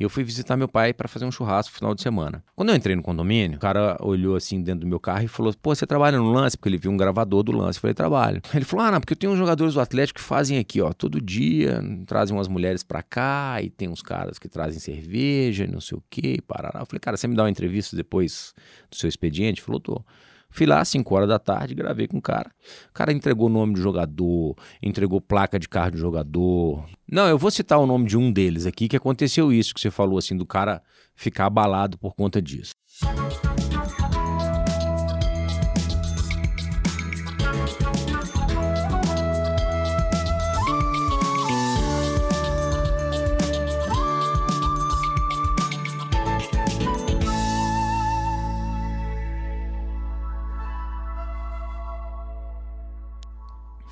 E 0.00 0.02
eu 0.02 0.08
fui 0.08 0.24
visitar 0.24 0.56
meu 0.56 0.66
pai 0.66 0.94
para 0.94 1.06
fazer 1.06 1.26
um 1.26 1.30
churrasco 1.30 1.70
no 1.74 1.76
final 1.76 1.94
de 1.94 2.00
semana. 2.00 2.42
Quando 2.56 2.70
eu 2.70 2.74
entrei 2.74 2.96
no 2.96 3.02
condomínio, 3.02 3.58
o 3.58 3.60
cara 3.60 3.98
olhou 4.00 4.34
assim 4.34 4.62
dentro 4.62 4.80
do 4.80 4.86
meu 4.86 4.98
carro 4.98 5.24
e 5.24 5.28
falou: 5.28 5.54
Pô, 5.60 5.74
você 5.74 5.86
trabalha 5.86 6.16
no 6.16 6.32
lance? 6.32 6.56
Porque 6.56 6.70
ele 6.70 6.78
viu 6.78 6.90
um 6.90 6.96
gravador 6.96 7.42
do 7.42 7.52
lance. 7.52 7.76
Eu 7.76 7.82
falei: 7.82 7.92
Trabalho. 7.92 8.40
Ele 8.54 8.64
falou: 8.64 8.86
Ah, 8.86 8.90
não, 8.92 8.98
porque 8.98 9.12
eu 9.12 9.16
tenho 9.16 9.32
uns 9.32 9.38
jogadores 9.38 9.74
do 9.74 9.80
Atlético 9.80 10.18
que 10.18 10.24
fazem 10.24 10.56
aqui, 10.58 10.80
ó, 10.80 10.90
todo 10.94 11.20
dia, 11.20 11.82
trazem 12.06 12.34
umas 12.34 12.48
mulheres 12.48 12.82
para 12.82 13.02
cá 13.02 13.60
e 13.60 13.68
tem 13.68 13.88
uns 13.88 14.00
caras 14.00 14.38
que 14.38 14.48
trazem 14.48 14.80
cerveja 14.80 15.64
e 15.64 15.66
não 15.66 15.82
sei 15.82 15.98
o 15.98 16.02
quê, 16.08 16.38
parará. 16.48 16.80
Eu 16.80 16.86
falei: 16.86 17.00
Cara, 17.00 17.18
você 17.18 17.28
me 17.28 17.36
dá 17.36 17.42
uma 17.42 17.50
entrevista 17.50 17.94
depois 17.94 18.54
do 18.90 18.96
seu 18.96 19.06
expediente? 19.06 19.60
Ele 19.60 19.66
falou: 19.66 19.80
Tô. 19.80 20.02
Fui 20.50 20.66
lá 20.66 20.80
às 20.80 20.88
5 20.88 21.14
horas 21.14 21.28
da 21.28 21.38
tarde, 21.38 21.74
gravei 21.74 22.06
com 22.06 22.18
o 22.18 22.22
cara. 22.22 22.50
O 22.90 22.92
cara 22.92 23.12
entregou 23.12 23.46
o 23.46 23.52
nome 23.52 23.74
do 23.74 23.80
jogador, 23.80 24.56
entregou 24.82 25.20
placa 25.20 25.58
de 25.58 25.68
carro 25.68 25.92
do 25.92 25.98
jogador. 25.98 26.84
Não, 27.10 27.26
eu 27.28 27.38
vou 27.38 27.50
citar 27.50 27.78
o 27.78 27.86
nome 27.86 28.06
de 28.06 28.16
um 28.16 28.32
deles 28.32 28.66
aqui, 28.66 28.88
que 28.88 28.96
aconteceu 28.96 29.52
isso 29.52 29.74
que 29.74 29.80
você 29.80 29.90
falou, 29.90 30.18
assim, 30.18 30.36
do 30.36 30.46
cara 30.46 30.82
ficar 31.14 31.46
abalado 31.46 31.98
por 31.98 32.14
conta 32.14 32.40
disso. 32.42 32.72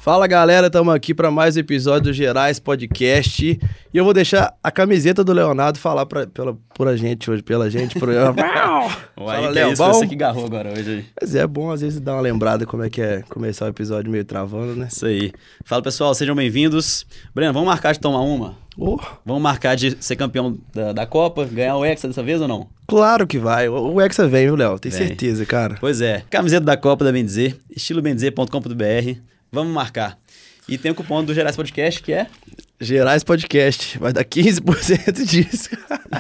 Fala 0.09 0.27
galera, 0.27 0.69
estamos 0.69 0.95
aqui 0.95 1.13
para 1.13 1.31
mais 1.31 1.55
um 1.55 1.61
episódio 1.61 2.05
do 2.05 2.13
Gerais 2.15 2.59
Podcast 2.59 3.61
e 3.93 3.95
eu 3.95 4.05
vou 4.05 4.15
deixar 4.15 4.55
a 4.65 4.71
camiseta 4.71 5.23
do 5.23 5.35
Leonardo 5.35 5.79
falar 5.79 6.07
pra, 6.07 6.27
pela, 6.27 6.57
por 6.75 6.89
a 6.89 6.97
gente 6.97 7.31
hoje, 7.31 7.43
pela 7.43 7.69
gente. 7.69 7.99
Por... 7.99 8.09
Fala, 9.15 9.51
Léo, 9.51 9.75
isso, 9.75 9.85
você 9.85 10.07
que 10.07 10.17
garrou 10.17 10.47
agora 10.47 10.73
hoje. 10.73 11.05
Mas 11.21 11.35
é 11.35 11.47
bom 11.47 11.71
às 11.71 11.83
vezes 11.83 12.01
dar 12.01 12.15
uma 12.15 12.23
lembrada 12.23 12.65
como 12.65 12.83
é 12.85 12.89
que 12.89 13.03
é 13.03 13.21
começar 13.29 13.67
o 13.67 13.69
episódio 13.69 14.11
meio 14.11 14.25
travando, 14.25 14.75
né? 14.75 14.89
Isso 14.91 15.05
aí. 15.05 15.31
Fala 15.63 15.83
pessoal, 15.83 16.15
sejam 16.15 16.35
bem-vindos. 16.35 17.05
Breno, 17.35 17.53
vamos 17.53 17.69
marcar 17.69 17.93
de 17.93 18.01
tomar 18.01 18.23
uma? 18.23 18.57
Oh. 18.79 18.99
Vamos 19.27 19.43
marcar 19.43 19.77
de 19.77 19.95
ser 20.03 20.17
campeão 20.17 20.57
da, 20.73 20.95
da 20.95 21.07
Copa, 21.07 21.45
ganhar 21.45 21.77
o 21.77 21.85
Hexa 21.85 22.09
dessa 22.09 22.23
vez 22.23 22.41
ou 22.41 22.49
não? 22.49 22.67
Claro 22.87 23.27
que 23.27 23.39
vai. 23.39 23.69
O, 23.69 23.93
o 23.93 24.01
Hexa 24.01 24.27
vem, 24.27 24.47
viu, 24.47 24.57
Léo? 24.57 24.79
Tem 24.79 24.91
certeza, 24.91 25.45
cara. 25.45 25.77
Pois 25.79 26.01
é. 26.01 26.23
Camiseta 26.31 26.65
da 26.65 26.79
Copa 26.79 27.05
da 27.05 27.13
Bendizer, 27.13 27.59
estilobendizer.com.br. 27.69 29.29
Vamos 29.51 29.73
marcar. 29.73 30.19
E 30.69 30.77
tem 30.77 30.91
o 30.91 30.95
cupom 30.95 31.25
do 31.25 31.33
Gerais 31.33 31.57
Podcast, 31.57 32.03
que 32.03 32.13
é? 32.13 32.27
Gerais 32.79 33.25
Podcast. 33.25 33.99
Vai 33.99 34.13
dar 34.13 34.25
15% 34.25 35.25
disso. 35.25 35.71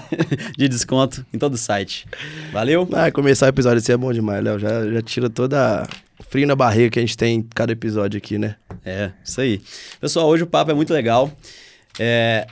de 0.56 0.68
desconto 0.68 1.24
em 1.32 1.38
todo 1.38 1.52
o 1.52 1.58
site. 1.58 2.06
Valeu? 2.50 2.88
Ah, 2.92 3.10
começar 3.12 3.46
o 3.46 3.48
episódio 3.50 3.78
assim 3.78 3.92
é 3.92 3.96
bom 3.98 4.12
demais, 4.12 4.42
Léo. 4.42 4.58
Já, 4.58 4.90
já 4.90 5.02
tira 5.02 5.28
toda 5.28 5.86
frio 6.30 6.46
na 6.46 6.56
barriga 6.56 6.90
que 6.90 6.98
a 6.98 7.02
gente 7.02 7.16
tem 7.18 7.36
em 7.36 7.42
cada 7.42 7.72
episódio 7.72 8.16
aqui, 8.16 8.38
né? 8.38 8.56
É, 8.82 9.10
isso 9.22 9.40
aí. 9.42 9.60
Pessoal, 10.00 10.26
hoje 10.26 10.42
o 10.42 10.46
papo 10.46 10.70
é 10.70 10.74
muito 10.74 10.92
legal. 10.92 11.30
É... 11.98 12.46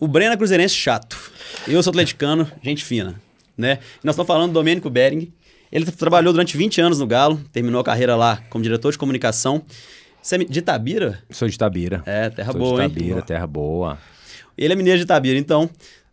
O 0.00 0.08
Breno 0.08 0.32
é 0.32 0.36
cruzeirense 0.38 0.74
chato. 0.74 1.30
Eu 1.68 1.82
sou 1.82 1.90
atleticano, 1.90 2.50
gente 2.62 2.82
fina, 2.82 3.20
né? 3.56 3.78
E 4.02 4.06
nós 4.06 4.14
estamos 4.14 4.26
falando 4.26 4.50
do 4.50 4.54
Domênico 4.54 4.88
Bering. 4.88 5.30
Ele 5.70 5.84
trabalhou 5.84 6.32
durante 6.32 6.56
20 6.56 6.80
anos 6.80 6.98
no 6.98 7.06
Galo, 7.06 7.40
terminou 7.52 7.80
a 7.80 7.84
carreira 7.84 8.16
lá 8.16 8.42
como 8.48 8.62
diretor 8.64 8.90
de 8.90 8.98
comunicação. 8.98 9.62
Você 10.24 10.36
é 10.36 10.38
de 10.38 10.58
Itabira? 10.58 11.18
Sou 11.28 11.46
de 11.46 11.54
Itabira. 11.54 12.02
É, 12.06 12.30
terra 12.30 12.50
Sou 12.50 12.58
boa, 12.58 12.88
de 12.88 12.94
Itabira, 12.94 13.18
hein? 13.18 13.24
terra 13.26 13.46
boa. 13.46 13.98
Ele 14.56 14.72
é 14.72 14.76
mineiro 14.76 14.96
de 14.96 15.04
Itabira, 15.04 15.38
então. 15.38 15.68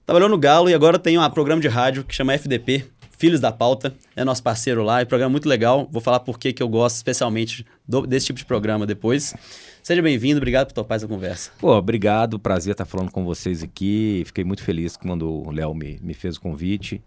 Trabalhou 0.05 0.27
no 0.27 0.37
Galo 0.37 0.69
e 0.69 0.73
agora 0.73 0.99
tem 0.99 1.17
um 1.17 1.29
programa 1.29 1.61
de 1.61 1.69
rádio 1.69 2.03
que 2.03 2.13
chama 2.13 2.33
FDP, 2.33 2.83
Filhos 3.17 3.39
da 3.39 3.53
Pauta. 3.53 3.93
É 4.13 4.25
nosso 4.25 4.43
parceiro 4.43 4.83
lá, 4.83 4.99
é 4.99 5.03
um 5.03 5.05
programa 5.05 5.31
muito 5.31 5.47
legal. 5.47 5.87
Vou 5.89 6.01
falar 6.01 6.19
por 6.19 6.37
que 6.37 6.53
eu 6.59 6.67
gosto 6.67 6.97
especialmente 6.97 7.65
do, 7.87 8.05
desse 8.05 8.25
tipo 8.25 8.37
de 8.37 8.43
programa 8.43 8.85
depois. 8.85 9.33
Seja 9.81 10.01
bem-vindo, 10.01 10.39
obrigado 10.39 10.67
por 10.67 10.73
topar 10.73 10.97
essa 10.97 11.07
conversa. 11.07 11.51
Pô, 11.57 11.73
obrigado, 11.73 12.37
prazer 12.37 12.73
estar 12.73 12.83
falando 12.83 13.11
com 13.11 13.23
vocês 13.23 13.63
aqui. 13.63 14.23
Fiquei 14.25 14.43
muito 14.43 14.61
feliz 14.61 14.97
quando 14.97 15.31
o 15.47 15.51
Léo 15.51 15.73
me, 15.73 15.97
me 16.01 16.13
fez 16.13 16.35
o 16.35 16.41
convite. 16.41 17.01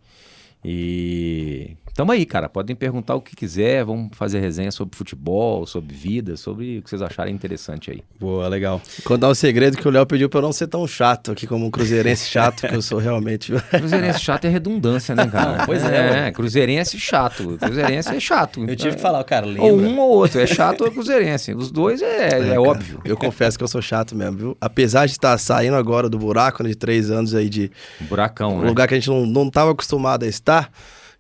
E 0.65 1.77
tamo 1.95 2.11
aí, 2.11 2.25
cara. 2.27 2.49
Podem 2.49 2.75
perguntar 2.75 3.15
o 3.15 3.21
que 3.21 3.37
quiser. 3.37 3.85
Vamos 3.85 4.17
fazer 4.17 4.41
resenha 4.41 4.73
sobre 4.73 4.97
futebol, 4.97 5.67
sobre 5.67 5.95
vida, 5.95 6.37
sobre 6.37 6.79
o 6.79 6.83
que 6.83 6.91
vocês 6.91 7.03
acharem 7.03 7.35
interessante 7.35 7.91
aí. 7.91 8.03
Boa, 8.19 8.49
legal. 8.49 8.81
Contar 9.05 9.29
um 9.29 9.35
segredo 9.35 9.77
que 9.77 9.87
o 9.87 9.91
Léo 9.91 10.07
pediu 10.07 10.29
pra 10.29 10.39
eu 10.39 10.43
não 10.43 10.53
ser 10.53 10.67
tão 10.67 10.87
chato 10.87 11.33
aqui 11.33 11.47
como 11.47 11.67
um 11.67 11.71
cruzeirense 11.71 12.29
chato 12.29 12.67
que 12.67 12.75
eu 12.75 12.83
sou 12.83 12.99
realmente. 12.99 13.53
Cruzeirense 13.71 14.21
chato 14.21 14.47
é 14.47 14.49
redundância, 14.49 15.15
né, 15.15 15.27
cara? 15.27 15.59
Não, 15.59 15.67
pois 15.67 15.85
é. 15.85 16.29
É, 16.29 16.33
cruzeirense 16.33 16.99
chato. 16.99 17.57
Cruzeirense 17.59 18.15
é 18.15 18.21
chato. 18.21 18.65
Eu 18.67 18.77
tive 18.77 18.97
que 18.97 19.03
falar, 19.03 19.23
cara, 19.25 19.47
lembra? 19.47 19.65
Ou 19.65 19.79
um 19.79 19.99
ou 19.99 20.11
outro. 20.11 20.41
É 20.41 20.47
chato 20.47 20.81
ou 20.81 20.87
é 20.87 20.91
cruzeirense. 20.91 21.53
Os 21.55 21.71
dois 21.71 22.03
é, 22.03 22.27
é, 22.27 22.31
cara, 22.31 22.63
óbvio. 22.63 23.01
Eu 23.05 23.17
confesso 23.17 23.59
que 23.59 23.65
eu 23.65 23.69
sou 23.69 23.83
chato 23.83 24.17
mesmo, 24.17 24.37
viu? 24.37 24.57
Apesar 24.61 25.07
de 25.07 25.13
estar 25.13 25.37
saindo 25.39 25.77
agora 25.77 26.09
do 26.09 26.19
buraco 26.19 26.63
né, 26.63 26.71
de 26.71 26.75
três 26.75 27.11
anos 27.11 27.35
aí 27.35 27.49
de. 27.49 27.71
Buracão, 28.01 28.57
um 28.57 28.61
né? 28.63 28.69
lugar 28.69 28.89
que 28.89 28.95
a 28.95 28.97
gente 28.97 29.11
não, 29.11 29.27
não 29.27 29.51
tava 29.51 29.71
acostumado 29.71 30.25
a 30.25 30.27
estar. 30.29 30.54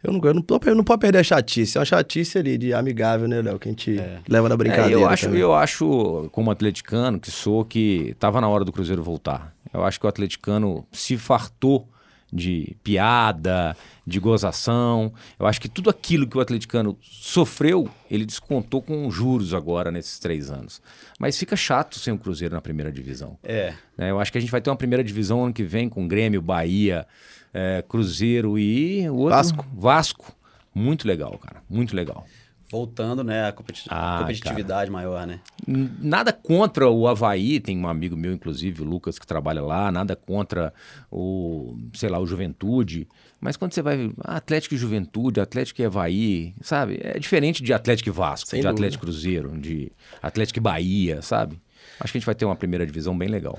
Eu 0.02 0.12
não, 0.12 0.20
eu 0.22 0.34
não, 0.34 0.44
eu 0.66 0.74
não 0.74 0.84
posso 0.84 0.98
perder 0.98 1.18
a 1.18 1.22
chatice. 1.24 1.78
É 1.78 1.80
uma 1.80 1.84
chatice 1.86 2.36
ali 2.36 2.58
de 2.58 2.74
amigável, 2.74 3.26
né, 3.26 3.40
Léo? 3.40 3.58
Que 3.58 3.68
a 3.68 3.72
gente 3.72 3.98
É. 3.98 4.18
leva 4.28 4.48
na 4.50 4.54
É, 4.54 4.58
brincadeira. 4.58 4.90
eu, 5.00 5.08
acho, 5.08 5.24
também. 5.26 5.40
eu 5.40 5.54
acho, 5.54 6.28
como 6.30 6.50
atleticano 6.50 7.18
que 7.18 7.30
sou, 7.30 7.64
que 7.64 8.14
tava 8.18 8.38
na 8.40 8.48
hora 8.48 8.64
do 8.66 8.72
Cruzeiro 8.72 9.02
voltar. 9.02 9.54
Eu 9.72 9.82
acho 9.82 9.98
que 9.98 10.04
o 10.04 10.08
atleticano 10.08 10.86
se 10.92 11.16
fartou 11.16 11.88
de 12.30 12.76
piada, 12.84 13.76
de 14.06 14.18
gozação. 14.20 15.12
Eu 15.38 15.46
acho 15.46 15.60
que 15.60 15.68
tudo 15.68 15.88
aquilo 15.88 16.26
que 16.26 16.36
o 16.36 16.40
atleticano 16.40 16.98
sofreu, 17.00 17.88
ele 18.10 18.26
descontou 18.26 18.82
com 18.82 19.10
juros 19.10 19.54
agora 19.54 19.90
nesses 19.90 20.18
três 20.18 20.50
anos. 20.50 20.82
Mas 21.18 21.38
fica 21.38 21.56
chato 21.56 21.98
sem 21.98 22.12
o 22.12 22.18
Cruzeiro 22.18 22.54
na 22.54 22.60
primeira 22.60 22.92
divisão. 22.92 23.38
É. 23.42 23.72
né? 23.96 24.10
Eu 24.10 24.20
acho 24.20 24.30
que 24.30 24.36
a 24.38 24.40
gente 24.40 24.50
vai 24.50 24.60
ter 24.60 24.68
uma 24.68 24.76
primeira 24.76 25.02
divisão 25.02 25.44
ano 25.44 25.52
que 25.54 25.62
vem 25.62 25.88
com 25.88 26.06
Grêmio, 26.08 26.42
Bahia, 26.42 27.06
eh, 27.54 27.82
Cruzeiro 27.88 28.58
e 28.58 29.08
o 29.08 29.14
outro, 29.14 29.36
Vasco. 29.36 29.66
Vasco. 29.72 30.36
Muito 30.74 31.06
legal, 31.08 31.38
cara. 31.38 31.62
Muito 31.70 31.94
legal. 31.96 32.26
Voltando, 32.70 33.22
né, 33.22 33.46
a 33.46 33.52
competi- 33.52 33.84
Ah, 33.88 34.18
competitividade 34.22 34.90
maior, 34.90 35.24
né? 35.26 35.38
Nada 35.66 36.32
contra 36.32 36.90
o 36.90 37.06
Havaí, 37.06 37.60
tem 37.60 37.78
um 37.78 37.86
amigo 37.86 38.16
meu, 38.16 38.32
inclusive, 38.32 38.82
o 38.82 38.84
Lucas, 38.84 39.16
que 39.16 39.26
trabalha 39.26 39.62
lá, 39.62 39.92
nada 39.92 40.16
contra 40.16 40.72
o, 41.08 41.76
sei 41.92 42.08
lá, 42.08 42.18
o 42.18 42.26
Juventude. 42.26 43.06
Mas 43.40 43.56
quando 43.56 43.72
você 43.74 43.82
vai. 43.82 44.10
ah, 44.24 44.36
Atlético 44.36 44.74
e 44.74 44.78
Juventude, 44.78 45.40
Atlético 45.40 45.82
e 45.82 45.84
Havaí, 45.84 46.54
sabe? 46.62 46.98
É 47.00 47.16
diferente 47.18 47.62
de 47.62 47.72
Atlético 47.72 48.08
e 48.08 48.12
Vasco, 48.12 48.48
Sem 48.48 48.60
de 48.60 48.66
dúvida. 48.66 48.74
Atlético 48.86 49.04
e 49.04 49.06
Cruzeiro, 49.06 49.56
de 49.56 49.92
Atlético 50.20 50.58
e 50.58 50.62
Bahia, 50.62 51.22
sabe? 51.22 51.60
Acho 52.00 52.12
que 52.12 52.18
a 52.18 52.20
gente 52.20 52.26
vai 52.26 52.34
ter 52.34 52.44
uma 52.46 52.56
primeira 52.56 52.84
divisão 52.84 53.16
bem 53.16 53.28
legal. 53.28 53.56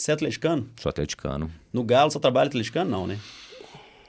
Você 0.00 0.12
é 0.12 0.14
atleticano? 0.14 0.66
Sou 0.80 0.88
atleticano. 0.88 1.50
No 1.70 1.84
Galo 1.84 2.10
só 2.10 2.18
trabalha 2.18 2.48
atleticano? 2.48 2.90
Não, 2.90 3.06
né? 3.06 3.18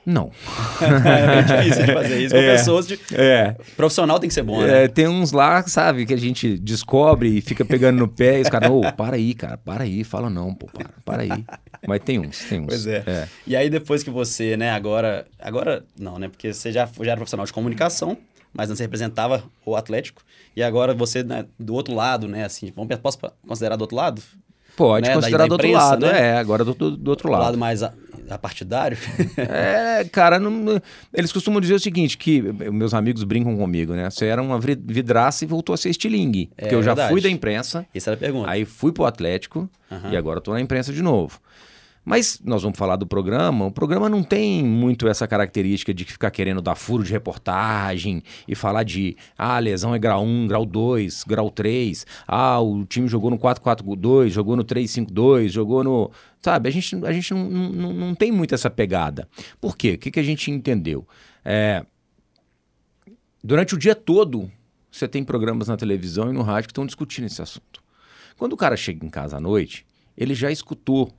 Não. 0.05 0.31
é 1.05 1.41
difícil 1.41 1.85
de 1.85 1.93
fazer 1.93 2.21
isso. 2.21 2.33
Com 2.33 2.39
É. 2.39 2.55
pessoas 2.55 2.87
de... 2.87 2.97
É. 3.11 3.57
Profissional 3.75 4.17
tem 4.17 4.29
que 4.29 4.33
ser 4.33 4.41
bom, 4.41 4.61
né? 4.61 4.85
É, 4.85 4.87
tem 4.87 5.09
uns 5.09 5.33
lá, 5.33 5.61
sabe, 5.67 6.05
que 6.05 6.13
a 6.13 6.17
gente 6.17 6.57
descobre 6.57 7.27
e 7.37 7.41
fica 7.41 7.65
pegando 7.65 7.99
no 7.99 8.07
pé 8.07 8.39
e 8.39 8.41
os 8.41 8.47
caras, 8.47 8.69
ô, 8.71 8.79
para 8.93 9.17
aí, 9.17 9.33
cara, 9.33 9.57
para 9.57 9.83
aí, 9.83 10.05
fala 10.05 10.29
não, 10.29 10.55
pô, 10.55 10.67
para, 10.67 10.89
para 11.03 11.23
aí. 11.23 11.45
Mas 11.85 11.99
tem 12.05 12.19
uns, 12.19 12.39
tem 12.45 12.61
uns. 12.61 12.67
Pois 12.67 12.87
é. 12.87 13.27
E 13.45 13.53
aí 13.53 13.69
depois 13.69 14.01
que 14.01 14.09
você, 14.09 14.55
né, 14.55 14.71
agora... 14.71 15.27
Agora 15.37 15.83
não, 15.99 16.17
né? 16.17 16.29
Porque 16.29 16.53
você 16.53 16.71
já, 16.71 16.85
já 16.85 17.11
era 17.11 17.17
profissional 17.17 17.45
de 17.45 17.51
comunicação, 17.51 18.17
mas 18.53 18.69
antes 18.69 18.77
você 18.77 18.85
representava 18.85 19.43
o 19.65 19.75
Atlético. 19.75 20.23
E 20.55 20.63
agora 20.63 20.93
você, 20.93 21.21
né, 21.21 21.45
do 21.59 21.73
outro 21.73 21.93
lado, 21.93 22.29
né, 22.29 22.45
assim... 22.45 22.71
Vamos, 22.73 22.95
posso 22.95 23.19
considerar 23.45 23.75
do 23.75 23.81
outro 23.81 23.97
lado? 23.97 24.21
Pode 24.75 25.07
né, 25.07 25.13
da- 25.13 25.19
considerar 25.19 25.43
da 25.43 25.47
do 25.47 25.51
outro 25.53 25.67
imprensa, 25.67 25.85
lado, 25.85 26.05
né? 26.05 26.19
é, 26.29 26.37
agora 26.37 26.63
do, 26.63 26.73
do, 26.73 26.97
do 26.97 27.09
outro 27.11 27.29
lado 27.29 27.43
lado. 27.43 27.57
mais 27.57 27.83
a, 27.83 27.93
a 28.29 28.37
partidário? 28.37 28.97
É, 29.37 30.03
cara, 30.05 30.39
não- 30.39 30.81
eles 31.13 31.31
costumam 31.31 31.59
dizer 31.61 31.73
o 31.75 31.79
seguinte, 31.79 32.17
que 32.17 32.41
meus 32.71 32.93
amigos 32.93 33.23
brincam 33.23 33.55
comigo, 33.57 33.93
né? 33.93 34.09
Você 34.09 34.25
era 34.25 34.41
uma 34.41 34.59
vidraça 34.59 35.43
e 35.43 35.47
voltou 35.47 35.73
a 35.73 35.77
ser 35.77 35.89
estilingue. 35.89 36.49
É 36.57 36.63
porque 36.63 36.75
eu 36.75 36.81
já 36.83 36.93
verdade. 36.93 37.11
fui 37.11 37.21
da 37.21 37.29
imprensa, 37.29 37.85
Essa 37.93 38.11
era 38.11 38.15
a 38.15 38.19
pergunta. 38.19 38.49
aí 38.49 38.65
fui 38.65 38.91
pro 38.91 39.05
Atlético 39.05 39.69
Aham. 39.91 40.11
e 40.11 40.17
agora 40.17 40.39
tô 40.41 40.53
na 40.53 40.61
imprensa 40.61 40.91
de 40.93 41.01
novo. 41.01 41.39
Mas 42.03 42.41
nós 42.43 42.63
vamos 42.63 42.77
falar 42.77 42.95
do 42.95 43.05
programa. 43.05 43.65
O 43.65 43.71
programa 43.71 44.09
não 44.09 44.23
tem 44.23 44.63
muito 44.63 45.07
essa 45.07 45.27
característica 45.27 45.93
de 45.93 46.03
ficar 46.03 46.31
querendo 46.31 46.61
dar 46.61 46.75
furo 46.75 47.03
de 47.03 47.11
reportagem 47.11 48.23
e 48.47 48.55
falar 48.55 48.83
de 48.83 49.15
ah, 49.37 49.57
a 49.57 49.59
lesão 49.59 49.93
é 49.93 49.99
grau 49.99 50.23
1, 50.23 50.47
grau 50.47 50.65
2, 50.65 51.23
grau 51.25 51.51
3. 51.51 52.05
Ah, 52.27 52.59
o 52.59 52.83
time 52.85 53.07
jogou 53.07 53.29
no 53.29 53.37
4-4-2, 53.37 54.29
jogou 54.29 54.55
no 54.55 54.63
3-5-2, 54.63 55.49
jogou 55.49 55.83
no. 55.83 56.11
Sabe, 56.41 56.69
a 56.69 56.71
gente, 56.71 57.05
a 57.05 57.13
gente 57.13 57.33
não, 57.35 57.49
não, 57.49 57.93
não 57.93 58.15
tem 58.15 58.31
muito 58.31 58.55
essa 58.55 58.69
pegada. 58.69 59.27
Por 59.59 59.77
quê? 59.77 59.91
O 59.91 59.97
que, 59.99 60.09
que 60.09 60.19
a 60.19 60.23
gente 60.23 60.49
entendeu? 60.49 61.07
É, 61.45 61.85
durante 63.43 63.75
o 63.75 63.77
dia 63.77 63.93
todo, 63.93 64.51
você 64.91 65.07
tem 65.07 65.23
programas 65.23 65.67
na 65.67 65.77
televisão 65.77 66.31
e 66.31 66.33
no 66.33 66.41
rádio 66.41 66.67
que 66.67 66.71
estão 66.71 66.85
discutindo 66.85 67.25
esse 67.25 67.41
assunto. 67.43 67.79
Quando 68.37 68.53
o 68.53 68.57
cara 68.57 68.75
chega 68.75 69.05
em 69.05 69.09
casa 69.09 69.37
à 69.37 69.39
noite, 69.39 69.85
ele 70.17 70.33
já 70.33 70.51
escutou 70.51 71.13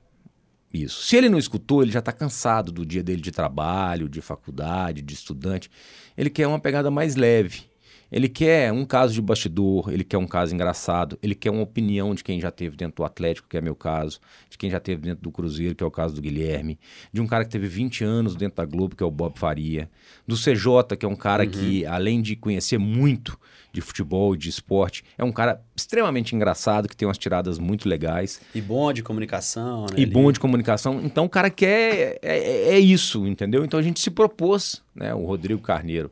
isso. 0.73 1.03
Se 1.03 1.15
ele 1.15 1.29
não 1.29 1.37
escutou, 1.37 1.83
ele 1.83 1.91
já 1.91 1.99
está 1.99 2.11
cansado 2.11 2.71
do 2.71 2.85
dia 2.85 3.03
dele 3.03 3.21
de 3.21 3.31
trabalho, 3.31 4.09
de 4.09 4.21
faculdade, 4.21 5.01
de 5.01 5.13
estudante. 5.13 5.69
Ele 6.17 6.29
quer 6.29 6.47
uma 6.47 6.59
pegada 6.59 6.89
mais 6.89 7.15
leve. 7.15 7.72
Ele 8.13 8.29
quer 8.29 8.71
um 8.71 8.85
caso 8.85 9.11
de 9.11 9.19
bastidor, 9.19 9.91
ele 9.91 10.03
quer 10.03 10.19
um 10.19 10.27
caso 10.27 10.53
engraçado, 10.53 11.17
ele 11.19 11.33
quer 11.33 11.49
uma 11.49 11.63
opinião 11.63 12.13
de 12.13 12.23
quem 12.23 12.39
já 12.39 12.51
teve 12.51 12.77
dentro 12.77 12.97
do 12.97 13.03
Atlético, 13.03 13.47
que 13.49 13.57
é 13.57 13.61
meu 13.61 13.75
caso, 13.75 14.19
de 14.47 14.55
quem 14.55 14.69
já 14.69 14.79
teve 14.79 15.01
dentro 15.01 15.23
do 15.23 15.31
Cruzeiro, 15.31 15.73
que 15.73 15.83
é 15.83 15.87
o 15.87 15.89
caso 15.89 16.13
do 16.13 16.21
Guilherme, 16.21 16.79
de 17.11 17.19
um 17.19 17.25
cara 17.25 17.43
que 17.43 17.49
teve 17.49 17.67
20 17.67 18.03
anos 18.03 18.35
dentro 18.35 18.57
da 18.57 18.65
Globo, 18.65 18.95
que 18.95 19.01
é 19.01 19.05
o 19.05 19.09
Bob 19.09 19.39
Faria, 19.39 19.89
do 20.27 20.35
CJ, 20.35 20.95
que 20.95 21.07
é 21.07 21.09
um 21.09 21.15
cara 21.15 21.43
uhum. 21.43 21.49
que, 21.49 21.87
além 21.87 22.21
de 22.21 22.35
conhecer 22.35 22.77
muito 22.77 23.35
de 23.71 23.81
futebol, 23.81 24.35
de 24.35 24.47
esporte, 24.47 25.03
é 25.17 25.23
um 25.23 25.31
cara 25.31 25.59
extremamente 25.75 26.35
engraçado, 26.35 26.87
que 26.87 26.95
tem 26.95 27.07
umas 27.07 27.17
tiradas 27.17 27.57
muito 27.57 27.89
legais. 27.89 28.39
E 28.53 28.61
bom 28.61 28.93
de 28.93 29.01
comunicação, 29.01 29.87
né? 29.91 29.95
E 29.97 30.05
bom 30.05 30.31
de 30.31 30.39
comunicação. 30.39 31.01
Então 31.03 31.25
o 31.25 31.29
cara 31.29 31.49
quer. 31.49 32.19
É, 32.21 32.37
é, 32.37 32.75
é 32.75 32.79
isso, 32.79 33.25
entendeu? 33.25 33.65
Então 33.65 33.79
a 33.79 33.83
gente 33.83 33.99
se 33.99 34.11
propôs, 34.11 34.83
né? 34.93 35.15
O 35.15 35.25
Rodrigo 35.25 35.59
Carneiro 35.59 36.11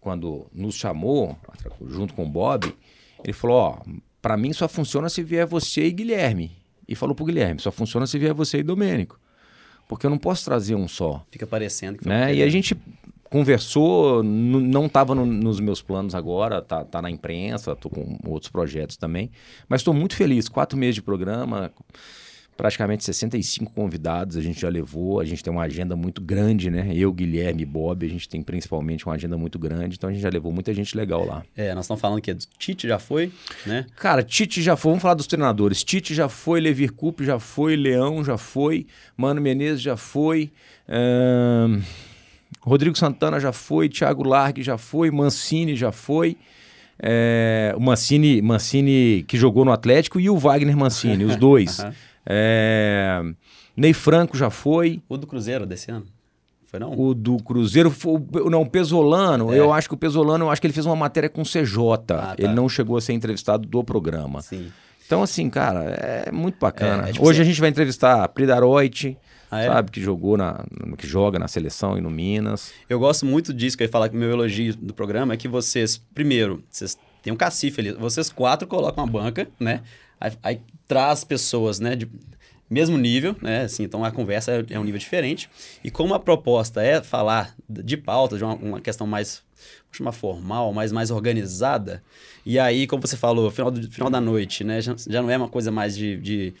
quando 0.00 0.46
nos 0.52 0.74
chamou, 0.74 1.36
junto 1.86 2.14
com 2.14 2.24
o 2.24 2.28
Bob, 2.28 2.74
ele 3.22 3.32
falou: 3.32 3.56
Ó, 3.56 3.78
para 4.20 4.36
mim 4.36 4.52
só 4.52 4.68
funciona 4.68 5.08
se 5.08 5.22
vier 5.22 5.46
você 5.46 5.86
e 5.86 5.92
Guilherme. 5.92 6.52
E 6.88 6.94
falou 6.94 7.14
pro 7.14 7.24
Guilherme: 7.24 7.60
só 7.60 7.70
funciona 7.70 8.06
se 8.06 8.18
vier 8.18 8.34
você 8.34 8.58
e 8.58 8.62
Domênico. 8.62 9.18
Porque 9.88 10.06
eu 10.06 10.10
não 10.10 10.18
posso 10.18 10.44
trazer 10.44 10.74
um 10.74 10.86
só. 10.86 11.24
Fica 11.30 11.46
parecendo 11.46 11.98
que 11.98 12.08
né? 12.08 12.34
E 12.34 12.42
a 12.42 12.48
gente 12.48 12.76
conversou, 13.24 14.22
não 14.22 14.86
estava 14.86 15.14
no, 15.14 15.24
nos 15.24 15.60
meus 15.60 15.80
planos 15.80 16.14
agora, 16.14 16.60
tá, 16.60 16.84
tá 16.84 17.00
na 17.00 17.10
imprensa, 17.10 17.76
tô 17.76 17.88
com 17.88 18.18
outros 18.26 18.50
projetos 18.50 18.96
também. 18.96 19.30
Mas 19.68 19.80
estou 19.80 19.94
muito 19.94 20.16
feliz. 20.16 20.48
Quatro 20.48 20.76
meses 20.76 20.96
de 20.96 21.02
programa 21.02 21.72
praticamente 22.56 23.04
65 23.04 23.72
convidados 23.72 24.36
a 24.36 24.42
gente 24.42 24.60
já 24.60 24.68
levou, 24.68 25.20
a 25.20 25.24
gente 25.24 25.42
tem 25.42 25.52
uma 25.52 25.62
agenda 25.62 25.96
muito 25.96 26.20
grande, 26.20 26.70
né? 26.70 26.90
Eu, 26.94 27.12
Guilherme, 27.12 27.64
Bob, 27.64 28.04
a 28.04 28.08
gente 28.08 28.28
tem 28.28 28.42
principalmente 28.42 29.06
uma 29.06 29.14
agenda 29.14 29.36
muito 29.36 29.58
grande, 29.58 29.96
então 29.96 30.10
a 30.10 30.12
gente 30.12 30.22
já 30.22 30.28
levou 30.28 30.52
muita 30.52 30.72
gente 30.74 30.96
legal 30.96 31.24
lá. 31.24 31.42
É, 31.56 31.74
nós 31.74 31.84
estamos 31.84 32.00
falando 32.00 32.20
que 32.20 32.34
Tite 32.58 32.86
já 32.86 32.98
foi, 32.98 33.32
né? 33.64 33.86
Cara, 33.96 34.22
Tite 34.22 34.62
já 34.62 34.76
foi, 34.76 34.90
vamos 34.90 35.02
falar 35.02 35.14
dos 35.14 35.26
treinadores. 35.26 35.82
Tite 35.82 36.14
já 36.14 36.28
foi, 36.28 36.60
Levir 36.60 36.92
Coupe 36.92 37.24
já 37.24 37.38
foi, 37.38 37.76
Leão 37.76 38.22
já 38.24 38.36
foi, 38.36 38.86
Mano 39.16 39.40
Menezes 39.40 39.80
já 39.80 39.96
foi, 39.96 40.50
hum... 40.88 41.80
Rodrigo 42.60 42.96
Santana 42.96 43.40
já 43.40 43.52
foi, 43.52 43.88
Thiago 43.88 44.22
Largue 44.22 44.62
já 44.62 44.76
foi, 44.76 45.10
Mancini 45.10 45.74
já 45.74 45.90
foi. 45.90 46.36
É, 47.02 47.72
o 47.76 47.80
Mancini, 47.80 48.42
Mancini 48.42 49.24
que 49.26 49.38
jogou 49.38 49.64
no 49.64 49.72
Atlético 49.72 50.20
e 50.20 50.28
o 50.28 50.36
Wagner 50.36 50.76
Mancini, 50.76 51.24
os 51.24 51.36
dois. 51.36 51.78
É... 52.26 53.22
Ney 53.76 53.92
Franco 53.92 54.36
já 54.36 54.50
foi. 54.50 55.02
O 55.08 55.16
do 55.16 55.26
Cruzeiro 55.26 55.66
desse 55.66 55.90
ano? 55.90 56.06
Foi 56.66 56.78
não? 56.78 56.96
O 56.96 57.14
do 57.14 57.36
Cruzeiro, 57.38 57.90
foi, 57.90 58.20
não, 58.48 58.62
o 58.62 58.70
Pesolano, 58.70 59.52
é. 59.52 59.58
eu 59.58 59.72
acho 59.72 59.88
que 59.88 59.94
o 59.94 59.96
Pesolano, 59.96 60.44
eu 60.44 60.50
acho 60.50 60.60
que 60.60 60.68
ele 60.68 60.74
fez 60.74 60.86
uma 60.86 60.94
matéria 60.94 61.28
com 61.28 61.42
o 61.42 61.44
CJ. 61.44 61.82
Ah, 61.82 61.96
tá. 61.98 62.34
Ele 62.38 62.54
não 62.54 62.68
chegou 62.68 62.96
a 62.96 63.00
ser 63.00 63.12
entrevistado 63.12 63.66
do 63.66 63.82
programa. 63.82 64.40
Sim. 64.40 64.70
Então, 65.04 65.20
assim, 65.20 65.50
cara, 65.50 65.82
é 65.90 66.30
muito 66.30 66.56
bacana. 66.60 67.08
É, 67.08 67.10
é 67.10 67.12
tipo 67.12 67.26
Hoje 67.26 67.38
você... 67.38 67.42
a 67.42 67.44
gente 67.44 67.60
vai 67.60 67.68
entrevistar 67.68 68.22
a 68.22 68.28
Pridaroit, 68.28 69.18
ah, 69.50 69.60
é? 69.60 69.66
sabe, 69.66 69.90
que 69.90 70.00
jogou 70.00 70.36
na. 70.36 70.64
que 70.96 71.08
joga 71.08 71.40
na 71.40 71.48
seleção 71.48 71.98
e 71.98 72.00
no 72.00 72.08
Minas. 72.08 72.72
Eu 72.88 73.00
gosto 73.00 73.26
muito 73.26 73.52
disso, 73.52 73.76
que 73.76 73.82
eu 73.82 73.86
ia 73.86 73.90
falar 73.90 74.08
que 74.08 74.14
o 74.14 74.18
meu 74.18 74.30
elogio 74.30 74.76
do 74.76 74.94
programa 74.94 75.34
é 75.34 75.36
que 75.36 75.48
vocês, 75.48 76.00
primeiro, 76.14 76.62
vocês 76.70 76.96
têm 77.20 77.32
um 77.32 77.36
cacife 77.36 77.80
ali, 77.80 77.92
vocês 77.94 78.30
quatro 78.30 78.68
colocam 78.68 79.02
uma 79.02 79.10
banca, 79.10 79.48
né? 79.58 79.82
Aí, 80.20 80.32
aí 80.42 80.60
traz 80.86 81.24
pessoas, 81.24 81.80
né, 81.80 81.96
de 81.96 82.08
mesmo 82.68 82.96
nível, 82.96 83.34
né? 83.42 83.62
Assim, 83.62 83.82
então 83.82 84.04
a 84.04 84.12
conversa 84.12 84.52
é, 84.52 84.74
é, 84.74 84.78
um 84.78 84.84
nível 84.84 84.98
diferente. 84.98 85.50
E 85.82 85.90
como 85.90 86.14
a 86.14 86.20
proposta 86.20 86.80
é 86.82 87.02
falar 87.02 87.54
de 87.68 87.96
pauta, 87.96 88.36
de 88.36 88.44
uma, 88.44 88.54
uma 88.54 88.80
questão 88.80 89.06
mais, 89.08 89.42
vou 89.86 89.94
chamar 89.94 90.12
formal, 90.12 90.72
mais, 90.72 90.92
mais 90.92 91.10
organizada, 91.10 92.00
e 92.46 92.58
aí, 92.58 92.86
como 92.86 93.04
você 93.04 93.16
falou, 93.16 93.50
final, 93.50 93.70
do, 93.70 93.90
final 93.90 94.08
da 94.08 94.20
noite, 94.20 94.62
né? 94.62 94.80
Já, 94.80 94.94
já 94.96 95.20
não 95.20 95.30
é 95.30 95.36
uma 95.36 95.48
coisa 95.48 95.70
mais 95.70 95.96
de, 95.96 96.16
de 96.16 96.54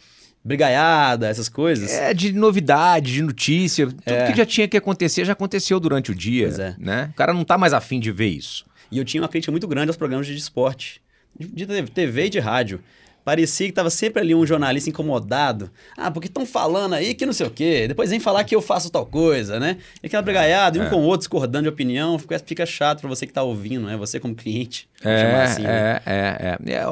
brigaiada, 0.44 1.28
essas 1.28 1.48
coisas. 1.48 1.90
É, 1.92 2.12
de 2.12 2.32
novidade, 2.32 3.12
de 3.12 3.22
notícia. 3.22 3.86
Tudo 3.86 4.02
é. 4.06 4.30
que 4.30 4.36
já 4.36 4.46
tinha 4.46 4.66
que 4.66 4.76
acontecer 4.76 5.24
já 5.24 5.32
aconteceu 5.32 5.78
durante 5.78 6.10
o 6.10 6.14
dia. 6.14 6.48
É. 6.48 6.74
Né? 6.78 7.10
O 7.12 7.16
cara 7.16 7.32
não 7.32 7.44
tá 7.44 7.56
mais 7.56 7.72
afim 7.72 8.00
de 8.00 8.10
ver 8.10 8.28
isso. 8.28 8.64
E 8.90 8.98
eu 8.98 9.04
tinha 9.04 9.22
uma 9.22 9.28
crítica 9.28 9.52
muito 9.52 9.68
grande 9.68 9.88
aos 9.88 9.96
programas 9.96 10.26
de 10.26 10.34
esporte. 10.34 11.00
De 11.38 11.64
TV 11.66 12.26
e 12.26 12.30
de 12.30 12.40
rádio. 12.40 12.80
Parecia 13.24 13.66
que 13.66 13.72
estava 13.72 13.90
sempre 13.90 14.22
ali 14.22 14.34
um 14.34 14.46
jornalista 14.46 14.88
incomodado. 14.88 15.70
Ah, 15.96 16.10
porque 16.10 16.28
estão 16.28 16.46
falando 16.46 16.94
aí 16.94 17.14
que 17.14 17.26
não 17.26 17.32
sei 17.32 17.46
o 17.46 17.50
quê. 17.50 17.86
Depois 17.86 18.10
vem 18.10 18.18
falar 18.18 18.44
que 18.44 18.54
eu 18.54 18.62
faço 18.62 18.90
tal 18.90 19.04
coisa, 19.04 19.60
né? 19.60 19.76
E 20.02 20.06
aquela 20.06 20.22
brigaiada, 20.22 20.78
é. 20.78 20.82
um 20.82 20.90
com 20.90 20.96
o 20.96 21.02
outro 21.02 21.20
discordando 21.20 21.64
de 21.64 21.68
opinião, 21.68 22.18
fica, 22.18 22.38
fica 22.38 22.66
chato 22.66 23.00
para 23.00 23.08
você 23.08 23.26
que 23.26 23.30
está 23.30 23.42
ouvindo, 23.42 23.86
né? 23.86 23.96
Você 23.96 24.18
como 24.18 24.34
cliente. 24.34 24.88
É, 25.04 25.42
assim, 25.42 25.62
né? 25.62 25.70
é, 25.70 26.02
é, 26.06 26.58
é, 26.66 26.72
é. 26.74 26.84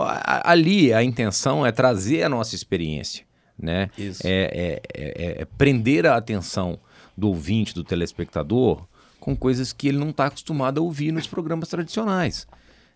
Ali 0.44 0.92
a 0.92 1.02
intenção 1.02 1.64
é 1.64 1.72
trazer 1.72 2.22
a 2.22 2.28
nossa 2.28 2.54
experiência, 2.54 3.24
né? 3.58 3.90
Isso. 3.96 4.22
É, 4.24 4.50
é, 4.52 4.82
é, 4.94 5.42
é 5.42 5.44
prender 5.56 6.06
a 6.06 6.16
atenção 6.16 6.78
do 7.16 7.28
ouvinte, 7.28 7.74
do 7.74 7.82
telespectador, 7.82 8.86
com 9.19 9.34
coisas 9.34 9.72
que 9.72 9.88
ele 9.88 9.98
não 9.98 10.10
está 10.10 10.26
acostumado 10.26 10.78
a 10.78 10.82
ouvir 10.82 11.10
nos 11.10 11.26
programas 11.26 11.69
tradicionais, 11.69 12.46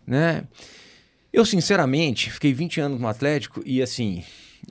né? 0.06 0.44
Eu, 1.32 1.46
sinceramente, 1.46 2.30
fiquei 2.30 2.52
20 2.52 2.80
anos 2.80 3.00
no 3.00 3.08
Atlético 3.08 3.62
e, 3.64 3.80
assim, 3.80 4.22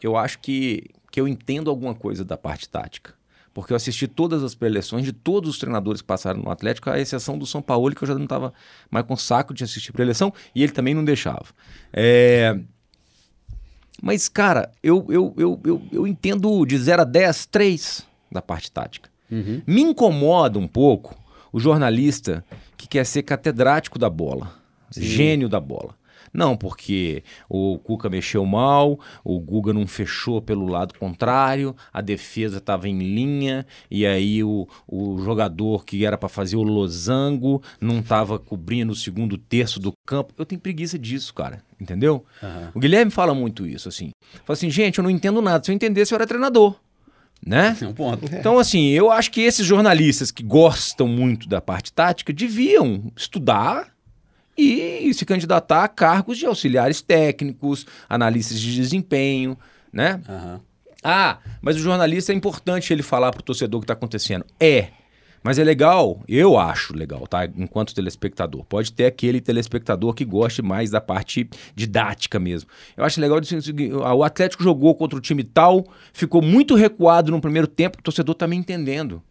eu 0.02 0.16
acho 0.16 0.40
que, 0.40 0.84
que 1.12 1.20
eu 1.20 1.28
entendo 1.28 1.70
alguma 1.70 1.96
coisa 1.96 2.24
da 2.24 2.38
parte 2.38 2.70
tática. 2.70 3.14
Porque 3.54 3.74
eu 3.74 3.78
assisti 3.78 4.08
todas 4.08 4.44
as 4.44 4.56
preleções 4.56 5.04
de 5.04 5.12
todos 5.12 5.50
os 5.50 5.58
treinadores 5.58 6.02
que 6.02 6.08
passaram 6.08 6.42
no 6.42 6.50
Atlético, 6.50 6.90
à 6.90 7.00
exceção 7.00 7.38
do 7.38 7.46
São 7.46 7.62
Paulo, 7.62 7.94
que 7.94 8.04
eu 8.04 8.08
já 8.08 8.16
não 8.16 8.24
estava 8.24 8.54
mais 8.90 9.06
com 9.06 9.18
saco 9.18 9.54
de 9.54 9.64
assistir 9.64 9.92
preleção, 9.92 10.34
e 10.56 10.64
ele 10.64 10.72
também 10.72 10.94
não 10.94 11.04
deixava. 11.04 11.48
É... 11.92 12.58
Mas, 14.02 14.30
cara, 14.30 14.72
eu, 14.82 15.06
eu, 15.10 15.34
eu, 15.38 15.60
eu, 15.66 15.82
eu 15.92 16.08
entendo 16.08 16.66
de 16.66 16.78
0 16.78 17.02
a 17.02 17.06
10, 17.06 17.46
3 17.48 18.08
da 18.32 18.42
parte 18.42 18.72
tática. 18.72 19.10
Uhum. 19.30 19.62
Me 19.68 19.82
incomoda 19.82 20.58
um 20.58 20.68
pouco 20.68 21.16
o 21.52 21.60
jornalista 21.60 22.44
que 22.78 22.88
quer 22.88 23.06
ser 23.06 23.24
catedrático 23.24 24.00
da 24.00 24.10
bola, 24.10 24.54
Sim. 24.90 25.02
gênio 25.02 25.50
da 25.50 25.60
bola. 25.60 25.96
Não, 26.34 26.56
porque 26.56 27.24
o 27.50 27.78
Cuca 27.80 28.10
mexeu 28.10 28.46
mal, 28.46 29.00
o 29.24 29.40
Guga 29.40 29.74
não 29.74 29.86
fechou 29.86 30.42
pelo 30.42 30.68
lado 30.68 30.94
contrário, 30.98 31.76
a 31.92 32.02
defesa 32.02 32.58
estava 32.58 32.88
em 32.88 32.98
linha, 32.98 33.66
e 33.90 34.06
aí 34.06 34.44
o, 34.44 34.68
o 34.88 35.22
jogador 35.24 35.84
que 35.86 36.06
era 36.06 36.18
para 36.18 36.30
fazer 36.30 36.56
o 36.56 36.64
losango 36.64 37.62
não 37.80 38.00
estava 38.00 38.40
cobrindo 38.40 38.94
o 38.94 38.96
segundo 38.96 39.38
terço 39.38 39.80
do 39.80 39.92
campo. 40.06 40.34
Eu 40.38 40.46
tenho 40.46 40.62
preguiça 40.62 40.98
disso, 40.98 41.34
cara. 41.34 41.64
Entendeu? 41.80 42.24
Uhum. 42.44 42.70
O 42.76 42.80
Guilherme 42.80 43.12
fala 43.12 43.34
muito 43.34 43.66
isso, 43.66 43.90
assim. 43.90 44.12
Fala 44.46 44.54
assim, 44.56 44.70
gente, 44.70 45.00
eu 45.00 45.04
não 45.04 45.10
entendo 45.10 45.42
nada. 45.42 45.64
Se 45.64 45.72
eu 45.72 45.76
entendesse, 45.76 46.14
eu 46.14 46.16
era 46.16 46.28
treinador 46.28 46.76
né? 47.46 47.76
É 47.82 47.88
um 47.88 47.94
ponto. 47.94 48.26
Então, 48.26 48.60
assim, 48.60 48.90
eu 48.90 49.12
acho 49.12 49.32
que 49.32 49.42
esses 49.42 49.66
jornalistas 49.66 50.32
que 50.32 50.44
gostam 50.44 51.08
muito 51.08 51.50
da 51.50 51.60
parte 51.60 51.92
tática 51.92 52.32
deviam 52.32 53.12
estudar 53.16 53.88
e 54.58 55.14
se 55.14 55.26
candidatar 55.26 55.84
a 55.84 55.88
cargos 55.88 56.38
de 56.38 56.46
auxiliares 56.46 57.02
técnicos, 57.02 57.86
analistas 58.10 58.60
de 58.60 58.76
desempenho, 58.76 59.58
né? 59.92 60.22
Uhum. 60.28 60.60
Ah, 61.04 61.40
mas 61.62 61.76
o 61.76 61.80
jornalista 61.80 62.32
é 62.32 62.36
importante 62.36 62.94
ele 62.94 63.02
falar 63.02 63.32
para 63.32 63.40
o 63.40 63.44
torcedor 63.44 63.80
o 63.80 63.82
que 63.82 63.86
está 63.86 63.94
acontecendo. 63.94 64.46
É, 64.60 64.90
mas 65.44 65.58
é 65.58 65.64
legal, 65.64 66.22
eu 66.28 66.58
acho 66.60 66.96
legal, 66.96 67.26
tá? 67.26 67.46
Enquanto 67.46 67.96
telespectador. 67.96 68.64
Pode 68.66 68.94
ter 68.94 69.06
aquele 69.06 69.42
telespectador 69.42 70.14
que 70.14 70.24
goste 70.24 70.62
mais 70.62 70.92
da 70.92 71.02
parte 71.02 71.50
didática 71.76 72.40
mesmo. 72.40 72.70
Eu 72.96 73.04
acho 73.04 73.20
legal 73.20 73.40
dizer 73.40 73.60
o 73.94 74.24
Atlético 74.24 74.64
jogou 74.64 74.94
contra 74.94 75.18
o 75.18 75.22
time 75.22 75.44
tal, 75.44 75.84
ficou 76.14 76.42
muito 76.42 76.76
recuado 76.76 77.32
no 77.32 77.42
primeiro 77.42 77.68
tempo, 77.68 77.98
o 77.98 78.04
torcedor 78.04 78.36
tá 78.36 78.46
me 78.46 78.56
entendendo. 78.56 79.22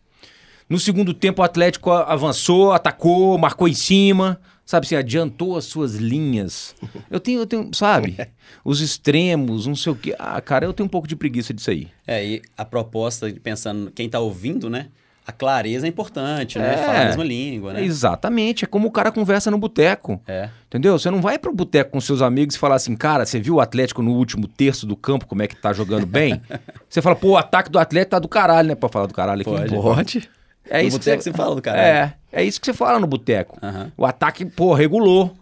No 0.69 0.79
segundo 0.79 1.15
tempo, 1.15 1.43
o 1.43 1.45
Atlético 1.45 1.91
avançou, 1.91 2.73
atacou, 2.73 3.39
marcou 3.39 3.69
em 3.69 3.75
cima 3.75 4.41
sabe 4.71 4.87
assim, 4.87 4.95
adiantou 4.95 5.57
as 5.57 5.65
suas 5.65 5.97
linhas. 5.97 6.77
Eu 7.11 7.19
tenho, 7.19 7.41
eu 7.41 7.47
tenho, 7.47 7.71
sabe, 7.75 8.17
os 8.65 8.81
extremos, 8.81 9.67
não 9.67 9.75
sei 9.75 9.91
o 9.91 9.97
quê. 9.97 10.15
Ah, 10.17 10.41
cara, 10.41 10.65
eu 10.65 10.73
tenho 10.73 10.87
um 10.87 10.89
pouco 10.89 11.09
de 11.09 11.17
preguiça 11.17 11.53
disso 11.53 11.73
aí. 11.73 11.89
É, 12.07 12.25
e 12.25 12.43
a 12.57 12.65
proposta, 12.65 13.29
pensando, 13.43 13.91
quem 13.91 14.09
tá 14.09 14.21
ouvindo, 14.21 14.71
né? 14.71 14.87
A 15.27 15.33
clareza 15.33 15.87
é 15.87 15.89
importante, 15.89 16.57
né? 16.57 16.75
É, 16.75 16.77
Falar 16.77 17.00
a 17.00 17.05
mesma 17.07 17.25
língua, 17.25 17.73
né? 17.73 17.83
Exatamente. 17.83 18.65
É 18.65 18.69
como 18.69 18.87
o 18.87 18.93
cara 18.93 19.11
conversa 19.11 19.50
no 19.50 19.59
boteco. 19.59 20.23
É. 20.27 20.49
Entendeu? 20.69 20.97
Você 20.97 21.11
não 21.11 21.21
vai 21.21 21.37
pro 21.37 21.53
boteco 21.53 21.91
com 21.91 22.00
seus 22.00 22.23
amigos 22.23 22.55
e 22.55 22.59
falar 22.59 22.77
assim, 22.77 22.95
cara, 22.95 23.27
você 23.27 23.41
viu 23.41 23.57
o 23.57 23.61
Atlético 23.61 24.03
no 24.03 24.12
último 24.12 24.47
terço 24.47 24.87
do 24.87 24.95
campo, 24.95 25.27
como 25.27 25.43
é 25.43 25.49
que 25.49 25.57
tá 25.57 25.73
jogando 25.73 26.07
bem? 26.07 26.41
você 26.89 27.03
fala, 27.03 27.17
pô, 27.17 27.31
o 27.31 27.37
ataque 27.37 27.71
do 27.71 27.79
Atlético 27.79 28.11
tá 28.12 28.19
do 28.21 28.29
caralho, 28.29 28.69
né? 28.69 28.75
Pra 28.77 28.89
falar 28.89 29.07
do 29.07 29.15
caralho 29.15 29.41
aqui. 29.41 29.50
Pode. 29.50 29.75
Pode. 29.75 30.31
É 30.69 30.83
no 30.83 30.89
isso 30.89 30.99
boteco 30.99 31.23
você... 31.23 31.31
você 31.31 31.37
fala 31.37 31.57
do 31.57 31.62
cara. 31.62 31.81
É, 31.83 32.15
é 32.33 32.45
isso 32.45 32.61
que 32.61 32.67
você 32.67 32.75
fala 32.75 32.99
no 32.99 33.07
boteco. 33.07 33.59
Uhum. 33.63 33.91
O 33.97 34.07
ataque, 34.07 34.45
pô, 34.45 34.75
regulou. 34.75 35.35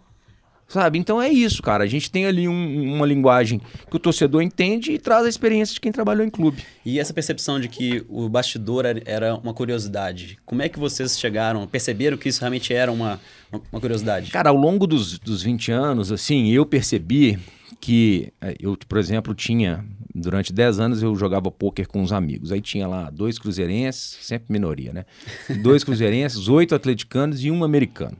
Sabe? 0.67 0.99
Então 0.99 1.19
é 1.19 1.27
isso, 1.27 1.63
cara. 1.63 1.83
A 1.83 1.87
gente 1.87 2.11
tem 2.11 2.27
ali 2.27 2.47
um- 2.47 2.93
uma 2.93 3.05
linguagem 3.07 3.59
que 3.89 3.95
o 3.95 3.97
torcedor 3.97 4.43
entende 4.43 4.91
e 4.91 4.99
traz 4.99 5.25
a 5.25 5.29
experiência 5.29 5.73
de 5.73 5.79
quem 5.81 5.91
trabalhou 5.91 6.23
em 6.23 6.29
clube. 6.29 6.63
E 6.85 6.99
essa 6.99 7.11
percepção 7.11 7.59
de 7.59 7.67
que 7.67 8.05
o 8.07 8.29
bastidor 8.29 8.85
era- 8.85 9.35
uma 9.37 9.51
curiosidade, 9.51 10.37
como 10.45 10.61
é 10.61 10.69
que 10.69 10.77
vocês 10.77 11.17
chegaram, 11.19 11.65
perceberam 11.65 12.17
que 12.17 12.29
isso 12.29 12.39
realmente 12.41 12.71
era 12.71 12.91
uma, 12.91 13.19
uma 13.71 13.81
curiosidade? 13.81 14.29
Cara, 14.29 14.51
ao 14.51 14.55
longo 14.55 14.85
dos, 14.85 15.17
dos 15.17 15.41
20 15.41 15.71
anos, 15.71 16.11
assim, 16.11 16.49
eu 16.51 16.63
percebi 16.67 17.39
que 17.81 18.31
eh, 18.39 18.55
eu, 18.59 18.77
por 18.87 18.99
exemplo, 18.99 19.33
tinha, 19.33 19.83
durante 20.19 20.51
10 20.53 20.79
anos 20.79 21.01
eu 21.03 21.15
jogava 21.15 21.49
pôquer 21.49 21.87
com 21.87 22.01
os 22.03 22.11
amigos. 22.13 22.51
Aí 22.51 22.61
tinha 22.61 22.87
lá 22.87 23.09
dois 23.09 23.39
cruzeirenses, 23.39 24.17
sempre 24.21 24.51
minoria, 24.51 24.91
né? 24.93 25.05
Dois 25.61 25.83
cruzeirenses, 25.83 26.47
oito 26.49 26.75
atleticanos 26.75 27.43
e 27.43 27.49
um 27.51 27.63
americano. 27.63 28.17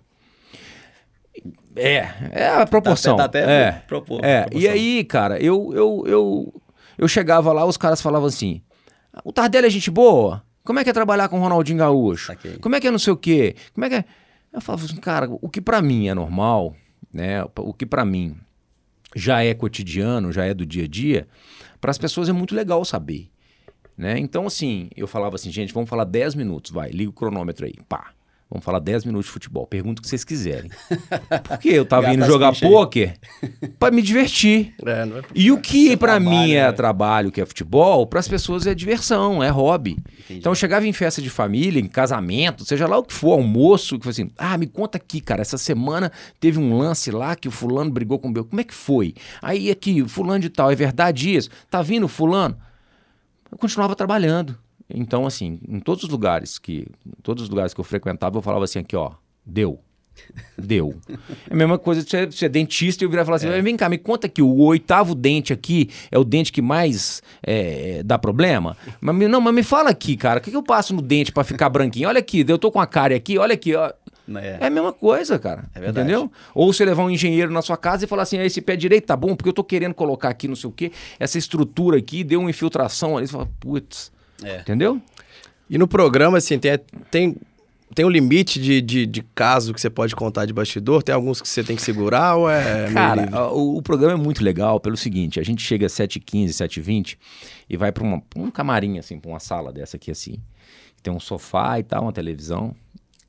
É, 1.76 2.10
é 2.32 2.48
a 2.50 2.66
proporção. 2.66 3.16
Tá 3.16 3.26
até- 3.26 3.40
é, 3.68 3.72
propor- 3.88 4.24
é. 4.24 4.42
proporção. 4.42 4.62
E 4.62 4.68
aí, 4.68 5.04
cara, 5.04 5.40
eu, 5.42 5.72
eu, 5.74 6.04
eu, 6.08 6.62
eu 6.98 7.08
chegava 7.08 7.54
lá, 7.54 7.66
os 7.66 7.78
caras 7.78 8.02
falavam 8.02 8.28
assim: 8.28 8.62
o 9.24 9.32
Tardelli 9.32 9.68
é 9.68 9.70
gente 9.70 9.90
boa? 9.90 10.44
Como 10.64 10.78
é 10.80 10.84
que 10.84 10.90
é 10.90 10.94
trabalhar 10.94 11.30
com 11.30 11.38
o 11.40 11.42
Ronaldinho 11.42 11.80
Gaúcho? 11.80 12.32
Como 12.62 12.76
é 12.76 12.80
que 12.80 12.88
é 12.88 12.92
não 12.92 13.00
sei 13.00 13.14
o 13.14 13.18
quê? 13.18 13.56
Como 13.74 13.86
é 13.86 13.90
que 13.90 13.96
é? 13.96 14.06
Eu 14.52 14.62
falava 14.62 14.84
assim, 14.84 14.98
cara, 14.98 15.28
o 15.30 15.48
que 15.50 15.62
pra 15.62 15.82
mim 15.82 16.08
é 16.08 16.14
normal, 16.14 16.76
né? 17.14 17.44
O 17.58 17.74
que 17.74 17.86
pra 17.86 18.04
mim 18.04 18.36
já 19.16 19.44
é 19.44 19.54
cotidiano, 19.54 20.32
já 20.32 20.46
é 20.46 20.54
do 20.54 20.66
dia 20.66 20.84
a 20.84 20.88
dia, 20.88 21.28
para 21.80 21.92
as 21.92 21.98
pessoas 21.98 22.30
é 22.30 22.34
muito 22.34 22.56
legal 22.56 22.84
saber. 22.84 23.30
Né? 23.98 24.18
Então, 24.18 24.48
assim, 24.48 24.90
eu 24.96 25.08
falava 25.08 25.36
assim, 25.36 25.52
gente, 25.52 25.74
vamos 25.74 25.90
falar 25.90 26.06
10 26.06 26.36
minutos, 26.36 26.72
vai, 26.72 26.90
liga 26.90 27.10
o 27.10 27.14
cronômetro 27.14 27.66
aí, 27.66 27.76
pá. 27.88 28.14
Vamos 28.52 28.66
falar 28.66 28.80
10 28.80 29.06
minutos 29.06 29.28
de 29.28 29.32
futebol. 29.32 29.68
Pergunta 29.68 30.00
o 30.00 30.02
que 30.02 30.10
vocês 30.10 30.24
quiserem. 30.24 30.72
Porque 31.48 31.70
eu 31.70 31.86
tava 31.86 32.12
indo 32.12 32.24
as 32.24 32.28
jogar 32.28 32.52
pôquer 32.60 33.16
pra 33.78 33.92
me 33.92 34.02
divertir. 34.02 34.74
É, 34.84 35.06
não 35.06 35.20
é? 35.20 35.22
E 35.36 35.52
o 35.52 35.62
que 35.62 35.96
trabalho, 35.96 36.28
mim 36.28 36.54
é 36.54 36.64
né? 36.64 36.72
trabalho, 36.72 37.32
que 37.32 37.40
é 37.40 37.46
futebol, 37.46 38.08
pras 38.08 38.28
pessoas 38.28 38.66
é 38.66 38.74
diversão, 38.74 39.44
é 39.44 39.50
hobby. 39.50 39.92
Entendi. 39.92 40.40
Então 40.40 40.52
eu 40.52 40.56
chegava 40.56 40.88
em 40.88 40.94
festa 40.94 41.22
de 41.22 41.30
família, 41.30 41.80
em 41.80 41.88
casamento, 41.88 42.66
seja 42.66 42.88
lá 42.88 42.98
o 42.98 43.04
que 43.04 43.14
for, 43.14 43.34
almoço, 43.34 44.00
que 44.00 44.04
foi 44.04 44.12
assim, 44.12 44.32
ah, 44.36 44.58
me 44.58 44.66
conta 44.66 44.98
aqui, 44.98 45.22
cara, 45.22 45.42
essa 45.42 45.58
semana 45.58 46.12
teve 46.40 46.58
um 46.58 46.76
lance 46.76 47.12
lá 47.12 47.36
que 47.36 47.48
o 47.48 47.52
fulano 47.52 47.92
brigou 47.92 48.18
com 48.18 48.30
o 48.30 48.32
meu, 48.32 48.44
como 48.44 48.60
é 48.60 48.64
que 48.64 48.74
foi? 48.74 49.14
Aí 49.44 49.70
aqui, 49.70 50.04
fulano 50.08 50.40
de 50.40 50.50
tal, 50.50 50.72
é 50.72 50.76
verdade 50.76 51.36
isso? 51.36 51.52
Tá 51.70 51.84
vindo 51.84 52.08
fulano? 52.08 52.58
Eu 53.52 53.60
continuava 53.60 53.96
trabalhando. 53.96 54.58
Então, 54.90 55.26
assim, 55.26 55.60
em 55.68 55.80
todos 55.80 56.04
os 56.04 56.10
lugares 56.10 56.58
que, 56.58 56.88
todos 57.22 57.44
os 57.44 57.50
lugares 57.50 57.74
que 57.74 57.80
eu 57.80 57.84
frequentava, 57.86 58.38
eu 58.38 58.42
falava 58.42 58.64
assim 58.66 58.80
aqui, 58.80 58.96
ó, 58.96 59.12
deu. 59.46 59.80
Deu. 60.58 60.96
É 61.50 61.54
a 61.54 61.56
mesma 61.56 61.78
coisa 61.78 62.04
de 62.04 62.10
ser, 62.10 62.34
ser 62.34 62.50
dentista 62.50 63.04
e 63.04 63.06
eu 63.06 63.10
virar 63.10 63.22
e 63.22 63.26
falar 63.26 63.38
assim: 63.38 63.62
vem 63.62 63.78
cá, 63.78 63.88
me 63.88 63.98
conta 63.98 64.28
que 64.28 64.42
o 64.42 64.54
oitavo 64.64 65.16
dente 65.16 65.54
aqui 65.54 65.90
é 66.12 66.20
o 66.20 66.26
dente 66.26 66.52
que 66.52 66.62
mais 66.62 67.22
é, 67.42 68.04
dá 68.04 68.20
problema. 68.20 68.76
Mas 69.00 69.16
me- 69.16 69.28
não, 69.30 69.40
mas 69.40 69.54
me 69.54 69.64
fala 69.64 69.90
aqui, 69.92 70.18
cara, 70.18 70.40
o 70.40 70.44
que, 70.44 70.52
que 70.52 70.58
eu 70.58 70.64
passo 70.64 70.94
no 70.94 71.02
dente 71.02 71.32
pra 71.32 71.46
ficar 71.46 71.70
branquinho? 71.70 72.10
Olha 72.10 72.20
aqui, 72.20 72.44
eu 72.46 72.58
tô 72.58 72.70
com 72.70 72.82
a 72.82 72.86
cárie 72.88 73.16
aqui, 73.16 73.38
olha 73.38 73.54
aqui, 73.54 73.74
ó. 73.76 73.94
É. 74.36 74.58
É 74.60 74.68
a 74.68 74.70
mesma 74.70 74.92
coisa, 74.92 75.40
cara. 75.40 75.70
É 75.74 75.80
verdade. 75.80 76.10
Entendeu? 76.12 76.30
Ou 76.54 76.72
você 76.74 76.84
levar 76.84 77.04
um 77.06 77.10
engenheiro 77.10 77.52
na 77.52 77.62
sua 77.62 77.78
casa 77.78 78.04
e 78.04 78.08
falar 78.08 78.24
assim: 78.24 78.38
ah, 78.40 78.46
esse 78.46 78.60
pé 78.62 78.76
direito 78.76 79.06
tá 79.06 79.16
bom, 79.16 79.36
porque 79.38 79.48
eu 79.50 79.54
tô 79.54 79.64
querendo 79.64 79.94
colocar 79.94 80.28
aqui 80.28 80.50
não 80.50 80.56
sei 80.56 80.70
o 80.70 80.74
quê, 80.74 80.92
essa 81.18 81.38
estrutura 81.38 81.98
aqui 81.98 82.26
deu 82.26 82.42
uma 82.42 82.50
infiltração 82.50 83.18
ali. 83.18 83.26
Você 83.28 83.32
fala, 83.34 83.48
putz. 83.60 84.12
É. 84.44 84.62
Entendeu? 84.62 85.02
E 85.70 85.78
no 85.78 85.88
programa, 85.88 86.38
assim, 86.38 86.58
tem, 86.58 86.78
tem, 87.12 87.38
tem 87.94 88.06
um 88.06 88.10
limite 88.10 88.60
de, 88.60 88.82
de, 88.82 89.06
de 89.06 89.22
caso 89.36 89.74
que 89.74 89.80
você 89.80 89.90
pode 89.90 90.16
contar 90.16 90.46
de 90.46 90.54
bastidor? 90.54 91.04
Tem 91.04 91.14
alguns 91.14 91.42
que 91.42 91.48
você 91.48 91.64
tem 91.64 91.76
que 91.76 91.82
segurar 91.82 92.36
ou 92.36 92.50
é 92.50 92.92
Cara, 92.92 93.52
o, 93.52 93.78
o 93.78 93.82
programa 93.82 94.14
é 94.14 94.18
muito 94.18 94.44
legal 94.44 94.80
pelo 94.80 94.98
seguinte: 94.98 95.40
a 95.40 95.44
gente 95.44 95.62
chega 95.62 95.86
às 95.86 95.94
7h15, 95.94 96.48
7h20 96.50 97.18
e 97.70 97.78
vai 97.78 97.92
pra, 97.92 98.04
uma, 98.04 98.22
pra 98.22 98.42
um 98.42 98.50
camarim, 98.50 98.98
assim, 98.98 99.20
pra 99.20 99.30
uma 99.30 99.40
sala 99.40 99.72
dessa 99.72 99.98
aqui, 99.98 100.10
assim. 100.12 100.38
Tem 101.04 101.14
um 101.14 101.20
sofá 101.20 101.80
e 101.80 101.84
tal, 101.84 102.04
uma 102.04 102.14
televisão. 102.14 102.76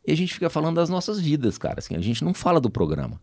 E 0.06 0.12
a 0.12 0.16
gente 0.16 0.32
fica 0.32 0.48
falando 0.48 0.76
das 0.76 0.88
nossas 0.88 1.20
vidas, 1.20 1.58
cara. 1.58 1.76
Assim, 1.78 1.94
a 1.94 2.00
gente 2.00 2.24
não 2.24 2.32
fala 2.32 2.60
do 2.60 2.70
programa. 2.70 3.20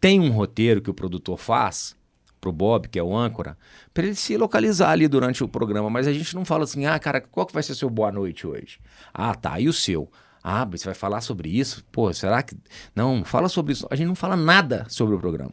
Tem 0.00 0.20
um 0.20 0.30
roteiro 0.30 0.80
que 0.80 0.90
o 0.90 0.94
produtor 0.94 1.38
faz 1.38 1.96
pro 2.40 2.52
Bob, 2.52 2.88
que 2.88 2.98
é 2.98 3.02
o 3.02 3.16
âncora, 3.16 3.56
pra 3.92 4.04
ele 4.04 4.14
se 4.14 4.36
localizar 4.36 4.90
ali 4.90 5.06
durante 5.06 5.44
o 5.44 5.48
programa, 5.48 5.90
mas 5.90 6.06
a 6.06 6.12
gente 6.12 6.34
não 6.34 6.44
fala 6.44 6.64
assim: 6.64 6.86
"Ah, 6.86 6.98
cara, 6.98 7.20
qual 7.20 7.46
que 7.46 7.52
vai 7.52 7.62
ser 7.62 7.74
seu 7.74 7.90
boa 7.90 8.10
noite 8.10 8.46
hoje?" 8.46 8.78
Ah, 9.12 9.34
tá, 9.34 9.60
e 9.60 9.68
o 9.68 9.72
seu? 9.72 10.10
Ah, 10.42 10.64
você 10.64 10.86
vai 10.86 10.94
falar 10.94 11.20
sobre 11.20 11.50
isso? 11.50 11.84
Pô, 11.92 12.12
será 12.12 12.42
que 12.42 12.56
não, 12.96 13.24
fala 13.24 13.48
sobre 13.48 13.72
isso. 13.72 13.86
A 13.90 13.96
gente 13.96 14.08
não 14.08 14.14
fala 14.14 14.36
nada 14.36 14.86
sobre 14.88 15.14
o 15.14 15.18
programa. 15.18 15.52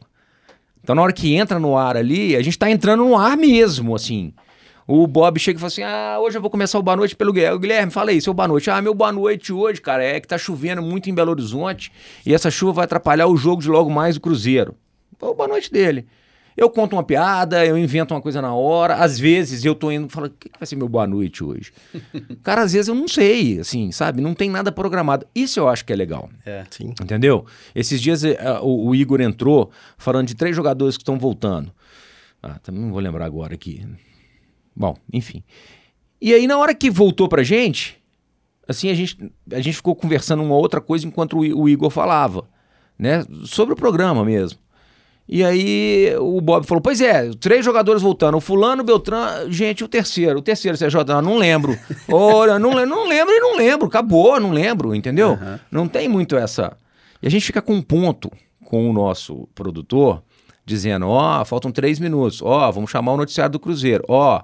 Então, 0.82 0.96
na 0.96 1.02
hora 1.02 1.12
que 1.12 1.36
entra 1.36 1.60
no 1.60 1.78
ar 1.78 1.98
ali, 1.98 2.36
a 2.36 2.42
gente 2.42 2.58
tá 2.58 2.72
entrando 2.72 3.04
no 3.04 3.18
ar 3.18 3.36
mesmo, 3.36 3.94
assim. 3.94 4.34
O 4.88 5.06
Bob 5.06 5.38
chega 5.38 5.58
e 5.58 5.60
fala 5.60 5.68
assim: 5.68 5.84
Ah, 5.84 6.18
hoje 6.22 6.38
eu 6.38 6.42
vou 6.42 6.50
começar 6.50 6.80
o 6.80 6.82
boa 6.82 6.96
noite 6.96 7.14
pelo 7.14 7.34
Guilherme. 7.34 7.60
Guilherme, 7.60 7.92
fala 7.92 8.12
aí, 8.12 8.22
seu 8.22 8.34
boa 8.34 8.48
noite. 8.48 8.70
Ah, 8.70 8.82
meu 8.82 8.94
boa 8.94 9.12
noite 9.12 9.52
hoje, 9.52 9.82
cara, 9.82 10.02
é 10.02 10.18
que 10.22 10.28
tá 10.28 10.38
chovendo 10.38 10.82
muito 10.82 11.10
em 11.10 11.14
Belo 11.14 11.32
Horizonte 11.32 11.92
e 12.26 12.34
essa 12.34 12.50
chuva 12.50 12.72
vai 12.72 12.86
atrapalhar 12.86 13.28
o 13.28 13.36
jogo 13.36 13.62
de 13.62 13.68
logo 13.68 13.90
mais 13.90 14.16
do 14.16 14.22
Cruzeiro. 14.22 14.76
Então, 15.14 15.30
o 15.30 15.34
boa 15.34 15.50
noite 15.50 15.70
dele. 15.70 16.08
Eu 16.58 16.72
conto 16.72 16.94
uma 16.94 17.04
piada, 17.04 17.64
eu 17.64 17.78
invento 17.78 18.16
uma 18.16 18.22
coisa 18.22 18.42
na 18.42 18.52
hora. 18.52 18.96
Às 18.96 19.20
vezes 19.20 19.64
eu 19.64 19.76
tô 19.76 19.92
indo 19.92 20.08
e 20.08 20.10
falo: 20.10 20.26
O 20.26 20.30
que, 20.32 20.50
que 20.50 20.60
vai 20.60 20.66
ser 20.66 20.76
meu 20.76 20.90
boa 20.90 21.06
noite 21.06 21.44
hoje? 21.44 21.72
cara, 22.42 22.64
às 22.64 22.74
vezes 22.74 22.88
eu 22.88 22.96
não 22.96 23.08
sei, 23.08 23.60
assim, 23.60 23.92
sabe? 23.92 24.22
Não 24.22 24.34
tem 24.34 24.50
nada 24.50 24.72
programado. 24.72 25.28
Isso 25.36 25.60
eu 25.60 25.70
acho 25.70 25.86
que 25.86 25.94
é 25.94 25.96
legal. 25.96 26.30
É. 26.44 26.64
Sim. 26.72 26.96
Entendeu? 27.00 27.46
Esses 27.76 28.02
dias 28.02 28.24
eh, 28.24 28.40
o, 28.64 28.88
o 28.88 28.96
Igor 28.96 29.22
entrou 29.22 29.70
falando 30.00 30.28
de 30.28 30.36
três 30.36 30.56
jogadores 30.56 30.98
que 30.98 31.04
estão 31.04 31.20
voltando. 31.20 31.72
Ah, 32.42 32.58
também 32.64 32.82
não 32.82 32.90
vou 32.90 33.00
lembrar 33.00 33.26
agora 33.26 33.54
aqui. 33.54 33.86
Bom, 34.76 34.96
enfim. 35.14 35.44
E 36.20 36.34
aí, 36.34 36.48
na 36.48 36.58
hora 36.58 36.74
que 36.74 36.90
voltou 36.90 37.30
pra 37.30 37.44
gente, 37.44 38.02
assim, 38.68 38.90
a 38.90 38.96
gente, 38.96 39.32
a 39.52 39.62
gente 39.62 39.76
ficou 39.76 39.96
conversando 39.96 40.42
uma 40.42 40.56
outra 40.56 40.82
coisa 40.82 41.06
enquanto 41.06 41.38
o, 41.38 41.62
o 41.62 41.70
Igor 41.70 41.92
falava, 41.92 42.50
né? 42.98 43.24
Sobre 43.46 43.74
o 43.74 43.78
programa 43.78 44.26
mesmo. 44.26 44.58
E 45.28 45.44
aí 45.44 46.16
o 46.20 46.40
Bob 46.40 46.66
falou: 46.66 46.82
Pois 46.82 47.02
é, 47.02 47.30
três 47.40 47.66
jogadores 47.66 48.02
voltando. 48.02 48.38
O 48.38 48.42
Fulano, 48.42 48.82
o 48.82 48.86
Beltrán, 48.86 49.52
gente, 49.52 49.84
o 49.84 49.88
terceiro. 49.88 50.40
O 50.40 50.42
terceiro, 50.42 50.78
CJ, 50.78 50.96
ah, 51.14 51.22
não 51.22 51.38
lembro. 51.38 51.78
Olha, 52.10 52.58
não, 52.58 52.72
não 52.86 53.08
lembro 53.08 53.34
e 53.34 53.40
não 53.40 53.58
lembro. 53.58 53.88
Acabou, 53.88 54.40
não 54.40 54.52
lembro, 54.52 54.96
entendeu? 54.96 55.32
Aham. 55.32 55.60
Não 55.70 55.88
tem 55.88 56.08
muito 56.08 56.38
essa. 56.38 56.78
E 57.22 57.28
a 57.28 57.30
gente 57.30 57.46
fica 57.46 57.62
com 57.62 57.74
um 57.74 57.82
ponto 57.82 58.32
com 58.64 58.90
o 58.90 58.94
nosso 58.94 59.50
produtor, 59.54 60.24
dizendo: 60.66 61.08
Ó, 61.08 61.44
faltam 61.44 61.72
três 61.72 62.00
minutos. 62.00 62.42
Ó, 62.42 62.72
vamos 62.72 62.90
chamar 62.90 63.14
o 63.14 63.18
noticiário 63.18 63.52
do 63.52 63.60
Cruzeiro. 63.60 64.06
Ó. 64.08 64.42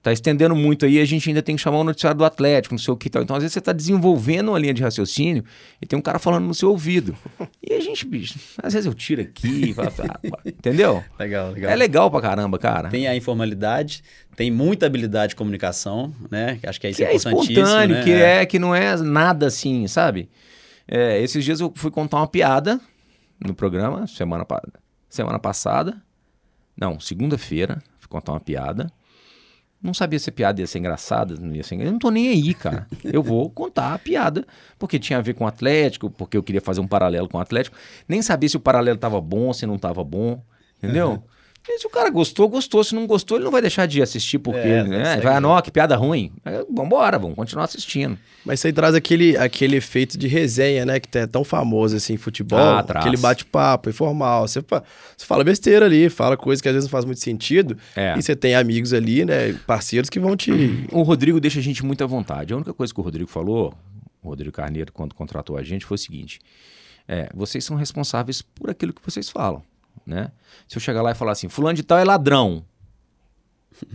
Tá 0.00 0.12
estendendo 0.12 0.54
muito 0.54 0.86
aí, 0.86 1.00
a 1.00 1.04
gente 1.04 1.28
ainda 1.28 1.42
tem 1.42 1.56
que 1.56 1.62
chamar 1.62 1.78
o 1.78 1.84
noticiário 1.84 2.16
do 2.16 2.24
Atlético, 2.24 2.74
não 2.74 2.78
sei 2.78 2.94
o 2.94 2.96
que 2.96 3.10
tal. 3.10 3.22
Então, 3.22 3.34
às 3.34 3.42
vezes, 3.42 3.54
você 3.54 3.60
tá 3.60 3.72
desenvolvendo 3.72 4.50
uma 4.50 4.58
linha 4.58 4.72
de 4.72 4.82
raciocínio 4.82 5.44
e 5.82 5.86
tem 5.86 5.98
um 5.98 6.02
cara 6.02 6.18
falando 6.20 6.46
no 6.46 6.54
seu 6.54 6.70
ouvido. 6.70 7.16
E 7.70 7.74
a 7.74 7.80
gente, 7.80 8.06
bicho, 8.06 8.38
às 8.62 8.72
vezes 8.72 8.86
eu 8.86 8.94
tiro 8.94 9.20
aqui, 9.20 9.74
falo, 9.74 9.92
ah, 9.98 10.18
entendeu? 10.46 11.04
Legal, 11.18 11.50
legal. 11.50 11.70
É 11.70 11.76
legal 11.76 12.10
pra 12.10 12.18
caramba, 12.18 12.58
cara. 12.58 12.88
Tem 12.88 13.06
a 13.06 13.14
informalidade, 13.14 14.02
tem 14.36 14.50
muita 14.50 14.86
habilidade 14.86 15.30
de 15.30 15.36
comunicação, 15.36 16.14
né? 16.30 16.58
Acho 16.64 16.80
que 16.80 16.86
é 16.86 16.90
isso 16.90 16.98
que 16.98 17.04
é 17.04 17.14
espontâneo, 17.14 17.96
né? 17.96 18.04
que 18.04 18.12
é 18.12 18.46
que 18.46 18.58
não 18.58 18.74
é 18.74 18.96
nada 18.96 19.48
assim, 19.48 19.86
sabe? 19.86 20.30
É, 20.86 21.20
esses 21.20 21.44
dias 21.44 21.60
eu 21.60 21.70
fui 21.76 21.90
contar 21.90 22.16
uma 22.16 22.26
piada 22.26 22.80
no 23.44 23.54
programa, 23.54 24.06
semana, 24.06 24.46
semana 25.10 25.38
passada. 25.38 26.00
Não, 26.74 26.98
segunda-feira, 26.98 27.82
fui 27.98 28.08
contar 28.08 28.32
uma 28.32 28.40
piada. 28.40 28.90
Não 29.80 29.94
sabia 29.94 30.18
se 30.18 30.28
a 30.28 30.32
piada 30.32 30.60
ia 30.60 30.66
ser 30.66 30.80
engraçada, 30.80 31.36
não 31.36 31.54
ia 31.54 31.62
ser. 31.62 31.80
Eu 31.80 31.92
não 31.92 31.98
tô 31.98 32.10
nem 32.10 32.28
aí, 32.28 32.52
cara. 32.52 32.86
Eu 33.04 33.22
vou 33.22 33.48
contar 33.48 33.94
a 33.94 33.98
piada, 33.98 34.44
porque 34.76 34.98
tinha 34.98 35.18
a 35.18 35.22
ver 35.22 35.34
com 35.34 35.44
o 35.44 35.46
Atlético, 35.46 36.10
porque 36.10 36.36
eu 36.36 36.42
queria 36.42 36.60
fazer 36.60 36.80
um 36.80 36.86
paralelo 36.86 37.28
com 37.28 37.38
o 37.38 37.40
Atlético. 37.40 37.76
Nem 38.08 38.20
sabia 38.20 38.48
se 38.48 38.56
o 38.56 38.60
paralelo 38.60 38.98
tava 38.98 39.20
bom, 39.20 39.52
se 39.52 39.66
não 39.66 39.78
tava 39.78 40.02
bom, 40.02 40.42
entendeu? 40.78 41.22
E 41.24 41.37
se 41.76 41.86
o 41.86 41.90
cara 41.90 42.08
gostou, 42.08 42.48
gostou. 42.48 42.84
Se 42.84 42.94
não 42.94 43.06
gostou, 43.06 43.36
ele 43.36 43.44
não 43.44 43.50
vai 43.50 43.60
deixar 43.60 43.86
de 43.86 44.00
assistir, 44.00 44.38
porque 44.38 44.60
É, 44.60 44.84
né? 44.84 45.20
vai, 45.20 45.34
ah, 45.34 45.40
não, 45.40 45.60
que 45.60 45.70
piada 45.70 45.96
ruim. 45.96 46.32
Aí, 46.44 46.64
Vambora, 46.72 47.18
vamos 47.18 47.36
continuar 47.36 47.64
assistindo. 47.64 48.16
Mas 48.44 48.60
isso 48.60 48.68
aí 48.68 48.72
traz 48.72 48.94
aquele, 48.94 49.36
aquele 49.36 49.76
efeito 49.76 50.16
de 50.16 50.26
resenha, 50.28 50.86
né? 50.86 51.00
Que 51.00 51.18
é 51.18 51.26
tão 51.26 51.44
famoso 51.44 51.96
assim 51.96 52.14
em 52.14 52.16
futebol. 52.16 52.58
Ah, 52.58 52.82
traz. 52.82 53.04
aquele 53.04 53.20
bate-papo 53.20 53.90
informal. 53.90 54.46
Você, 54.46 54.60
você 54.60 55.26
fala 55.26 55.44
besteira 55.44 55.84
ali, 55.84 56.08
fala 56.08 56.36
coisa 56.36 56.62
que 56.62 56.68
às 56.68 56.74
vezes 56.74 56.86
não 56.86 56.90
faz 56.92 57.04
muito 57.04 57.20
sentido. 57.20 57.76
É. 57.94 58.16
E 58.16 58.22
você 58.22 58.34
tem 58.34 58.54
amigos 58.54 58.92
ali, 58.94 59.24
né? 59.24 59.52
Parceiros 59.66 60.08
que 60.08 60.18
vão 60.20 60.36
te. 60.36 60.86
O 60.92 61.02
Rodrigo 61.02 61.40
deixa 61.40 61.58
a 61.58 61.62
gente 61.62 61.84
muito 61.84 62.02
à 62.02 62.06
vontade. 62.06 62.54
A 62.54 62.56
única 62.56 62.72
coisa 62.72 62.94
que 62.94 63.00
o 63.00 63.02
Rodrigo 63.02 63.28
falou, 63.28 63.74
o 64.22 64.28
Rodrigo 64.30 64.52
Carneiro, 64.52 64.92
quando 64.92 65.14
contratou 65.14 65.56
a 65.56 65.62
gente, 65.62 65.84
foi 65.84 65.96
o 65.96 65.98
seguinte: 65.98 66.38
é, 67.06 67.28
vocês 67.34 67.64
são 67.64 67.76
responsáveis 67.76 68.40
por 68.40 68.70
aquilo 68.70 68.92
que 68.92 69.02
vocês 69.04 69.28
falam. 69.28 69.62
Né? 70.08 70.32
Se 70.66 70.78
eu 70.78 70.80
chegar 70.80 71.02
lá 71.02 71.10
e 71.10 71.14
falar 71.14 71.32
assim, 71.32 71.50
fulano 71.50 71.76
de 71.76 71.82
tal 71.82 71.98
é 71.98 72.04
ladrão, 72.04 72.64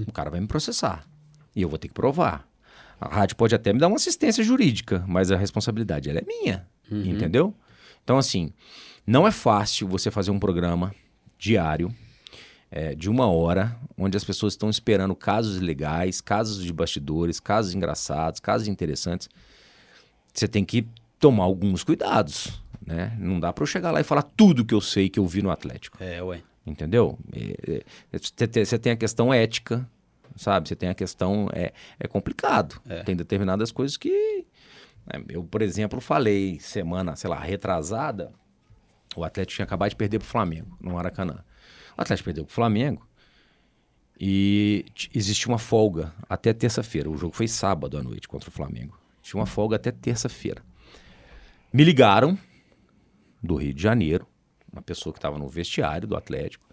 o 0.07 0.11
cara 0.11 0.29
vai 0.29 0.39
me 0.39 0.45
processar. 0.45 1.07
E 1.55 1.61
eu 1.63 1.67
vou 1.67 1.79
ter 1.79 1.87
que 1.87 1.93
provar. 1.93 2.47
A 3.01 3.07
rádio 3.07 3.35
pode 3.35 3.55
até 3.55 3.73
me 3.73 3.79
dar 3.79 3.87
uma 3.87 3.95
assistência 3.95 4.43
jurídica, 4.43 5.03
mas 5.07 5.31
a 5.31 5.35
responsabilidade 5.35 6.09
ela 6.09 6.19
é 6.19 6.23
minha. 6.25 6.67
Entendeu? 7.09 7.53
Então, 8.03 8.17
assim, 8.17 8.53
Não 9.05 9.27
é 9.27 9.31
fácil 9.31 9.87
você 9.87 10.09
fazer 10.09 10.31
um 10.31 10.39
programa 10.39 10.95
diário 11.37 11.93
é, 12.71 12.95
de 12.95 13.09
uma 13.09 13.27
hora, 13.27 13.77
onde 13.97 14.15
as 14.15 14.23
pessoas 14.23 14.53
estão 14.53 14.69
esperando 14.69 15.13
casos 15.13 15.59
legais, 15.59 16.21
casos 16.21 16.63
de 16.63 16.71
bastidores, 16.71 17.39
casos 17.39 17.73
engraçados, 17.73 18.39
casos 18.39 18.67
interessantes. 18.67 19.29
Você 20.33 20.47
tem 20.47 20.63
que 20.63 20.87
tomar 21.19 21.43
alguns 21.43 21.83
cuidados, 21.83 22.62
né? 22.85 23.15
Não 23.19 23.39
dá 23.39 23.51
para 23.53 23.63
eu 23.63 23.67
chegar 23.67 23.91
lá 23.91 23.99
e 24.01 24.03
falar 24.03 24.23
tudo 24.23 24.65
que 24.65 24.73
eu 24.73 24.81
sei 24.81 25.09
que 25.09 25.19
eu 25.19 25.25
vi 25.27 25.41
no 25.41 25.49
Atlético. 25.51 25.97
É, 26.03 26.21
ué. 26.21 26.41
Entendeu? 26.65 27.17
Você 28.11 28.77
tem- 28.79 28.93
a 28.93 28.95
questão 28.95 29.33
ética, 29.33 29.87
sabe? 30.35 30.69
Você 30.69 30.75
tem 30.75 30.89
a 30.89 30.93
questão. 30.93 31.49
É, 31.53 31.73
é 31.99 32.07
complicado. 32.07 32.79
É. 32.87 33.03
Tem 33.03 33.15
determinadas 33.15 33.71
coisas 33.71 33.97
que. 33.97 34.45
né, 35.05 35.23
Eu, 35.29 35.43
por 35.43 35.61
exemplo, 35.61 35.99
falei 35.99 36.59
semana, 36.59 37.15
sei 37.17 37.29
lá, 37.29 37.37
retrasada, 37.39 38.31
o 39.15 39.23
Atlético 39.23 39.55
tinha 39.55 39.65
acabado 39.65 39.89
de 39.89 39.95
perder 39.97 40.19
pro 40.19 40.27
Flamengo, 40.27 40.77
no 40.79 40.93
Maracanã. 40.93 41.43
O 41.97 42.01
Atlético 42.01 42.25
perdeu 42.25 42.45
pro 42.45 42.53
Flamengo 42.53 43.05
e 44.19 44.85
existia 45.13 45.49
uma 45.51 45.59
folga 45.59 46.13
até 46.29 46.53
terça-feira. 46.53 47.09
O 47.09 47.17
jogo 47.17 47.35
foi 47.35 47.47
sábado 47.47 47.97
à 47.97 48.03
noite 48.03 48.27
contra 48.27 48.49
o 48.49 48.53
Flamengo. 48.53 48.97
Tinha 49.21 49.39
uma 49.39 49.45
folga 49.45 49.75
até 49.75 49.91
terça-feira. 49.91 50.63
Me 51.71 51.83
ligaram 51.83 52.37
do 53.43 53.55
Rio 53.55 53.73
de 53.73 53.81
Janeiro, 53.83 54.25
uma 54.71 54.81
pessoa 54.81 55.11
que 55.13 55.19
estava 55.19 55.37
no 55.37 55.47
vestiário 55.47 56.07
do 56.07 56.15
Atlético. 56.15 56.65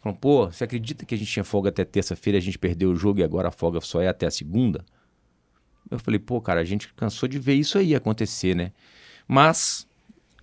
Falou, 0.00 0.16
pô, 0.16 0.46
você 0.46 0.62
acredita 0.62 1.04
que 1.04 1.14
a 1.14 1.18
gente 1.18 1.30
tinha 1.32 1.42
folga 1.44 1.70
até 1.70 1.84
terça-feira, 1.84 2.38
a 2.38 2.40
gente 2.42 2.58
perdeu 2.58 2.90
o 2.90 2.96
jogo 2.96 3.18
e 3.20 3.24
agora 3.24 3.48
a 3.48 3.50
folga 3.50 3.80
só 3.80 4.00
é 4.00 4.06
até 4.08 4.26
a 4.26 4.30
segunda? 4.30 4.84
Eu 5.90 5.98
falei, 5.98 6.20
pô, 6.20 6.40
cara, 6.40 6.60
a 6.60 6.64
gente 6.64 6.92
cansou 6.94 7.28
de 7.28 7.38
ver 7.38 7.54
isso 7.54 7.78
aí 7.78 7.94
acontecer, 7.94 8.54
né? 8.54 8.72
Mas 9.26 9.88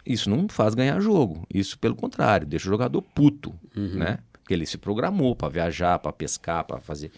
isso 0.05 0.29
não 0.29 0.47
faz 0.49 0.73
ganhar 0.75 0.99
jogo. 0.99 1.45
Isso, 1.53 1.77
pelo 1.79 1.95
contrário, 1.95 2.45
deixa 2.45 2.67
o 2.67 2.69
jogador 2.71 3.01
puto, 3.01 3.53
né? 3.97 4.19
Porque 4.33 4.53
ele 4.53 4.65
se 4.65 4.77
programou 4.77 5.35
para 5.35 5.49
viajar, 5.49 5.99
para 5.99 6.11
pescar, 6.11 6.63
para 6.65 6.79
fazer. 6.81 7.11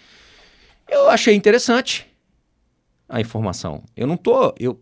Eu 0.87 1.09
achei 1.09 1.33
interessante 1.35 2.05
a 3.09 3.19
informação. 3.19 3.83
Eu 3.95 4.07
não 4.07 4.15
tô. 4.15 4.53
Eu- 4.59 4.79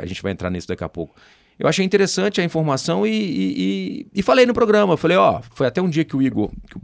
a 0.00 0.04
gente 0.06 0.22
vai 0.22 0.32
entrar 0.32 0.50
nisso 0.50 0.66
daqui 0.68 0.82
a 0.84 0.88
pouco. 0.88 1.14
Eu 1.58 1.68
achei 1.68 1.84
interessante 1.84 2.40
a 2.40 2.44
informação 2.44 3.06
e, 3.06 3.10
e, 3.10 3.54
e- 3.58 4.06
e 4.14 4.22
falei 4.22 4.44
no 4.46 4.54
programa. 4.54 4.96
Falei, 4.96 5.16
ó, 5.16 5.40
foi 5.54 5.66
até 5.66 5.80
um 5.80 5.88
dia 5.88 6.04
que 6.04 6.16
o 6.16 6.22
Igor, 6.22 6.50
que 6.68 6.76
o- 6.76 6.82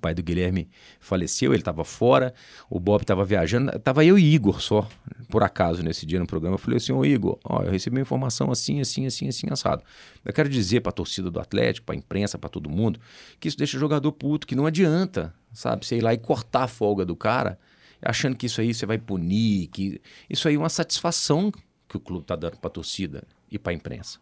pai 0.00 0.14
do 0.14 0.22
Guilherme 0.22 0.68
faleceu, 0.98 1.52
ele 1.52 1.60
estava 1.60 1.84
fora, 1.84 2.32
o 2.68 2.80
Bob 2.80 3.02
estava 3.02 3.24
viajando, 3.24 3.78
tava 3.78 4.04
eu 4.04 4.18
e 4.18 4.34
Igor 4.34 4.60
só, 4.60 4.88
por 5.28 5.42
acaso, 5.44 5.82
nesse 5.82 6.04
dia 6.06 6.18
no 6.18 6.26
programa. 6.26 6.54
Eu 6.54 6.58
falei 6.58 6.78
assim, 6.78 6.92
ô 6.92 7.04
Igor, 7.04 7.38
ó, 7.44 7.62
eu 7.62 7.70
recebi 7.70 7.96
uma 7.96 8.02
informação 8.02 8.50
assim, 8.50 8.80
assim, 8.80 9.06
assim, 9.06 9.28
assim, 9.28 9.46
assado. 9.50 9.82
Eu 10.24 10.32
quero 10.32 10.48
dizer 10.48 10.80
para 10.80 10.90
a 10.90 10.92
torcida 10.94 11.30
do 11.30 11.38
Atlético, 11.38 11.84
para 11.86 11.94
a 11.94 11.98
imprensa, 11.98 12.38
para 12.38 12.48
todo 12.48 12.68
mundo, 12.70 12.98
que 13.38 13.46
isso 13.46 13.56
deixa 13.56 13.76
o 13.76 13.80
jogador 13.80 14.10
puto, 14.12 14.46
que 14.46 14.56
não 14.56 14.66
adianta, 14.66 15.32
sabe, 15.52 15.84
você 15.86 15.98
ir 15.98 16.00
lá 16.00 16.12
e 16.14 16.18
cortar 16.18 16.64
a 16.64 16.68
folga 16.68 17.04
do 17.04 17.14
cara, 17.14 17.58
achando 18.00 18.34
que 18.36 18.46
isso 18.46 18.60
aí 18.60 18.72
você 18.74 18.86
vai 18.86 18.98
punir, 18.98 19.68
que 19.68 20.00
isso 20.28 20.48
aí 20.48 20.54
é 20.54 20.58
uma 20.58 20.68
satisfação 20.70 21.52
que 21.88 21.96
o 21.96 22.00
clube 22.00 22.24
tá 22.24 22.34
dando 22.34 22.56
para 22.56 22.68
a 22.68 22.72
torcida 22.72 23.22
e 23.56 23.58
para 23.58 23.72
a 23.72 23.74
imprensa. 23.74 24.18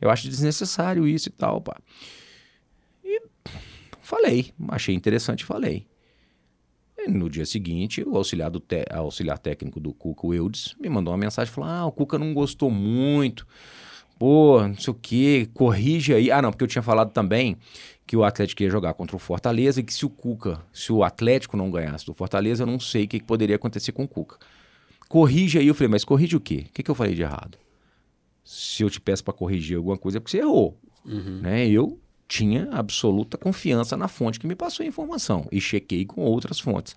Eu 0.00 0.10
acho 0.10 0.28
desnecessário 0.28 1.06
isso 1.06 1.28
e 1.28 1.32
tal, 1.32 1.60
pá. 1.60 1.76
Falei, 4.00 4.52
achei 4.68 4.94
interessante, 4.94 5.44
falei. 5.44 5.86
E 6.98 7.08
no 7.08 7.28
dia 7.30 7.46
seguinte, 7.46 8.02
o 8.06 8.16
auxiliar, 8.16 8.50
do 8.50 8.60
te- 8.60 8.84
auxiliar 8.90 9.38
técnico 9.38 9.80
do 9.80 9.92
Cuca, 9.92 10.26
o 10.26 10.34
Eudes, 10.34 10.74
me 10.80 10.88
mandou 10.88 11.12
uma 11.12 11.18
mensagem 11.18 11.52
falando: 11.52 11.70
Ah, 11.70 11.86
o 11.86 11.92
Cuca 11.92 12.18
não 12.18 12.32
gostou 12.34 12.70
muito. 12.70 13.46
Pô, 14.18 14.60
não 14.62 14.76
sei 14.76 14.92
o 14.92 14.94
quê, 14.94 15.48
corrige 15.52 16.14
aí. 16.14 16.30
Ah, 16.30 16.40
não, 16.40 16.50
porque 16.50 16.62
eu 16.64 16.68
tinha 16.68 16.82
falado 16.82 17.10
também 17.12 17.56
que 18.06 18.16
o 18.16 18.22
Atlético 18.22 18.62
ia 18.62 18.70
jogar 18.70 18.94
contra 18.94 19.16
o 19.16 19.18
Fortaleza 19.18 19.80
e 19.80 19.82
que 19.82 19.92
se 19.92 20.04
o 20.06 20.10
Cuca, 20.10 20.60
se 20.72 20.92
o 20.92 21.02
Atlético 21.02 21.56
não 21.56 21.70
ganhasse 21.70 22.06
do 22.06 22.14
Fortaleza, 22.14 22.62
eu 22.62 22.66
não 22.66 22.78
sei 22.78 23.04
o 23.04 23.08
que, 23.08 23.18
que 23.18 23.24
poderia 23.24 23.56
acontecer 23.56 23.90
com 23.92 24.04
o 24.04 24.08
Cuca. 24.08 24.36
Corrige 25.08 25.58
aí. 25.58 25.66
Eu 25.66 25.74
falei, 25.74 25.88
mas 25.88 26.04
corrige 26.04 26.36
o 26.36 26.40
quê? 26.40 26.66
O 26.68 26.72
que, 26.72 26.82
que 26.82 26.90
eu 26.90 26.94
falei 26.94 27.14
de 27.14 27.22
errado? 27.22 27.58
Se 28.44 28.82
eu 28.82 28.90
te 28.90 29.00
peço 29.00 29.24
para 29.24 29.32
corrigir 29.34 29.76
alguma 29.76 29.96
coisa 29.96 30.18
é 30.18 30.20
porque 30.20 30.30
você 30.32 30.38
errou. 30.42 30.78
Né? 31.42 31.66
Eu 31.66 31.98
tinha 32.28 32.68
absoluta 32.72 33.36
confiança 33.38 33.96
na 33.96 34.06
fonte 34.08 34.38
que 34.40 34.46
me 34.46 34.54
passou 34.54 34.84
a 34.84 34.86
informação 34.86 35.46
e 35.50 35.60
chequei 35.60 36.04
com 36.04 36.22
outras 36.22 36.60
fontes. 36.60 36.94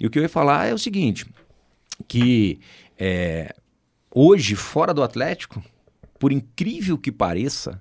E 0.00 0.06
o 0.06 0.10
que 0.10 0.18
eu 0.18 0.22
ia 0.22 0.28
falar 0.28 0.66
é 0.66 0.74
o 0.74 0.78
seguinte, 0.78 1.26
que 2.08 2.60
é, 2.98 3.54
hoje, 4.14 4.54
fora 4.56 4.92
do 4.94 5.02
Atlético, 5.02 5.62
por 6.18 6.32
incrível 6.32 6.96
que 6.98 7.10
pareça, 7.12 7.80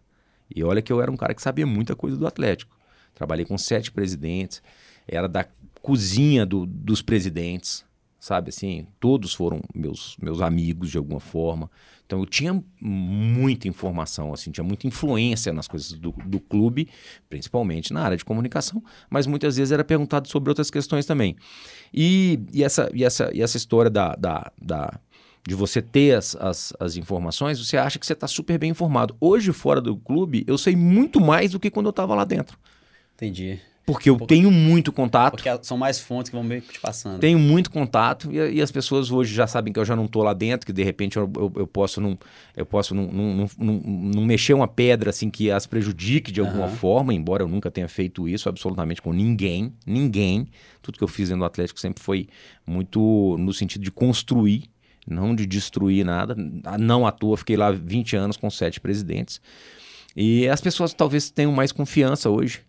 e 0.54 0.64
olha 0.64 0.82
que 0.82 0.92
eu 0.92 1.02
era 1.02 1.12
um 1.12 1.18
cara 1.18 1.34
que 1.34 1.42
sabia 1.42 1.66
muita 1.66 1.96
coisa 1.96 2.18
do 2.18 2.26
Atlético. 2.28 2.78
Trabalhei 3.14 3.46
com 3.46 3.58
sete 3.58 3.92
presidentes, 3.92 4.62
era 5.08 5.28
da 5.28 5.46
cozinha 5.82 6.46
do- 6.46 6.66
dos 6.66 7.02
presidentes, 7.02 7.86
sabe 8.20 8.50
assim? 8.50 8.86
Todos 9.00 9.34
foram 9.34 9.62
meus, 9.74 10.16
meus 10.22 10.42
amigos 10.42 10.90
de 10.90 10.98
alguma 10.98 11.20
forma. 11.20 11.70
Então 12.06 12.20
eu 12.20 12.26
tinha 12.26 12.64
muita 12.82 13.68
informação, 13.68 14.34
assim, 14.34 14.52
tinha 14.52 14.64
muita 14.64 14.88
influência 14.88 15.54
nas 15.54 15.68
coisas 15.68 15.92
do, 15.94 16.12
do 16.26 16.40
clube, 16.40 16.90
principalmente 17.30 17.94
na 17.94 18.02
área 18.02 18.18
de 18.18 18.26
comunicação, 18.26 18.84
mas 19.10 19.28
muitas 19.28 19.58
vezes 19.58 19.72
era 19.72 19.84
perguntado 19.84 20.28
sobre 20.28 20.50
outras 20.50 20.72
questões 20.72 21.06
também. 21.06 21.36
E, 21.94 22.40
e, 22.52 22.64
essa, 22.64 22.90
e, 22.94 23.04
essa, 23.04 23.30
e 23.34 23.42
essa 23.42 23.58
história 23.58 23.92
da, 23.92 24.16
da, 24.16 24.52
da- 24.60 25.00
de 25.48 25.56
você 25.56 25.82
ter 25.82 26.16
as, 26.18 26.36
as, 26.36 26.74
as 26.80 26.98
informações, 26.98 27.60
você 27.66 27.78
acha 27.78 27.98
que 27.98 28.06
você 28.06 28.14
está 28.14 28.28
super 28.28 28.58
bem 28.58 28.72
informado. 28.72 29.16
Hoje, 29.22 29.54
fora 29.54 29.80
do 29.80 29.96
clube, 29.96 30.44
eu 30.48 30.58
sei 30.58 30.76
muito 30.76 31.22
mais 31.22 31.52
do 31.52 31.60
que 31.60 31.72
quando 31.72 31.86
eu 31.88 31.92
estava 31.92 32.14
lá 32.14 32.26
dentro. 32.26 32.58
Entendi. 33.16 33.60
Porque 33.92 34.10
eu 34.10 34.18
tenho 34.18 34.52
muito 34.52 34.92
contato. 34.92 35.32
Porque 35.32 35.50
são 35.64 35.78
mais 35.78 36.00
fontes 36.00 36.30
que 36.30 36.36
vão 36.36 36.44
meio 36.44 36.62
que 36.62 36.74
te 36.74 36.80
passando. 36.80 37.20
Tenho 37.20 37.40
muito 37.40 37.72
contato 37.72 38.32
e, 38.32 38.56
e 38.56 38.62
as 38.62 38.72
pessoas 38.72 39.10
hoje 39.12 39.34
já 39.34 39.48
sabem 39.48 39.74
que 39.74 39.80
eu 39.80 39.86
já 39.86 39.96
não 39.96 40.06
estou 40.06 40.24
lá 40.24 40.34
dentro, 40.34 40.66
que 40.66 40.74
de 40.74 40.84
repente 40.84 41.18
eu, 41.18 41.32
eu, 41.36 41.52
eu 41.58 41.68
posso, 41.68 42.00
não, 42.00 42.18
eu 42.56 42.66
posso 42.66 42.94
não, 42.94 43.08
não, 43.08 43.50
não, 43.58 43.74
não- 43.84 44.26
mexer 44.26 44.54
uma 44.54 44.68
pedra 44.68 45.10
assim 45.10 45.30
que 45.30 45.50
as 45.50 45.66
prejudique 45.66 46.32
de 46.32 46.40
alguma 46.40 46.66
Aham. 46.66 46.76
forma, 46.76 47.14
embora 47.14 47.44
eu 47.44 47.48
nunca 47.48 47.72
tenha 47.72 47.88
feito 47.88 48.28
isso 48.28 48.48
absolutamente 48.48 49.02
com 49.02 49.12
ninguém, 49.12 49.74
ninguém. 49.86 50.48
Tudo 50.82 50.98
que 50.98 51.04
eu 51.04 51.08
fiz 51.08 51.30
dentro 51.30 51.40
do 51.40 51.46
Atlético 51.46 51.80
sempre 51.80 52.04
foi 52.04 52.28
muito 52.66 53.36
no 53.40 53.52
sentido 53.54 53.84
de 53.84 53.92
construir, 53.92 54.70
não 55.08 55.34
de 55.36 55.46
destruir 55.46 56.06
nada. 56.06 56.36
Não 56.80 57.08
à 57.08 57.12
toa, 57.12 57.38
fiquei 57.38 57.58
lá 57.58 57.72
20 57.72 58.16
anos 58.16 58.38
com 58.38 58.50
sete 58.50 58.80
presidentes. 58.80 59.42
E 60.16 60.48
as 60.48 60.62
pessoas 60.62 60.94
talvez 60.94 61.30
tenham 61.30 61.52
mais 61.52 61.72
confiança 61.72 62.30
hoje, 62.30 62.62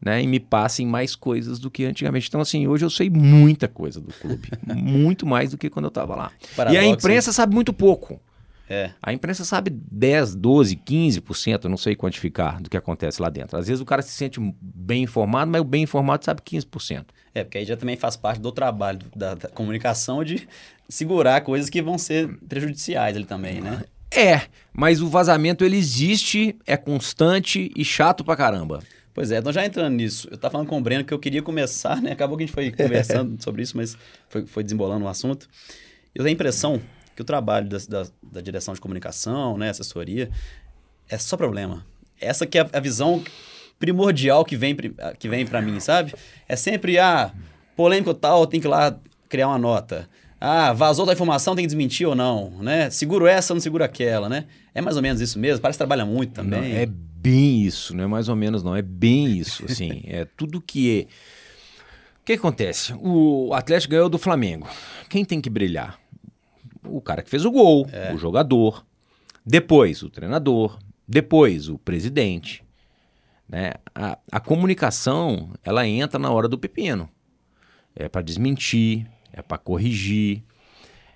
né? 0.00 0.22
E 0.22 0.26
me 0.26 0.38
passem 0.38 0.86
mais 0.86 1.14
coisas 1.14 1.58
do 1.58 1.70
que 1.70 1.84
antigamente. 1.84 2.28
Então, 2.28 2.40
assim, 2.40 2.66
hoje 2.66 2.84
eu 2.84 2.90
sei 2.90 3.10
muita 3.10 3.66
coisa 3.68 4.00
do 4.00 4.12
clube. 4.12 4.48
muito 4.66 5.26
mais 5.26 5.50
do 5.50 5.58
que 5.58 5.70
quando 5.70 5.86
eu 5.86 5.90
estava 5.90 6.14
lá. 6.14 6.32
e 6.42 6.54
Paradoxo, 6.54 6.80
a 6.80 6.86
imprensa 6.86 7.32
sabe 7.32 7.54
muito 7.54 7.72
pouco. 7.72 8.20
É. 8.68 8.90
A 9.00 9.12
imprensa 9.12 9.44
sabe 9.44 9.70
10, 9.70 10.34
12, 10.34 10.76
15%, 10.76 11.64
eu 11.64 11.70
não 11.70 11.76
sei 11.76 11.94
quantificar 11.94 12.60
do 12.60 12.68
que 12.68 12.76
acontece 12.76 13.22
lá 13.22 13.30
dentro. 13.30 13.56
Às 13.56 13.68
vezes 13.68 13.80
o 13.80 13.84
cara 13.84 14.02
se 14.02 14.10
sente 14.10 14.40
bem 14.60 15.04
informado, 15.04 15.50
mas 15.50 15.60
o 15.60 15.64
bem 15.64 15.84
informado 15.84 16.24
sabe 16.24 16.40
15%. 16.40 17.04
É, 17.32 17.44
porque 17.44 17.58
aí 17.58 17.64
já 17.64 17.76
também 17.76 17.96
faz 17.96 18.16
parte 18.16 18.40
do 18.40 18.50
trabalho 18.50 18.98
da, 19.14 19.34
da 19.34 19.48
comunicação 19.48 20.24
de 20.24 20.48
segurar 20.88 21.40
coisas 21.42 21.70
que 21.70 21.80
vão 21.80 21.96
ser 21.96 22.28
prejudiciais 22.48 23.16
ali 23.16 23.24
também, 23.24 23.60
né? 23.60 23.84
É, 24.10 24.42
mas 24.72 25.00
o 25.00 25.08
vazamento 25.08 25.64
ele 25.64 25.76
existe, 25.76 26.56
é 26.66 26.76
constante 26.76 27.70
e 27.76 27.84
chato 27.84 28.24
pra 28.24 28.36
caramba. 28.36 28.80
Pois 29.16 29.30
é, 29.30 29.38
então 29.38 29.50
já 29.50 29.64
entrando 29.64 29.94
nisso, 29.94 30.28
eu 30.30 30.36
tava 30.36 30.52
falando 30.52 30.68
com 30.68 30.76
o 30.76 30.80
Breno 30.82 31.02
que 31.02 31.14
eu 31.14 31.18
queria 31.18 31.40
começar, 31.42 32.02
né? 32.02 32.12
Acabou 32.12 32.36
que 32.36 32.44
a 32.44 32.46
gente 32.46 32.54
foi 32.54 32.70
conversando 32.76 33.42
sobre 33.42 33.62
isso, 33.62 33.74
mas 33.74 33.96
foi, 34.28 34.46
foi 34.46 34.62
desembolando 34.62 35.06
o 35.06 35.08
assunto. 35.08 35.48
Eu 36.14 36.22
tenho 36.22 36.28
a 36.28 36.32
impressão 36.34 36.80
que 37.14 37.22
o 37.22 37.24
trabalho 37.24 37.66
da, 37.66 37.78
da, 37.88 38.06
da 38.22 38.40
direção 38.42 38.74
de 38.74 38.80
comunicação, 38.80 39.56
né, 39.56 39.70
assessoria, 39.70 40.28
é 41.08 41.16
só 41.16 41.34
problema. 41.34 41.82
Essa 42.20 42.46
que 42.46 42.58
é 42.58 42.68
a 42.70 42.78
visão 42.78 43.24
primordial 43.78 44.44
que 44.44 44.54
vem, 44.54 44.74
pri- 44.74 44.94
que 45.18 45.28
vem 45.30 45.46
para 45.46 45.62
mim, 45.62 45.80
sabe? 45.80 46.14
É 46.46 46.54
sempre, 46.56 46.98
ah, 46.98 47.32
polêmico 47.74 48.12
tal, 48.12 48.46
tem 48.46 48.60
que 48.60 48.66
ir 48.66 48.70
lá 48.70 48.98
criar 49.30 49.48
uma 49.48 49.58
nota. 49.58 50.08
Ah, 50.38 50.74
vazou 50.74 51.06
da 51.06 51.14
informação, 51.14 51.54
tem 51.54 51.64
que 51.64 51.68
desmentir 51.68 52.06
ou 52.06 52.14
não, 52.14 52.50
né? 52.62 52.90
Seguro 52.90 53.26
essa, 53.26 53.54
não 53.54 53.60
seguro 53.60 53.82
aquela, 53.82 54.28
né? 54.28 54.44
É 54.74 54.82
mais 54.82 54.96
ou 54.96 55.02
menos 55.02 55.22
isso 55.22 55.38
mesmo, 55.38 55.62
parece 55.62 55.76
que 55.76 55.80
trabalha 55.80 56.04
muito 56.04 56.32
também. 56.34 56.74
Não, 56.74 56.78
é 56.80 56.86
bem 57.26 57.62
isso, 57.62 57.94
não 57.96 58.04
é 58.04 58.06
mais 58.06 58.28
ou 58.28 58.36
menos 58.36 58.62
não, 58.62 58.76
é 58.76 58.82
bem 58.82 59.36
isso, 59.36 59.64
assim, 59.68 60.02
é 60.06 60.24
tudo 60.24 60.60
que 60.60 61.00
é... 61.00 61.02
O 62.20 62.24
que 62.26 62.32
acontece? 62.34 62.92
O 63.00 63.52
Atlético 63.54 63.92
ganhou 63.92 64.08
do 64.08 64.18
Flamengo. 64.18 64.66
Quem 65.08 65.24
tem 65.24 65.40
que 65.40 65.48
brilhar? 65.48 65.96
O 66.84 67.00
cara 67.00 67.22
que 67.22 67.30
fez 67.30 67.44
o 67.44 67.52
gol, 67.52 67.86
o 68.12 68.18
jogador, 68.18 68.84
depois 69.44 70.02
o 70.02 70.10
treinador, 70.10 70.76
depois 71.06 71.68
o 71.68 71.78
presidente. 71.78 72.64
Né? 73.48 73.74
A, 73.94 74.18
a 74.32 74.40
comunicação, 74.40 75.52
ela 75.62 75.86
entra 75.86 76.18
na 76.18 76.28
hora 76.28 76.48
do 76.48 76.58
pepino. 76.58 77.08
É 77.94 78.08
para 78.08 78.22
desmentir, 78.22 79.08
é 79.32 79.40
para 79.40 79.58
corrigir, 79.58 80.42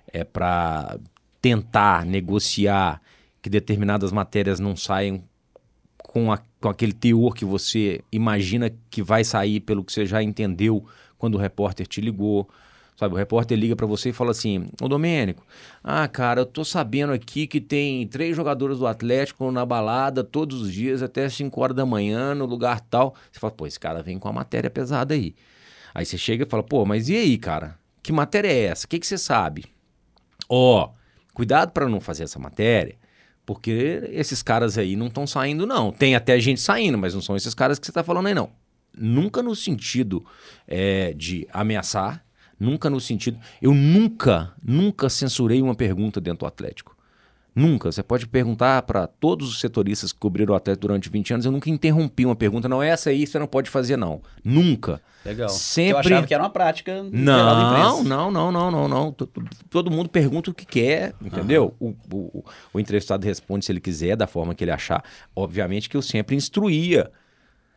é 0.07 0.23
para 0.23 0.97
tentar 1.41 2.05
negociar 2.05 3.01
que 3.41 3.49
determinadas 3.49 4.13
matérias 4.13 4.61
não 4.61 4.77
saiam 4.77 5.21
com, 6.11 6.29
a, 6.29 6.39
com 6.59 6.67
aquele 6.67 6.91
teor 6.91 7.33
que 7.33 7.45
você 7.45 8.01
imagina 8.11 8.69
que 8.89 9.01
vai 9.01 9.23
sair 9.23 9.61
pelo 9.61 9.83
que 9.83 9.93
você 9.93 10.05
já 10.05 10.21
entendeu 10.21 10.85
quando 11.17 11.35
o 11.35 11.37
repórter 11.37 11.87
te 11.87 12.01
ligou. 12.01 12.49
Sabe, 12.97 13.15
o 13.15 13.17
repórter 13.17 13.57
liga 13.57 13.75
para 13.77 13.87
você 13.87 14.09
e 14.09 14.13
fala 14.13 14.31
assim: 14.31 14.67
Ô 14.81 14.89
Domênico, 14.89 15.43
ah, 15.81 16.07
cara, 16.09 16.41
eu 16.41 16.45
tô 16.45 16.65
sabendo 16.65 17.13
aqui 17.13 17.47
que 17.47 17.61
tem 17.61 18.05
três 18.07 18.35
jogadores 18.35 18.77
do 18.77 18.85
Atlético 18.85 19.49
na 19.51 19.65
balada 19.65 20.21
todos 20.21 20.61
os 20.61 20.73
dias 20.73 21.01
até 21.01 21.27
5 21.29 21.59
horas 21.61 21.75
da 21.75 21.85
manhã, 21.85 22.35
no 22.35 22.45
lugar 22.45 22.81
tal. 22.81 23.15
Você 23.31 23.39
fala, 23.39 23.53
pô, 23.53 23.65
esse 23.65 23.79
cara 23.79 24.03
vem 24.03 24.19
com 24.19 24.27
a 24.27 24.33
matéria 24.33 24.69
pesada 24.69 25.13
aí. 25.13 25.33
Aí 25.93 26.05
você 26.05 26.17
chega 26.17 26.43
e 26.43 26.47
fala, 26.47 26.61
pô, 26.61 26.85
mas 26.85 27.07
e 27.07 27.15
aí, 27.15 27.37
cara? 27.37 27.79
Que 28.03 28.11
matéria 28.11 28.49
é 28.49 28.65
essa? 28.65 28.85
O 28.85 28.89
que, 28.89 28.99
que 28.99 29.07
você 29.07 29.17
sabe? 29.17 29.65
Ó, 30.49 30.83
oh, 30.83 30.89
cuidado 31.33 31.71
para 31.71 31.87
não 31.87 32.01
fazer 32.01 32.25
essa 32.25 32.37
matéria, 32.37 32.95
porque 33.45 34.09
esses 34.11 34.41
caras 34.41 34.77
aí 34.77 34.95
não 34.95 35.07
estão 35.07 35.25
saindo, 35.25 35.65
não. 35.65 35.91
Tem 35.91 36.15
até 36.15 36.39
gente 36.39 36.61
saindo, 36.61 36.97
mas 36.97 37.13
não 37.13 37.21
são 37.21 37.35
esses 37.35 37.53
caras 37.53 37.79
que 37.79 37.85
você 37.85 37.91
está 37.91 38.03
falando 38.03 38.27
aí, 38.27 38.33
não. 38.33 38.49
Nunca 38.95 39.41
no 39.41 39.55
sentido 39.55 40.25
é, 40.67 41.13
de 41.13 41.47
ameaçar, 41.51 42.23
nunca 42.59 42.89
no 42.89 42.99
sentido. 42.99 43.39
Eu 43.61 43.73
nunca, 43.73 44.53
nunca 44.63 45.09
censurei 45.09 45.61
uma 45.61 45.75
pergunta 45.75 46.21
dentro 46.21 46.39
do 46.39 46.45
Atlético. 46.45 46.90
Nunca. 47.53 47.91
Você 47.91 48.01
pode 48.01 48.27
perguntar 48.27 48.81
para 48.83 49.05
todos 49.05 49.49
os 49.49 49.59
setoristas 49.59 50.13
que 50.13 50.19
cobriram 50.19 50.53
o 50.53 50.57
Atlético 50.57 50.87
durante 50.87 51.09
20 51.09 51.33
anos, 51.33 51.45
eu 51.45 51.51
nunca 51.51 51.69
interrompi 51.69 52.25
uma 52.25 52.35
pergunta. 52.35 52.69
Não, 52.69 52.81
essa 52.81 53.09
aí 53.09 53.27
você 53.27 53.37
não 53.37 53.47
pode 53.47 53.69
fazer, 53.69 53.97
não. 53.97 54.21
Nunca. 54.43 55.01
Legal. 55.25 55.49
Sempre... 55.49 55.91
Eu 55.91 55.97
achava 55.97 56.27
que 56.27 56.33
era 56.33 56.43
uma 56.43 56.49
prática 56.49 57.03
não, 57.03 58.03
não, 58.03 58.31
não, 58.31 58.51
não, 58.51 58.71
não, 58.71 58.87
não. 58.87 59.15
Todo 59.69 59.91
mundo 59.91 60.09
pergunta 60.09 60.49
o 60.49 60.53
que 60.53 60.65
quer, 60.65 61.13
entendeu? 61.21 61.75
Uhum. 61.79 61.95
O, 62.11 62.15
o, 62.15 62.45
o, 62.73 62.79
entrevistado 62.79 63.25
responde 63.25 63.65
se 63.65 63.71
ele 63.71 63.81
quiser, 63.81 64.15
da 64.15 64.27
forma 64.27 64.55
que 64.55 64.63
ele 64.63 64.71
achar. 64.71 65.03
Obviamente 65.35 65.89
que 65.89 65.97
eu 65.97 66.01
sempre 66.01 66.35
instruía, 66.35 67.11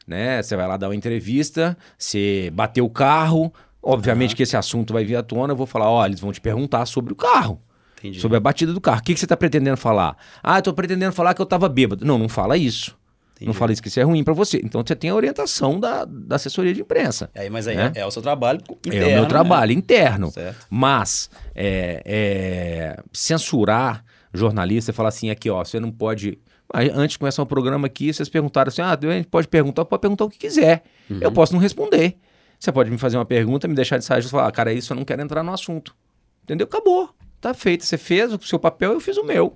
né? 0.06 0.40
Você 0.40 0.56
vai 0.56 0.68
lá 0.68 0.76
dar 0.76 0.88
uma 0.88 0.96
entrevista, 0.96 1.76
você 1.98 2.50
bateu 2.54 2.84
o 2.84 2.90
carro, 2.90 3.52
obviamente 3.82 4.30
uhum. 4.30 4.36
que 4.36 4.42
esse 4.44 4.56
assunto 4.56 4.92
vai 4.92 5.04
vir 5.04 5.16
à 5.16 5.22
tona, 5.22 5.52
eu 5.52 5.56
vou 5.56 5.66
falar, 5.66 5.90
ó, 5.90 6.06
eles 6.06 6.20
vão 6.20 6.32
te 6.32 6.40
perguntar 6.40 6.86
sobre 6.86 7.12
o 7.12 7.16
carro. 7.16 7.60
Entendi. 8.04 8.20
Sobre 8.20 8.36
a 8.36 8.40
batida 8.40 8.70
do 8.72 8.80
carro. 8.82 9.00
O 9.00 9.02
que, 9.02 9.14
que 9.14 9.20
você 9.20 9.24
está 9.24 9.36
pretendendo 9.36 9.78
falar? 9.78 10.14
Ah, 10.42 10.60
tô 10.60 10.74
pretendendo 10.74 11.12
falar 11.12 11.32
que 11.32 11.40
eu 11.40 11.44
estava 11.44 11.70
bêbado. 11.70 12.04
Não, 12.04 12.18
não 12.18 12.28
fala 12.28 12.54
isso. 12.54 12.94
Entendi. 13.34 13.46
Não 13.46 13.54
fala 13.54 13.72
isso 13.72 13.82
que 13.82 13.88
isso 13.88 13.98
é 13.98 14.02
ruim 14.02 14.22
para 14.22 14.34
você. 14.34 14.60
Então 14.62 14.84
você 14.86 14.94
tem 14.94 15.08
a 15.08 15.14
orientação 15.14 15.80
da, 15.80 16.04
da 16.04 16.36
assessoria 16.36 16.74
de 16.74 16.82
imprensa. 16.82 17.30
Aí, 17.34 17.48
mas 17.48 17.66
aí 17.66 17.76
né? 17.76 17.92
é, 17.94 18.00
é, 18.00 18.06
o 18.06 18.10
seu 18.10 18.20
trabalho 18.20 18.60
interno. 18.86 19.02
É 19.02 19.06
o 19.06 19.12
meu 19.12 19.22
né? 19.22 19.28
trabalho 19.28 19.72
né? 19.72 19.78
interno. 19.78 20.30
Certo. 20.30 20.66
Mas 20.68 21.30
é, 21.54 22.02
é, 22.04 23.02
censurar 23.10 24.04
jornalista 24.34 24.90
e 24.90 24.94
falar 24.94 25.08
assim, 25.08 25.30
aqui, 25.30 25.48
ó, 25.48 25.64
você 25.64 25.80
não 25.80 25.90
pode. 25.90 26.38
Antes 26.74 27.12
de 27.12 27.18
começar 27.18 27.42
o 27.42 27.46
programa 27.46 27.86
aqui, 27.86 28.12
vocês 28.12 28.28
perguntaram 28.28 28.68
assim: 28.68 28.82
ah, 28.82 28.98
a 29.00 29.12
gente 29.12 29.28
pode 29.28 29.48
perguntar, 29.48 29.84
pode 29.86 30.00
perguntar 30.00 30.26
o 30.26 30.30
que 30.30 30.38
quiser. 30.38 30.82
Uhum. 31.08 31.18
Eu 31.22 31.32
posso 31.32 31.54
não 31.54 31.60
responder. 31.60 32.18
Você 32.58 32.70
pode 32.70 32.90
me 32.90 32.98
fazer 32.98 33.16
uma 33.16 33.24
pergunta, 33.24 33.66
me 33.66 33.74
deixar 33.74 33.96
de 33.96 34.04
sair 34.04 34.20
e 34.20 34.28
falar, 34.28 34.48
ah, 34.48 34.52
cara, 34.52 34.72
isso 34.72 34.92
eu 34.92 34.96
não 34.96 35.04
quero 35.04 35.22
entrar 35.22 35.42
no 35.42 35.52
assunto. 35.52 35.94
Entendeu? 36.42 36.66
Acabou. 36.66 37.10
Tá 37.44 37.52
feito. 37.52 37.84
Você 37.84 37.98
fez 37.98 38.32
o 38.32 38.40
seu 38.40 38.58
papel, 38.58 38.92
eu 38.92 39.00
fiz 39.00 39.18
o 39.18 39.22
meu. 39.22 39.54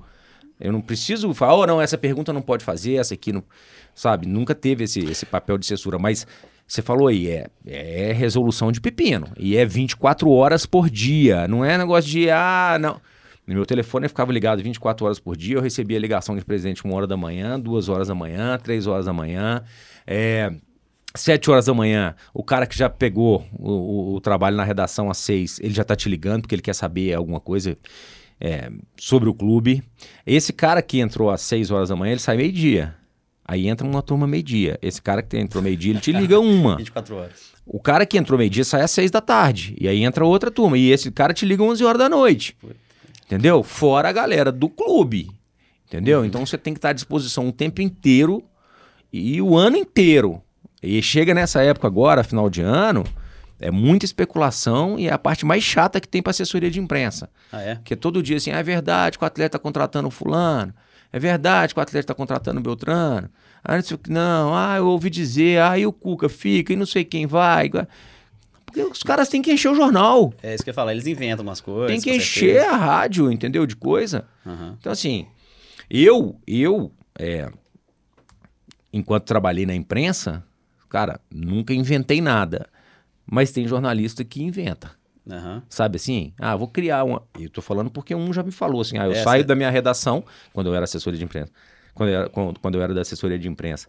Eu 0.60 0.70
não 0.70 0.82
preciso 0.82 1.32
falar, 1.32 1.54
oh, 1.54 1.66
não, 1.66 1.80
essa 1.80 1.96
pergunta 1.96 2.34
não 2.34 2.42
pode 2.42 2.62
fazer, 2.62 2.96
essa 2.96 3.14
aqui 3.14 3.32
não. 3.32 3.42
Sabe? 3.94 4.26
Nunca 4.28 4.54
teve 4.54 4.84
esse, 4.84 5.00
esse 5.00 5.24
papel 5.24 5.56
de 5.56 5.64
censura. 5.64 5.98
Mas 5.98 6.26
você 6.66 6.82
falou 6.82 7.08
aí, 7.08 7.28
é, 7.28 7.46
é 7.66 8.12
resolução 8.12 8.70
de 8.70 8.78
pepino. 8.78 9.28
E 9.38 9.56
é 9.56 9.64
24 9.64 10.30
horas 10.30 10.66
por 10.66 10.90
dia. 10.90 11.48
Não 11.48 11.64
é 11.64 11.78
negócio 11.78 12.10
de, 12.10 12.28
ah, 12.28 12.76
não. 12.78 13.00
No 13.46 13.54
meu 13.54 13.64
telefone 13.64 14.06
ficava 14.06 14.30
ligado 14.30 14.62
24 14.62 15.06
horas 15.06 15.18
por 15.18 15.34
dia. 15.34 15.56
Eu 15.56 15.62
recebia 15.62 15.98
ligação 15.98 16.36
de 16.36 16.44
presidente 16.44 16.84
uma 16.84 16.94
hora 16.94 17.06
da 17.06 17.16
manhã, 17.16 17.58
duas 17.58 17.88
horas 17.88 18.08
da 18.08 18.14
manhã, 18.14 18.58
três 18.62 18.86
horas 18.86 19.06
da 19.06 19.14
manhã. 19.14 19.62
É, 20.06 20.52
Sete 21.14 21.50
horas 21.50 21.66
da 21.66 21.74
manhã, 21.74 22.14
o 22.34 22.44
cara 22.44 22.66
que 22.66 22.76
já 22.76 22.88
pegou 22.88 23.44
o, 23.58 23.70
o, 23.70 24.14
o, 24.14 24.20
trabalho 24.20 24.56
na 24.56 24.64
redação 24.64 25.10
às 25.10 25.18
seis, 25.18 25.58
ele 25.60 25.72
já 25.72 25.82
tá 25.82 25.96
te 25.96 26.08
ligando 26.08 26.42
porque 26.42 26.54
ele 26.54 26.62
quer 26.62 26.74
saber 26.74 27.14
alguma 27.14 27.40
coisa 27.40 27.78
é, 28.40 28.70
sobre 28.96 29.28
o 29.28 29.34
clube. 29.34 29.82
Esse 30.26 30.52
cara 30.52 30.82
que 30.82 31.00
entrou 31.00 31.30
às 31.30 31.40
seis 31.40 31.70
horas 31.70 31.88
da 31.88 31.96
manhã, 31.96 32.12
ele 32.12 32.20
sai 32.20 32.36
meio-dia. 32.36 32.94
Aí 33.44 33.66
entra 33.66 33.86
uma 33.86 34.02
turma 34.02 34.26
meio-dia. 34.26 34.78
Esse 34.82 35.00
cara 35.00 35.22
que 35.22 35.38
entrou 35.38 35.62
meio-dia, 35.62 35.92
ele 35.92 36.00
te 36.00 36.12
liga 36.12 36.38
uma. 36.40 36.76
24 36.76 37.16
horas. 37.16 37.52
O 37.66 37.80
cara 37.80 38.04
que 38.04 38.18
entrou 38.18 38.38
meio-dia 38.38 38.64
sai 38.64 38.82
às 38.82 38.90
seis 38.90 39.10
da 39.10 39.22
tarde. 39.22 39.74
E 39.80 39.88
aí 39.88 40.04
entra 40.04 40.24
outra 40.24 40.50
turma. 40.50 40.76
E 40.76 40.90
esse 40.90 41.10
cara 41.10 41.32
te 41.32 41.46
liga 41.46 41.62
11 41.62 41.82
horas 41.84 41.98
da 41.98 42.08
noite. 42.08 42.54
Entendeu? 43.24 43.62
Fora 43.62 44.10
a 44.10 44.12
galera 44.12 44.52
do 44.52 44.68
clube. 44.68 45.30
Entendeu? 45.86 46.24
Então 46.24 46.44
você 46.44 46.58
tem 46.58 46.74
que 46.74 46.78
estar 46.78 46.90
à 46.90 46.92
disposição 46.92 47.48
o 47.48 47.52
tempo 47.52 47.80
inteiro 47.80 48.42
e 49.10 49.40
o 49.40 49.56
ano 49.56 49.78
inteiro 49.78 50.42
e 50.82 51.02
chega 51.02 51.34
nessa 51.34 51.62
época 51.62 51.86
agora, 51.86 52.22
final 52.22 52.48
de 52.48 52.62
ano, 52.62 53.04
é 53.60 53.70
muita 53.70 54.04
especulação 54.04 54.98
e 54.98 55.08
é 55.08 55.12
a 55.12 55.18
parte 55.18 55.44
mais 55.44 55.62
chata 55.64 56.00
que 56.00 56.08
tem 56.08 56.22
para 56.22 56.30
assessoria 56.30 56.70
de 56.70 56.78
imprensa. 56.78 57.28
Ah, 57.50 57.60
é? 57.60 57.80
Que 57.84 57.94
é 57.94 57.96
todo 57.96 58.22
dia 58.22 58.36
assim, 58.36 58.50
ah, 58.52 58.58
é 58.58 58.62
verdade 58.62 59.18
que 59.18 59.24
o 59.24 59.26
atleta 59.26 59.56
está 59.56 59.58
contratando 59.58 60.10
fulano, 60.10 60.72
é 61.12 61.18
verdade 61.18 61.74
que 61.74 61.80
o 61.80 61.82
atleta 61.82 62.04
está 62.04 62.14
contratando 62.14 62.60
Beltrano. 62.60 63.28
Ah, 63.64 63.74
não, 63.74 63.82
sei, 63.82 63.98
não, 64.08 64.54
ah, 64.54 64.76
eu 64.76 64.86
ouvi 64.86 65.10
dizer, 65.10 65.60
ah, 65.60 65.78
e 65.78 65.86
o 65.86 65.92
Cuca 65.92 66.28
fica, 66.28 66.72
e 66.72 66.76
não 66.76 66.86
sei 66.86 67.04
quem 67.04 67.26
vai. 67.26 67.70
Porque 68.64 68.82
os 68.82 69.02
caras 69.02 69.28
têm 69.28 69.42
que 69.42 69.52
encher 69.52 69.70
o 69.70 69.74
jornal. 69.74 70.32
É 70.42 70.54
isso 70.54 70.62
que 70.62 70.70
eu 70.70 70.72
ia 70.72 70.74
falar, 70.74 70.92
eles 70.92 71.06
inventam 71.06 71.44
umas 71.44 71.60
coisas. 71.60 71.90
Tem 71.90 72.00
que 72.00 72.16
encher 72.16 72.64
a 72.64 72.76
rádio, 72.76 73.32
entendeu? 73.32 73.66
De 73.66 73.74
coisa. 73.74 74.26
Uhum. 74.44 74.76
Então, 74.78 74.92
assim, 74.92 75.26
eu, 75.90 76.38
eu, 76.46 76.92
é, 77.18 77.50
enquanto 78.92 79.24
trabalhei 79.24 79.64
na 79.64 79.74
imprensa, 79.74 80.44
Cara, 80.88 81.20
nunca 81.30 81.74
inventei 81.74 82.20
nada. 82.20 82.68
Mas 83.30 83.52
tem 83.52 83.66
jornalista 83.68 84.24
que 84.24 84.42
inventa. 84.42 84.90
Uhum. 85.26 85.60
Sabe 85.68 85.96
assim? 85.96 86.32
Ah, 86.38 86.56
vou 86.56 86.68
criar 86.68 87.04
uma. 87.04 87.22
Eu 87.38 87.50
tô 87.50 87.60
falando 87.60 87.90
porque 87.90 88.14
um 88.14 88.32
já 88.32 88.42
me 88.42 88.50
falou 88.50 88.80
assim: 88.80 88.96
ah, 88.96 89.06
eu 89.06 89.14
saio 89.16 89.44
da 89.44 89.54
minha 89.54 89.70
redação, 89.70 90.24
quando 90.52 90.68
eu 90.68 90.74
era 90.74 90.84
assessoria 90.84 91.18
de 91.18 91.24
imprensa. 91.24 91.52
Quando 91.94 92.08
eu 92.08 92.18
era, 92.20 92.28
quando, 92.30 92.60
quando 92.60 92.74
eu 92.76 92.82
era 92.82 92.94
da 92.94 93.02
assessoria 93.02 93.38
de 93.38 93.46
imprensa. 93.46 93.88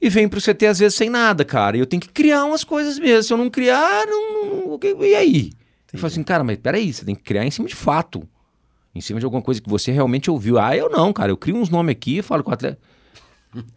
E 0.00 0.08
vem 0.08 0.26
pro 0.26 0.40
CT 0.40 0.66
às 0.66 0.78
vezes 0.78 0.96
sem 0.96 1.10
nada, 1.10 1.44
cara. 1.44 1.76
E 1.76 1.80
eu 1.80 1.86
tenho 1.86 2.00
que 2.00 2.08
criar 2.08 2.46
umas 2.46 2.64
coisas 2.64 2.98
mesmo. 2.98 3.22
Se 3.22 3.32
eu 3.32 3.36
não 3.36 3.50
criar, 3.50 4.06
não. 4.06 4.78
e 4.82 5.14
aí? 5.14 5.36
Entendi. 5.36 5.54
Eu 5.92 5.98
falo 5.98 6.06
assim, 6.06 6.22
cara, 6.22 6.42
mas 6.42 6.56
peraí, 6.56 6.90
você 6.90 7.04
tem 7.04 7.14
que 7.14 7.22
criar 7.22 7.44
em 7.44 7.50
cima 7.50 7.68
de 7.68 7.74
fato. 7.74 8.26
Em 8.94 9.00
cima 9.02 9.20
de 9.20 9.26
alguma 9.26 9.42
coisa 9.42 9.60
que 9.60 9.68
você 9.68 9.92
realmente 9.92 10.30
ouviu. 10.30 10.58
Ah, 10.58 10.74
eu 10.74 10.88
não, 10.88 11.12
cara. 11.12 11.30
Eu 11.30 11.36
crio 11.36 11.56
uns 11.56 11.68
nomes 11.68 11.92
aqui, 11.92 12.22
falo 12.22 12.42
com 12.42 12.50
o 12.50 12.54
atleta. 12.54 12.78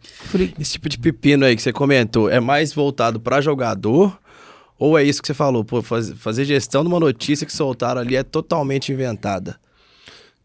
Falei, 0.06 0.54
esse 0.58 0.72
tipo 0.72 0.88
de 0.88 0.98
pepino 0.98 1.44
aí 1.44 1.56
que 1.56 1.62
você 1.62 1.72
comentou 1.72 2.30
é 2.30 2.38
mais 2.38 2.72
voltado 2.72 3.18
para 3.18 3.40
jogador 3.40 4.18
ou 4.78 4.98
é 4.98 5.02
isso 5.04 5.20
que 5.20 5.26
você 5.26 5.34
falou? 5.34 5.64
Pô, 5.64 5.82
faz, 5.82 6.10
fazer 6.10 6.44
gestão 6.44 6.82
de 6.82 6.88
uma 6.88 7.00
notícia 7.00 7.46
que 7.46 7.52
soltaram 7.52 8.00
ali 8.00 8.16
é 8.16 8.22
totalmente 8.22 8.92
inventada. 8.92 9.58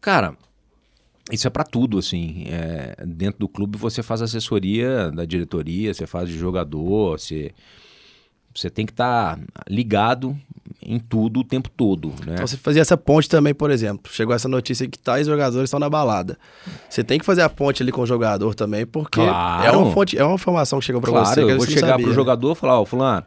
Cara, 0.00 0.36
isso 1.30 1.46
é 1.46 1.50
para 1.50 1.64
tudo, 1.64 1.98
assim. 1.98 2.44
É, 2.48 3.04
dentro 3.04 3.40
do 3.40 3.48
clube 3.48 3.76
você 3.76 4.02
faz 4.02 4.22
assessoria 4.22 5.10
da 5.10 5.24
diretoria, 5.24 5.92
você 5.92 6.06
faz 6.06 6.28
de 6.28 6.38
jogador, 6.38 7.18
você, 7.18 7.52
você 8.54 8.70
tem 8.70 8.86
que 8.86 8.92
estar 8.92 9.36
tá 9.36 9.42
ligado 9.68 10.38
em 10.82 10.98
tudo 10.98 11.40
o 11.40 11.44
tempo 11.44 11.68
todo. 11.68 12.08
Né? 12.26 12.34
Então 12.34 12.46
você 12.46 12.56
fazia 12.56 12.82
essa 12.82 12.96
ponte 12.96 13.28
também, 13.28 13.54
por 13.54 13.70
exemplo. 13.70 14.12
Chegou 14.12 14.34
essa 14.34 14.48
notícia 14.48 14.88
que 14.88 14.98
tais 14.98 15.26
jogadores 15.26 15.68
estão 15.68 15.80
na 15.80 15.90
balada. 15.90 16.38
Você 16.88 17.02
tem 17.02 17.18
que 17.18 17.24
fazer 17.24 17.42
a 17.42 17.48
ponte 17.48 17.82
ali 17.82 17.92
com 17.92 18.02
o 18.02 18.06
jogador 18.06 18.54
também, 18.54 18.86
porque 18.86 19.20
claro. 19.20 19.66
é 19.66 19.70
uma 19.70 19.92
fonte, 19.92 20.18
é 20.18 20.24
uma 20.24 20.34
informação 20.34 20.78
que 20.78 20.84
chegou 20.84 21.00
para 21.00 21.10
claro, 21.10 21.26
você. 21.26 21.42
eu 21.42 21.56
vou 21.56 21.66
chegar 21.66 21.98
para 21.98 22.08
o 22.08 22.12
jogador 22.12 22.52
e 22.52 22.54
falar, 22.54 22.78
ó, 22.78 22.82
oh, 22.82 22.86
fulano, 22.86 23.26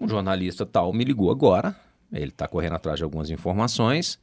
um 0.00 0.08
jornalista 0.08 0.66
tal 0.66 0.92
me 0.92 1.04
ligou 1.04 1.30
agora, 1.30 1.74
ele 2.12 2.30
está 2.30 2.46
correndo 2.46 2.74
atrás 2.74 2.98
de 2.98 3.04
algumas 3.04 3.30
informações. 3.30 4.18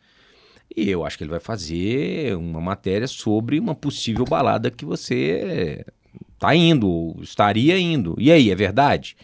E 0.76 0.90
eu 0.90 1.06
acho 1.06 1.18
que 1.18 1.24
ele 1.24 1.32
vai 1.32 1.40
fazer 1.40 2.36
uma 2.36 2.60
matéria 2.60 3.08
sobre 3.08 3.60
uma 3.60 3.76
possível 3.76 4.26
balada 4.26 4.72
que 4.72 4.84
você 4.84 5.86
está 6.34 6.56
indo, 6.56 7.16
estaria 7.22 7.78
indo. 7.80 8.16
E 8.18 8.32
aí, 8.32 8.50
é 8.50 8.56
verdade? 8.56 9.16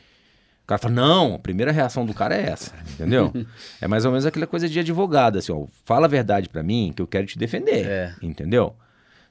Cara 0.71 0.77
fala, 0.77 0.93
não, 0.93 1.35
a 1.35 1.39
primeira 1.39 1.71
reação 1.71 2.05
do 2.05 2.13
cara 2.13 2.35
é 2.35 2.49
essa, 2.49 2.73
entendeu? 2.93 3.31
é 3.81 3.87
mais 3.87 4.05
ou 4.05 4.11
menos 4.11 4.25
aquela 4.25 4.47
coisa 4.47 4.69
de 4.69 4.79
advogado, 4.79 5.37
assim, 5.37 5.51
ó, 5.51 5.65
fala 5.83 6.05
a 6.05 6.09
verdade 6.09 6.47
para 6.47 6.63
mim 6.63 6.93
que 6.95 7.01
eu 7.01 7.07
quero 7.07 7.27
te 7.27 7.37
defender, 7.37 7.85
é. 7.85 8.15
entendeu? 8.21 8.75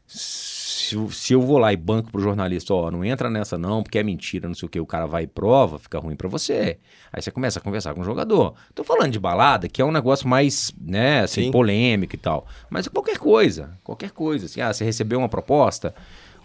Se, 0.07 0.97
se, 1.13 1.33
eu 1.33 1.41
vou 1.41 1.57
lá 1.57 1.73
e 1.73 1.77
banco 1.77 2.11
pro 2.11 2.21
jornalista, 2.21 2.75
ó, 2.75 2.91
não 2.91 3.05
entra 3.05 3.31
nessa 3.31 3.57
não, 3.57 3.83
porque 3.83 3.99
é 3.99 4.03
mentira, 4.03 4.49
não 4.49 4.55
sei 4.55 4.67
o 4.67 4.69
que, 4.69 4.81
o 4.81 4.85
cara 4.85 5.07
vai 5.07 5.23
e 5.23 5.27
prova, 5.27 5.79
fica 5.79 5.99
ruim 5.99 6.17
para 6.17 6.29
você. 6.29 6.79
Aí 7.13 7.23
você 7.23 7.31
começa 7.31 7.61
a 7.61 7.63
conversar 7.63 7.95
com 7.95 8.01
o 8.01 8.05
jogador. 8.05 8.55
Tô 8.75 8.83
falando 8.83 9.13
de 9.13 9.21
balada, 9.21 9.69
que 9.69 9.81
é 9.81 9.85
um 9.85 9.93
negócio 9.93 10.29
mais, 10.29 10.73
né, 10.81 11.21
assim, 11.21 11.51
polêmico 11.53 12.17
e 12.17 12.19
tal. 12.19 12.45
Mas 12.69 12.89
qualquer 12.89 13.19
coisa, 13.19 13.71
qualquer 13.85 14.11
coisa, 14.11 14.47
assim, 14.47 14.61
ah, 14.61 14.73
você 14.73 14.85
recebeu 14.85 15.21
uma 15.21 15.29
proposta, 15.29 15.95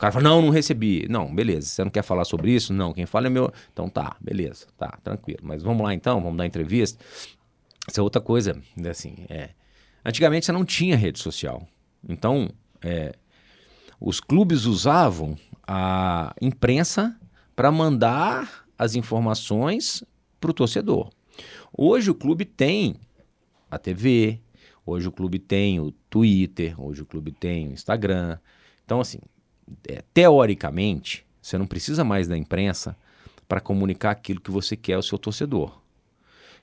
cara 0.06 0.12
fala, 0.12 0.30
não, 0.30 0.42
não 0.42 0.50
recebi. 0.50 1.08
Não, 1.10 1.34
beleza. 1.34 1.68
Você 1.68 1.84
não 1.84 1.92
quer 1.92 2.04
falar 2.04 2.26
sobre 2.26 2.52
isso? 2.52 2.74
Não, 2.74 2.94
quem 2.94 3.06
fala 3.06 3.28
é 3.28 3.30
meu. 3.30 3.52
Então 3.72 3.90
tá, 3.90 4.16
beleza, 4.22 4.68
tá, 4.78 4.98
tranquilo. 5.04 5.40
Mas 5.44 5.64
vamos 5.64 5.84
lá 5.84 5.94
então, 5.94 6.22
vamos 6.22 6.38
dar 6.38 6.46
entrevista. 6.46 7.04
Essa 7.88 8.02
é 8.02 8.04
outra 8.04 8.22
coisa, 8.22 8.60
né, 8.76 8.90
assim, 8.90 9.16
é. 9.30 9.50
Antigamente 10.04 10.46
você 10.46 10.52
não 10.52 10.66
tinha 10.66 10.96
rede 10.96 11.20
social. 11.20 11.68
Então, 12.08 12.50
é, 12.84 13.14
os 14.00 14.20
clubes 14.20 14.66
usavam 14.66 15.38
a 15.68 16.34
imprensa 16.42 17.20
para 17.56 17.72
mandar 17.72 18.66
as 18.78 18.96
informações 18.96 20.04
para 20.40 20.52
o 20.52 20.54
torcedor. 20.54 21.10
Hoje 21.76 22.12
o 22.12 22.16
clube 22.16 22.46
tem 22.46 22.96
a 23.70 23.80
TV, 23.80 24.40
hoje 24.86 25.08
o 25.08 25.12
clube 25.12 25.40
tem 25.40 25.80
o 25.80 25.92
Twitter, 26.10 26.80
hoje 26.80 27.02
o 27.02 27.06
clube 27.06 27.32
tem 27.32 27.68
o 27.68 27.72
Instagram. 27.72 28.38
Então, 28.84 29.00
assim, 29.00 29.20
é, 29.88 30.04
teoricamente, 30.14 31.26
você 31.42 31.58
não 31.58 31.68
precisa 31.68 32.04
mais 32.04 32.28
da 32.28 32.38
imprensa 32.38 32.98
para 33.48 33.62
comunicar 33.62 34.12
aquilo 34.12 34.42
que 34.42 34.52
você 34.52 34.76
quer 34.76 34.94
ao 34.94 35.04
seu 35.04 35.18
torcedor. 35.18 35.80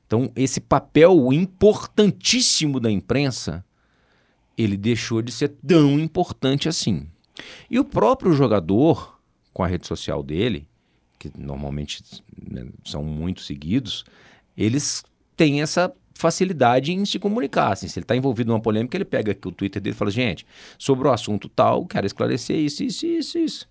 Então, 0.06 0.30
esse 0.36 0.60
papel 0.60 1.32
importantíssimo 1.32 2.78
da 2.78 2.90
imprensa, 2.90 3.64
ele 4.58 4.76
deixou 4.76 5.22
de 5.22 5.32
ser 5.32 5.48
tão 5.66 5.98
importante 5.98 6.68
assim. 6.68 7.08
E 7.70 7.78
o 7.78 7.84
próprio 7.84 8.32
jogador, 8.34 9.18
com 9.52 9.62
a 9.62 9.66
rede 9.66 9.86
social 9.86 10.22
dele, 10.22 10.68
que 11.18 11.30
normalmente 11.38 12.02
né, 12.50 12.66
são 12.84 13.02
muito 13.02 13.40
seguidos, 13.40 14.04
eles 14.56 15.04
têm 15.36 15.62
essa 15.62 15.92
facilidade 16.14 16.92
em 16.92 17.04
se 17.04 17.18
comunicar. 17.18 17.72
Assim, 17.72 17.88
se 17.88 17.98
ele 17.98 18.04
está 18.04 18.16
envolvido 18.16 18.50
numa 18.50 18.60
polêmica, 18.60 18.96
ele 18.96 19.04
pega 19.04 19.32
aqui 19.32 19.46
o 19.48 19.52
Twitter 19.52 19.80
dele 19.80 19.94
e 19.94 19.98
fala: 19.98 20.10
gente, 20.10 20.46
sobre 20.78 21.08
o 21.08 21.12
assunto 21.12 21.48
tal, 21.48 21.86
quero 21.86 22.06
esclarecer 22.06 22.56
isso, 22.56 22.82
isso, 22.82 23.06
isso, 23.06 23.38
isso. 23.38 23.68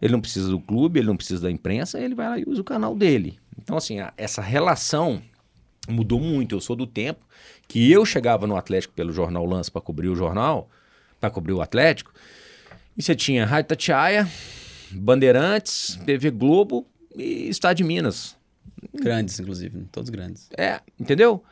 Ele 0.00 0.12
não 0.12 0.20
precisa 0.20 0.48
do 0.48 0.60
clube, 0.60 0.98
ele 1.00 1.06
não 1.06 1.16
precisa 1.16 1.42
da 1.42 1.50
imprensa, 1.50 1.98
ele 1.98 2.14
vai 2.14 2.28
lá 2.28 2.38
e 2.38 2.44
usa 2.46 2.60
o 2.60 2.64
canal 2.64 2.94
dele. 2.94 3.38
Então, 3.60 3.76
assim, 3.76 4.00
a, 4.00 4.12
essa 4.16 4.42
relação 4.42 5.22
mudou 5.88 6.20
muito. 6.20 6.54
Eu 6.54 6.60
sou 6.60 6.76
do 6.76 6.86
tempo 6.86 7.24
que 7.68 7.90
eu 7.90 8.04
chegava 8.04 8.46
no 8.46 8.56
Atlético 8.56 8.94
pelo 8.94 9.12
Jornal 9.12 9.46
Lance 9.46 9.70
para 9.70 9.80
cobrir 9.80 10.08
o 10.08 10.16
jornal, 10.16 10.68
para 11.20 11.30
cobrir 11.30 11.52
o 11.52 11.62
Atlético, 11.62 12.12
e 12.96 13.02
você 13.02 13.14
tinha 13.14 13.46
Rádio 13.46 13.68
Tatiaia, 13.68 14.28
Bandeirantes, 14.90 15.98
TV 16.04 16.30
Globo 16.30 16.86
e 17.16 17.48
Estado 17.48 17.76
de 17.78 17.84
Minas. 17.84 18.36
Grandes, 18.94 19.40
inclusive, 19.40 19.86
todos 19.90 20.10
grandes. 20.10 20.48
É, 20.56 20.80
entendeu? 21.00 21.42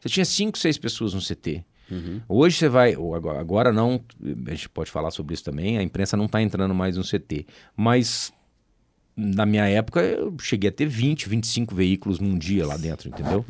Você 0.00 0.08
tinha 0.08 0.24
cinco, 0.24 0.58
seis 0.58 0.78
pessoas 0.78 1.14
no 1.14 1.20
CT. 1.20 1.64
Uhum. 1.90 2.20
Hoje 2.28 2.56
você 2.56 2.68
vai, 2.68 2.94
agora 3.38 3.72
não, 3.72 4.00
a 4.46 4.50
gente 4.50 4.68
pode 4.68 4.90
falar 4.90 5.10
sobre 5.10 5.34
isso 5.34 5.44
também, 5.44 5.76
a 5.76 5.82
imprensa 5.82 6.16
não 6.16 6.26
está 6.26 6.40
entrando 6.40 6.72
mais 6.74 6.96
no 6.96 7.02
CT, 7.02 7.46
mas 7.76 8.32
na 9.16 9.44
minha 9.44 9.66
época 9.66 10.00
eu 10.00 10.34
cheguei 10.40 10.70
a 10.70 10.72
ter 10.72 10.86
20, 10.86 11.28
25 11.28 11.74
veículos 11.74 12.20
num 12.20 12.38
dia 12.38 12.64
lá 12.64 12.76
dentro, 12.76 13.08
entendeu? 13.08 13.44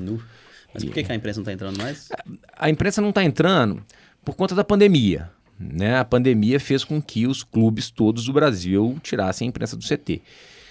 Mas 0.72 0.84
por 0.84 0.94
que, 0.94 1.04
que 1.04 1.12
a 1.12 1.14
imprensa 1.14 1.38
não 1.38 1.42
está 1.42 1.52
entrando 1.52 1.78
mais? 1.78 2.08
A, 2.56 2.66
a 2.66 2.70
imprensa 2.70 3.02
não 3.02 3.10
está 3.10 3.22
entrando 3.22 3.84
por 4.24 4.34
conta 4.34 4.54
da 4.54 4.64
pandemia. 4.64 5.30
Né? 5.58 5.98
A 5.98 6.04
pandemia 6.04 6.58
fez 6.58 6.84
com 6.84 7.02
que 7.02 7.26
os 7.26 7.42
clubes 7.42 7.90
todos 7.90 8.24
do 8.24 8.32
Brasil 8.32 8.98
tirassem 9.02 9.46
a 9.46 9.50
imprensa 9.50 9.76
do 9.76 9.84
CT. 9.84 10.22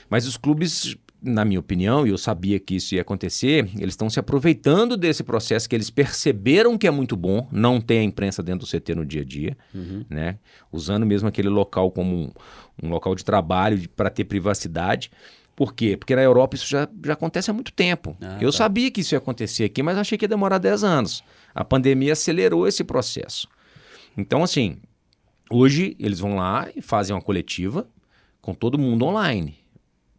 Mas 0.10 0.26
os 0.26 0.38
clubes, 0.38 0.96
na 1.22 1.44
minha 1.44 1.60
opinião, 1.60 2.08
e 2.08 2.12
eu 2.12 2.18
sabia 2.18 2.60
que 2.60 2.76
isso 2.76 2.96
ia 2.96 3.02
acontecer, 3.02 3.70
eles 3.76 3.94
estão 3.94 4.10
se 4.10 4.20
aproveitando 4.20 4.96
desse 4.96 5.24
processo 5.24 5.68
que 5.68 5.76
eles 5.76 5.90
perceberam 5.90 6.78
que 6.78 6.88
é 6.88 6.92
muito 6.92 7.16
bom 7.16 7.48
não 7.52 7.82
ter 7.82 8.00
a 8.00 8.04
imprensa 8.04 8.42
dentro 8.42 8.66
do 8.66 8.70
CT 8.70 8.96
no 8.96 9.06
dia 9.06 9.22
a 9.22 9.26
dia, 9.26 9.58
uhum. 9.74 10.06
né? 10.10 10.38
usando 10.72 11.06
mesmo 11.06 11.28
aquele 11.28 11.50
local 11.50 11.92
como 11.92 12.16
um, 12.16 12.32
um 12.82 12.90
local 12.90 13.16
de 13.16 13.26
trabalho 13.26 13.88
para 13.90 14.10
ter 14.10 14.24
privacidade. 14.24 15.12
Por 15.56 15.74
quê? 15.74 15.98
Porque 15.98 16.16
na 16.16 16.22
Europa 16.22 16.56
isso 16.56 16.68
já, 16.70 16.88
já 17.04 17.14
acontece 17.14 17.52
há 17.52 17.54
muito 17.54 17.74
tempo. 17.74 18.16
Ah, 18.22 18.38
eu 18.40 18.50
tá. 18.52 18.60
sabia 18.60 18.90
que 18.90 19.02
isso 19.02 19.14
ia 19.14 19.18
acontecer 19.18 19.66
aqui, 19.66 19.84
mas 19.84 19.98
achei 19.98 20.18
que 20.18 20.24
ia 20.24 20.30
demorar 20.30 20.58
10 20.58 20.86
anos. 20.86 21.22
A 21.54 21.66
pandemia 21.66 22.14
acelerou 22.14 22.66
esse 22.66 22.82
processo. 22.82 23.46
Então, 24.16 24.42
assim, 24.42 24.78
hoje 25.52 25.98
eles 26.00 26.20
vão 26.20 26.38
lá 26.38 26.70
e 26.74 26.82
fazem 26.82 27.14
uma 27.14 27.22
coletiva 27.22 27.86
com 28.42 28.54
todo 28.54 28.80
mundo 28.80 29.04
online. 29.06 29.58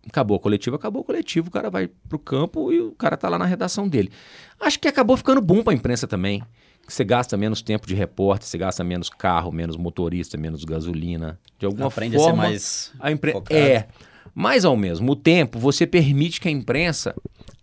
Acabou 0.09 0.37
a 0.37 0.41
coletiva, 0.41 0.77
acabou 0.77 1.03
o 1.03 1.05
coletivo, 1.05 1.49
o 1.49 1.51
cara 1.51 1.71
vai 1.71 1.89
pro 2.09 2.19
campo 2.19 2.73
e 2.73 2.81
o 2.81 2.93
cara 2.93 3.17
tá 3.17 3.29
lá 3.29 3.39
na 3.39 3.45
redação 3.45 3.89
dele. 3.89 4.11
Acho 4.59 4.79
que 4.79 4.89
acabou 4.89 5.17
ficando 5.17 5.41
bom 5.41 5.63
pra 5.63 5.75
imprensa 5.75 6.07
também. 6.07 6.43
Você 6.89 7.05
gasta 7.05 7.37
menos 7.37 7.63
tempo 7.63 7.87
de 7.87 7.95
repórter, 7.95 8.49
você 8.49 8.59
gasta 8.59 8.83
menos 8.83 9.09
carro, 9.09 9.53
menos 9.53 9.77
motorista, 9.77 10.37
menos 10.37 10.65
gasolina. 10.65 11.39
De 11.59 11.67
alguma 11.67 11.89
Aprende 11.89 12.17
forma. 12.17 12.43
a 12.43 12.47
ser 12.47 12.51
mais. 12.51 12.93
A 12.99 13.13
impre... 13.13 13.35
É. 13.51 13.87
Mas 14.35 14.65
ao 14.65 14.77
mesmo 14.77 15.15
tempo, 15.15 15.59
você 15.59 15.87
permite 15.87 16.41
que 16.41 16.49
a 16.49 16.51
imprensa 16.51 17.15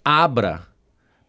abra 0.03 0.65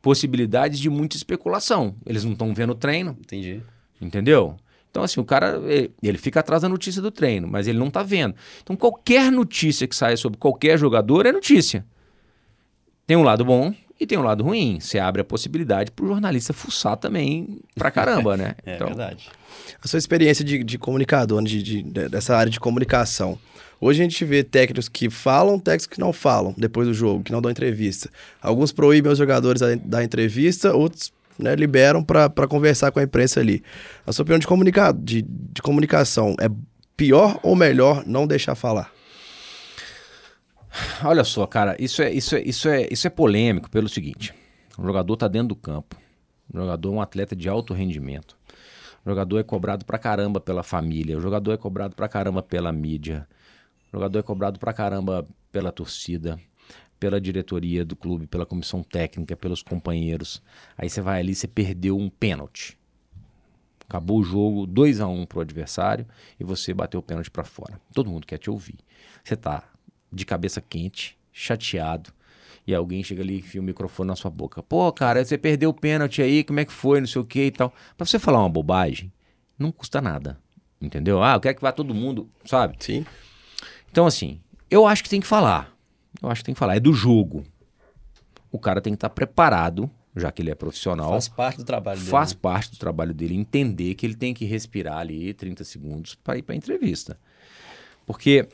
possibilidades 0.01 0.79
de 0.79 0.89
muita 0.89 1.17
especulação. 1.17 1.95
Eles 2.07 2.25
não 2.25 2.33
estão 2.33 2.55
vendo 2.55 2.71
o 2.71 2.75
treino. 2.75 3.17
Entendi. 3.21 3.63
Entendeu? 4.01 4.57
Então, 4.91 5.03
assim, 5.03 5.21
o 5.21 5.25
cara, 5.25 5.61
ele, 6.03 6.19
fica 6.19 6.41
atrás 6.41 6.63
da 6.63 6.69
notícia 6.69 7.01
do 7.03 7.11
treino, 7.11 7.47
mas 7.47 7.69
ele 7.69 7.79
não 7.79 7.89
está 7.89 8.03
vendo. 8.03 8.35
Então, 8.63 8.75
qualquer 8.75 9.31
notícia 9.31 9.87
que 9.87 9.95
saia 9.95 10.17
sobre 10.17 10.39
qualquer 10.39 10.79
jogador 10.79 11.27
é 11.27 11.33
notícia. 11.33 11.85
Tem 13.07 13.17
um 13.17 13.23
lado 13.23 13.45
bom 13.45 13.75
e 14.01 14.07
tem 14.07 14.19
um 14.19 14.23
lado 14.23 14.45
ruim. 14.45 14.79
Você 14.81 14.99
abre 14.99 15.21
a 15.21 15.25
possibilidade 15.25 15.91
para 15.91 16.05
o 16.05 16.09
jornalista 16.09 16.53
fuçar 16.53 16.97
também 16.97 17.61
pra 17.75 17.91
caramba, 17.91 18.37
né? 18.37 18.55
é 18.65 18.77
então... 18.77 18.89
verdade. 18.89 19.31
A 19.83 19.89
sua 19.89 19.99
experiência 19.99 20.45
de, 20.45 20.65
de 20.65 20.79
comunicador, 20.79 21.43
de, 21.43 21.63
de, 21.63 21.83
dessa 22.09 22.37
área 22.37 22.51
de 22.51 22.59
comunicação. 22.59 23.39
Hoje 23.81 24.01
a 24.01 24.05
gente 24.05 24.25
vê 24.25 24.43
técnicos 24.43 24.89
que 24.89 25.09
falam, 25.09 25.59
técnicos 25.59 25.87
que 25.87 26.01
não 26.01 26.13
falam 26.13 26.53
depois 26.57 26.89
do 26.89 26.95
jogo, 26.95 27.23
que 27.23 27.31
não 27.31 27.41
dão 27.41 27.51
entrevista. 27.51 28.11
Alguns 28.43 28.73
proíbem 28.73 29.13
os 29.13 29.19
jogadores 29.19 29.63
da 29.85 30.03
entrevista, 30.03 30.75
outros 30.75 31.13
né, 31.39 31.55
liberam 31.55 32.03
para 32.03 32.49
conversar 32.49 32.91
com 32.91 32.99
a 32.99 33.03
imprensa 33.03 33.41
ali. 33.41 33.63
A 34.07 34.13
sua 34.13 34.23
opinião 34.23 34.39
de, 34.39 34.47
comunica 34.47 34.93
de, 34.93 35.23
de 35.23 35.63
comunicação 35.63 36.35
é 36.41 36.49
pior 36.97 37.39
ou 37.43 37.55
melhor 37.55 38.05
não 38.07 38.27
deixar 38.27 38.55
falar? 38.55 38.93
Olha 41.05 41.25
só, 41.25 41.47
cara, 41.47 41.77
isso 41.79 42.03
é, 42.03 42.13
isso 42.13 42.37
é, 42.37 42.43
isso 42.43 42.69
é, 42.69 42.89
isso 42.91 43.07
é 43.07 43.11
polêmico 43.11 43.71
pelo 43.71 43.89
seguinte: 43.89 44.35
o 44.77 44.85
jogador 44.85 45.15
está 45.15 45.29
dentro 45.29 45.49
do 45.49 45.57
campo, 45.57 45.97
o 46.53 46.59
jogador 46.59 46.89
é 46.89 46.93
um 46.93 47.01
atleta 47.01 47.35
de 47.35 47.49
alto 47.49 47.73
rendimento, 47.73 48.37
o 49.05 49.11
jogador 49.11 49.39
é 49.39 49.43
cobrado 49.43 49.85
pra 49.85 49.99
caramba 49.99 50.41
pela 50.41 50.63
família, 50.63 51.17
o 51.17 51.21
jogador 51.21 51.53
é 51.53 51.57
cobrado 51.57 51.97
pra 51.97 52.09
caramba 52.09 52.43
pela 52.43 52.73
mídia, 52.73 53.27
o 53.89 53.97
jogador 53.97 54.19
é 54.19 54.23
cobrado 54.23 54.59
pra 54.59 54.73
caramba 54.73 55.27
pela 55.51 55.73
torcida 55.73 56.39
pela 56.99 57.21
diretoria 57.21 57.85
do 57.85 57.97
clube, 57.97 58.27
pela 58.27 58.47
comissão 58.47 58.83
técnica, 58.83 59.37
pelos 59.37 59.63
companheiros. 59.63 60.43
Aí 60.77 60.89
você 60.89 61.01
vai 61.01 61.21
ali, 61.21 61.35
você 61.35 61.47
perdeu 61.47 61.97
um 61.97 62.09
pênalti. 62.09 62.79
Acabou 63.89 64.19
o 64.19 64.25
jogo 64.25 64.67
2 64.67 65.01
a 65.01 65.09
1 65.09 65.21
um 65.21 65.27
pro 65.27 65.41
adversário 65.41 66.07
e 66.39 66.45
você 66.45 66.75
bateu 66.75 67.01
o 67.01 67.03
pênalti 67.03 67.31
para 67.31 67.45
fora. 67.45 67.81
Todo 67.95 68.11
mundo 68.11 68.27
quer 68.27 68.39
te 68.39 68.51
ouvir. 68.51 68.79
Você 69.25 69.35
tá 69.35 69.65
de 70.13 70.27
cabeça 70.27 70.61
quente, 70.61 71.19
chateado, 71.33 72.13
e 72.67 72.75
alguém 72.75 73.03
chega 73.03 73.23
ali 73.23 73.37
e 73.37 73.39
enfia 73.39 73.63
o 73.63 73.65
microfone 73.65 74.09
na 74.09 74.17
sua 74.17 74.31
boca. 74.31 74.63
Pô, 74.63 74.93
cara, 74.93 75.25
você 75.25 75.39
perdeu 75.39 75.71
o 75.71 75.75
pênalti 75.75 76.21
aí, 76.21 76.45
como 76.45 76.61
é 76.61 76.67
que 76.67 76.73
foi, 76.73 77.01
não 77.01 77.07
sei 77.07 77.23
o 77.23 77.25
que 77.25 77.47
e 77.47 77.51
tal. 77.51 77.73
Pra 77.97 78.05
você 78.05 78.19
falar 78.19 78.41
uma 78.41 78.49
bobagem, 78.49 79.11
não 79.59 79.73
custa 79.73 80.03
nada. 80.03 80.39
Entendeu? 80.79 81.23
Ah, 81.23 81.35
eu 81.35 81.41
quero 81.41 81.57
que 81.57 81.63
vá 81.63 81.73
todo 81.73 81.95
mundo, 81.95 82.29
sabe? 82.45 82.77
Sim. 82.79 83.07
Então, 83.91 84.07
assim, 84.07 84.39
eu 84.71 84.87
acho 84.87 85.03
que 85.03 85.09
tem 85.09 85.21
que 85.21 85.27
falar. 85.27 85.75
Eu 86.23 86.31
acho 86.31 86.41
que 86.43 86.47
tem 86.47 86.55
que 86.55 86.59
falar. 86.59 86.77
É 86.77 86.81
do 86.81 86.93
jogo. 86.93 87.45
O 88.51 88.59
cara 88.59 88.81
tem 88.81 88.93
que 88.93 88.97
estar 88.97 89.11
preparado, 89.11 89.91
já 90.17 90.33
que 90.33 90.43
ele 90.43 90.51
é 90.51 90.55
profissional. 90.55 91.11
Faz 91.11 91.29
parte 91.29 91.57
do 91.59 91.65
trabalho 91.65 91.99
dele. 91.99 92.11
Faz 92.11 92.33
né? 92.33 92.39
parte 92.41 92.71
do 92.71 92.77
trabalho 92.77 93.15
dele 93.15 93.35
entender 93.35 93.95
que 93.95 94.07
ele 94.07 94.15
tem 94.15 94.33
que 94.33 94.45
respirar 94.45 94.99
ali 94.99 95.33
30 95.35 95.65
segundos 95.65 96.15
para 96.15 96.39
ir 96.39 96.43
para 96.43 96.55
a 96.55 96.57
entrevista. 96.57 97.19
Porque 98.07 98.49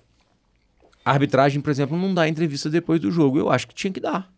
a 1.05 1.13
arbitragem, 1.13 1.61
por 1.61 1.71
exemplo, 1.71 1.97
não 1.97 2.13
dá 2.13 2.29
entrevista 2.29 2.69
depois 2.69 3.01
do 3.01 3.11
jogo. 3.11 3.39
Eu 3.39 3.51
acho 3.51 3.69
que 3.69 3.75
tinha 3.75 3.93
que 3.93 4.01
dar. 4.01 4.33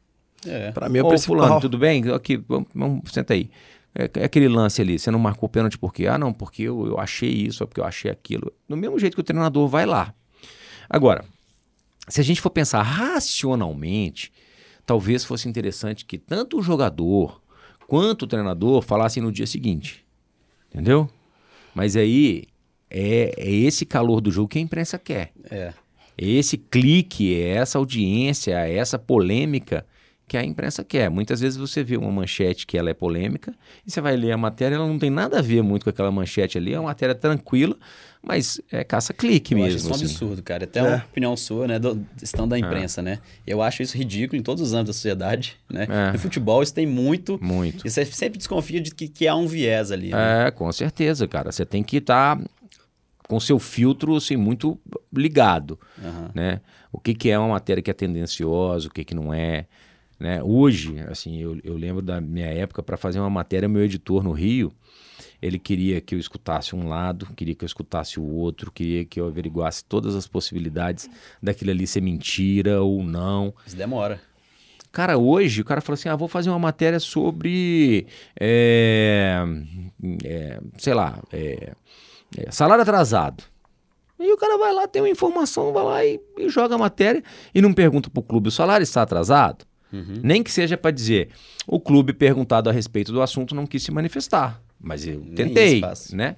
É. 0.47 0.71
Para 0.73 0.89
mim 0.89 0.99
é 0.99 1.03
o 1.03 1.07
Ô, 1.07 1.09
principal. 1.09 1.37
fulano, 1.37 1.61
tudo 1.61 1.79
bem? 1.79 2.11
Aqui, 2.13 2.37
vamos, 2.37 2.69
vamos, 2.75 3.11
senta 3.11 3.35
aí. 3.35 3.51
É, 3.95 4.11
é, 4.21 4.25
aquele 4.25 4.49
lance 4.49 4.83
ali, 4.83 4.99
você 4.99 5.11
não 5.11 5.19
marcou 5.19 5.49
pênalti 5.49 5.79
por 5.79 5.93
quê? 5.93 6.07
Ah, 6.07 6.19
não, 6.19 6.33
porque 6.33 6.65
eu, 6.65 6.87
eu 6.87 7.01
achei 7.01 7.31
isso, 7.31 7.65
ou 7.65 7.69
porque 7.69 7.81
eu 7.81 7.85
achei 7.85 8.11
aquilo. 8.11 8.53
Do 8.69 8.77
mesmo 8.77 8.99
jeito 8.99 9.15
que 9.15 9.21
o 9.21 9.25
treinador 9.25 9.67
vai 9.69 9.87
lá. 9.87 10.13
Agora, 10.89 11.25
se 12.09 12.21
a 12.21 12.25
gente 12.25 12.41
for 12.41 12.51
pensar 12.51 12.83
racionalmente, 12.83 14.33
talvez 14.85 15.25
fosse 15.25 15.49
interessante 15.49 16.05
que 16.05 16.19
tanto 16.19 16.59
o 16.59 16.63
jogador 16.63 17.43
quanto 17.87 18.23
o 18.23 18.27
treinador 18.27 18.83
falassem 18.83 19.23
no 19.23 19.33
dia 19.33 19.47
seguinte. 19.47 20.05
Entendeu? 20.71 21.09
Mas 21.75 21.97
aí 21.97 22.45
é, 22.91 23.35
é 23.37 23.51
esse 23.51 23.85
calor 23.85 24.21
do 24.21 24.31
jogo 24.31 24.49
que 24.49 24.59
a 24.59 24.63
imprensa 24.63 24.99
quer. 24.99 25.33
É. 25.51 25.73
Esse 26.17 26.57
clique, 26.57 27.35
é 27.35 27.51
essa 27.51 27.79
audiência, 27.79 28.59
é 28.67 28.77
essa 28.77 28.99
polêmica 28.99 29.87
que 30.27 30.37
a 30.37 30.45
imprensa 30.45 30.83
quer. 30.83 31.09
Muitas 31.11 31.41
vezes 31.41 31.57
você 31.57 31.85
vê 31.85 31.97
uma 31.97 32.11
manchete 32.11 32.67
que 32.67 32.77
ela 32.77 32.91
é 32.91 32.95
polêmica 32.95 33.55
e 33.87 33.91
você 33.91 34.01
vai 34.01 34.17
ler 34.17 34.33
a 34.33 34.37
matéria, 34.37 34.77
ela 34.77 34.87
não 34.87 34.99
tem 34.99 35.11
nada 35.11 35.39
a 35.39 35.43
ver 35.43 35.63
muito 35.63 35.85
com 35.85 35.91
aquela 35.91 36.11
manchete 36.11 36.59
ali, 36.59 36.73
é 36.73 36.81
uma 36.81 36.89
matéria 36.89 37.15
tranquila, 37.15 37.77
mas 38.27 38.61
é 38.73 38.83
caça-clique 38.83 39.55
mesmo. 39.55 39.69
Acho 39.69 39.77
isso 39.77 39.91
assim. 39.93 40.05
um 40.05 40.09
absurdo, 40.09 40.43
cara. 40.43 40.65
Até 40.65 40.81
é. 40.81 40.83
uma 40.83 40.97
opinião 40.97 41.37
sua, 41.37 41.69
né, 41.69 41.79
do 41.79 42.05
estão 42.21 42.49
da 42.49 42.59
imprensa, 42.59 43.01
é. 43.01 43.05
né? 43.05 43.19
Eu 43.47 43.63
acho 43.63 43.83
isso 43.83 43.97
ridículo 43.97 44.39
em 44.39 44.43
todos 44.43 44.61
os 44.61 44.73
âmbitos 44.73 44.89
da 44.89 44.93
sociedade, 44.95 45.57
né? 45.71 45.87
É. 45.89 46.13
No 46.13 46.19
futebol 46.19 46.63
isso 46.63 46.75
tem 46.75 46.87
muito. 46.87 47.39
Muito. 47.41 47.87
E 47.87 47.91
você 47.91 48.05
sempre 48.05 48.37
desconfia 48.39 48.81
de 48.81 48.93
que, 48.93 49.07
que 49.07 49.29
há 49.29 49.37
um 49.37 49.47
viés 49.47 49.93
ali. 49.93 50.11
Né? 50.11 50.49
É, 50.49 50.51
com 50.51 50.71
certeza, 50.73 51.29
cara. 51.29 51.53
Você 51.53 51.65
tem 51.65 51.85
que 51.85 51.99
estar... 51.99 52.37
Tá 52.37 52.45
com 53.29 53.41
seu 53.41 53.59
filtro 53.59 54.15
assim, 54.15 54.37
muito 54.37 54.79
ligado. 55.13 55.79
Aham. 56.01 56.31
Né? 56.33 56.61
O 56.93 57.01
que, 57.01 57.13
que 57.13 57.29
é 57.29 57.39
uma 57.39 57.49
matéria 57.49 57.83
que 57.83 57.91
é 57.91 57.95
tendenciosa, 57.95 58.89
o 58.89 58.91
que, 58.91 59.05
que 59.05 59.15
não 59.15 59.35
é. 59.35 59.67
Né? 60.19 60.43
Hoje, 60.43 61.01
assim, 61.11 61.41
eu, 61.41 61.59
eu 61.63 61.77
lembro 61.77 62.01
da 62.01 62.21
minha 62.21 62.47
época, 62.47 62.83
para 62.83 62.97
fazer 62.97 63.19
uma 63.19 63.29
matéria, 63.29 63.69
meu 63.69 63.83
editor 63.83 64.23
no 64.23 64.33
Rio, 64.33 64.73
ele 65.41 65.59
queria 65.59 66.01
que 66.01 66.15
eu 66.15 66.19
escutasse 66.19 66.75
um 66.75 66.89
lado, 66.89 67.27
queria 67.37 67.55
que 67.55 67.65
eu 67.65 67.67
escutasse 67.67 68.19
o 68.19 68.25
outro, 68.25 68.71
queria 68.71 69.05
que 69.05 69.21
eu 69.21 69.27
averiguasse 69.27 69.85
todas 69.85 70.15
as 70.15 70.27
possibilidades 70.27 71.09
daquilo 71.43 71.71
ali 71.71 71.87
ser 71.87 72.01
mentira 72.01 72.83
ou 72.83 73.03
não. 73.03 73.55
Isso 73.67 73.77
demora. 73.77 74.21
Cara, 74.93 75.19
hoje 75.19 75.61
o 75.61 75.65
cara 75.65 75.81
falou 75.81 75.95
assim: 75.95 76.09
ah, 76.09 76.17
vou 76.17 76.29
fazer 76.29 76.49
uma 76.49 76.59
matéria 76.59 76.99
sobre. 76.99 78.07
é, 78.41 79.45
é, 80.25 80.61
sei 80.79 80.95
lá, 80.95 81.23
é, 81.33 81.75
salário 82.51 82.83
atrasado. 82.83 83.45
E 84.19 84.33
o 84.33 84.37
cara 84.39 84.57
vai 84.57 84.73
lá, 84.73 84.89
tem 84.89 85.03
uma 85.03 85.11
informação, 85.11 85.73
vai 85.73 85.85
lá 85.85 86.05
e, 86.05 86.19
e 86.39 86.49
joga 86.49 86.75
a 86.75 86.79
matéria 86.79 87.23
e 87.55 87.61
não 87.61 87.75
pergunta 87.75 88.09
pro 88.09 88.23
clube: 88.23 88.49
o 88.49 88.51
salário 88.51 88.85
está 88.85 89.03
atrasado? 89.03 89.67
Nem 90.23 90.43
que 90.43 90.51
seja 90.51 90.77
para 90.77 90.91
dizer, 90.91 91.31
o 91.67 91.81
clube 91.81 92.13
perguntado 92.13 92.69
a 92.69 92.73
respeito 92.73 93.13
do 93.13 93.23
assunto 93.23 93.55
não 93.55 93.67
quis 93.67 93.83
se 93.83 93.91
manifestar. 93.91 94.61
Mas 94.81 95.07
eu 95.07 95.21
tentei, 95.35 95.83
né? 96.13 96.37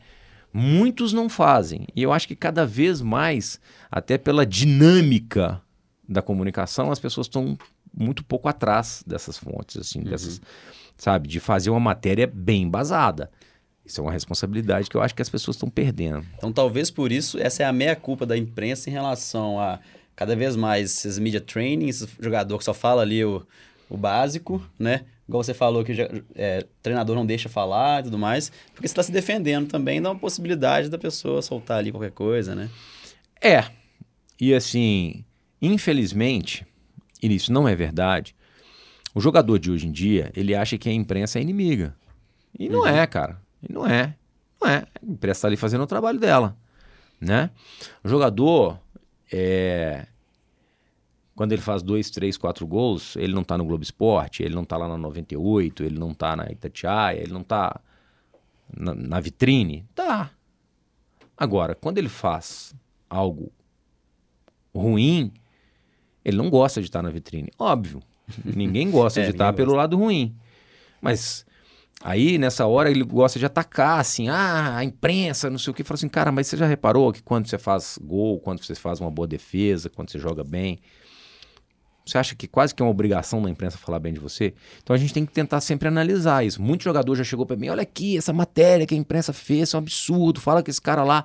Muitos 0.52 1.12
não 1.12 1.28
fazem. 1.28 1.86
E 1.94 2.02
eu 2.02 2.12
acho 2.12 2.26
que 2.26 2.34
cada 2.34 2.64
vez 2.64 3.02
mais, 3.02 3.60
até 3.90 4.16
pela 4.16 4.46
dinâmica 4.46 5.60
da 6.08 6.22
comunicação, 6.22 6.90
as 6.90 6.98
pessoas 6.98 7.26
estão 7.26 7.58
muito 7.94 8.24
pouco 8.24 8.48
atrás 8.48 9.04
dessas 9.06 9.36
fontes, 9.36 9.76
assim, 9.76 10.00
dessas, 10.02 10.40
sabe, 10.96 11.28
de 11.28 11.40
fazer 11.40 11.70
uma 11.70 11.80
matéria 11.80 12.26
bem 12.26 12.62
embasada. 12.62 13.30
Isso 13.84 14.00
é 14.00 14.04
uma 14.04 14.12
responsabilidade 14.12 14.88
que 14.88 14.96
eu 14.96 15.02
acho 15.02 15.14
que 15.14 15.22
as 15.22 15.30
pessoas 15.30 15.56
estão 15.56 15.68
perdendo. 15.68 16.24
Então, 16.36 16.52
talvez 16.52 16.90
por 16.90 17.10
isso, 17.10 17.38
essa 17.38 17.62
é 17.62 17.66
a 17.66 17.72
meia-culpa 17.72 18.26
da 18.26 18.36
imprensa 18.36 18.90
em 18.90 18.92
relação 18.92 19.58
a 19.58 19.80
cada 20.14 20.36
vez 20.36 20.56
mais 20.56 20.90
esses 20.98 21.18
media 21.18 21.40
trainings, 21.40 22.02
esse 22.02 22.12
jogador 22.20 22.58
que 22.58 22.64
só 22.64 22.74
fala 22.74 23.02
ali 23.02 23.24
o, 23.24 23.46
o 23.88 23.96
básico, 23.96 24.62
né? 24.78 25.04
Igual 25.28 25.44
você 25.44 25.52
falou 25.52 25.84
que 25.84 25.92
já- 25.92 26.08
é, 26.34 26.66
treinador 26.82 27.14
não 27.14 27.26
deixa 27.26 27.48
falar 27.50 28.00
e 28.00 28.04
tudo 28.04 28.18
mais, 28.18 28.50
porque 28.74 28.88
você 28.88 28.92
está 28.92 29.02
se 29.02 29.12
defendendo 29.12 29.68
também, 29.68 30.00
dá 30.00 30.10
uma 30.10 30.18
possibilidade 30.18 30.88
da 30.88 30.96
pessoa 30.98 31.42
soltar 31.42 31.78
ali 31.78 31.90
qualquer 31.92 32.12
coisa, 32.12 32.54
né? 32.54 32.70
É. 33.40 33.64
E 34.40 34.54
assim, 34.54 35.24
infelizmente, 35.60 36.66
e 37.22 37.34
isso 37.34 37.52
não 37.52 37.68
é 37.68 37.76
verdade, 37.76 38.34
o 39.14 39.20
jogador 39.20 39.58
de 39.58 39.70
hoje 39.70 39.86
em 39.86 39.92
dia, 39.92 40.32
ele 40.34 40.54
acha 40.54 40.78
que 40.78 40.88
a 40.88 40.92
imprensa 40.92 41.38
é 41.38 41.42
inimiga. 41.42 41.94
E 42.58 42.68
não 42.68 42.86
é, 42.86 43.06
cara. 43.06 43.38
E 43.62 43.72
não 43.72 43.86
é. 43.86 44.14
Não 44.60 44.68
é. 44.68 44.76
A 45.02 45.06
imprensa 45.06 45.38
está 45.38 45.48
ali 45.48 45.56
fazendo 45.56 45.82
o 45.82 45.86
trabalho 45.86 46.18
dela, 46.18 46.56
né? 47.20 47.50
O 48.02 48.08
jogador, 48.08 48.78
é... 49.30 50.06
quando 51.38 51.52
ele 51.52 51.62
faz 51.62 51.84
dois, 51.84 52.10
três, 52.10 52.36
quatro 52.36 52.66
gols, 52.66 53.14
ele 53.14 53.32
não 53.32 53.44
tá 53.44 53.56
no 53.56 53.64
Globo 53.64 53.84
Esporte, 53.84 54.42
ele 54.42 54.56
não 54.56 54.64
tá 54.64 54.76
lá 54.76 54.88
na 54.88 54.98
98, 54.98 55.84
ele 55.84 55.96
não 55.96 56.12
tá 56.12 56.34
na 56.34 56.50
Itatiaia, 56.50 57.20
ele 57.20 57.32
não 57.32 57.44
tá 57.44 57.80
na, 58.76 58.92
na 58.92 59.20
vitrine. 59.20 59.86
Tá. 59.94 60.32
Agora, 61.36 61.76
quando 61.76 61.98
ele 61.98 62.08
faz 62.08 62.74
algo 63.08 63.52
ruim, 64.74 65.32
ele 66.24 66.36
não 66.36 66.50
gosta 66.50 66.80
de 66.80 66.88
estar 66.88 67.04
na 67.04 67.10
vitrine. 67.10 67.52
Óbvio. 67.56 68.02
Ninguém 68.44 68.90
gosta 68.90 69.20
É, 69.20 69.26
de 69.26 69.30
estar 69.30 69.52
pelo 69.52 69.68
gosta. 69.68 69.78
lado 69.82 69.96
ruim. 69.96 70.34
Mas 71.00 71.46
aí, 72.02 72.36
nessa 72.36 72.66
hora, 72.66 72.90
ele 72.90 73.04
gosta 73.04 73.38
de 73.38 73.46
atacar, 73.46 74.00
assim, 74.00 74.28
ah, 74.28 74.76
a 74.78 74.82
imprensa, 74.82 75.48
não 75.48 75.58
sei 75.60 75.70
o 75.70 75.74
que. 75.74 75.84
Fala 75.84 75.94
assim, 75.94 76.08
cara, 76.08 76.32
mas 76.32 76.48
você 76.48 76.56
já 76.56 76.66
reparou 76.66 77.12
que 77.12 77.22
quando 77.22 77.46
você 77.46 77.58
faz 77.58 77.96
gol, 78.02 78.40
quando 78.40 78.60
você 78.64 78.74
faz 78.74 79.00
uma 79.00 79.08
boa 79.08 79.28
defesa, 79.28 79.88
quando 79.88 80.10
você 80.10 80.18
joga 80.18 80.42
bem, 80.42 80.80
você 82.10 82.18
acha 82.18 82.34
que 82.34 82.46
quase 82.46 82.74
que 82.74 82.82
é 82.82 82.84
uma 82.84 82.90
obrigação 82.90 83.42
da 83.42 83.50
imprensa 83.50 83.76
falar 83.78 83.98
bem 83.98 84.12
de 84.12 84.18
você? 84.20 84.54
Então 84.82 84.94
a 84.94 84.98
gente 84.98 85.12
tem 85.14 85.24
que 85.26 85.32
tentar 85.32 85.60
sempre 85.60 85.88
analisar 85.88 86.44
isso. 86.44 86.60
Muito 86.62 86.84
jogador 86.84 87.14
já 87.16 87.24
chegou 87.24 87.44
pra 87.46 87.56
mim, 87.56 87.68
olha 87.68 87.82
aqui, 87.82 88.16
essa 88.16 88.32
matéria 88.32 88.86
que 88.86 88.94
a 88.94 88.98
imprensa 88.98 89.32
fez, 89.32 89.72
é 89.74 89.76
um 89.76 89.80
absurdo, 89.80 90.40
fala 90.40 90.62
que 90.62 90.70
esse 90.70 90.80
cara 90.80 91.04
lá. 91.04 91.24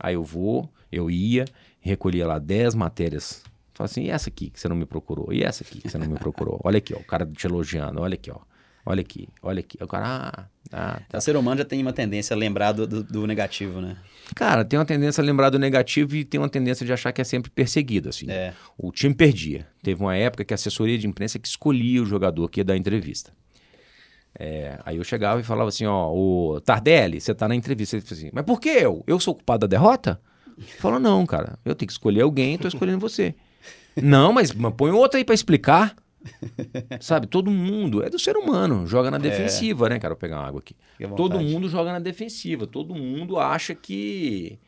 Aí 0.00 0.14
eu 0.14 0.22
vou, 0.24 0.68
eu 0.90 1.10
ia, 1.10 1.44
recolhia 1.80 2.26
lá 2.26 2.38
10 2.38 2.74
matérias. 2.74 3.42
Fala 3.74 3.86
assim, 3.86 4.04
e 4.04 4.10
essa 4.10 4.28
aqui 4.30 4.48
que 4.50 4.58
você 4.58 4.68
não 4.68 4.76
me 4.76 4.86
procurou? 4.86 5.32
E 5.32 5.42
essa 5.42 5.62
aqui 5.62 5.80
que 5.80 5.88
você 5.88 5.98
não 5.98 6.06
me 6.06 6.18
procurou? 6.18 6.60
Olha 6.64 6.78
aqui, 6.78 6.94
ó, 6.94 6.98
o 6.98 7.04
cara 7.04 7.26
te 7.26 7.46
elogiando, 7.46 8.00
olha 8.00 8.14
aqui, 8.14 8.30
ó. 8.30 8.38
Olha 8.88 9.00
aqui, 9.00 9.28
olha 9.42 9.60
aqui. 9.60 9.76
O 9.82 9.86
cara, 9.88 10.06
ah, 10.72 11.00
ah, 11.12 11.18
O 11.18 11.20
ser 11.20 11.36
humano 11.36 11.58
já 11.58 11.64
tem 11.64 11.82
uma 11.82 11.92
tendência 11.92 12.34
a 12.34 12.36
lembrar 12.38 12.70
do, 12.72 12.86
do- 12.86 13.02
do 13.02 13.26
negativo, 13.26 13.80
né? 13.80 13.96
Cara, 14.34 14.64
tem 14.64 14.78
uma 14.78 14.84
tendência 14.84 15.22
a 15.22 15.24
lembrar 15.24 15.50
do 15.50 15.58
negativo 15.58 16.16
e 16.16 16.24
tem 16.24 16.40
uma 16.40 16.48
tendência 16.48 16.84
de 16.84 16.92
achar 16.92 17.12
que 17.12 17.20
é 17.20 17.24
sempre 17.24 17.50
perseguido, 17.50 18.08
assim. 18.08 18.30
É. 18.30 18.52
O 18.76 18.90
time 18.90 19.14
perdia. 19.14 19.66
Teve 19.82 20.00
uma 20.00 20.16
época 20.16 20.44
que 20.44 20.52
a 20.52 20.56
assessoria 20.56 20.98
de 20.98 21.06
imprensa 21.06 21.38
que 21.38 21.46
escolhia 21.46 22.02
o 22.02 22.06
jogador 22.06 22.48
que 22.48 22.60
ia 22.60 22.64
dar 22.64 22.76
entrevista. 22.76 23.32
É, 24.38 24.78
aí 24.84 24.96
eu 24.96 25.04
chegava 25.04 25.40
e 25.40 25.44
falava 25.44 25.68
assim, 25.68 25.86
ó, 25.86 26.12
o 26.12 26.60
Tardelli, 26.60 27.20
você 27.20 27.34
tá 27.34 27.48
na 27.48 27.54
entrevista. 27.54 27.96
Ele 27.96 28.04
falou 28.04 28.18
assim, 28.18 28.30
mas 28.32 28.44
por 28.44 28.60
que 28.60 28.68
eu? 28.68 29.02
Eu 29.06 29.18
sou 29.18 29.34
culpado 29.34 29.66
da 29.66 29.66
derrota? 29.66 30.20
Falou, 30.78 30.98
não, 30.98 31.24
cara, 31.26 31.58
eu 31.64 31.74
tenho 31.74 31.86
que 31.86 31.92
escolher 31.92 32.22
alguém, 32.22 32.58
tô 32.58 32.68
escolhendo 32.68 32.98
você. 32.98 33.34
não, 34.00 34.32
mas, 34.32 34.52
mas 34.52 34.74
põe 34.74 34.90
outro 34.90 35.18
aí 35.18 35.24
pra 35.24 35.34
explicar. 35.34 35.94
Sabe, 37.00 37.26
todo 37.26 37.50
mundo, 37.50 38.02
é 38.02 38.10
do 38.10 38.18
ser 38.18 38.36
humano, 38.36 38.86
joga 38.86 39.10
na 39.10 39.18
defensiva, 39.18 39.88
né, 39.88 39.98
cara? 39.98 40.14
Vou 40.14 40.20
pegar 40.20 40.38
uma 40.38 40.46
água 40.46 40.60
aqui. 40.60 40.74
Todo 41.16 41.40
mundo 41.40 41.68
joga 41.68 41.92
na 41.92 41.98
defensiva, 41.98 42.66
todo 42.66 42.94
mundo 42.94 43.38
acha 43.38 43.74
que 43.74 44.58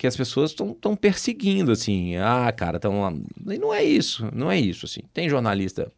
que 0.00 0.06
as 0.06 0.16
pessoas 0.16 0.52
estão 0.52 0.96
perseguindo, 0.96 1.70
assim. 1.70 2.16
Ah, 2.16 2.50
cara, 2.50 2.78
estão. 2.78 3.22
E 3.46 3.58
não 3.58 3.74
é 3.74 3.84
isso, 3.84 4.26
não 4.34 4.50
é 4.50 4.58
isso, 4.58 4.86
assim. 4.86 5.02
Tem 5.12 5.28
jornalista 5.28 5.92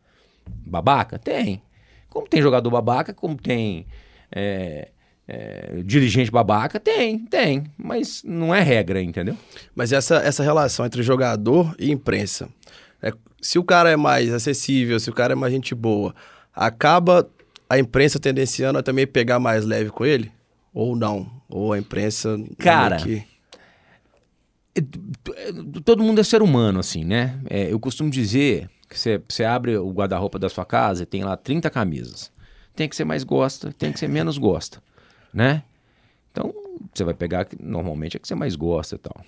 babaca? 0.45 1.21
Tem. 1.21 1.63
Como 2.09 2.27
tem 2.27 2.43
jogador 2.43 2.69
babaca, 2.69 3.15
como 3.15 3.37
tem 3.37 3.87
é, 4.31 4.89
é, 5.29 5.83
dirigente 5.85 6.33
babaca? 6.33 6.81
Tem, 6.81 7.21
tem. 7.21 7.63
Mas 7.79 8.25
não 8.25 8.53
é 8.53 8.61
regra, 8.61 9.01
entendeu? 9.01 9.37
Mas 9.73 9.93
essa, 9.93 10.17
essa 10.17 10.43
relação 10.43 10.85
entre 10.85 11.01
jogador 11.05 11.73
e 11.79 11.93
imprensa, 11.93 12.49
é, 13.01 13.13
se 13.43 13.59
o 13.59 13.65
cara 13.65 13.91
é 13.91 13.97
mais 13.97 14.33
acessível, 14.33 14.99
se 14.99 15.11
o 15.11 15.13
cara 15.13 15.33
é 15.33 15.37
mais 15.37 15.53
gente 15.53 15.75
boa, 15.75 16.15
acaba 16.55 17.29
a 17.69 17.79
imprensa 17.79 18.19
tendenciando 18.19 18.79
a 18.79 18.83
também 18.83 19.07
pegar 19.07 19.39
mais 19.39 19.65
leve 19.67 19.91
com 19.91 20.05
ele? 20.07 20.31
Ou 20.73 20.97
não? 20.97 21.31
Ou 21.49 21.73
a 21.75 21.79
imprensa... 21.79 22.39
Cara, 22.59 22.97
que- 22.97 23.25
Todo 25.85 26.03
mundo 26.03 26.21
é 26.21 26.25
ser 26.25 26.41
humano, 26.43 26.81
assim, 26.81 27.05
né? 27.05 27.39
É, 27.51 27.71
eu 27.71 27.79
costumo 27.79 28.11
dizer 28.11 28.71
que 28.89 28.99
você, 28.99 29.21
você 29.29 29.45
abre 29.45 29.77
o 29.77 29.91
guarda-roupa 29.93 30.39
da 30.39 30.49
sua 30.49 30.65
casa 30.65 31.03
e 31.03 31.07
tem 31.07 31.23
lá 31.25 31.37
30 31.37 31.69
camisas. 31.69 32.31
Tem 32.75 32.89
que 32.89 32.97
ser 32.97 33.05
mais 33.05 33.23
gosta, 33.23 33.71
tem 33.73 33.93
que 33.93 33.99
ser 33.99 34.09
menos 34.09 34.39
gosta, 34.39 34.83
né? 35.33 35.63
Então, 36.31 36.55
você 36.95 37.05
vai 37.05 37.13
pegar, 37.13 37.45
que 37.45 37.57
normalmente 37.63 38.17
é 38.17 38.21
que 38.21 38.27
você 38.27 38.35
mais 38.35 38.57
gosta 38.57 38.95
e 38.95 38.99
tal. 38.99 39.25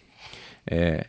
É, 0.66 1.07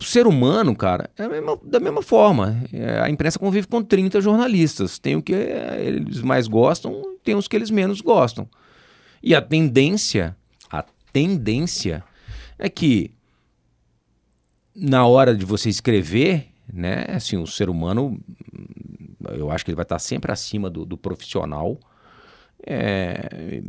o 0.00 0.04
ser 0.04 0.26
humano, 0.26 0.76
cara, 0.76 1.10
é 1.18 1.28
mesma- 1.28 1.58
da 1.62 1.80
mesma 1.80 2.02
forma. 2.02 2.62
É, 2.72 3.00
a 3.00 3.10
imprensa 3.10 3.38
convive 3.38 3.66
com 3.66 3.82
30 3.82 4.20
jornalistas. 4.20 4.98
Tem 4.98 5.16
o 5.16 5.22
que 5.22 5.34
é, 5.34 5.82
eles 5.84 6.20
mais 6.22 6.46
gostam, 6.46 7.02
tem 7.24 7.34
os 7.34 7.48
que 7.48 7.56
eles 7.56 7.70
menos 7.70 8.00
gostam. 8.00 8.48
E 9.22 9.34
a 9.34 9.42
tendência, 9.42 10.36
a 10.70 10.84
tendência 11.12 12.04
é 12.58 12.68
que 12.68 13.10
na 14.74 15.04
hora 15.06 15.34
de 15.34 15.44
você 15.44 15.68
escrever, 15.68 16.48
né, 16.72 17.04
assim, 17.08 17.36
o 17.36 17.46
ser 17.46 17.68
humano, 17.68 18.20
eu 19.30 19.50
acho 19.50 19.64
que 19.64 19.70
ele 19.72 19.76
vai 19.76 19.82
estar 19.82 19.98
sempre 19.98 20.30
acima 20.30 20.70
do, 20.70 20.84
do 20.84 20.96
profissional. 20.96 21.76
É, 22.64 23.60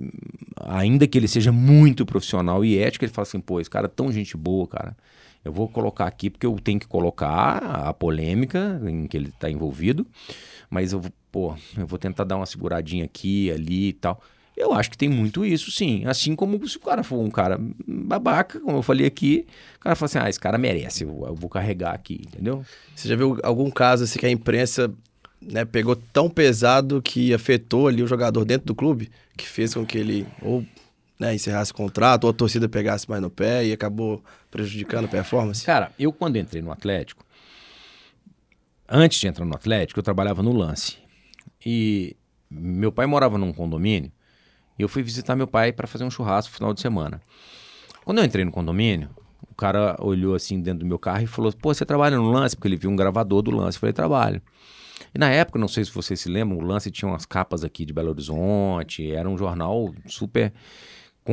ainda 0.58 1.08
que 1.08 1.18
ele 1.18 1.28
seja 1.28 1.52
muito 1.52 2.06
profissional 2.06 2.64
e 2.64 2.78
ético, 2.78 3.06
ele 3.06 3.12
fala 3.12 3.28
assim, 3.28 3.40
pô, 3.40 3.60
esse 3.60 3.70
cara 3.70 3.86
é 3.86 3.90
tão 3.90 4.12
gente 4.12 4.38
boa, 4.38 4.68
cara. 4.68 4.96
Eu 5.44 5.52
vou 5.54 5.68
colocar 5.68 6.06
aqui 6.06 6.30
porque 6.30 6.46
eu 6.46 6.56
tenho 6.62 6.80
que 6.80 6.88
colocar 6.88 7.58
a 7.88 7.94
polêmica 7.94 8.80
em 8.86 9.08
que 9.08 9.16
ele 9.18 9.30
está 9.30 9.50
envolvido, 9.50 10.06
mas 10.70 10.92
eu, 10.94 11.00
vou- 11.00 11.12
pô, 11.32 11.56
eu 11.78 11.88
vou 11.88 11.98
tentar 11.98 12.24
dar 12.26 12.36
uma 12.38 12.46
seguradinha 12.46 13.06
aqui, 13.06 13.50
ali 13.52 13.90
e 13.90 13.94
tal. 13.94 14.22
Eu 14.58 14.74
acho 14.74 14.92
que 14.92 14.98
tem 14.98 15.08
muito 15.08 15.46
isso, 15.46 15.72
sim. 15.72 16.06
Assim 16.06 16.36
como 16.36 16.68
se 16.68 16.76
o 16.76 16.82
cara 16.82 17.02
for 17.04 17.18
um 17.20 17.30
cara 17.32 17.58
babaca, 17.88 18.60
como 18.60 18.78
eu 18.78 18.82
falei 18.84 19.08
aqui, 19.08 19.48
o 19.78 19.80
cara 19.80 19.96
fala 19.96 20.06
assim, 20.08 20.20
ah, 20.20 20.30
esse 20.30 20.40
cara 20.40 20.58
merece, 20.58 21.06
eu, 21.06 21.24
eu 21.26 21.34
vou 21.34 21.50
carregar 21.50 21.94
aqui, 21.96 22.22
entendeu? 22.28 22.66
Você 22.94 23.08
já 23.08 23.16
viu 23.16 23.38
algum 23.42 23.72
caso 23.72 24.04
assim 24.04 24.20
que 24.20 24.26
a 24.26 24.30
imprensa 24.30 24.94
né, 25.42 25.64
pegou 25.64 25.96
tão 25.96 26.30
pesado 26.30 27.02
que 27.02 27.34
afetou 27.34 27.88
ali 27.88 28.04
o 28.04 28.08
jogador 28.08 28.44
dentro 28.44 28.68
do 28.68 28.76
clube, 28.76 29.10
que 29.38 29.48
fez 29.48 29.74
com 29.74 29.86
que 29.86 29.98
ele 29.98 30.28
ou 30.42 30.66
né, 31.20 31.36
encerrasse 31.36 31.72
o 31.72 31.76
contrato, 31.76 32.24
ou 32.24 32.30
a 32.30 32.34
torcida 32.34 32.70
pegasse 32.70 33.10
mais 33.10 33.22
no 33.22 33.30
pé 33.30 33.66
e 33.66 33.74
acabou 33.74 34.24
prejudicando 34.50 35.06
a 35.06 35.08
performance? 35.10 35.66
Cara, 35.66 35.92
eu 36.00 36.14
quando 36.14 36.38
entrei 36.38 36.62
no 36.62 36.72
Atlético, 36.72 37.26
antes 38.88 39.20
de 39.20 39.28
entrar 39.28 39.46
no 39.46 39.54
Atlético, 39.54 40.00
eu 40.00 40.04
trabalhava 40.04 40.42
no 40.42 40.54
lance. 40.54 40.98
E 41.64 42.16
meu 42.50 42.92
pai 42.92 43.06
morava 43.06 43.38
num 43.38 43.52
condomínio 43.52 44.12
e 44.78 44.82
eu 44.82 44.88
fui 44.88 45.04
visitar 45.04 45.36
meu 45.36 45.46
pai 45.46 45.74
para 45.74 45.86
fazer 45.86 46.06
um 46.06 46.10
churrasco 46.10 46.52
no 46.52 46.56
final 46.56 46.74
de 46.74 46.80
semana. 46.80 47.22
Quando 48.06 48.20
eu 48.20 48.24
entrei 48.24 48.46
no 48.46 48.52
condomínio, 48.52 49.10
o 49.52 49.54
cara 49.54 49.98
olhou 50.00 50.34
assim 50.34 50.62
dentro 50.62 50.80
do 50.80 50.86
meu 50.86 50.98
carro 50.98 51.24
e 51.24 51.28
falou: 51.28 51.52
Pô, 51.52 51.74
você 51.74 51.86
trabalha 51.86 52.16
no 52.16 52.32
lance? 52.32 52.56
Porque 52.56 52.70
ele 52.70 52.78
viu 52.78 52.90
um 52.90 52.96
gravador 52.96 53.42
do 53.42 53.52
lance. 53.52 53.76
Eu 53.76 53.82
falei: 53.82 53.94
Trabalho. 53.94 54.42
E 55.14 55.20
na 55.20 55.30
época, 55.30 55.60
não 55.60 55.68
sei 55.68 55.84
se 55.84 55.92
vocês 55.92 56.20
se 56.20 56.30
lembram, 56.30 56.58
o 56.58 56.62
lance 56.62 56.90
tinha 56.92 57.10
umas 57.10 57.26
capas 57.26 57.64
aqui 57.64 57.86
de 57.86 57.94
Belo 57.94 58.10
Horizonte, 58.10 59.12
era 59.12 59.30
um 59.30 59.38
jornal 59.38 59.94
super 60.08 60.54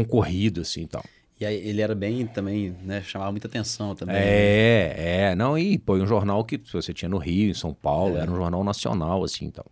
concorrido 0.05 0.61
assim 0.61 0.83
e 0.83 0.87
tal. 0.87 1.05
E 1.39 1.45
aí 1.45 1.57
ele 1.69 1.83
era 1.83 1.95
bem 1.95 2.27
também, 2.27 2.75
né? 2.83 3.03
Chamava 3.03 3.31
muita 3.31 3.47
atenção 3.47 3.95
também. 3.95 4.17
né? 4.17 4.23
É, 4.23 4.95
é. 5.31 5.35
Não, 5.35 5.59
e 5.59 5.79
pô, 5.79 5.95
um 5.95 6.07
jornal 6.07 6.43
que 6.45 6.59
você 6.73 6.95
tinha 6.95 7.09
no 7.09 7.19
Rio, 7.19 7.51
em 7.51 7.55
São 7.55 7.75
Paulo, 7.75 8.17
era 8.17 8.31
um 8.31 8.37
jornal 8.37 8.65
nacional, 8.65 9.23
assim, 9.23 9.45
então. 9.45 9.65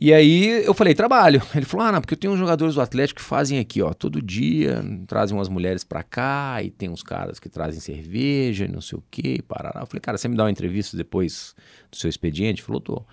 E 0.00 0.12
aí 0.12 0.64
eu 0.64 0.74
falei, 0.74 0.94
trabalho. 0.94 1.40
Ele 1.54 1.64
falou, 1.64 1.86
ah, 1.86 1.92
não, 1.92 2.00
porque 2.00 2.14
eu 2.14 2.18
tenho 2.18 2.32
uns 2.32 2.38
jogadores 2.38 2.74
do 2.74 2.80
Atlético 2.80 3.20
que 3.20 3.26
fazem 3.26 3.58
aqui, 3.58 3.80
ó, 3.82 3.92
todo 3.92 4.20
dia, 4.20 4.84
trazem 5.06 5.36
umas 5.36 5.48
mulheres 5.48 5.84
pra 5.84 6.02
cá, 6.02 6.60
e 6.62 6.70
tem 6.70 6.88
uns 6.88 7.02
caras 7.02 7.38
que 7.38 7.48
trazem 7.48 7.80
cerveja, 7.80 8.64
e 8.64 8.68
não 8.68 8.80
sei 8.80 8.98
o 8.98 9.04
quê, 9.10 9.36
e 9.38 9.42
parará. 9.42 9.80
Eu 9.80 9.86
falei, 9.86 10.00
cara, 10.00 10.18
você 10.18 10.28
me 10.28 10.36
dá 10.36 10.44
uma 10.44 10.50
entrevista 10.50 10.96
depois 10.96 11.54
do 11.90 11.96
seu 11.96 12.10
expediente? 12.10 12.60
Ele 12.60 12.66
falou, 12.66 12.80
tô. 12.80 13.04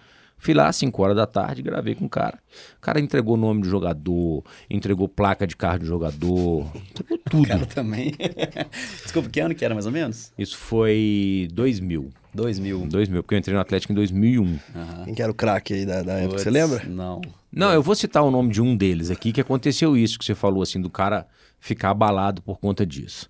Fui 0.41 0.55
lá 0.55 0.67
às 0.67 0.75
5 0.77 1.03
horas 1.03 1.15
da 1.15 1.27
tarde, 1.27 1.61
gravei 1.61 1.93
com 1.93 2.05
o 2.05 2.09
cara. 2.09 2.39
O 2.77 2.81
cara 2.81 2.99
entregou 2.99 3.37
nome 3.37 3.61
do 3.61 3.69
jogador, 3.69 4.43
entregou 4.67 5.07
placa 5.07 5.45
de 5.45 5.55
carro 5.55 5.79
do 5.79 5.85
jogador, 5.85 6.65
entregou 6.89 7.17
tudo. 7.29 7.43
O 7.45 7.47
cara 7.47 7.65
também. 7.67 8.15
Desculpa, 9.03 9.29
que 9.29 9.39
ano 9.39 9.53
que 9.53 9.63
era 9.63 9.75
mais 9.75 9.85
ou 9.85 9.91
menos? 9.91 10.33
Isso 10.35 10.57
foi 10.57 11.47
2000. 11.53 12.09
2000. 12.33 12.87
2000, 12.87 13.21
porque 13.21 13.35
eu 13.35 13.37
entrei 13.37 13.53
no 13.53 13.61
Atlético 13.61 13.93
em 13.93 13.95
2001. 13.95 14.59
Aham. 14.75 15.05
Quem 15.05 15.13
que 15.13 15.21
era 15.21 15.31
o 15.31 15.35
craque 15.35 15.75
aí 15.75 15.85
da, 15.85 16.01
da 16.01 16.13
época, 16.13 16.29
Puts, 16.31 16.43
você 16.43 16.49
lembra? 16.49 16.83
Não. 16.87 17.21
Não, 17.51 17.71
eu 17.71 17.83
vou 17.83 17.93
citar 17.93 18.23
o 18.23 18.31
nome 18.31 18.51
de 18.51 18.63
um 18.63 18.75
deles 18.75 19.11
aqui, 19.11 19.31
que 19.31 19.41
aconteceu 19.41 19.95
isso 19.95 20.17
que 20.17 20.25
você 20.25 20.33
falou, 20.33 20.63
assim, 20.63 20.81
do 20.81 20.89
cara 20.89 21.27
ficar 21.59 21.91
abalado 21.91 22.41
por 22.41 22.59
conta 22.59 22.83
disso. 22.83 23.29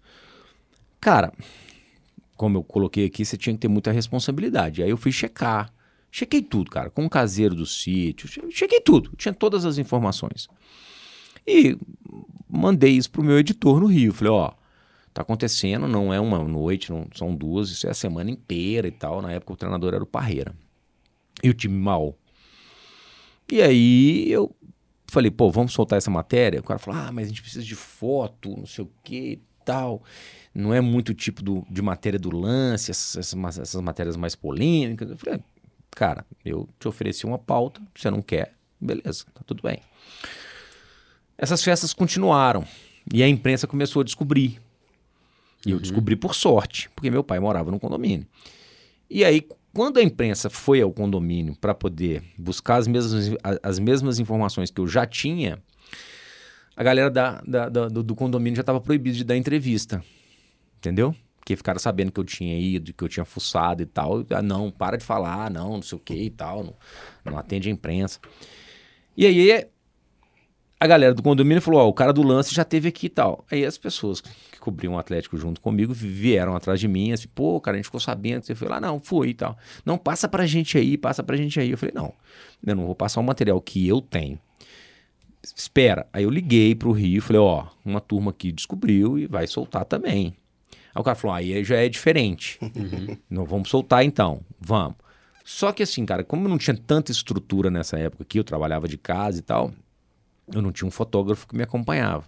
Cara, 1.02 1.34
como 2.38 2.58
eu 2.58 2.64
coloquei 2.64 3.06
aqui, 3.06 3.26
você 3.26 3.36
tinha 3.36 3.54
que 3.54 3.60
ter 3.60 3.68
muita 3.68 3.92
responsabilidade. 3.92 4.82
Aí 4.82 4.90
eu 4.90 4.98
fui 4.98 5.12
checar. 5.12 5.74
Chequei 6.12 6.42
tudo, 6.42 6.70
cara, 6.70 6.90
com 6.90 7.06
o 7.06 7.10
caseiro 7.10 7.56
do 7.56 7.66
sítio, 7.66 8.28
che- 8.28 8.52
chequei 8.52 8.82
tudo, 8.82 9.12
tinha 9.16 9.34
todas 9.34 9.64
as 9.66 9.78
informações. 9.78 10.48
E 11.48 11.78
mandei 12.50 12.92
isso 12.92 13.10
pro 13.10 13.24
meu 13.24 13.40
editor 13.40 13.80
no 13.80 13.86
Rio. 13.88 14.14
Falei, 14.14 14.32
ó, 14.34 14.52
tá 15.14 15.22
acontecendo, 15.22 15.88
não 15.88 16.14
é 16.14 16.20
uma 16.20 16.40
noite, 16.44 16.92
não 16.92 17.08
são 17.16 17.34
duas, 17.34 17.70
isso 17.70 17.88
é 17.88 17.92
a 17.92 17.94
semana 17.94 18.30
inteira 18.30 18.88
e 18.88 18.92
tal. 18.92 19.22
Na 19.22 19.32
época 19.32 19.54
o 19.54 19.56
treinador 19.56 19.94
era 19.94 20.04
o 20.04 20.08
Parreira. 20.08 20.54
E 21.42 21.50
o 21.50 21.54
time 21.54 21.78
mal. 21.78 22.16
E 23.52 23.62
aí 23.62 24.32
eu 24.32 24.54
falei, 25.08 25.32
pô, 25.32 25.50
vamos 25.52 25.74
soltar 25.74 25.98
essa 25.98 26.12
matéria? 26.12 26.60
O 26.60 26.64
cara 26.64 26.80
falou, 26.80 27.00
ah, 27.00 27.12
mas 27.12 27.26
a 27.26 27.30
gente 27.30 27.42
precisa 27.42 27.64
de 27.66 27.76
foto, 27.76 28.50
não 28.58 28.66
sei 28.66 28.84
o 28.86 28.92
que 29.04 29.16
e 29.34 29.42
tal. 29.66 30.04
Não 30.54 30.74
é 30.74 30.80
muito 30.82 31.14
tipo 31.14 31.42
do, 31.42 31.66
de 31.70 31.82
matéria 31.82 32.20
do 32.20 32.36
lance, 32.36 32.92
essas, 32.92 33.16
essas 33.18 33.34
ma- 33.34 33.50
essas 33.50 33.82
matérias 33.82 34.16
mais 34.16 34.36
polêmicas. 34.36 35.10
Eu 35.10 35.18
falei, 35.18 35.40
cara, 35.96 36.26
eu 36.44 36.68
te 36.80 36.88
ofereci 36.88 37.26
uma 37.26 37.38
pauta, 37.38 37.82
você 37.96 38.10
não 38.10 38.22
quer, 38.22 38.54
beleza, 38.80 39.26
tá 39.34 39.42
tudo 39.46 39.62
bem. 39.64 39.80
Essas 41.38 41.64
festas 41.64 41.94
continuaram 41.94 42.66
e 43.12 43.24
a 43.24 43.28
imprensa 43.28 43.68
começou 43.68 44.02
a 44.02 44.06
descobrir. 44.06 44.62
E 45.66 45.72
eu 45.72 45.80
descobri 45.80 46.16
por 46.16 46.34
sorte, 46.36 46.90
porque 46.96 47.10
meu 47.12 47.24
pai 47.24 47.40
morava 47.40 47.70
num 47.72 47.80
condomínio. 47.80 48.26
E 49.10 49.24
aí, 49.26 49.48
quando 49.74 49.98
a 50.00 50.04
imprensa 50.04 50.50
foi 50.50 50.82
ao 50.82 50.92
condomínio 50.92 51.56
para 51.56 51.74
poder 51.74 52.24
buscar 52.38 52.78
as 52.78 52.88
mesmas, 52.88 53.36
as 53.62 53.80
mesmas 53.80 54.20
informações 54.20 54.72
que 54.72 54.80
eu 54.82 54.88
já 54.88 55.06
tinha, 55.06 55.62
a 56.76 56.84
galera 56.84 57.10
da, 57.12 57.42
da- 57.42 57.70
da- 57.70 57.88
do, 57.90 58.02
do 58.04 58.16
condomínio 58.16 58.56
já 58.56 58.62
estava 58.62 58.82
proibido 58.82 59.18
de 59.18 59.24
dar 59.24 59.36
entrevista. 59.38 60.04
Entendeu? 60.78 61.16
Porque 61.42 61.56
ficaram 61.56 61.80
sabendo 61.80 62.12
que 62.12 62.20
eu 62.20 62.24
tinha 62.24 62.56
ido, 62.56 62.94
que 62.94 63.04
eu 63.04 63.10
tinha 63.10 63.26
fuçado 63.26 63.82
e 63.82 63.86
tal. 63.88 64.24
Ah, 64.30 64.44
não, 64.44 64.70
para 64.70 64.96
de 64.96 65.04
falar, 65.04 65.50
não, 65.50 65.72
não 65.72 65.82
sei 65.82 65.98
o 65.98 66.00
que 66.00 66.14
e 66.14 66.30
tal. 66.30 66.64
Não, 66.64 66.76
não 67.26 67.38
atende 67.38 67.68
a 67.68 67.72
imprensa. 67.72 68.20
E 69.18 69.26
aí, 69.26 69.66
a 70.80 70.86
galera 70.86 71.16
do 71.16 71.24
condomínio 71.24 71.60
falou: 71.60 71.82
Ó, 71.82 71.88
o 71.88 71.94
cara 71.94 72.14
do 72.14 72.22
lance 72.22 72.54
já 72.54 72.64
teve 72.64 72.90
aqui 72.90 73.08
e 73.08 73.10
tal. 73.10 73.44
Aí 73.52 73.66
as 73.66 73.76
pessoas 73.76 74.22
que 74.22 74.60
cobriam 74.60 74.94
o 74.94 75.00
Atlético 75.00 75.36
junto 75.36 75.60
comigo 75.60 75.96
vieram 75.96 76.56
atrás 76.56 76.80
de 76.80 76.88
mim, 76.88 77.12
assim, 77.12 77.28
pô, 77.28 77.60
cara, 77.60 77.76
a 77.76 77.78
gente 77.80 77.86
ficou 77.86 78.00
sabendo 78.00 78.42
que 78.42 78.46
você 78.46 78.56
foi 78.56 78.68
lá. 78.68 78.80
Não, 78.80 79.00
foi 79.00 79.30
e 79.30 79.34
tal. 79.34 79.58
Não, 79.84 79.98
passa 79.98 80.28
pra 80.28 80.46
gente 80.46 80.78
aí, 80.78 80.96
passa 80.96 81.24
pra 81.24 81.36
gente 81.36 81.60
aí. 81.60 81.72
Eu 81.72 81.78
falei: 81.78 81.96
não, 81.96 82.14
eu 82.64 82.76
não 82.76 82.86
vou 82.86 82.96
passar 82.96 83.20
o 83.20 83.24
material 83.24 83.60
que 83.60 83.88
eu 83.88 84.00
tenho. 84.00 84.40
Espera. 85.44 86.06
Aí 86.14 86.24
eu 86.24 86.30
liguei 86.30 86.76
pro 86.76 86.92
Rio 86.92 87.18
e 87.18 87.22
falei: 87.22 87.42
ó, 87.42 87.66
uma 87.84 88.00
turma 88.00 88.30
aqui 88.30 88.52
descobriu 88.52 89.18
e 89.18 89.26
vai 89.26 89.48
soltar 89.48 89.86
também. 89.86 90.36
Aí 90.94 91.02
o 91.02 91.04
cara 91.04 91.16
falou: 91.16 91.36
aí 91.36 91.64
já 91.64 91.78
é 91.78 91.90
diferente. 91.90 92.60
Não 93.30 93.46
vamos 93.46 93.70
soltar 93.70 94.04
então. 94.04 94.42
Vamos. 94.60 94.96
Só 95.44 95.72
que 95.72 95.84
assim, 95.84 96.06
cara, 96.06 96.24
como 96.24 96.46
eu 96.46 96.50
não 96.50 96.58
tinha 96.58 96.76
tanta 96.76 97.12
estrutura 97.12 97.70
nessa 97.70 97.98
época 97.98 98.24
aqui, 98.24 98.40
eu 98.40 98.44
trabalhava 98.44 98.88
de 98.88 98.98
casa 98.98 99.40
e 99.40 99.42
tal, 99.42 99.74
eu 100.54 100.62
não 100.62 100.72
tinha 100.72 100.88
um 100.88 100.92
fotógrafo 100.92 101.48
que 101.48 101.56
me 101.56 101.64
acompanhava. 101.64 102.24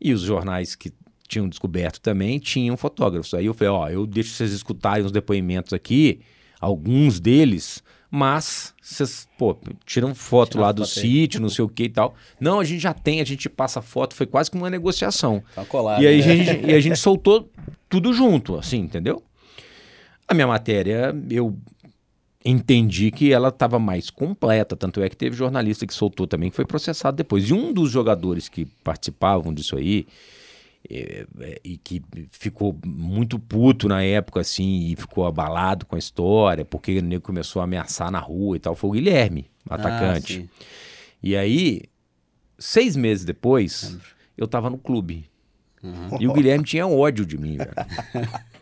E 0.00 0.12
os 0.12 0.20
jornais 0.20 0.74
que 0.74 0.92
tinham 1.26 1.48
descoberto 1.48 2.00
também 2.00 2.38
tinham 2.38 2.76
fotógrafos. 2.76 3.32
Aí 3.34 3.46
eu 3.46 3.54
falei, 3.54 3.72
ó, 3.72 3.88
eu 3.88 4.06
deixo 4.06 4.30
vocês 4.30 4.52
escutarem 4.52 5.04
os 5.04 5.12
depoimentos 5.12 5.72
aqui, 5.72 6.20
alguns 6.60 7.18
deles, 7.18 7.82
mas 8.10 8.74
vocês, 8.80 9.26
pô, 9.38 9.56
tiram 9.84 10.14
foto 10.14 10.52
Tira 10.52 10.62
lá 10.62 10.72
do 10.72 10.86
sítio, 10.86 11.40
não 11.40 11.48
sei 11.48 11.64
o 11.64 11.68
que 11.68 11.84
e 11.84 11.88
tal. 11.88 12.14
Não, 12.38 12.60
a 12.60 12.64
gente 12.64 12.80
já 12.80 12.92
tem, 12.92 13.20
a 13.20 13.24
gente 13.24 13.48
passa 13.48 13.82
foto, 13.82 14.14
foi 14.14 14.26
quase 14.26 14.50
que 14.50 14.56
uma 14.56 14.70
negociação. 14.70 15.42
Tá 15.54 15.64
colado. 15.64 16.02
E 16.02 16.06
aí, 16.06 16.18
né? 16.18 16.24
a 16.24 16.36
gente, 16.36 16.66
e 16.66 16.74
a 16.74 16.80
gente 16.80 16.98
soltou 16.98 17.50
tudo 17.94 18.12
junto, 18.12 18.56
assim, 18.56 18.78
entendeu? 18.78 19.22
A 20.26 20.34
minha 20.34 20.48
matéria, 20.48 21.14
eu 21.30 21.56
entendi 22.44 23.12
que 23.12 23.32
ela 23.32 23.50
estava 23.50 23.78
mais 23.78 24.10
completa, 24.10 24.76
tanto 24.76 25.00
é 25.00 25.08
que 25.08 25.16
teve 25.16 25.36
jornalista 25.36 25.86
que 25.86 25.94
soltou 25.94 26.26
também, 26.26 26.50
que 26.50 26.56
foi 26.56 26.64
processado 26.64 27.16
depois. 27.16 27.48
E 27.48 27.52
um 27.54 27.72
dos 27.72 27.92
jogadores 27.92 28.48
que 28.48 28.64
participavam 28.82 29.54
disso 29.54 29.76
aí, 29.76 30.08
é, 30.90 31.24
é, 31.40 31.60
e 31.64 31.76
que 31.78 32.02
ficou 32.32 32.76
muito 32.84 33.38
puto 33.38 33.86
na 33.88 34.02
época, 34.02 34.40
assim, 34.40 34.88
e 34.90 34.96
ficou 34.96 35.24
abalado 35.24 35.86
com 35.86 35.94
a 35.94 35.98
história, 35.98 36.64
porque 36.64 36.98
o 36.98 37.02
nego 37.02 37.22
começou 37.22 37.60
a 37.60 37.64
ameaçar 37.64 38.10
na 38.10 38.18
rua 38.18 38.56
e 38.56 38.60
tal, 38.60 38.74
foi 38.74 38.90
o 38.90 38.92
Guilherme, 38.94 39.46
Ah, 39.70 39.76
atacante. 39.76 40.34
sim. 40.34 40.48
E 41.22 41.36
aí, 41.36 41.82
seis 42.58 42.96
meses 42.96 43.24
depois, 43.24 43.96
eu 44.36 44.48
tava 44.48 44.68
no 44.68 44.78
clube. 44.78 45.26
Uhum. 45.84 46.18
E 46.18 46.26
o 46.26 46.32
Guilherme 46.32 46.64
tinha 46.64 46.86
ódio 46.86 47.26
de 47.26 47.36
mim, 47.36 47.58
velho. 47.58 47.70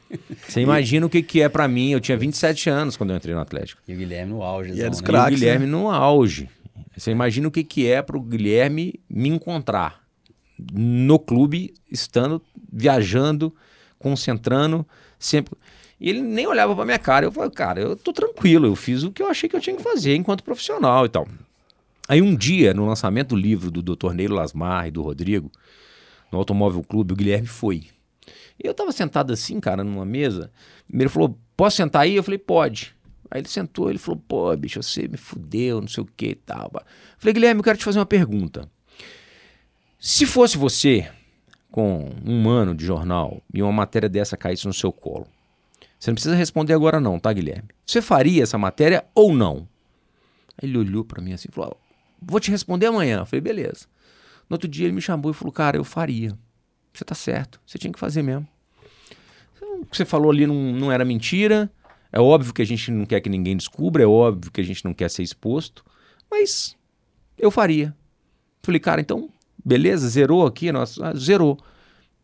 Você 0.47 0.61
imagina 0.61 1.07
o 1.07 1.09
que, 1.09 1.23
que 1.23 1.41
é 1.41 1.49
pra 1.49 1.67
mim. 1.67 1.91
Eu 1.91 2.01
tinha 2.01 2.19
27 2.19 2.69
anos 2.69 2.97
quando 2.97 3.11
eu 3.11 3.17
entrei 3.17 3.35
no 3.35 3.41
Atlético. 3.41 3.81
E 3.87 3.95
o 3.95 3.97
Guilherme 3.97 4.33
no 4.33 4.43
auge. 4.43 4.73
E 4.73 4.81
era 4.81 4.91
os 4.91 5.01
né? 5.01 5.09
E 5.09 5.21
o 5.21 5.27
Guilherme 5.31 5.67
no 5.67 5.89
auge. 5.89 6.51
Você 6.97 7.11
imagina 7.11 7.49
o 7.49 7.51
que, 7.51 7.65
que 7.65 7.87
é 7.87 8.03
pro 8.03 8.21
Guilherme 8.21 9.01
me 9.09 9.29
encontrar 9.29 10.03
no 10.73 11.19
clube, 11.19 11.73
estando, 11.91 12.43
viajando, 12.71 13.55
concentrando, 13.99 14.87
sempre. 15.19 15.57
E 15.99 16.11
ele 16.11 16.21
nem 16.21 16.47
olhava 16.47 16.75
pra 16.75 16.85
minha 16.85 16.99
cara. 16.99 17.25
Eu 17.25 17.33
falei, 17.33 17.51
cara, 17.51 17.81
eu 17.81 17.97
tô 17.97 18.13
tranquilo, 18.13 18.67
eu 18.67 18.77
fiz 18.77 19.05
o 19.05 19.11
que 19.11 19.23
eu 19.23 19.29
achei 19.29 19.49
que 19.49 19.57
eu 19.57 19.61
tinha 19.61 19.77
que 19.77 19.83
fazer 19.83 20.15
enquanto 20.15 20.45
profissional 20.45 21.07
e 21.07 21.09
tal. 21.09 21.27
Aí 22.09 22.21
um 22.21 22.35
dia, 22.35 22.75
no 22.75 22.85
lançamento 22.85 23.31
do 23.31 23.37
livro 23.37 23.71
do 23.71 23.81
Dr. 23.81 24.13
Neilo 24.13 24.35
Lasmar 24.35 24.89
e 24.89 24.91
do 24.91 25.01
Rodrigo, 25.01 25.51
no 26.33 26.39
Automóvel 26.39 26.83
Clube, 26.83 27.13
o 27.13 27.17
Guilherme 27.17 27.47
foi. 27.47 27.85
Eu 28.59 28.73
tava 28.73 28.91
sentado 28.91 29.33
assim, 29.33 29.61
cara, 29.61 29.85
numa 29.85 30.05
mesa. 30.05 30.51
Ele 30.93 31.09
falou: 31.09 31.39
Posso 31.57 31.77
sentar 31.77 32.03
aí? 32.03 32.17
Eu 32.17 32.23
falei: 32.23 32.39
Pode. 32.39 32.95
Aí 33.31 33.41
ele 33.41 33.49
sentou, 33.49 33.91
ele 33.91 33.99
falou: 33.99 34.21
Pô, 34.27 34.57
bicho, 34.57 34.83
você 34.83 35.07
me 35.07 35.17
fudeu, 35.17 35.81
não 35.81 35.89
sei 35.89 36.03
o 36.03 36.09
que 36.17 36.29
e 36.29 36.35
tal. 36.35 36.73
Falei: 37.19 37.35
Guilherme, 37.35 37.61
eu 37.61 37.65
quero 37.65 37.79
te 37.79 37.85
fazer 37.85 37.99
uma 37.99 38.07
pergunta. 38.07 38.69
Se 39.99 40.27
fosse 40.27 40.57
você, 40.57 41.09
com 41.71 42.11
um 42.25 42.49
ano 42.49 42.75
de 42.75 42.85
jornal, 42.85 43.41
e 43.53 43.63
uma 43.63 43.73
matéria 43.73 44.09
dessa 44.09 44.37
caísse 44.37 44.67
no 44.67 44.73
seu 44.73 44.93
colo, 44.93 45.27
você 45.99 46.11
não 46.11 46.15
precisa 46.15 46.35
responder 46.35 46.73
agora, 46.73 47.01
não, 47.01 47.19
tá, 47.19 47.33
Guilherme? 47.33 47.69
Você 47.87 48.03
faria 48.03 48.43
essa 48.43 48.59
matéria 48.59 49.05
ou 49.15 49.33
não? 49.33 49.69
Aí 50.61 50.69
ele 50.69 50.79
olhou 50.79 51.05
pra 51.05 51.23
mim 51.23 51.33
assim 51.33 51.49
e 51.51 51.55
falou: 51.55 51.79
Vou 52.21 52.41
te 52.41 52.51
responder 52.51 52.87
amanhã. 52.87 53.19
Eu 53.19 53.27
falei: 53.27 53.41
Beleza. 53.41 53.87
No 54.53 54.57
outro 54.57 54.69
dia 54.69 54.85
ele 54.85 54.93
me 54.93 55.01
chamou 55.01 55.31
e 55.31 55.35
falou: 55.35 55.51
Cara, 55.51 55.79
eu 55.79 55.85
faria. 55.85 56.37
Você 56.93 57.07
tá 57.07 57.15
certo, 57.15 57.59
você 57.67 57.79
tinha 57.79 57.91
que 57.91 57.99
fazer 57.99 58.21
mesmo. 58.21 58.47
Então, 59.57 59.81
O 59.81 59.87
que 59.87 59.97
você 59.97 60.05
falou 60.05 60.31
ali 60.31 60.47
não, 60.47 60.55
não 60.55 60.93
era 60.93 61.07
mentira. 61.07 61.73
É 62.13 62.21
óbvio 62.21 62.53
que 62.53 62.61
a 62.61 62.67
gente 62.67 62.91
não 62.91 63.07
quer 63.07 63.23
que 63.23 63.31
ninguém 63.31 63.57
descubra, 63.57 64.03
é 64.03 64.07
óbvio 64.07 64.53
que 64.53 64.61
a 64.61 64.65
gente 64.65 64.85
não 64.85 64.93
quer 64.93 65.09
ser 65.09 65.23
exposto, 65.23 65.83
mas 66.31 66.77
eu 67.39 67.51
faria. 67.51 67.97
Falei, 68.63 68.79
cara, 68.79 69.01
então, 69.01 69.31
beleza, 69.65 70.07
zerou 70.07 70.47
aqui, 70.47 70.71
nossa, 70.71 71.09
ah, 71.09 71.15
zerou. 71.15 71.59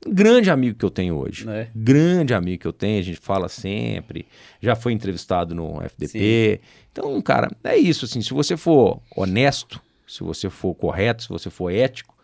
Grande 0.06 0.50
amigo 0.50 0.78
que 0.78 0.84
eu 0.84 0.90
tenho 0.90 1.16
hoje. 1.16 1.48
É. 1.48 1.70
Grande 1.74 2.34
amigo 2.34 2.60
que 2.60 2.68
eu 2.68 2.74
tenho, 2.74 3.00
a 3.00 3.02
gente 3.02 3.20
fala 3.20 3.48
sempre. 3.48 4.26
Já 4.60 4.76
foi 4.76 4.92
entrevistado 4.92 5.54
no 5.54 5.80
FDP. 5.80 6.60
Então, 6.92 7.22
cara, 7.22 7.50
é 7.64 7.78
isso, 7.78 8.04
assim, 8.04 8.20
se 8.20 8.34
você 8.34 8.54
for 8.54 9.00
honesto, 9.16 9.80
se 10.06 10.22
você 10.22 10.50
for 10.50 10.74
correto, 10.74 11.22
se 11.22 11.28
você 11.30 11.48
for 11.48 11.72
ético, 11.72 12.17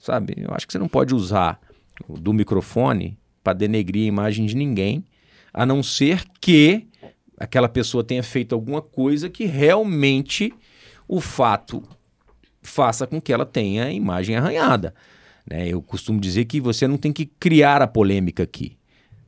sabe? 0.00 0.34
Eu 0.36 0.52
acho 0.52 0.66
que 0.66 0.72
você 0.72 0.78
não 0.78 0.88
pode 0.88 1.14
usar 1.14 1.60
do 2.08 2.32
microfone 2.32 3.16
para 3.44 3.52
denegrir 3.52 4.04
a 4.04 4.08
imagem 4.08 4.46
de 4.46 4.56
ninguém, 4.56 5.04
a 5.52 5.64
não 5.66 5.82
ser 5.82 6.24
que 6.40 6.88
aquela 7.36 7.68
pessoa 7.68 8.02
tenha 8.02 8.22
feito 8.22 8.54
alguma 8.54 8.82
coisa 8.82 9.28
que 9.30 9.44
realmente 9.44 10.52
o 11.06 11.20
fato 11.20 11.82
faça 12.62 13.06
com 13.06 13.20
que 13.20 13.32
ela 13.32 13.46
tenha 13.46 13.84
a 13.84 13.92
imagem 13.92 14.36
arranhada. 14.36 14.94
Né? 15.48 15.68
Eu 15.68 15.82
costumo 15.82 16.20
dizer 16.20 16.44
que 16.46 16.60
você 16.60 16.86
não 16.86 16.96
tem 16.96 17.12
que 17.12 17.26
criar 17.26 17.82
a 17.82 17.86
polêmica 17.86 18.42
aqui. 18.42 18.76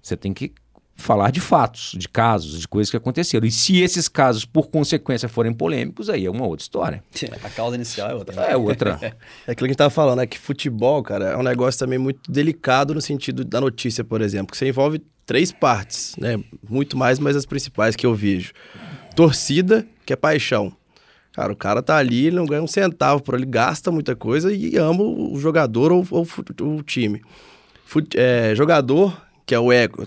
Você 0.01 0.17
tem 0.17 0.33
que 0.33 0.53
falar 0.95 1.31
de 1.31 1.41
fatos, 1.41 1.95
de 1.97 2.09
casos, 2.09 2.61
de 2.61 2.69
coisas 2.69 2.91
que 2.91 2.97
aconteceram. 2.97 3.47
E 3.47 3.51
se 3.51 3.81
esses 3.81 4.09
casos, 4.09 4.45
por 4.45 4.69
consequência, 4.69 5.29
forem 5.29 5.53
polêmicos, 5.53 6.09
aí 6.09 6.27
é 6.27 6.31
uma 6.31 6.47
outra 6.47 6.63
história. 6.63 7.03
A 7.43 7.51
causa 7.51 7.77
inicial 7.77 8.11
é 8.11 8.15
outra. 8.15 8.43
É 8.43 8.57
outra. 8.57 8.99
É 9.47 9.53
aquilo 9.53 9.57
que 9.57 9.65
a 9.65 9.69
gente 9.69 9.77
tava 9.77 9.91
falando, 9.91 10.21
é 10.21 10.27
que 10.27 10.39
futebol, 10.39 11.03
cara, 11.03 11.31
é 11.31 11.37
um 11.37 11.43
negócio 11.43 11.79
também 11.79 11.99
muito 11.99 12.31
delicado 12.31 12.95
no 12.95 13.01
sentido 13.01 13.45
da 13.45 13.61
notícia, 13.61 14.05
por 14.05 14.21
exemplo, 14.21 14.53
que 14.53 14.57
você 14.57 14.69
envolve 14.69 15.03
três 15.27 15.51
partes, 15.51 16.15
né? 16.17 16.39
Muito 16.69 16.97
mais, 16.97 17.19
mas 17.19 17.35
as 17.35 17.47
principais 17.47 17.97
que 17.97 18.07
eu 18.07 18.15
vejo. 18.15 18.53
Torcida, 19.17 19.87
que 20.07 20.13
é 20.13 20.17
paixão. 20.17 20.73
Cara, 21.33 21.53
o 21.53 21.57
cara 21.57 21.83
tá 21.83 21.97
ali, 21.97 22.27
ele 22.27 22.37
não 22.37 22.47
ganha 22.47 22.63
um 22.63 22.67
centavo 22.67 23.23
por 23.23 23.35
ele, 23.35 23.47
gasta 23.47 23.91
muita 23.91 24.15
coisa 24.15 24.53
e 24.53 24.77
ama 24.77 25.03
o 25.03 25.39
jogador 25.39 25.91
ou, 25.91 26.07
ou 26.11 26.27
o 26.77 26.83
time. 26.83 27.23
Fute, 27.87 28.19
é, 28.19 28.55
jogador, 28.55 29.21
que 29.47 29.55
é 29.55 29.59
o 29.59 29.73
ego. 29.73 30.05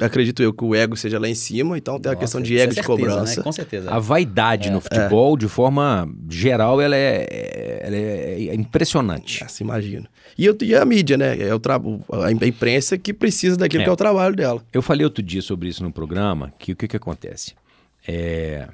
Acredito 0.00 0.42
eu 0.42 0.52
que 0.52 0.64
o 0.64 0.74
ego 0.74 0.96
seja 0.96 1.18
lá 1.18 1.28
em 1.28 1.34
cima, 1.34 1.76
então 1.76 1.98
tem 1.98 2.10
Nossa, 2.10 2.16
a 2.16 2.20
questão 2.20 2.40
de 2.40 2.54
ego 2.54 2.72
é 2.72 2.74
certeza, 2.74 2.80
de 2.80 2.86
cobrança. 2.86 3.36
Né? 3.36 3.42
Com 3.42 3.52
certeza. 3.52 3.90
A 3.90 3.98
vaidade 3.98 4.68
é, 4.68 4.70
no 4.70 4.80
futebol, 4.80 5.34
é. 5.34 5.38
de 5.38 5.48
forma 5.48 6.08
geral, 6.28 6.80
ela 6.80 6.96
é, 6.96 7.80
ela 7.82 7.96
é 7.96 8.54
impressionante. 8.54 9.44
Ah, 9.44 9.48
se 9.48 9.62
imagina. 9.62 10.08
E, 10.36 10.44
eu, 10.44 10.56
e 10.62 10.74
a 10.74 10.84
mídia, 10.84 11.16
né? 11.16 11.38
É 11.40 11.54
o 11.54 11.58
tra... 11.58 11.80
A 12.24 12.46
imprensa 12.46 12.98
que 12.98 13.12
precisa 13.12 13.56
daquilo 13.56 13.84
que 13.84 13.90
é 13.90 13.92
o 13.92 13.96
trabalho 13.96 14.34
dela. 14.34 14.62
Eu 14.72 14.82
falei 14.82 15.04
outro 15.04 15.22
dia 15.22 15.42
sobre 15.42 15.68
isso 15.68 15.82
no 15.82 15.92
programa, 15.92 16.52
que 16.58 16.72
o 16.72 16.76
que, 16.76 16.88
que 16.88 16.96
acontece? 16.96 17.54
É 18.06 18.68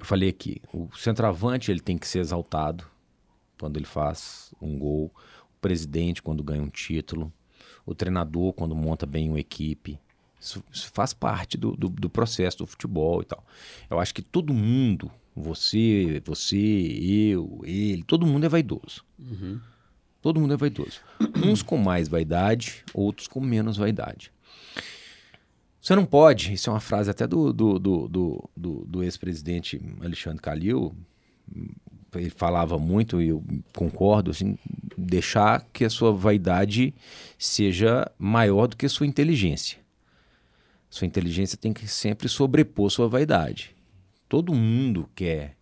eu 0.00 0.06
falei 0.06 0.30
aqui, 0.30 0.62
o 0.72 0.88
centroavante 0.96 1.70
ele 1.70 1.80
tem 1.80 1.98
que 1.98 2.08
ser 2.08 2.20
exaltado 2.20 2.84
quando 3.58 3.76
ele 3.76 3.84
faz 3.84 4.50
um 4.60 4.78
gol, 4.78 5.12
o 5.14 5.60
presidente 5.60 6.22
quando 6.22 6.42
ganha 6.42 6.62
um 6.62 6.70
título, 6.70 7.30
o 7.90 7.94
treinador 7.94 8.52
quando 8.52 8.74
monta 8.74 9.04
bem 9.04 9.28
uma 9.28 9.40
equipe. 9.40 9.98
Isso, 10.40 10.62
isso 10.72 10.90
faz 10.92 11.12
parte 11.12 11.58
do, 11.58 11.76
do, 11.76 11.88
do, 11.88 12.08
processo 12.08 12.58
do 12.58 12.66
futebol 12.66 13.20
e 13.20 13.24
tal. 13.24 13.44
Eu 13.90 13.98
acho 13.98 14.14
que 14.14 14.22
todo 14.22 14.54
mundo, 14.54 15.10
você, 15.34 16.22
você, 16.24 16.56
eu, 16.56 17.60
ele, 17.64 18.02
todo 18.04 18.26
mundo 18.26 18.46
é 18.46 18.48
vaidoso. 18.48 19.04
Uhum. 19.18 19.60
Todo 20.22 20.40
mundo 20.40 20.54
é 20.54 20.56
vaidoso. 20.56 21.00
Uns 21.44 21.62
com 21.62 21.76
mais 21.76 22.08
vaidade, 22.08 22.84
outros 22.94 23.26
com 23.26 23.40
menos 23.40 23.76
vaidade. 23.76 24.32
Você 25.80 25.96
não 25.96 26.04
pode, 26.04 26.52
isso 26.52 26.70
é 26.70 26.72
uma 26.72 26.80
frase 26.80 27.10
até 27.10 27.26
do, 27.26 27.52
do, 27.52 27.78
do, 27.78 28.08
do, 28.08 28.50
do, 28.56 28.84
do 28.86 29.02
ex-presidente 29.02 29.80
Alexandre 30.00 30.40
Calil, 30.40 30.94
ele 32.14 32.30
falava 32.30 32.78
muito, 32.78 33.20
e 33.20 33.28
eu 33.28 33.42
concordo, 33.74 34.30
assim, 34.30 34.58
deixar 34.96 35.66
que 35.72 35.84
a 35.84 35.90
sua 35.90 36.12
vaidade 36.12 36.94
seja 37.38 38.10
maior 38.18 38.66
do 38.66 38.76
que 38.76 38.86
a 38.86 38.88
sua 38.88 39.06
inteligência. 39.06 39.78
Sua 40.88 41.06
inteligência 41.06 41.56
tem 41.56 41.72
que 41.72 41.86
sempre 41.86 42.28
sobrepor 42.28 42.90
sua 42.90 43.08
vaidade. 43.08 43.74
Todo 44.28 44.54
mundo 44.54 45.08
quer 45.14 45.56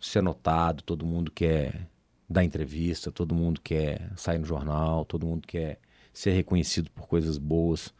ser 0.00 0.22
notado, 0.22 0.82
todo 0.82 1.04
mundo 1.04 1.30
quer 1.30 1.88
dar 2.28 2.44
entrevista, 2.44 3.10
todo 3.10 3.34
mundo 3.34 3.60
quer 3.60 4.10
sair 4.16 4.38
no 4.38 4.46
jornal, 4.46 5.04
todo 5.04 5.26
mundo 5.26 5.46
quer 5.46 5.80
ser 6.12 6.32
reconhecido 6.32 6.90
por 6.90 7.06
coisas 7.06 7.38
boas 7.38 7.92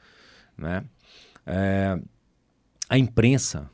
né? 0.57 0.85
É, 1.45 1.99
a 2.89 2.99
imprensa, 2.99 3.71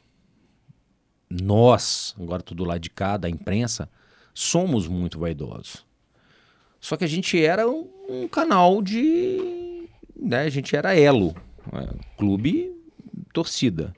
nós, 1.40 2.14
agora 2.20 2.42
tudo 2.42 2.64
lá 2.64 2.76
de 2.76 2.90
cá, 2.90 3.16
da 3.16 3.28
imprensa, 3.28 3.88
somos 4.34 4.86
muito 4.86 5.18
vaidosos. 5.18 5.84
Só 6.80 6.96
que 6.96 7.04
a 7.04 7.08
gente 7.08 7.42
era 7.42 7.68
um, 7.68 7.88
um 8.08 8.28
canal 8.28 8.82
de. 8.82 9.88
Né, 10.16 10.42
a 10.42 10.50
gente 10.50 10.74
era 10.74 10.98
elo. 10.98 11.34
Né, 11.72 11.88
clube, 12.18 12.74
torcida. 13.32 13.94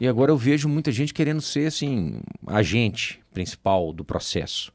E 0.00 0.08
agora 0.08 0.32
eu 0.32 0.36
vejo 0.36 0.68
muita 0.68 0.90
gente 0.90 1.14
querendo 1.14 1.40
ser 1.40 1.68
assim, 1.68 2.20
agente 2.46 3.20
principal 3.32 3.92
do 3.92 4.04
processo. 4.04 4.72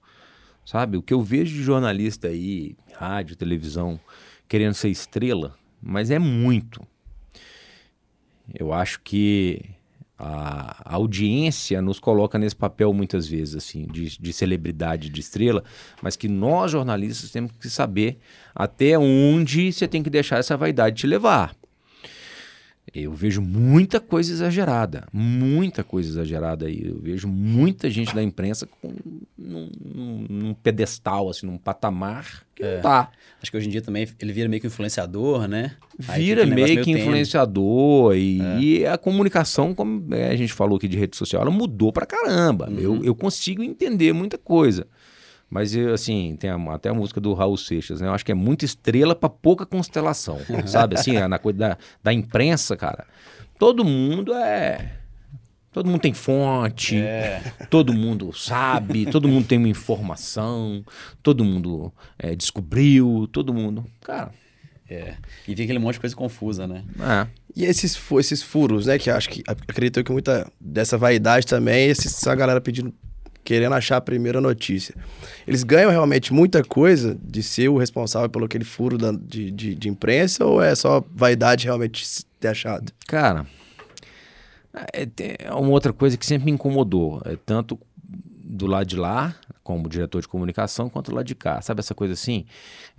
Sabe? 0.66 0.98
O 0.98 1.02
que 1.02 1.14
eu 1.14 1.22
vejo 1.22 1.56
de 1.56 1.64
jornalista 1.64 2.28
aí, 2.28 2.76
rádio, 2.94 3.36
televisão, 3.36 4.00
querendo 4.48 4.76
ser 4.76 4.90
estrela, 4.90 5.58
mas 5.82 6.12
é 6.12 6.20
muito. 6.20 6.86
Eu 8.54 8.72
acho 8.72 9.02
que 9.02 9.62
a, 10.20 10.96
audiência 10.96 11.82
nos 11.82 12.00
coloca 12.00 12.38
nesse 12.38 12.56
papel 12.56 12.94
muitas 12.94 13.28
vezes, 13.28 13.56
assim, 13.56 13.88
de, 13.88 14.20
de, 14.20 14.34
celebridade, 14.34 15.10
de 15.10 15.22
estrela, 15.22 15.64
mas 16.02 16.18
que 16.18 16.28
nós 16.28 16.72
jornalistas 16.72 17.32
temos 17.32 17.52
que 17.60 17.70
saber 17.70 18.18
até 18.54 19.00
onde 19.00 19.72
você 19.72 19.88
tem 19.88 20.04
que 20.04 20.10
deixar 20.10 20.38
essa 20.38 20.58
vaidade 20.58 20.98
te 20.98 21.08
levar. 21.08 21.56
Eu 22.94 23.14
vejo 23.14 23.42
muita 23.42 24.00
coisa 24.00 24.32
exagerada, 24.32 25.08
muita 25.14 25.84
coisa 25.84 26.10
exagerada 26.10 26.66
aí. 26.66 26.88
Eu 26.88 27.00
vejo 27.00 27.28
muita 27.28 27.90
gente 27.90 28.14
da 28.14 28.24
imprensa 28.24 28.66
com, 28.66 28.94
num, 29.38 29.70
num, 29.80 30.26
num 30.30 30.54
pedestal, 30.54 31.30
assim, 31.30 31.46
num 31.46 31.58
patamar 31.58 32.44
que 32.60 32.64
é. 32.64 32.76
não 32.76 32.82
tá. 32.82 33.10
Acho 33.42 33.52
que 33.52 33.58
hoje 33.58 33.68
em 33.68 33.72
dia 33.72 33.82
também 33.82 34.08
ele 34.20 34.34
vira 34.34 34.50
meio 34.50 34.60
que 34.62 34.68
influenciador, 34.68 35.48
né? 35.48 35.72
Vira 35.98 36.46
meio 36.46 36.84
que 36.84 36.92
influenciador 36.92 38.16
e, 38.16 38.42
é. 38.42 38.60
e, 38.60 38.86
a 38.86 38.98
comunicação, 38.98 39.74
como 39.74 40.14
a 40.14 40.36
gente 40.36 40.52
falou 40.52 40.78
aqui 40.78 40.88
de 40.88 40.98
rede 40.98 41.16
social, 41.16 41.42
ela 41.42 41.52
mudou 41.52 41.94
pra 41.94 42.06
caramba. 42.06 42.70
Uhum. 42.70 42.80
Eu, 42.80 43.04
eu 43.06 43.16
consigo 43.16 43.64
entender 43.64 44.14
muita 44.14 44.38
coisa. 44.38 44.86
Mas, 45.50 45.76
assim, 45.76 46.38
tem 46.40 46.50
até 46.50 46.90
a 46.90 46.94
música 46.94 47.20
do 47.20 47.34
Raul 47.34 47.58
Seixas, 47.58 48.02
né? 48.02 48.08
Eu 48.08 48.14
acho 48.14 48.24
que 48.24 48.32
é 48.32 48.36
muita 48.36 48.66
estrela 48.66 49.16
para 49.16 49.30
pouca 49.30 49.66
constelação, 49.66 50.40
sabe? 50.68 50.96
Assim, 50.96 51.14
na 51.28 51.40
coisa 51.40 51.58
da, 51.58 51.78
da 52.04 52.14
imprensa, 52.14 52.78
cara. 52.78 53.06
Todo 53.58 53.84
mundo 53.84 54.34
é... 54.34 54.96
Todo 55.72 55.88
mundo 55.88 56.02
tem 56.02 56.14
fonte, 56.14 56.98
é. 56.98 57.54
todo 57.70 57.94
mundo 57.94 58.34
sabe, 58.34 59.06
todo 59.06 59.28
mundo 59.28 59.46
tem 59.46 59.60
uma 59.60 59.68
informação, 59.68 60.84
todo 61.22 61.46
mundo 61.46 61.94
é, 62.18 62.36
descobriu, 62.36 63.28
todo 63.32 63.54
mundo... 63.54 63.86
Cara... 64.02 64.32
É. 64.92 65.14
E 65.48 65.54
tem 65.54 65.66
aquele 65.66 65.78
monte 65.78 65.94
de 65.96 66.00
coisa 66.00 66.16
confusa, 66.16 66.68
né? 66.68 66.84
É. 67.00 67.28
E 67.56 67.64
esses, 67.64 67.96
esses 68.18 68.42
furos, 68.42 68.88
né? 68.88 68.98
Que 68.98 69.12
acho 69.12 69.30
que 69.30 69.44
acredito 69.46 70.04
que 70.04 70.12
muita 70.12 70.52
dessa 70.60 70.98
vaidade 70.98 71.46
também, 71.46 71.90
esses, 71.90 72.08
essa 72.08 72.34
galera 72.34 72.60
pedindo 72.60 72.92
querendo 73.50 73.74
achar 73.74 73.98
a 73.98 74.02
primeira 74.02 74.40
notícia. 74.40 74.94
Eles 75.48 75.64
ganham 75.64 75.90
realmente 75.90 76.32
muita 76.32 76.64
coisa 76.64 77.18
de 77.20 77.42
ser 77.42 77.68
o 77.68 77.80
responsável 77.80 78.30
pelo 78.30 78.46
aquele 78.46 78.64
furo 78.64 78.96
da, 78.96 79.12
de, 79.12 79.50
de, 79.50 79.74
de, 79.74 79.90
imprensa 79.90 80.46
ou 80.46 80.62
é 80.62 80.76
só 80.76 81.04
vaidade 81.16 81.66
realmente 81.66 82.06
ter 82.40 82.50
achado? 82.50 82.94
Cara, 83.08 83.48
é, 84.94 85.08
é 85.40 85.52
uma 85.52 85.72
outra 85.72 85.92
coisa 85.92 86.16
que 86.16 86.28
sempre 86.28 86.46
me 86.46 86.52
incomodou, 86.52 87.24
é 87.26 87.36
tanto 87.44 87.80
do 88.44 88.68
lado 88.68 88.86
de 88.86 88.96
lá, 88.96 89.36
como 89.64 89.90
diretor 89.90 90.22
de 90.22 90.28
comunicação, 90.28 90.88
quanto 90.88 91.10
do 91.10 91.16
lado 91.16 91.26
de 91.26 91.34
cá. 91.34 91.60
Sabe 91.60 91.80
essa 91.80 91.96
coisa 91.96 92.14
assim? 92.14 92.46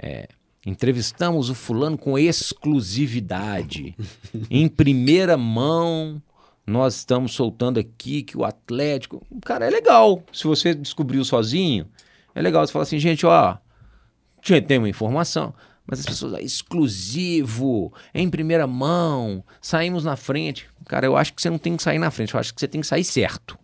É, 0.03 0.29
entrevistamos 0.67 1.49
o 1.49 1.55
fulano 1.55 1.97
com 1.97 2.19
exclusividade, 2.19 3.97
em 4.51 4.67
primeira 4.67 5.37
mão 5.37 6.21
nós 6.71 6.97
estamos 6.97 7.33
soltando 7.33 7.81
aqui 7.81 8.23
que 8.23 8.39
o 8.39 8.45
Atlético. 8.45 9.27
Cara, 9.45 9.67
é 9.67 9.71
legal. 9.71 10.23
Se 10.33 10.47
você 10.47 10.73
descobriu 10.73 11.25
sozinho, 11.25 11.87
é 12.35 12.41
legal. 12.41 12.65
Você 12.65 12.73
fala 12.73 12.85
assim, 12.85 12.99
gente, 12.99 13.27
ó, 13.27 13.59
tem 14.67 14.79
uma 14.79 14.89
informação, 14.89 15.53
mas 15.85 16.01
as 16.01 16.07
pessoas, 16.07 16.35
ah, 16.35 16.41
exclusivo, 16.41 17.93
em 18.15 18.31
primeira 18.31 18.67
mão, 18.67 19.45
saímos 19.61 20.05
na 20.05 20.15
frente. 20.15 20.69
Cara, 20.87 21.07
eu 21.07 21.17
acho 21.17 21.35
que 21.35 21.43
você 21.43 21.51
não 21.51 21.59
tem 21.59 21.77
que 21.77 21.83
sair 21.83 21.99
na 21.99 22.11
frente, 22.11 22.35
eu 22.35 22.41
acho 22.41 22.55
que 22.55 22.61
você 22.61 22.69
tem 22.69 22.81
que 22.81 22.87
sair 22.87 23.05
certo. 23.05 23.59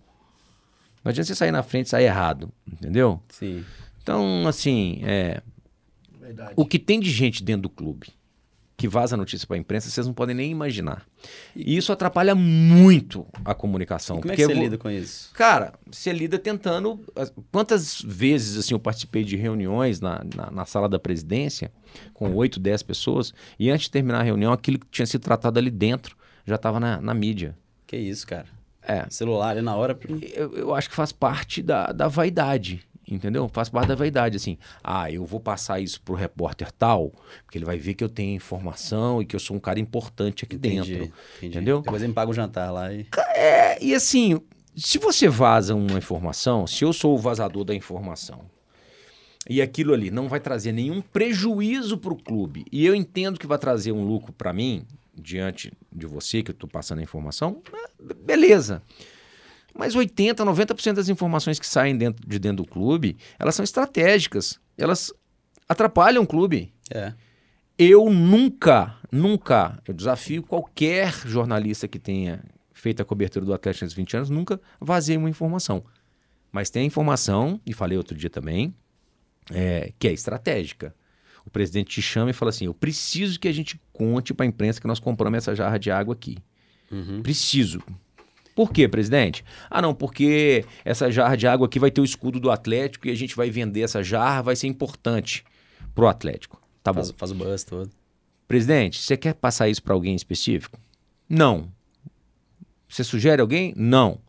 Não 1.05 1.11
adianta 1.11 1.29
você 1.29 1.37
sair 1.37 1.53
na 1.53 1.63
frente 1.63 1.87
e 1.87 1.91
sair 1.91 2.07
errado, 2.07 2.53
entendeu? 2.67 3.23
Sim. 3.29 3.65
Então, 4.03 4.47
assim, 4.49 5.01
é. 5.05 5.41
Verdade. 6.21 6.55
O 6.57 6.67
que 6.67 6.81
tem 6.81 6.99
de 6.99 7.11
gente 7.11 7.45
dentro 7.45 7.63
do 7.63 7.71
clube 7.71 8.09
que 8.77 8.87
vaza 8.87 9.17
notícia 9.17 9.47
para 9.47 9.57
a 9.57 9.59
imprensa, 9.59 9.89
vocês 9.89 10.07
não 10.07 10.13
podem 10.13 10.35
nem 10.35 10.51
imaginar. 10.51 11.03
E 11.55 11.77
isso 11.77 11.93
atrapalha 11.93 12.35
muito 12.35 13.27
a 13.45 13.55
comunicação. 13.55 14.19
E 14.19 14.21
como 14.21 14.33
é 14.33 14.37
que 14.37 14.45
você 14.45 14.53
vou... 14.53 14.63
lida 14.63 14.77
com 14.77 14.91
isso? 14.91 15.31
Cara, 15.33 15.73
você 15.91 16.13
lida 16.13 16.39
tentando. 16.39 17.01
Quantas 17.51 18.03
vezes 18.03 18.59
assim 18.59 18.75
eu 18.75 18.79
participei 18.79 19.25
de 19.25 19.37
reuniões 19.37 20.01
na, 20.01 20.23
na, 20.35 20.51
na 20.51 20.65
sala 20.67 20.89
da 20.89 20.99
presidência 20.99 21.73
com 22.13 22.35
oito, 22.35 22.61
dez 22.61 22.83
pessoas 22.83 23.33
e 23.59 23.71
antes 23.71 23.87
de 23.87 23.93
terminar 23.93 24.21
a 24.21 24.25
reunião, 24.25 24.53
aquilo 24.53 24.79
que 24.79 24.87
tinha 24.91 25.07
sido 25.07 25.23
tratado 25.23 25.59
ali 25.59 25.71
dentro 25.71 26.15
já 26.45 26.57
estava 26.57 26.79
na, 26.79 27.01
na 27.01 27.15
mídia. 27.15 27.57
Que 27.87 27.97
isso, 27.97 28.27
cara. 28.27 28.47
É. 28.83 29.05
Celular 29.11 29.51
ali 29.51 29.63
na 29.63 29.75
hora. 29.75 29.99
Eu, 30.35 30.57
eu 30.57 30.75
acho 30.75 30.89
que 30.89 30.95
faz 30.95 31.11
parte 31.11 31.63
da, 31.63 31.87
da 31.93 32.09
vaidade. 32.09 32.86
Entendeu? 33.09 33.49
Faz 33.49 33.69
parte 33.69 33.89
da 33.89 33.95
vaidade, 33.95 34.37
assim. 34.37 34.59
Ah, 34.83 35.11
eu 35.11 35.25
vou 35.25 35.41
passar 35.41 35.81
isso 35.81 36.01
pro 36.01 36.15
repórter 36.15 36.71
tal, 36.73 37.13
porque 37.45 37.59
ele 37.59 37.65
vai 37.65 37.79
ver 37.79 37.95
que 37.95 38.03
eu 38.03 38.09
tenho 38.09 38.35
informação 38.35 39.23
e 39.23 39.27
que 39.27 39.37
eu 39.37 39.41
sou 39.41 39.57
um 39.57 39.61
cara 39.61 39.79
importante 39.79 40.45
aqui 40.45 40.57
Entendi, 40.57 40.95
dentro. 40.95 41.15
entendi. 41.37 41.47
Entendeu? 41.47 41.81
Depois 41.81 42.03
ele 42.03 42.09
me 42.09 42.15
paga 42.15 42.31
o 42.31 42.35
jantar 42.35 42.73
lá 42.73 42.93
e... 42.93 43.07
É, 43.35 43.83
e 43.83 43.95
assim, 43.95 44.41
se 44.77 44.99
você 44.99 45.29
vaza 45.29 45.75
uma 45.75 45.99
informação, 45.99 46.67
se 46.67 46.85
eu 46.85 46.93
sou 46.93 47.15
o 47.15 47.19
vazador 47.19 47.65
da 47.65 47.75
informação, 47.75 48.45
e 49.49 49.63
aquilo 49.63 49.95
ali 49.95 50.11
não 50.11 50.29
vai 50.29 50.41
trazer 50.41 50.73
nenhum 50.73 51.01
prejuízo 51.01 51.97
para 51.97 52.13
o 52.13 52.17
clube, 52.17 52.65
e 52.71 52.85
eu 52.85 52.95
entendo 52.95 53.39
que 53.39 53.47
vai 53.47 53.59
trazer 53.59 53.93
um 53.93 54.05
lucro 54.05 54.33
para 54.33 54.53
mim, 54.53 54.85
diante 55.15 55.73
de 55.91 56.07
você, 56.07 56.43
que 56.43 56.51
eu 56.51 56.55
estou 56.55 56.69
passando 56.69 56.99
a 56.99 57.03
informação, 57.03 57.63
é, 57.73 58.15
beleza. 58.15 58.83
Mas 59.79 59.95
80%, 59.95 60.37
90% 60.37 60.93
das 60.95 61.09
informações 61.09 61.59
que 61.59 61.67
saem 61.67 61.97
dentro, 61.97 62.27
de 62.27 62.39
dentro 62.39 62.65
do 62.65 62.67
clube, 62.67 63.17
elas 63.39 63.55
são 63.55 63.63
estratégicas. 63.63 64.59
Elas 64.77 65.13
atrapalham 65.69 66.23
o 66.23 66.27
clube. 66.27 66.73
É. 66.91 67.13
Eu 67.79 68.11
nunca, 68.11 68.97
nunca, 69.13 69.79
eu 69.87 69.93
desafio 69.93 70.43
qualquer 70.43 71.13
jornalista 71.27 71.87
que 71.87 71.99
tenha 71.99 72.43
feito 72.73 73.03
a 73.03 73.05
cobertura 73.05 73.45
do 73.45 73.53
Atlético 73.53 73.85
nesses 73.85 73.97
20 73.97 74.17
anos, 74.17 74.31
nunca 74.31 74.61
vazei 74.81 75.17
uma 75.17 75.29
informação. 75.29 75.85
Mas 76.51 76.71
tem 76.71 76.83
a 76.83 76.87
informação, 76.87 77.61
e 77.67 77.75
falei 77.75 77.99
outro 77.99 78.17
dia 78.17 78.31
também, 78.31 78.75
é, 79.51 79.93
que 79.99 80.09
é 80.09 80.13
estratégica. 80.13 80.95
O 81.45 81.51
presidente 81.51 81.89
te 81.89 82.03
chama 82.03 82.31
e 82.31 82.33
fala 82.33 82.49
assim: 82.49 82.67
Eu 82.67 82.75
preciso 82.75 83.39
que 83.39 83.47
a 83.47 83.53
gente 83.53 83.81
conte 83.93 84.35
para 84.35 84.45
a 84.45 84.49
imprensa 84.49 84.81
que 84.81 84.87
nós 84.87 84.99
compramos 84.99 85.39
essa 85.39 85.55
jarra 85.55 85.79
de 85.79 85.91
água 85.91 86.15
aqui. 86.15 86.39
Uhum. 86.91 87.23
Preciso. 87.23 87.83
Por 88.57 88.73
quê, 88.73 88.89
presidente? 88.89 89.45
Ah, 89.69 89.83
não, 89.83 89.95
porque 89.95 90.65
essa 90.83 91.11
jarra 91.11 91.37
de 91.37 91.47
água 91.47 91.67
aqui 91.67 91.79
vai 91.79 91.91
ter 91.91 92.01
o 92.01 92.05
escudo 92.05 92.41
do 92.41 92.51
Atlético 92.51 93.07
e 93.07 93.11
a 93.11 93.15
gente 93.15 93.37
vai 93.37 93.51
vender 93.51 93.83
essa 93.83 94.03
jarra, 94.03 94.41
vai 94.41 94.57
ser 94.57 94.67
importante 94.67 95.45
pro 95.95 96.09
Atlético. 96.09 96.59
Tá 96.83 96.91
bom. 96.91 97.01
Faz, 97.01 97.15
faz 97.19 97.33
o 97.33 97.35
buzz 97.35 97.65
todo. 97.65 97.91
Presidente, 98.49 99.03
você 99.03 99.15
quer 99.15 99.35
passar 99.35 99.69
isso 99.69 99.83
para 99.83 99.93
alguém 99.93 100.17
específico? 100.17 100.81
Não. 101.29 101.71
Você 102.89 103.05
sugere 103.05 103.43
alguém? 103.43 103.75
Não. 103.77 104.23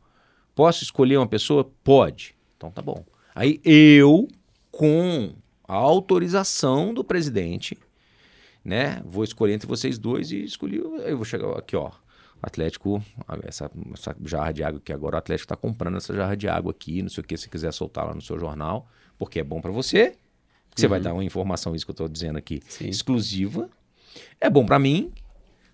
Posso 0.53 0.83
escolher 0.83 1.15
uma 1.15 1.27
pessoa? 1.27 1.71
Pode. 1.81 2.35
Então 2.57 2.69
tá 2.69 2.81
bom. 2.81 3.05
Aí 3.33 3.61
eu, 3.63 4.27
com 4.69 5.35
a 5.65 5.73
autorização 5.73 6.93
do 6.93 7.01
presidente, 7.01 7.77
né, 8.61 9.01
vou 9.05 9.23
escolher 9.23 9.53
entre 9.53 9.69
vocês 9.69 9.97
dois 9.97 10.33
e 10.33 10.43
escolhi. 10.43 10.79
Eu 10.79 11.15
vou 11.15 11.23
chegar 11.23 11.57
aqui, 11.57 11.77
ó. 11.77 11.91
Atlético, 12.41 13.03
essa, 13.43 13.69
essa 13.93 14.15
jarra 14.23 14.51
de 14.51 14.63
água 14.63 14.81
que 14.83 14.93
agora 14.93 15.15
o 15.15 15.19
Atlético 15.19 15.45
está 15.45 15.55
comprando 15.55 15.97
essa 15.97 16.13
jarra 16.13 16.35
de 16.35 16.47
água 16.47 16.71
aqui, 16.71 17.01
não 17.01 17.09
sei 17.09 17.23
o 17.23 17.27
que, 17.27 17.37
se 17.37 17.49
quiser 17.49 17.71
soltar 17.73 18.05
lá 18.05 18.13
no 18.13 18.21
seu 18.21 18.39
jornal, 18.39 18.87
porque 19.17 19.39
é 19.39 19.43
bom 19.43 19.61
para 19.61 19.71
você. 19.71 20.15
Você 20.75 20.87
vai 20.87 20.99
dar 20.99 21.13
uma 21.13 21.23
informação, 21.23 21.75
isso 21.75 21.85
que 21.85 21.89
eu 21.89 21.93
estou 21.93 22.07
dizendo 22.07 22.37
aqui, 22.37 22.61
Sim. 22.67 22.87
exclusiva. 22.87 23.67
É 24.39 24.47
bom 24.47 24.63
para 24.63 24.77
mim, 24.77 25.11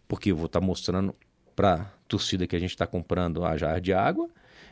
porque 0.07 0.31
eu 0.31 0.37
vou 0.37 0.45
estar 0.45 0.61
mostrando 0.61 1.13
para 1.53 1.91
torcida 2.07 2.47
que 2.47 2.55
a 2.55 2.59
gente 2.59 2.69
está 2.69 2.87
comprando 2.87 3.43
a 3.43 3.57
jarra 3.57 3.81
de 3.81 3.91
água 3.91 4.29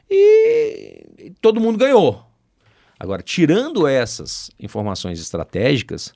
e 0.09 1.33
todo 1.41 1.59
mundo 1.59 1.77
ganhou. 1.77 2.25
Agora, 2.97 3.21
tirando 3.21 3.87
essas 3.87 4.51
informações 4.59 5.19
estratégicas, 5.19 6.13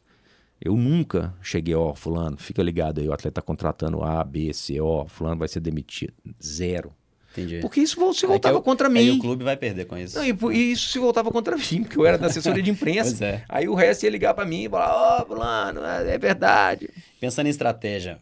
eu 0.61 0.75
nunca 0.75 1.33
cheguei, 1.41 1.75
ó, 1.75 1.93
fulano, 1.93 2.37
fica 2.37 2.61
ligado 2.63 3.01
aí, 3.01 3.07
o 3.07 3.13
atleta 3.13 3.35
tá 3.35 3.41
contratando 3.41 4.03
A, 4.03 4.23
B, 4.23 4.53
C, 4.53 4.79
ó, 4.79 5.05
fulano 5.05 5.37
vai 5.39 5.47
ser 5.47 5.59
demitido. 5.59 6.13
Zero. 6.43 6.93
Entendi. 7.33 7.59
Porque 7.59 7.81
isso 7.81 7.95
se 8.13 8.25
Aí 8.25 8.29
voltava 8.29 8.57
eu- 8.57 8.61
contra 8.61 8.87
Aí 8.87 8.93
mim. 8.93 9.17
o 9.17 9.19
clube 9.19 9.43
vai 9.43 9.57
perder 9.57 9.85
com 9.85 9.97
isso. 9.97 10.17
Não, 10.17 10.23
e, 10.25 10.33
e 10.57 10.71
isso 10.71 10.87
se 10.89 10.97
voltava 10.99 11.29
contra 11.31 11.57
mim, 11.57 11.83
porque 11.83 11.97
eu 11.97 12.05
era 12.05 12.17
da 12.17 12.27
assessoria 12.27 12.63
de 12.63 12.71
imprensa. 12.71 13.25
É. 13.25 13.43
Aí 13.49 13.67
o 13.67 13.73
resto 13.75 14.03
ia 14.03 14.09
ligar 14.09 14.33
para 14.33 14.45
mim 14.45 14.63
e 14.63 14.69
falar, 14.69 14.93
ó, 15.21 15.25
fulano, 15.25 15.81
é 15.83 16.13
é 16.13 16.17
verdade. 16.17 16.89
Pensando 17.19 17.47
em 17.47 17.49
estratégia, 17.49 18.19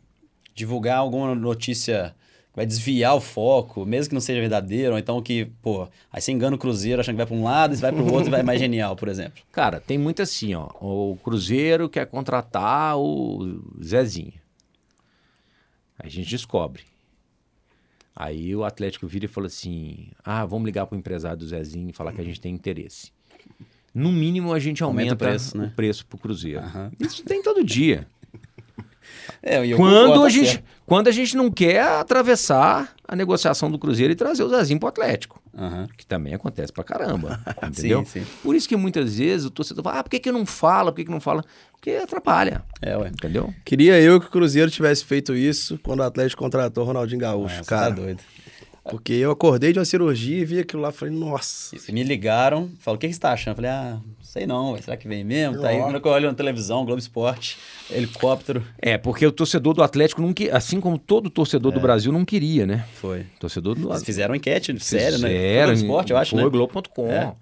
divulgar 0.55 0.97
alguma 0.97 1.35
notícia 1.35 2.15
vai 2.55 2.65
desviar 2.65 3.15
o 3.15 3.21
foco, 3.21 3.85
mesmo 3.85 4.09
que 4.09 4.13
não 4.13 4.21
seja 4.21 4.39
verdadeiro, 4.39 4.93
ou 4.93 4.99
então 4.99 5.21
que, 5.21 5.45
pô, 5.61 5.87
aí 6.11 6.21
você 6.21 6.31
engana 6.31 6.55
o 6.55 6.59
Cruzeiro 6.59 7.01
achando 7.01 7.15
que 7.15 7.17
vai 7.17 7.25
para 7.25 7.35
um 7.35 7.43
lado, 7.43 7.73
e 7.73 7.77
vai 7.77 7.91
para 7.91 8.01
o 8.01 8.11
outro 8.13 8.29
e 8.29 8.31
vai 8.31 8.43
mais 8.43 8.59
genial, 8.59 8.95
por 8.95 9.07
exemplo. 9.07 9.41
Cara, 9.51 9.79
tem 9.79 9.97
muito 9.97 10.21
assim, 10.21 10.53
ó. 10.53 10.69
O 10.79 11.17
Cruzeiro 11.23 11.89
quer 11.89 12.05
contratar 12.05 12.97
o 12.97 13.61
Zezinho. 13.83 14.33
Aí 15.97 16.07
a 16.07 16.09
gente 16.09 16.29
descobre. 16.29 16.83
Aí 18.15 18.55
o 18.55 18.63
Atlético 18.63 19.07
vira 19.07 19.25
e 19.25 19.27
fala 19.27 19.47
assim: 19.47 20.11
ah, 20.23 20.45
vamos 20.45 20.65
ligar 20.65 20.85
pro 20.85 20.97
empresário 20.97 21.37
do 21.37 21.47
Zezinho 21.47 21.89
e 21.89 21.93
falar 21.93 22.13
que 22.13 22.21
a 22.21 22.23
gente 22.23 22.39
tem 22.39 22.53
interesse. 22.53 23.11
No 23.93 24.11
mínimo 24.11 24.53
a 24.53 24.59
gente 24.59 24.83
aumenta, 24.83 25.11
Aumenta 25.11 25.25
o 25.25 25.29
preço, 25.29 25.57
né? 25.57 25.65
o 25.65 25.75
preço 25.75 26.05
pro 26.05 26.17
Cruzeiro. 26.17 26.59
Aham. 26.59 26.91
Isso 26.99 27.23
tem 27.23 27.41
todo 27.41 27.63
dia. 27.63 28.07
É, 29.45 29.65
e 29.65 29.75
Quando 29.75 29.93
concordo, 29.93 30.21
a, 30.21 30.23
tá 30.23 30.29
gente, 30.29 30.51
certo. 30.51 30.63
quando 30.85 31.07
a 31.09 31.11
gente 31.11 31.35
não 31.35 31.51
quer 31.51 31.81
atravessar 31.81 32.93
a 33.05 33.13
negociação 33.15 33.69
do 33.69 33.77
Cruzeiro 33.77 34.13
e 34.13 34.15
trazer 34.15 34.41
o 34.41 34.49
Zezinho 34.49 34.79
pro 34.79 34.87
Atlético. 34.87 35.41
Aham. 35.55 35.87
Que 35.97 36.05
também 36.05 36.33
acontece 36.33 36.71
pra 36.71 36.83
caramba. 36.83 37.39
entendeu? 37.61 38.05
Sim, 38.05 38.21
sim. 38.21 38.25
Por 38.41 38.55
isso 38.55 38.67
que 38.69 38.75
muitas 38.77 39.17
vezes 39.17 39.45
o 39.45 39.51
torcedor 39.51 39.83
fala: 39.83 39.99
ah, 39.99 40.03
por 40.03 40.09
que, 40.09 40.19
que 40.19 40.31
não 40.31 40.45
fala? 40.45 40.91
Por 40.91 40.95
que, 40.95 41.05
que 41.05 41.11
não 41.11 41.19
fala? 41.19 41.43
Porque 41.73 41.91
atrapalha. 41.91 42.63
É, 42.81 42.97
ué. 42.97 43.09
Entendeu? 43.09 43.53
Queria 43.65 43.99
eu 43.99 44.19
que 44.19 44.27
o 44.27 44.29
Cruzeiro 44.29 44.71
tivesse 44.71 45.03
feito 45.03 45.35
isso 45.35 45.77
quando 45.83 45.99
o 45.99 46.03
Atlético 46.03 46.41
contratou 46.41 46.85
o 46.85 46.87
Ronaldinho 46.87 47.19
Gaúcho, 47.19 47.55
Ah, 47.59 47.63
você 47.63 47.69
cara. 47.69 47.89
Tá 47.93 48.01
doido. 48.01 48.21
Porque 48.85 49.13
eu 49.13 49.31
acordei 49.31 49.71
de 49.71 49.79
uma 49.79 49.85
cirurgia 49.85 50.39
e 50.39 50.45
vi 50.45 50.59
aquilo 50.59 50.81
lá 50.81 50.89
e 50.89 50.91
falei, 50.91 51.13
nossa. 51.13 51.75
Me 51.89 52.03
ligaram, 52.03 52.69
falaram, 52.79 52.97
o 52.97 52.99
que 52.99 53.07
que 53.07 53.13
você 53.13 53.19
tá 53.19 53.31
achando? 53.31 53.53
Eu 53.53 53.55
falei, 53.55 53.71
ah, 53.71 53.97
sei 54.33 54.47
não, 54.47 54.75
será 54.81 54.97
que 54.97 55.07
vem 55.07 55.23
mesmo? 55.23 55.61
Tá 55.61 55.67
aí, 55.69 55.77
quando 55.77 55.95
eu 56.03 56.11
olho 56.11 56.27
na 56.27 56.33
televisão, 56.33 56.83
Globo 56.83 56.99
Esporte, 56.99 57.55
helicóptero, 57.91 58.65
É, 58.81 58.97
porque 58.97 59.27
o 59.27 59.31
torcedor 59.31 59.75
do 59.75 59.83
Atlético 59.83 60.23
não 60.23 60.33
que, 60.33 60.49
assim 60.49 60.81
como 60.81 60.97
todo 60.97 61.29
torcedor 61.29 61.71
É. 61.71 61.75
do 61.75 61.79
Brasil 61.79 62.11
não 62.11 62.25
queria, 62.25 62.65
né? 62.65 62.83
foi. 62.95 63.27
Torcedor 63.39 63.75
do 63.75 63.91
Eles 63.91 64.03
fizeram 64.03 64.33
enquete 64.33 64.77
séria, 64.79 65.19
né? 65.19 65.27
Foi 65.27 65.29
Fizeram, 65.29 65.65
Globo 65.67 65.81
Esporte, 65.83 66.11
eu 66.11 66.17
acho, 66.17 66.31
foi 66.31 66.43
né? 66.43 66.49
Globo.com. 66.49 67.11
É. 67.11 67.35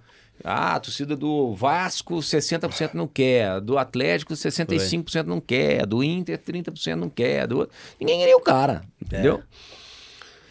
Ah, 0.44 0.76
a 0.76 0.80
torcida 0.80 1.16
do 1.16 1.54
Vasco 1.54 2.18
60% 2.18 2.94
não 2.94 3.08
quer, 3.08 3.62
do 3.62 3.78
Atlético 3.78 4.34
65% 4.34 5.26
não 5.28 5.40
quer, 5.40 5.86
do 5.86 6.04
Inter 6.04 6.38
30% 6.40 6.96
não 6.96 7.10
quer, 7.10 7.48
do 7.48 7.70
ninguém 8.00 8.20
queria 8.20 8.36
o 8.36 8.42
cara, 8.42 8.82
entendeu? 9.02 9.42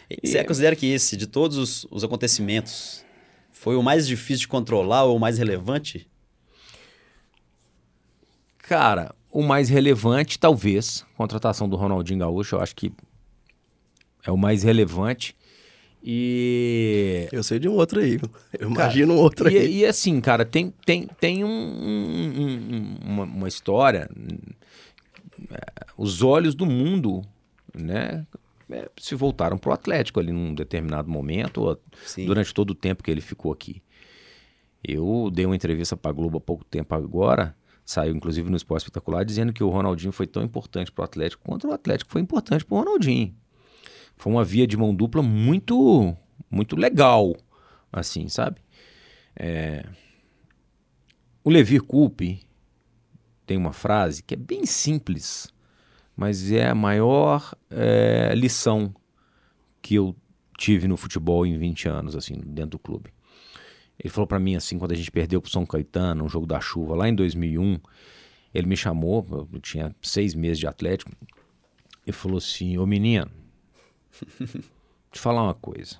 E 0.09 0.27
Você 0.27 0.43
considera 0.43 0.75
que 0.75 0.91
esse, 0.91 1.15
de 1.15 1.27
todos 1.27 1.57
os, 1.57 1.87
os 1.91 2.03
acontecimentos, 2.03 3.05
foi 3.51 3.75
o 3.75 3.83
mais 3.83 4.07
difícil 4.07 4.41
de 4.41 4.47
controlar 4.47 5.03
ou 5.03 5.17
o 5.17 5.19
mais 5.19 5.37
relevante? 5.37 6.09
Cara, 8.71 9.13
o 9.29 9.43
mais 9.43 9.67
relevante, 9.67 10.39
talvez, 10.39 11.05
a 11.13 11.17
contratação 11.17 11.67
do 11.67 11.75
Ronaldinho 11.75 12.19
Gaúcho, 12.19 12.55
eu 12.55 12.61
acho 12.61 12.73
que 12.73 12.89
é 14.25 14.31
o 14.31 14.37
mais 14.37 14.63
relevante. 14.63 15.35
E. 16.01 17.27
Eu 17.33 17.43
sei 17.43 17.59
de 17.59 17.67
um 17.67 17.73
outro 17.73 17.99
aí. 17.99 18.17
Eu 18.57 18.69
imagino 18.69 19.13
um 19.13 19.17
outro 19.17 19.51
e, 19.51 19.57
aí. 19.57 19.77
e 19.79 19.85
assim, 19.85 20.21
cara, 20.21 20.45
tem, 20.45 20.73
tem, 20.85 21.05
tem 21.19 21.43
um- 21.43 21.49
um- 21.49 22.39
um- 22.39 22.97
uma, 23.03 23.23
uma 23.25 23.47
história. 23.49 24.09
é, 25.51 25.85
Os 25.97 26.23
olhos 26.23 26.55
do 26.55 26.65
mundo, 26.65 27.23
né? 27.75 28.25
é, 28.71 28.89
se 28.97 29.15
voltaram 29.15 29.57
pro 29.57 29.73
Atlético 29.73 30.21
ali 30.21 30.31
num 30.31 30.53
determinado 30.55 31.09
momento, 31.09 31.77
Sim. 32.05 32.25
durante 32.25 32.53
todo 32.53 32.69
o 32.69 32.75
tempo 32.75 33.03
que 33.03 33.11
ele 33.11 33.19
ficou 33.19 33.51
aqui. 33.51 33.81
Eu 34.81 35.29
dei 35.29 35.45
uma 35.45 35.57
entrevista 35.57 35.97
para 35.97 36.13
Globo 36.13 36.37
há 36.37 36.41
pouco 36.41 36.63
tempo 36.63 36.95
agora, 36.95 37.53
saiu 37.85 38.15
inclusive 38.15 38.49
no 38.49 38.57
Esporte 38.57 38.83
Espetacular, 38.83 39.25
dizendo 39.25 39.53
que 39.53 39.63
o 39.63 39.69
Ronaldinho 39.69 40.11
foi 40.11 40.27
tão 40.27 40.43
importante 40.43 40.91
para 40.91 41.01
o 41.01 41.05
Atlético 41.05 41.43
quanto 41.43 41.67
o 41.67 41.73
Atlético 41.73 42.11
foi 42.11 42.21
importante 42.21 42.65
para 42.65 42.75
o 42.75 42.79
Ronaldinho. 42.79 43.35
Foi 44.15 44.31
uma 44.31 44.43
via 44.43 44.67
de 44.67 44.77
mão 44.77 44.93
dupla 44.93 45.21
muito, 45.21 46.15
muito 46.49 46.75
legal, 46.75 47.35
assim, 47.91 48.27
sabe? 48.27 48.61
É, 49.35 49.85
O 51.43 51.49
Levir 51.49 51.81
Coupe 51.81 52.41
tem 53.45 53.57
uma 53.57 53.73
frase 53.73 54.21
que 54.21 54.33
é 54.33 54.37
bem 54.37 54.65
simples, 54.65 55.51
mas 56.15 56.51
é 56.51 56.67
a 56.67 56.75
maior 56.75 57.53
é, 57.69 58.33
lição 58.35 58.93
que 59.81 59.95
eu 59.95 60.15
tive 60.57 60.87
no 60.87 60.95
futebol 60.95 61.45
em 61.45 61.57
20 61.57 61.89
anos, 61.89 62.15
assim, 62.15 62.39
dentro 62.45 62.71
do 62.71 62.79
clube. 62.79 63.11
Ele 63.99 64.09
falou 64.09 64.27
pra 64.27 64.39
mim 64.39 64.55
assim, 64.55 64.79
quando 64.79 64.91
a 64.91 64.95
gente 64.95 65.11
perdeu 65.11 65.41
pro 65.41 65.51
São 65.51 65.65
Caetano, 65.65 66.23
um 66.23 66.29
jogo 66.29 66.45
da 66.47 66.59
chuva, 66.59 66.95
lá 66.95 67.07
em 67.07 67.15
2001, 67.15 67.79
ele 68.53 68.67
me 68.67 68.75
chamou, 68.75 69.25
eu 69.53 69.59
tinha 69.59 69.95
seis 70.01 70.33
meses 70.33 70.59
de 70.59 70.67
Atlético, 70.67 71.11
e 72.05 72.11
falou 72.11 72.39
assim, 72.39 72.77
ô 72.77 72.85
menino, 72.85 73.29
te 75.11 75.19
falar 75.19 75.43
uma 75.43 75.53
coisa, 75.53 75.99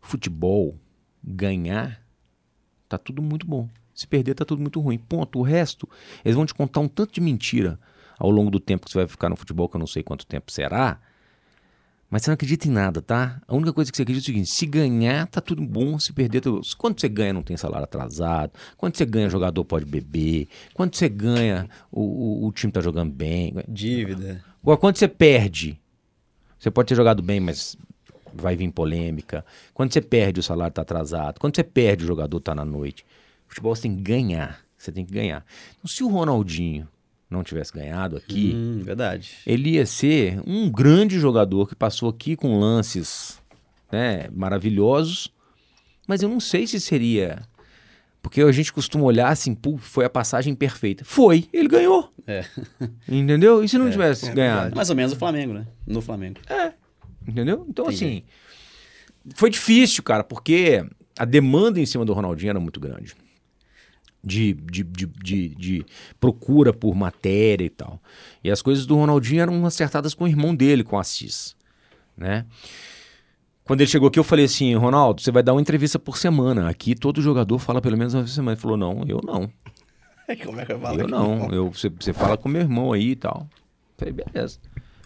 futebol, 0.00 0.78
ganhar, 1.22 2.04
tá 2.88 2.98
tudo 2.98 3.22
muito 3.22 3.46
bom. 3.46 3.68
Se 3.94 4.06
perder, 4.06 4.34
tá 4.34 4.44
tudo 4.44 4.62
muito 4.62 4.80
ruim. 4.80 4.98
Ponto. 4.98 5.38
O 5.38 5.42
resto, 5.42 5.88
eles 6.24 6.34
vão 6.34 6.46
te 6.46 6.54
contar 6.54 6.80
um 6.80 6.88
tanto 6.88 7.12
de 7.12 7.20
mentira 7.20 7.78
ao 8.18 8.30
longo 8.30 8.50
do 8.50 8.58
tempo 8.58 8.86
que 8.86 8.92
você 8.92 8.98
vai 8.98 9.06
ficar 9.06 9.28
no 9.28 9.36
futebol, 9.36 9.68
que 9.68 9.76
eu 9.76 9.78
não 9.78 9.86
sei 9.86 10.02
quanto 10.02 10.26
tempo 10.26 10.50
será, 10.50 11.00
Mas 12.10 12.22
você 12.22 12.30
não 12.30 12.34
acredita 12.34 12.66
em 12.66 12.72
nada, 12.72 13.00
tá? 13.00 13.40
A 13.46 13.54
única 13.54 13.72
coisa 13.72 13.90
que 13.90 13.96
você 13.96 14.02
acredita 14.02 14.24
é 14.24 14.26
o 14.26 14.34
seguinte: 14.34 14.50
se 14.50 14.66
ganhar, 14.66 15.28
tá 15.28 15.40
tudo 15.40 15.62
bom. 15.62 15.96
Se 15.98 16.12
perder, 16.12 16.40
tudo... 16.40 16.60
quando 16.76 17.00
você 17.00 17.08
ganha, 17.08 17.32
não 17.32 17.42
tem 17.42 17.56
salário 17.56 17.84
atrasado. 17.84 18.52
Quando 18.76 18.96
você 18.96 19.06
ganha, 19.06 19.28
o 19.28 19.30
jogador 19.30 19.64
pode 19.64 19.84
beber. 19.84 20.48
Quando 20.74 20.96
você 20.96 21.08
ganha, 21.08 21.68
o, 21.90 22.00
o, 22.00 22.46
o 22.48 22.52
time 22.52 22.72
tá 22.72 22.80
jogando 22.80 23.12
bem. 23.12 23.54
Dívida. 23.68 24.44
Agora, 24.60 24.76
quando 24.76 24.96
você 24.96 25.06
perde, 25.06 25.80
você 26.58 26.68
pode 26.68 26.88
ter 26.88 26.96
jogado 26.96 27.22
bem, 27.22 27.38
mas 27.38 27.76
vai 28.34 28.56
vir 28.56 28.70
polêmica. 28.72 29.44
Quando 29.72 29.92
você 29.92 30.00
perde, 30.00 30.40
o 30.40 30.42
salário 30.42 30.74
tá 30.74 30.82
atrasado. 30.82 31.38
Quando 31.38 31.54
você 31.54 31.62
perde, 31.62 32.02
o 32.02 32.08
jogador 32.08 32.40
tá 32.40 32.56
na 32.56 32.64
noite. 32.64 33.06
Futebol 33.46 33.74
você 33.74 33.82
tem 33.82 33.94
que 33.94 34.02
ganhar. 34.02 34.60
Você 34.76 34.90
tem 34.90 35.04
que 35.04 35.12
ganhar. 35.12 35.44
Então, 35.78 35.88
se 35.88 36.02
o 36.02 36.08
Ronaldinho 36.08 36.88
não 37.30 37.44
tivesse 37.44 37.72
ganhado 37.72 38.16
aqui, 38.16 38.52
Hum, 38.54 38.82
verdade. 38.84 39.36
ele 39.46 39.70
ia 39.76 39.86
ser 39.86 40.40
um 40.46 40.68
grande 40.70 41.18
jogador 41.18 41.68
que 41.68 41.76
passou 41.76 42.08
aqui 42.08 42.34
com 42.36 42.58
lances 42.58 43.38
né, 43.92 44.28
maravilhosos, 44.32 45.28
mas 46.08 46.22
eu 46.22 46.28
não 46.28 46.40
sei 46.40 46.66
se 46.66 46.80
seria. 46.80 47.42
Porque 48.22 48.42
a 48.42 48.52
gente 48.52 48.72
costuma 48.72 49.04
olhar 49.04 49.28
assim, 49.28 49.54
pô, 49.54 49.78
foi 49.78 50.04
a 50.04 50.10
passagem 50.10 50.54
perfeita. 50.54 51.04
Foi, 51.04 51.48
ele 51.52 51.68
ganhou. 51.68 52.12
É. 52.26 52.44
Entendeu? 53.08 53.64
E 53.64 53.68
se 53.68 53.78
não 53.78 53.90
tivesse 53.90 54.28
é 54.28 54.34
ganhado? 54.34 54.76
Mais 54.76 54.90
ou 54.90 54.96
menos 54.96 55.12
o 55.12 55.16
Flamengo, 55.16 55.54
né? 55.54 55.66
No 55.86 56.02
Flamengo. 56.02 56.38
Entendeu? 57.26 57.64
Então, 57.68 57.86
Entendi. 57.86 58.04
assim, 58.04 58.22
foi 59.34 59.48
difícil, 59.50 60.02
cara, 60.02 60.22
porque 60.22 60.84
a 61.18 61.24
demanda 61.24 61.80
em 61.80 61.86
cima 61.86 62.04
do 62.04 62.12
Ronaldinho 62.12 62.50
era 62.50 62.60
muito 62.60 62.78
grande. 62.78 63.14
De, 64.22 64.52
de, 64.52 64.84
de, 64.84 65.06
de, 65.06 65.48
de 65.54 65.86
procura 66.18 66.74
por 66.74 66.94
matéria 66.94 67.64
e 67.64 67.70
tal. 67.70 67.98
E 68.44 68.50
as 68.50 68.60
coisas 68.60 68.84
do 68.84 68.94
Ronaldinho 68.96 69.40
eram 69.40 69.64
acertadas 69.64 70.12
com 70.12 70.24
o 70.24 70.28
irmão 70.28 70.54
dele, 70.54 70.84
com 70.84 70.96
o 70.96 70.98
Assis. 70.98 71.56
Né? 72.16 72.44
Quando 73.64 73.80
ele 73.80 73.90
chegou 73.90 74.08
aqui, 74.08 74.18
eu 74.18 74.24
falei 74.24 74.44
assim: 74.44 74.74
Ronaldo, 74.74 75.22
você 75.22 75.30
vai 75.30 75.42
dar 75.42 75.54
uma 75.54 75.60
entrevista 75.60 75.98
por 75.98 76.18
semana. 76.18 76.68
Aqui 76.68 76.94
todo 76.94 77.22
jogador 77.22 77.58
fala 77.58 77.80
pelo 77.80 77.96
menos 77.96 78.12
uma 78.12 78.22
vez 78.22 78.32
por 78.32 78.34
semana. 78.34 78.54
Ele 78.54 78.60
falou: 78.60 78.76
Não, 78.76 79.04
eu 79.06 79.20
não. 79.24 79.50
Como 80.44 80.60
é 80.60 80.66
que 80.66 80.72
eu 80.72 80.80
falo 80.80 81.00
Eu 81.00 81.08
não. 81.08 81.50
Eu, 81.50 81.70
você, 81.70 81.88
você 81.88 82.12
fala 82.12 82.36
com 82.36 82.48
meu 82.48 82.62
irmão 82.62 82.92
aí 82.92 83.12
e 83.12 83.16
tal. 83.16 83.48
Falei, 83.96 84.12
beleza. 84.12 84.58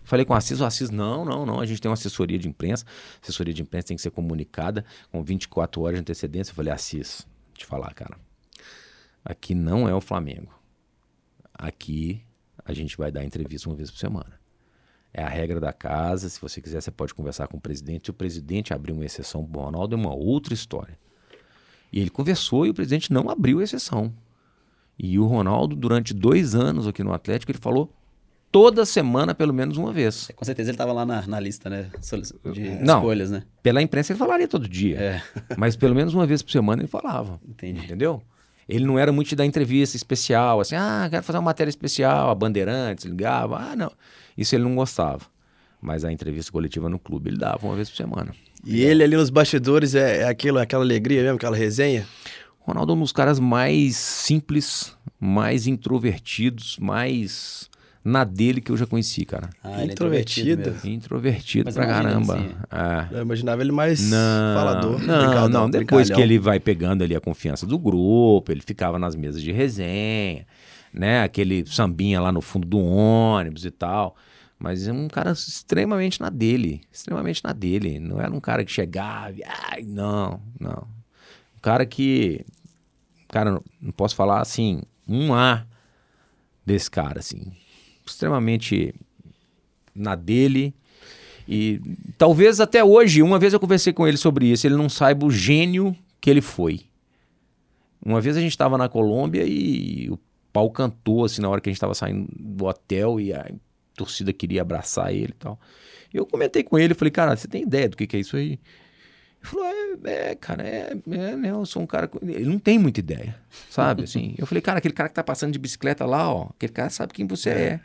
Falei 0.04 0.24
com 0.24 0.34
o 0.34 0.36
Assis, 0.36 0.60
o 0.60 0.64
Assis, 0.64 0.90
não, 0.90 1.24
não, 1.24 1.46
não. 1.46 1.60
A 1.60 1.66
gente 1.66 1.80
tem 1.80 1.88
uma 1.88 1.94
assessoria 1.94 2.38
de 2.38 2.48
imprensa. 2.48 2.84
Assessoria 3.22 3.52
de 3.52 3.62
imprensa 3.62 3.88
tem 3.88 3.96
que 3.96 4.02
ser 4.02 4.10
comunicada 4.10 4.84
com 5.10 5.22
24 5.22 5.82
horas 5.82 5.96
de 5.96 6.00
antecedência. 6.00 6.50
Eu 6.50 6.54
falei, 6.54 6.72
Assis, 6.72 7.26
te 7.54 7.64
falar, 7.64 7.92
cara. 7.94 8.16
Aqui 9.24 9.54
não 9.54 9.88
é 9.88 9.94
o 9.94 10.00
Flamengo. 10.00 10.52
Aqui 11.52 12.22
a 12.64 12.72
gente 12.72 12.96
vai 12.96 13.10
dar 13.10 13.24
entrevista 13.24 13.68
uma 13.68 13.76
vez 13.76 13.90
por 13.90 13.98
semana. 13.98 14.40
É 15.12 15.22
a 15.22 15.28
regra 15.28 15.60
da 15.60 15.72
casa. 15.72 16.28
Se 16.28 16.40
você 16.40 16.60
quiser, 16.60 16.80
você 16.80 16.90
pode 16.90 17.14
conversar 17.14 17.46
com 17.46 17.56
o 17.56 17.60
presidente. 17.60 18.06
Se 18.06 18.10
o 18.10 18.14
presidente 18.14 18.74
abrir 18.74 18.92
uma 18.92 19.04
exceção 19.04 19.44
pro 19.44 19.60
Ronaldo, 19.60 19.94
é 19.94 19.98
uma 19.98 20.12
outra 20.14 20.52
história. 20.52 20.98
E 21.92 22.00
ele 22.00 22.10
conversou 22.10 22.66
e 22.66 22.70
o 22.70 22.74
presidente 22.74 23.12
não 23.12 23.30
abriu 23.30 23.62
exceção. 23.62 24.12
E 24.98 25.18
o 25.18 25.26
Ronaldo, 25.26 25.76
durante 25.76 26.12
dois 26.12 26.54
anos 26.54 26.86
aqui 26.86 27.02
no 27.02 27.12
Atlético, 27.12 27.52
ele 27.52 27.58
falou 27.58 27.92
toda 28.50 28.84
semana, 28.84 29.34
pelo 29.34 29.52
menos 29.54 29.76
uma 29.76 29.92
vez. 29.92 30.30
Com 30.34 30.44
certeza 30.44 30.70
ele 30.70 30.78
tava 30.78 30.92
lá 30.92 31.06
na, 31.06 31.26
na 31.26 31.40
lista, 31.40 31.70
né? 31.70 31.90
De 32.52 32.70
Não. 32.80 32.98
escolhas, 32.98 33.30
né? 33.30 33.44
Pela 33.62 33.80
imprensa 33.80 34.12
ele 34.12 34.18
falaria 34.18 34.48
todo 34.48 34.68
dia. 34.68 34.96
É. 34.98 35.22
Mas 35.56 35.76
pelo 35.76 35.94
menos 35.94 36.14
uma 36.14 36.26
vez 36.26 36.42
por 36.42 36.50
semana 36.50 36.82
ele 36.82 36.88
falava. 36.88 37.40
Entendi. 37.48 37.84
Entendeu? 37.84 38.22
Ele 38.68 38.84
não 38.84 38.98
era 38.98 39.12
muito 39.12 39.28
de 39.28 39.36
dar 39.36 39.44
entrevista 39.44 39.96
especial, 39.96 40.60
assim, 40.60 40.74
ah, 40.74 41.06
quero 41.10 41.22
fazer 41.22 41.38
uma 41.38 41.44
matéria 41.44 41.68
especial, 41.68 42.30
a 42.30 42.34
Bandeirantes 42.34 43.04
ligava, 43.04 43.58
ah, 43.58 43.76
não. 43.76 43.92
Isso 44.36 44.54
ele 44.54 44.64
não 44.64 44.74
gostava. 44.74 45.22
Mas 45.80 46.04
a 46.04 46.10
entrevista 46.10 46.50
coletiva 46.50 46.88
no 46.88 46.98
clube 46.98 47.30
ele 47.30 47.38
dava 47.38 47.66
uma 47.66 47.76
vez 47.76 47.90
por 47.90 47.96
semana. 47.96 48.34
E 48.64 48.82
ele 48.82 49.04
ali 49.04 49.16
nos 49.16 49.28
bastidores 49.28 49.94
é, 49.94 50.22
é 50.22 50.28
aquilo, 50.28 50.58
aquela 50.58 50.82
alegria 50.82 51.22
mesmo, 51.22 51.36
aquela 51.36 51.56
resenha? 51.56 52.06
Ronaldo 52.60 52.94
é 52.94 52.96
um 52.96 53.00
dos 53.00 53.12
caras 53.12 53.38
mais 53.38 53.94
simples, 53.96 54.96
mais 55.20 55.66
introvertidos, 55.66 56.78
mais 56.78 57.68
na 58.04 58.22
dele 58.22 58.60
que 58.60 58.70
eu 58.70 58.76
já 58.76 58.86
conheci, 58.86 59.24
cara. 59.24 59.48
Ah, 59.62 59.80
ele 59.80 59.90
é 59.90 59.92
Introvertido. 59.92 60.50
introvertido. 60.60 60.88
Introvertido 60.94 61.72
pra 61.72 61.84
imagina, 61.84 62.02
caramba. 62.04 62.34
assim, 62.34 62.54
É. 62.70 63.16
Eu 63.18 63.22
imaginava 63.22 63.62
ele 63.62 63.72
mais 63.72 64.10
Não, 64.10 64.54
falador. 64.54 65.00
não, 65.02 65.48
não. 65.48 65.70
Depois 65.70 66.08
brincalhão. 66.08 66.16
que 66.16 66.22
ele 66.22 66.38
vai 66.38 66.60
pegando 66.60 67.02
ali 67.02 67.16
a 67.16 67.20
confiança 67.20 67.64
do 67.66 67.78
grupo, 67.78 68.52
ele 68.52 68.60
ficava 68.60 68.98
nas 68.98 69.16
mesas 69.16 69.40
de 69.42 69.50
resenha, 69.52 70.46
né? 70.92 71.22
Aquele 71.22 71.64
sambinha 71.66 72.20
lá 72.20 72.30
no 72.30 72.42
fundo 72.42 72.66
do 72.68 72.78
ônibus 72.78 73.64
e 73.64 73.70
tal. 73.70 74.14
Mas 74.58 74.86
é 74.86 74.92
um 74.92 75.08
cara 75.08 75.32
extremamente 75.32 76.20
na 76.20 76.28
dele, 76.30 76.82
extremamente 76.92 77.42
na 77.42 77.52
dele. 77.52 77.98
Não 77.98 78.20
era 78.20 78.30
um 78.30 78.40
cara 78.40 78.64
que 78.64 78.70
chegava, 78.70 79.32
e, 79.36 79.42
ai, 79.44 79.82
não, 79.82 80.40
não. 80.60 80.86
Um 81.56 81.60
cara 81.60 81.84
que, 81.86 82.44
cara, 83.28 83.50
não- 83.50 83.62
não 83.80 83.92
posso 83.92 84.14
falar 84.14 84.40
assim, 84.40 84.82
um 85.08 85.34
A 85.34 85.64
desse 86.64 86.90
cara, 86.90 87.18
assim, 87.18 87.52
extremamente 88.04 88.94
na 89.94 90.14
dele. 90.14 90.74
E 91.46 91.80
talvez 92.16 92.60
até 92.60 92.82
hoje, 92.82 93.22
uma 93.22 93.38
vez 93.38 93.52
eu 93.52 93.60
conversei 93.60 93.92
com 93.92 94.06
ele 94.06 94.16
sobre 94.16 94.46
isso, 94.46 94.66
ele 94.66 94.76
não 94.76 94.88
saiba 94.88 95.26
o 95.26 95.30
gênio 95.30 95.94
que 96.20 96.30
ele 96.30 96.40
foi. 96.40 96.82
Uma 98.04 98.20
vez 98.20 98.36
a 98.36 98.40
gente 98.40 98.50
estava 98.50 98.76
na 98.76 98.88
Colômbia 98.88 99.44
e 99.46 100.10
o 100.10 100.18
pau 100.52 100.70
cantou 100.70 101.24
assim 101.24 101.42
na 101.42 101.48
hora 101.48 101.60
que 101.60 101.68
a 101.68 101.72
gente 101.72 101.78
estava 101.78 101.94
saindo 101.94 102.28
do 102.38 102.66
hotel 102.66 103.20
e 103.20 103.32
a 103.32 103.50
torcida 103.96 104.32
queria 104.32 104.62
abraçar 104.62 105.12
ele 105.12 105.32
e 105.32 105.38
tal. 105.38 105.58
Eu 106.12 106.26
comentei 106.26 106.62
com 106.62 106.78
ele, 106.78 106.94
falei, 106.94 107.10
cara, 107.10 107.36
você 107.36 107.48
tem 107.48 107.62
ideia 107.62 107.88
do 107.88 107.96
que, 107.96 108.06
que 108.06 108.16
é 108.16 108.20
isso 108.20 108.36
aí? 108.36 108.58
Ele 109.44 109.50
falou, 109.50 109.66
é, 110.04 110.30
é, 110.30 110.34
cara, 110.34 110.66
é, 110.66 110.96
é, 111.10 111.36
né, 111.36 111.50
eu 111.50 111.66
sou 111.66 111.82
um 111.82 111.86
cara. 111.86 112.08
com-" 112.08 112.18
Ele 112.26 112.46
não 112.46 112.58
tem 112.58 112.78
muita 112.78 113.00
ideia, 113.00 113.36
sabe? 113.68 114.04
Assim, 114.04 114.34
eu 114.38 114.46
falei, 114.46 114.62
cara, 114.62 114.78
aquele 114.78 114.94
cara 114.94 115.08
que 115.08 115.14
tá 115.14 115.22
passando 115.22 115.52
de 115.52 115.58
bicicleta 115.58 116.06
lá, 116.06 116.32
ó, 116.32 116.48
aquele 116.56 116.72
cara 116.72 116.90
sabe 116.90 117.12
quem 117.12 117.26
você 117.26 117.50
é. 117.50 117.80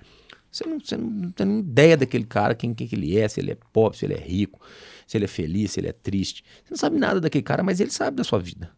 Você 0.51 0.66
não, 0.66 0.80
você 0.80 0.97
não 0.97 1.32
tem 1.32 1.45
nem 1.45 1.60
ideia 1.60 1.95
daquele 1.95 2.24
cara, 2.24 2.55
quem, 2.55 2.74
quem 2.74 2.88
que 2.88 2.95
ele 2.95 3.18
é, 3.20 3.28
se 3.28 3.39
ele 3.39 3.51
é 3.51 3.57
pobre, 3.72 3.99
se 3.99 4.05
ele 4.05 4.16
é 4.16 4.20
rico, 4.20 4.60
se 5.05 5.16
ele 5.16 5.26
é 5.26 5.28
feliz, 5.28 5.72
se 5.72 5.80
ele 5.80 5.89
é 5.89 5.93
triste. 5.93 6.43
Você 6.64 6.72
não 6.72 6.78
sabe 6.78 6.97
nada 6.97 7.22
daquele 7.22 7.43
cara, 7.43 7.62
mas 7.62 7.80
ele 7.80 7.91
sabe 7.91 8.18
da 8.18 8.24
sua 8.24 8.39
vida. 8.39 8.72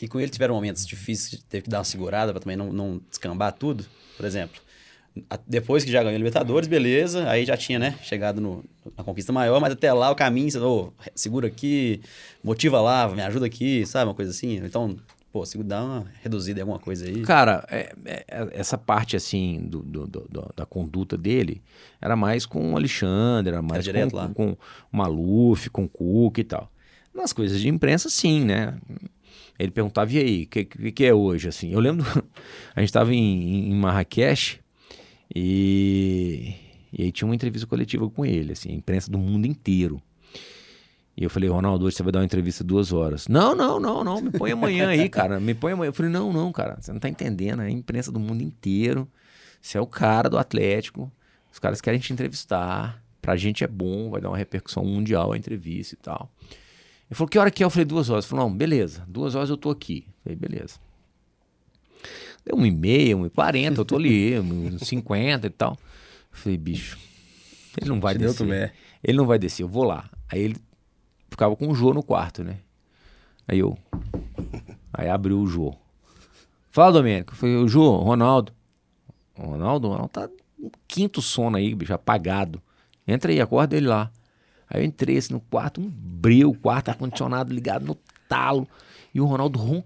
E 0.00 0.06
com 0.08 0.20
ele 0.20 0.30
tiveram 0.30 0.54
momentos 0.54 0.86
difíceis, 0.86 1.42
teve 1.48 1.62
que 1.62 1.70
dar 1.70 1.78
uma 1.78 1.84
segurada 1.84 2.32
pra 2.32 2.40
também 2.40 2.56
não, 2.56 2.70
não 2.70 3.00
descambar 3.08 3.52
tudo. 3.52 3.86
Por 4.16 4.26
exemplo, 4.26 4.60
depois 5.46 5.84
que 5.84 5.90
já 5.90 6.00
ganhou 6.02 6.14
a 6.14 6.18
Libertadores, 6.18 6.68
beleza, 6.68 7.28
aí 7.28 7.44
já 7.44 7.56
tinha, 7.56 7.78
né, 7.78 7.94
chegado 8.02 8.40
no- 8.40 8.64
na 8.96 9.02
conquista 9.04 9.32
maior, 9.32 9.60
mas 9.60 9.72
até 9.72 9.92
lá 9.92 10.10
o 10.10 10.14
caminho, 10.14 10.50
você, 10.50 10.58
ô, 10.58 10.92
segura 11.14 11.46
aqui, 11.46 12.00
motiva 12.44 12.80
lá, 12.80 13.08
me 13.08 13.22
ajuda 13.22 13.46
aqui, 13.46 13.84
sabe, 13.86 14.08
uma 14.08 14.14
coisa 14.14 14.30
assim. 14.30 14.56
Então, 14.56 14.96
pô, 15.32 15.44
segura, 15.46 15.68
dá 15.68 15.84
uma 15.84 16.06
reduzida 16.22 16.60
em 16.60 16.62
alguma 16.62 16.78
coisa 16.78 17.06
aí. 17.06 17.22
Cara, 17.22 17.64
é- 17.70 17.92
é- 18.04 18.24
é- 18.28 18.48
essa 18.52 18.76
parte 18.78 19.16
assim 19.16 19.60
do, 19.68 19.80
do- 19.82 20.06
do- 20.06 20.52
da 20.54 20.64
conduta 20.66 21.16
dele 21.16 21.62
era 22.00 22.14
mais 22.16 22.44
com 22.46 22.72
o 22.72 22.76
Alexandre, 22.76 23.52
era 23.54 23.62
mais 23.62 23.84
direto 23.84 24.10
com, 24.10 24.16
lá. 24.16 24.28
com 24.34 24.50
o 24.52 24.96
Maluf, 24.96 25.68
com 25.70 25.84
o 25.84 25.88
Cook 25.88 26.38
e 26.38 26.44
tal. 26.44 26.70
Nas 27.14 27.32
coisas 27.32 27.60
de 27.60 27.68
imprensa, 27.68 28.10
sim, 28.10 28.44
né? 28.44 28.74
Ele 29.58 29.70
perguntava, 29.70 30.12
e 30.12 30.18
aí, 30.18 30.42
o 30.42 30.46
que, 30.48 30.64
que, 30.66 30.92
que 30.92 31.04
é 31.06 31.14
hoje? 31.14 31.48
Assim, 31.48 31.72
eu 31.72 31.80
lembro, 31.80 32.04
a 32.76 32.80
gente 32.80 32.90
estava 32.90 33.14
em, 33.14 33.70
em 33.70 33.74
Marrakech 33.74 34.60
e, 35.34 36.54
e 36.92 37.04
aí 37.04 37.12
tinha 37.12 37.26
uma 37.26 37.34
entrevista 37.34 37.66
coletiva 37.66 38.08
com 38.08 38.24
ele, 38.24 38.52
assim, 38.52 38.72
imprensa 38.72 39.10
do 39.10 39.18
mundo 39.18 39.46
inteiro. 39.46 40.00
E 41.16 41.24
eu 41.24 41.30
falei, 41.30 41.48
Ronaldo, 41.48 41.86
hoje 41.86 41.96
você 41.96 42.02
vai 42.02 42.12
dar 42.12 42.18
uma 42.18 42.26
entrevista 42.26 42.62
duas 42.62 42.92
horas. 42.92 43.26
Não, 43.26 43.54
não, 43.54 43.80
não, 43.80 44.04
não, 44.04 44.20
me 44.20 44.30
põe 44.30 44.52
amanhã 44.52 44.88
aí, 44.88 45.08
cara. 45.08 45.40
Me 45.40 45.54
põe 45.54 45.72
amanhã. 45.72 45.88
Eu 45.88 45.94
falei, 45.94 46.12
não, 46.12 46.30
não, 46.30 46.52
cara, 46.52 46.76
você 46.78 46.92
não 46.92 47.00
tá 47.00 47.08
entendendo. 47.08 47.62
É 47.62 47.70
imprensa 47.70 48.12
do 48.12 48.20
mundo 48.20 48.42
inteiro. 48.42 49.08
Você 49.60 49.78
é 49.78 49.80
o 49.80 49.86
cara 49.86 50.28
do 50.28 50.36
Atlético. 50.36 51.10
Os 51.50 51.58
caras 51.58 51.80
querem 51.80 51.98
te 51.98 52.12
entrevistar. 52.12 53.02
Pra 53.22 53.34
gente 53.34 53.64
é 53.64 53.66
bom, 53.66 54.10
vai 54.10 54.20
dar 54.20 54.28
uma 54.28 54.36
repercussão 54.36 54.84
mundial 54.84 55.32
a 55.32 55.38
entrevista 55.38 55.94
e 55.94 55.96
tal. 55.96 56.30
Ele 57.08 57.16
falou, 57.16 57.28
que 57.28 57.38
hora 57.38 57.50
que 57.50 57.62
é? 57.62 57.66
Eu 57.66 57.70
falei, 57.70 57.86
duas 57.86 58.10
horas. 58.10 58.26
Ele 58.26 58.30
falou, 58.30 58.50
não, 58.50 58.56
beleza, 58.56 59.02
duas 59.08 59.34
horas 59.34 59.48
eu 59.48 59.56
tô 59.56 59.70
aqui. 59.70 60.04
Eu 60.06 60.22
falei, 60.22 60.36
beleza. 60.36 60.78
Deu 62.46 62.56
um 62.56 62.64
e 62.64 62.70
meia, 62.70 63.16
um 63.16 63.26
e 63.26 63.30
quarenta, 63.30 63.80
eu 63.80 63.84
tô 63.84 63.96
ali, 63.96 64.38
um 64.40 64.76
e 64.76 64.84
cinquenta 64.84 65.48
e 65.48 65.50
tal. 65.50 65.72
Eu 65.72 66.38
falei, 66.38 66.56
bicho, 66.56 66.96
ele 67.76 67.90
não 67.90 68.00
vai 68.00 68.14
Te 68.14 68.18
descer. 68.18 68.72
Ele 69.02 69.18
não 69.18 69.26
vai 69.26 69.38
descer, 69.38 69.64
eu 69.64 69.68
vou 69.68 69.84
lá. 69.84 70.08
Aí 70.30 70.40
ele 70.40 70.56
ficava 71.28 71.56
com 71.56 71.68
o 71.68 71.74
Jô 71.74 71.92
no 71.92 72.02
quarto, 72.02 72.44
né? 72.44 72.58
Aí 73.48 73.58
eu. 73.58 73.76
Aí 74.92 75.08
abriu 75.08 75.40
o 75.40 75.46
Jô. 75.46 75.74
Fala, 76.70 76.92
Domênico. 76.92 77.32
Eu 77.32 77.36
falei, 77.36 77.56
o 77.56 77.68
Jô, 77.68 77.96
Ronaldo. 77.96 78.52
Ronaldo, 79.34 79.88
o 79.88 79.90
Ronaldo 79.90 80.12
tá 80.12 80.28
no 80.58 80.70
quinto 80.86 81.20
sono 81.20 81.56
aí, 81.56 81.74
bicho, 81.74 81.92
apagado. 81.92 82.62
Entra 83.06 83.30
aí, 83.30 83.40
acorda 83.40 83.76
ele 83.76 83.86
lá. 83.86 84.10
Aí 84.68 84.82
eu 84.82 84.84
entrei 84.84 85.16
assim 85.16 85.34
no 85.34 85.40
quarto, 85.40 85.80
um 85.80 85.88
breu, 85.88 86.50
o 86.50 86.58
quarto 86.58 86.88
ar-condicionado 86.88 87.52
ligado 87.52 87.84
no 87.84 87.96
talo. 88.28 88.66
E 89.14 89.20
o 89.20 89.26
Ronaldo 89.26 89.58
roncando, 89.58 89.84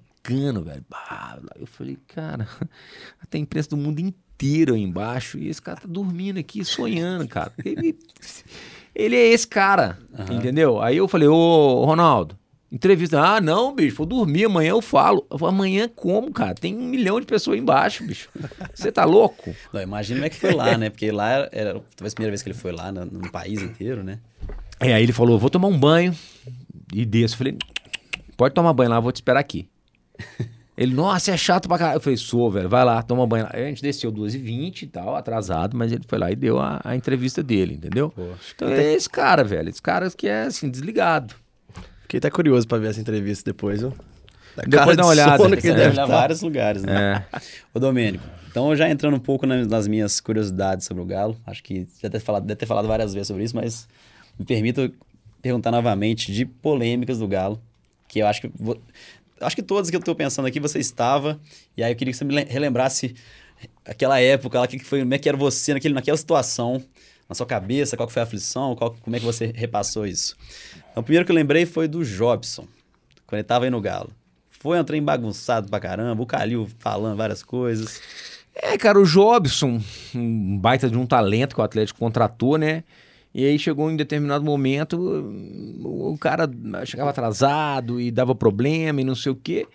velho. 0.62 0.84
Bah, 0.88 1.38
Eu 1.58 1.66
falei, 1.66 1.98
cara, 2.08 2.46
tem 3.28 3.42
imprensa 3.42 3.70
do 3.70 3.76
mundo 3.76 4.00
inteiro 4.00 4.74
aí 4.74 4.82
embaixo. 4.82 5.38
E 5.38 5.48
esse 5.48 5.60
cara 5.62 5.80
tá 5.80 5.88
dormindo 5.88 6.38
aqui, 6.38 6.64
sonhando, 6.64 7.26
cara. 7.28 7.52
Ele- 7.64 7.98
Ele 8.94 9.16
é 9.16 9.28
esse 9.28 9.46
cara, 9.46 9.98
entendeu? 10.34 10.80
Aí 10.82 10.96
eu 10.96 11.06
falei, 11.06 11.28
ô 11.28 11.84
Ronaldo, 11.84 12.36
entrevista. 12.72 13.20
Ah, 13.20 13.40
não, 13.40 13.72
bicho, 13.74 13.96
vou 13.96 14.04
dormir, 14.06 14.46
amanhã 14.46 14.70
eu 14.70 14.82
falo. 14.82 15.24
Eu 15.30 15.46
amanhã 15.46 15.88
como, 15.88 16.32
cara? 16.32 16.54
Tem 16.54 16.76
um 16.76 16.82
milhão 16.84 17.20
de 17.20 17.24
pessoas 17.26 17.54
aí 17.54 17.60
embaixo, 17.60 18.04
bicho. 18.04 18.28
Você 18.74 18.90
tá 18.90 19.04
louco? 19.04 19.54
Não, 19.72 19.80
imagina 19.80 20.18
como 20.18 20.26
é 20.26 20.28
que 20.30 20.36
foi 20.36 20.52
lá, 20.52 20.76
né? 20.76 20.90
Porque 20.90 21.10
lá 21.12 21.30
era, 21.30 21.48
era 21.52 21.72
talvez 21.96 22.12
a 22.12 22.16
primeira 22.16 22.30
vez 22.32 22.42
que 22.42 22.48
ele 22.48 22.58
foi 22.58 22.72
lá 22.72 22.90
no, 22.90 23.04
no 23.06 23.30
país 23.30 23.62
inteiro, 23.62 24.02
né? 24.02 24.18
É, 24.80 24.92
aí 24.92 25.02
ele 25.04 25.12
falou, 25.12 25.38
vou 25.38 25.48
tomar 25.50 25.68
um 25.68 25.78
banho 25.78 26.12
e 26.92 27.04
desço. 27.06 27.34
Eu 27.34 27.38
falei, 27.38 27.58
pode 28.36 28.54
tomar 28.54 28.72
banho 28.72 28.90
lá, 28.90 28.98
vou 28.98 29.12
te 29.12 29.16
esperar 29.16 29.38
aqui. 29.38 29.68
Ele, 30.76 30.94
nossa, 30.94 31.30
é 31.32 31.36
chato 31.36 31.68
pra 31.68 31.76
caralho. 31.76 31.96
Eu 31.96 32.00
falei, 32.00 32.16
sou, 32.16 32.50
velho, 32.50 32.68
vai 32.68 32.84
lá, 32.84 33.02
toma 33.02 33.26
banho. 33.26 33.46
Aí 33.50 33.64
a 33.64 33.68
gente 33.68 33.82
desceu 33.82 34.10
2h20 34.10 34.82
e 34.82 34.86
tal, 34.86 35.14
atrasado, 35.14 35.76
mas 35.76 35.92
ele 35.92 36.02
foi 36.08 36.18
lá 36.18 36.30
e 36.30 36.36
deu 36.36 36.58
a, 36.58 36.80
a 36.82 36.96
entrevista 36.96 37.42
dele, 37.42 37.74
entendeu? 37.74 38.08
Pô, 38.10 38.28
então 38.54 38.68
é 38.68 38.94
esse 38.94 39.08
cara, 39.08 39.44
velho. 39.44 39.68
Esse 39.68 39.82
cara 39.82 40.08
que 40.10 40.26
é, 40.26 40.42
assim, 40.44 40.70
desligado. 40.70 41.34
Fiquei 42.02 42.18
até 42.18 42.30
curioso 42.30 42.66
pra 42.66 42.78
ver 42.78 42.88
essa 42.90 43.00
entrevista 43.00 43.50
depois, 43.50 43.80
viu? 43.80 43.90
Da 44.56 44.62
Depois 44.62 44.74
cara 44.74 44.86
dá 44.86 44.94
de 44.96 45.00
uma 45.02 45.08
olhada. 45.08 45.36
sono 45.42 45.56
que 45.56 45.66
ele 45.66 45.76
Deve 45.76 45.90
estar. 45.90 46.06
vários 46.06 46.40
lugares, 46.40 46.82
né? 46.82 47.24
É. 47.32 47.40
Ô, 47.74 47.78
Domênico, 47.78 48.24
então 48.50 48.74
já 48.74 48.88
entrando 48.88 49.16
um 49.16 49.20
pouco 49.20 49.46
na- 49.46 49.64
nas 49.66 49.86
minhas 49.86 50.18
curiosidades 50.18 50.86
sobre 50.86 51.02
o 51.02 51.06
Galo, 51.06 51.36
acho 51.46 51.62
que 51.62 51.86
já 52.02 52.08
deve 52.08 52.20
ter 52.20 52.20
falado, 52.20 52.44
deve 52.46 52.58
ter 52.58 52.66
falado 52.66 52.88
várias 52.88 53.12
vezes 53.12 53.28
sobre 53.28 53.44
isso, 53.44 53.54
mas 53.54 53.86
me 54.38 54.44
permito 54.46 54.90
perguntar 55.42 55.70
novamente 55.70 56.32
de 56.32 56.44
polêmicas 56.46 57.18
do 57.18 57.28
Galo, 57.28 57.60
que 58.08 58.18
eu 58.18 58.26
acho 58.26 58.40
que 58.40 58.50
acho 59.40 59.56
que 59.56 59.62
todas 59.62 59.90
que 59.90 59.96
eu 59.96 60.00
tô 60.00 60.14
pensando 60.14 60.46
aqui 60.46 60.60
você 60.60 60.78
estava, 60.78 61.40
e 61.76 61.82
aí 61.82 61.92
eu 61.92 61.96
queria 61.96 62.12
que 62.12 62.18
você 62.18 62.24
me 62.24 62.34
lem- 62.34 62.46
relembrasse 62.46 63.14
aquela 63.84 64.20
época, 64.20 64.60
lá, 64.60 64.66
que 64.66 64.78
foi, 64.78 65.00
como 65.00 65.14
é 65.14 65.18
que 65.18 65.28
era 65.28 65.36
você 65.36 65.74
naquele, 65.74 65.94
naquela 65.94 66.16
situação, 66.16 66.82
na 67.28 67.34
sua 67.34 67.46
cabeça, 67.46 67.96
qual 67.96 68.08
foi 68.08 68.20
a 68.20 68.24
aflição, 68.24 68.74
qual, 68.74 68.96
como 69.00 69.16
é 69.16 69.18
que 69.18 69.24
você 69.24 69.52
repassou 69.54 70.06
isso. 70.06 70.36
Então, 70.90 71.00
o 71.00 71.02
primeiro 71.02 71.24
que 71.24 71.32
eu 71.32 71.36
lembrei 71.36 71.66
foi 71.66 71.86
do 71.86 72.04
Jobson, 72.04 72.66
quando 73.26 73.38
ele 73.38 73.44
tava 73.44 73.64
aí 73.64 73.70
no 73.70 73.80
Galo. 73.80 74.10
Foi 74.50 74.78
um 74.78 74.84
trem 74.84 75.02
bagunçado 75.02 75.68
pra 75.68 75.80
caramba, 75.80 76.22
o 76.22 76.26
Calil 76.26 76.68
falando 76.78 77.16
várias 77.16 77.42
coisas. 77.42 78.00
É, 78.54 78.76
cara, 78.76 78.98
o 78.98 79.04
Jobson, 79.06 79.80
um 80.14 80.58
baita 80.58 80.90
de 80.90 80.98
um 80.98 81.06
talento 81.06 81.54
que 81.54 81.60
o 81.60 81.64
Atlético 81.64 81.98
contratou, 81.98 82.58
né? 82.58 82.84
E 83.32 83.44
aí 83.46 83.58
chegou 83.58 83.90
em 83.90 83.96
determinado 83.96 84.44
momento, 84.44 84.96
o 85.84 86.16
cara 86.18 86.50
chegava 86.84 87.10
atrasado 87.10 88.00
e 88.00 88.10
dava 88.10 88.34
problema 88.34 89.00
e 89.00 89.04
não 89.04 89.14
sei 89.14 89.30
o 89.32 89.36
quê. 89.36 89.66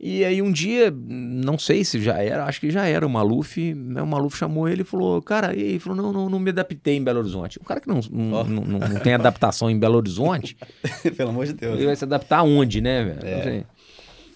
E 0.00 0.24
aí 0.24 0.42
um 0.42 0.50
dia, 0.50 0.90
não 1.06 1.56
sei 1.58 1.84
se 1.84 2.00
já 2.02 2.18
era, 2.22 2.44
acho 2.44 2.60
que 2.60 2.70
já 2.70 2.84
era 2.86 3.06
o 3.06 3.10
Maluf, 3.10 3.72
né? 3.74 4.02
o 4.02 4.06
Maluf 4.06 4.36
chamou 4.36 4.68
ele 4.68 4.82
e 4.82 4.84
falou, 4.84 5.22
cara, 5.22 5.54
e? 5.54 5.60
Ele 5.62 5.78
falou, 5.78 5.96
não, 6.02 6.12
não, 6.12 6.28
não 6.30 6.38
me 6.40 6.50
adaptei 6.50 6.96
em 6.96 7.04
Belo 7.04 7.20
Horizonte. 7.20 7.58
O 7.58 7.64
cara 7.64 7.80
que 7.80 7.88
não, 7.88 8.00
não, 8.10 8.32
Ó. 8.32 8.44
não, 8.44 8.62
não- 8.64 8.78
não 8.80 9.00
tem 9.00 9.14
adaptação 9.14 9.70
em 9.70 9.78
Belo 9.78 9.96
Horizonte, 9.96 10.56
Pelo 11.16 11.30
amor 11.30 11.46
de 11.46 11.52
Deus. 11.52 11.76
ele 11.76 11.86
vai 11.86 11.96
se 11.96 12.04
adaptar 12.04 12.38
aonde, 12.38 12.80
né, 12.80 13.04
velho? 13.04 13.26
É. 13.26 13.64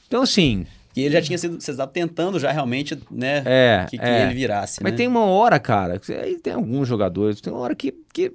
Então, 0.07 0.23
assim, 0.23 0.64
E 0.99 1.03
ele 1.05 1.14
já 1.14 1.22
tinha 1.22 1.38
sido. 1.38 1.61
Você 1.61 1.70
estava 1.70 1.90
tentando 1.90 2.38
já 2.38 2.51
realmente, 2.51 2.99
né? 3.11 3.42
É, 3.46 3.86
que, 3.88 3.96
que 3.99 4.05
é. 4.05 4.24
ele 4.24 4.34
virasse. 4.34 4.82
Mas 4.82 4.92
né? 4.92 4.96
tem 4.99 5.07
uma 5.07 5.24
hora, 5.24 5.59
cara, 5.59 5.99
que- 5.99 6.12
aí 6.12 6.36
tem 6.38 6.53
alguns 6.53 6.88
jogadores, 6.88 7.40
tem 7.40 7.53
uma 7.53 7.61
hora 7.62 7.74
que, 7.74 7.92
que 8.12 8.32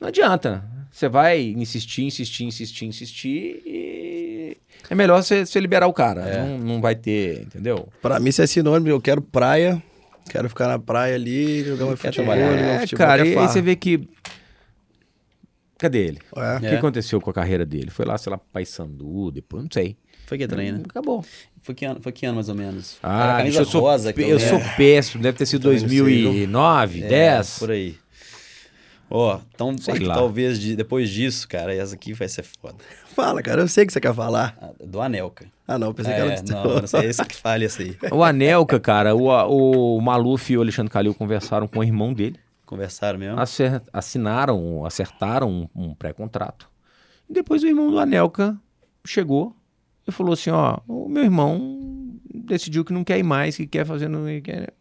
não 0.00 0.08
adianta. 0.08 0.64
Você 0.90 1.08
vai 1.08 1.40
insistir, 1.42 2.02
insistir, 2.04 2.44
insistir, 2.44 2.84
insistir 2.86 3.62
e 3.66 4.56
é 4.88 4.94
melhor 4.94 5.22
você, 5.22 5.44
você 5.44 5.58
liberar 5.58 5.86
o 5.88 5.92
cara. 5.92 6.20
É. 6.22 6.38
Não, 6.42 6.58
não 6.58 6.80
vai 6.80 6.94
ter, 6.94 7.42
entendeu? 7.42 7.88
Pra 8.00 8.20
mim, 8.20 8.28
isso 8.28 8.42
é 8.42 8.46
sinônimo. 8.46 8.84
de 8.84 8.90
Eu 8.90 9.00
quero 9.00 9.20
praia, 9.20 9.82
quero 10.30 10.48
ficar 10.48 10.68
na 10.68 10.78
praia 10.78 11.14
ali, 11.16 11.64
jogar 11.64 11.86
meu 11.86 11.96
Quer 11.96 12.12
futebol. 12.12 12.34
É, 12.34 12.80
futebol, 12.80 13.06
cara, 13.06 13.26
e 13.26 13.36
aí 13.36 13.48
você 13.48 13.60
vê 13.60 13.74
que. 13.74 14.08
Cadê 15.78 15.98
ele? 16.06 16.18
É. 16.36 16.56
O 16.56 16.60
que 16.60 16.66
É. 16.66 16.76
aconteceu 16.76 17.20
com 17.20 17.30
a 17.30 17.34
carreira 17.34 17.66
dele? 17.66 17.90
Foi 17.90 18.04
lá, 18.04 18.16
sei 18.16 18.30
lá, 18.30 18.38
Paysandu, 18.38 19.30
depois, 19.32 19.62
não 19.64 19.70
sei. 19.72 19.96
Foi 20.26 20.38
que 20.38 20.46
trem, 20.48 20.72
né? 20.72 20.82
Acabou. 20.88 21.24
Foi 21.62 21.74
que 21.74 21.84
ano, 21.84 22.00
foi 22.00 22.12
que 22.12 22.26
ano 22.26 22.34
mais 22.36 22.48
ou 22.48 22.54
menos? 22.54 22.98
Ah, 23.02 23.34
a 23.34 23.36
camisa 23.38 23.58
bicho, 23.60 23.60
eu 23.60 23.72
sou, 23.72 23.80
rosa 23.82 24.12
que 24.12 24.20
eu 24.22 24.38
também 24.38 24.48
sou 24.48 24.60
péssimo, 24.76 25.22
deve 25.22 25.38
ter 25.38 25.46
sido 25.46 25.62
Também 25.62 25.80
não 25.80 25.88
sei, 25.88 25.98
viu? 25.98 26.24
2009, 26.24 27.02
É, 27.04 27.08
10. 27.08 27.58
Por 27.58 27.70
aí. 27.70 27.96
Ó, 29.10 29.38
então 29.54 29.74
que 29.76 29.98
lá. 30.04 30.14
talvez 30.14 30.58
de- 30.58 30.74
depois 30.74 31.08
disso, 31.10 31.46
cara, 31.46 31.74
essa 31.74 31.94
aqui 31.94 32.12
vai 32.14 32.26
ser 32.26 32.42
foda. 32.42 32.76
Fala, 33.14 33.42
cara, 33.42 33.60
eu 33.60 33.68
sei 33.68 33.84
o 33.84 33.86
que 33.86 33.92
você 33.92 34.00
quer 34.00 34.14
falar. 34.14 34.56
Ah, 34.60 34.70
Do 34.84 35.00
Anelka. 35.00 35.46
Ah, 35.68 35.78
não, 35.78 35.88
eu 35.88 35.94
pensei 35.94 36.12
que 36.14 36.20
É, 36.20 36.26
era 36.26 36.42
do 36.42 36.52
não, 36.52 36.80
não 36.80 36.86
sei, 36.86 37.06
esse 37.06 37.24
que 37.24 37.36
fale 37.36 37.64
esse 37.66 37.82
aí. 37.82 37.96
O 38.10 38.24
Anelka, 38.24 38.80
cara, 38.80 39.14
o, 39.14 39.96
o 39.96 40.00
Maluf 40.00 40.52
e 40.52 40.56
o 40.58 40.60
Alexandre 40.62 40.90
Calil 40.90 41.14
conversaram 41.14 41.68
com 41.68 41.78
o 41.78 41.84
irmão 41.84 42.12
dele. 42.12 42.40
Conversaram 42.66 43.18
mesmo? 43.18 43.38
acer- 43.38 43.82
assinaram, 43.92 44.84
acertaram 44.84 45.68
um, 45.74 45.82
um 45.82 45.94
pré-contrato. 45.94 46.68
E 47.28 47.32
depois 47.32 47.62
o 47.62 47.66
irmão 47.66 47.90
do 47.90 47.98
Anelka 47.98 48.56
chegou 49.06 49.54
e 50.06 50.12
falou 50.12 50.32
assim: 50.32 50.50
ó, 50.50 50.78
o 50.86 51.08
meu 51.08 51.24
irmão 51.24 52.18
decidiu 52.32 52.84
que 52.84 52.92
não 52.92 53.04
quer 53.04 53.18
ir 53.18 53.22
mais, 53.22 53.56
que 53.56 53.66
quer 53.66 53.86
fazer. 53.86 54.08
Não 54.08 54.24
quer... 54.40 54.72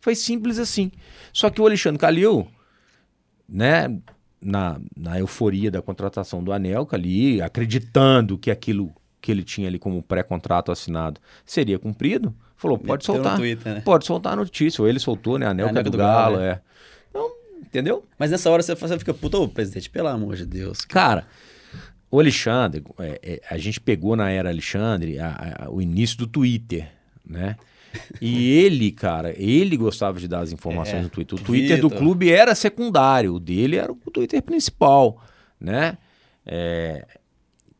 Foi 0.00 0.14
simples 0.14 0.58
assim. 0.58 0.90
Só 1.32 1.50
que 1.50 1.60
o 1.60 1.66
Alexandre 1.66 1.98
Calil, 1.98 2.46
né, 3.48 3.88
na, 4.40 4.80
na 4.96 5.18
euforia 5.18 5.70
da 5.70 5.80
contratação 5.80 6.42
do 6.42 6.52
Anelka 6.52 6.96
ali, 6.96 7.40
acreditando 7.40 8.36
que 8.36 8.50
aquilo 8.50 8.92
que 9.20 9.30
ele 9.30 9.44
tinha 9.44 9.68
ali 9.68 9.78
como 9.78 10.02
pré-contrato 10.02 10.72
assinado 10.72 11.20
seria 11.46 11.78
cumprido, 11.78 12.34
falou: 12.56 12.76
pode 12.76 13.08
Meteu 13.08 13.14
soltar. 13.14 13.36
Twitter, 13.36 13.74
né? 13.74 13.80
Pode 13.80 14.04
soltar 14.04 14.32
a 14.32 14.36
notícia. 14.36 14.82
Ou 14.82 14.88
ele 14.88 14.98
soltou, 14.98 15.38
né? 15.38 15.46
A 15.46 15.50
Anelka, 15.50 15.70
Anelka 15.70 15.90
do, 15.90 15.96
do 15.96 15.98
Galo, 15.98 16.36
Galo, 16.36 16.44
é. 16.44 16.60
Então, 17.08 17.30
entendeu? 17.60 18.04
Mas 18.18 18.30
nessa 18.30 18.50
hora 18.50 18.62
você, 18.62 18.74
você 18.74 18.98
fica, 18.98 19.14
puta, 19.14 19.38
ô 19.38 19.48
presidente, 19.48 19.88
pelo 19.88 20.08
amor 20.08 20.34
de 20.34 20.44
Deus. 20.44 20.84
Cara, 20.84 21.26
o 22.12 22.20
Alexandre, 22.20 22.84
é, 23.00 23.20
é, 23.22 23.40
a 23.50 23.58
gente 23.58 23.80
pegou 23.80 24.14
na 24.14 24.30
era 24.30 24.50
Alexandre 24.50 25.18
a- 25.18 25.56
a- 25.64 25.70
o 25.70 25.82
início 25.82 26.16
do 26.18 26.26
Twitter, 26.28 26.88
né? 27.26 27.56
E 28.20 28.48
ele, 28.64 28.92
cara, 28.92 29.34
ele 29.36 29.76
gostava 29.76 30.20
de 30.20 30.28
dar 30.28 30.40
as 30.40 30.52
informações 30.52 30.98
É, 31.00 31.02
no 31.02 31.08
Twitter. 31.08 31.38
O 31.38 31.42
Twitter 31.42 31.80
do 31.80 31.88
Vitor. 31.88 31.98
clube 32.04 32.30
era 32.30 32.54
secundário, 32.54 33.34
o 33.34 33.40
dele 33.40 33.76
era 33.76 33.90
o 33.90 33.96
Twitter 33.96 34.40
principal, 34.42 35.20
né? 35.60 35.98
É, 36.46 37.06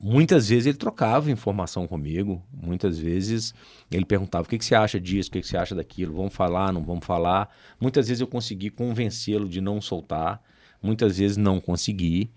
muitas 0.00 0.48
vezes 0.48 0.66
ele 0.66 0.76
trocava 0.76 1.30
informação 1.30 1.86
comigo, 1.86 2.42
muitas 2.52 2.98
vezes 2.98 3.54
ele 3.90 4.04
perguntava 4.04 4.44
o 4.44 4.48
que, 4.48 4.58
que 4.58 4.64
você 4.64 4.74
acha 4.74 4.98
disso, 5.00 5.28
o 5.28 5.32
que, 5.32 5.40
que 5.40 5.46
você 5.46 5.56
acha 5.56 5.74
daquilo, 5.74 6.12
vamos 6.14 6.34
falar, 6.34 6.72
não 6.72 6.82
vamos 6.82 7.04
falar. 7.06 7.48
Muitas 7.80 8.08
vezes 8.08 8.20
eu 8.20 8.26
consegui 8.26 8.70
convencê-lo 8.70 9.48
de 9.48 9.60
não 9.60 9.80
soltar, 9.80 10.42
muitas 10.82 11.18
vezes 11.18 11.36
não 11.36 11.60
consegui, 11.60 12.30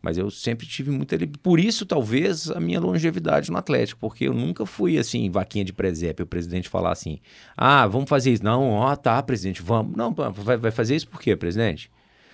mas 0.00 0.16
eu 0.16 0.30
sempre 0.30 0.66
tive 0.66 0.90
muita. 0.90 1.18
Por 1.42 1.58
isso, 1.58 1.84
talvez, 1.84 2.50
a 2.50 2.60
minha 2.60 2.80
longevidade 2.80 3.50
no 3.50 3.58
Atlético, 3.58 4.00
porque 4.00 4.28
eu 4.28 4.34
nunca 4.34 4.64
fui 4.64 4.96
assim, 4.96 5.28
vaquinha 5.30 5.64
de 5.64 5.72
presépio, 5.72 6.24
o 6.24 6.28
presidente 6.28 6.68
falar 6.68 6.92
assim: 6.92 7.18
ah, 7.56 7.86
vamos 7.86 8.08
fazer 8.08 8.32
isso. 8.32 8.44
Não, 8.44 8.70
ó, 8.70 8.94
tá, 8.94 9.20
presidente, 9.22 9.60
vamos. 9.60 9.96
Não, 9.96 10.14
vai, 10.14 10.70
fazer 10.70 10.94
isso 10.94 11.08
por 11.08 11.20
quê, 11.20 11.34
presidente? 11.34 11.90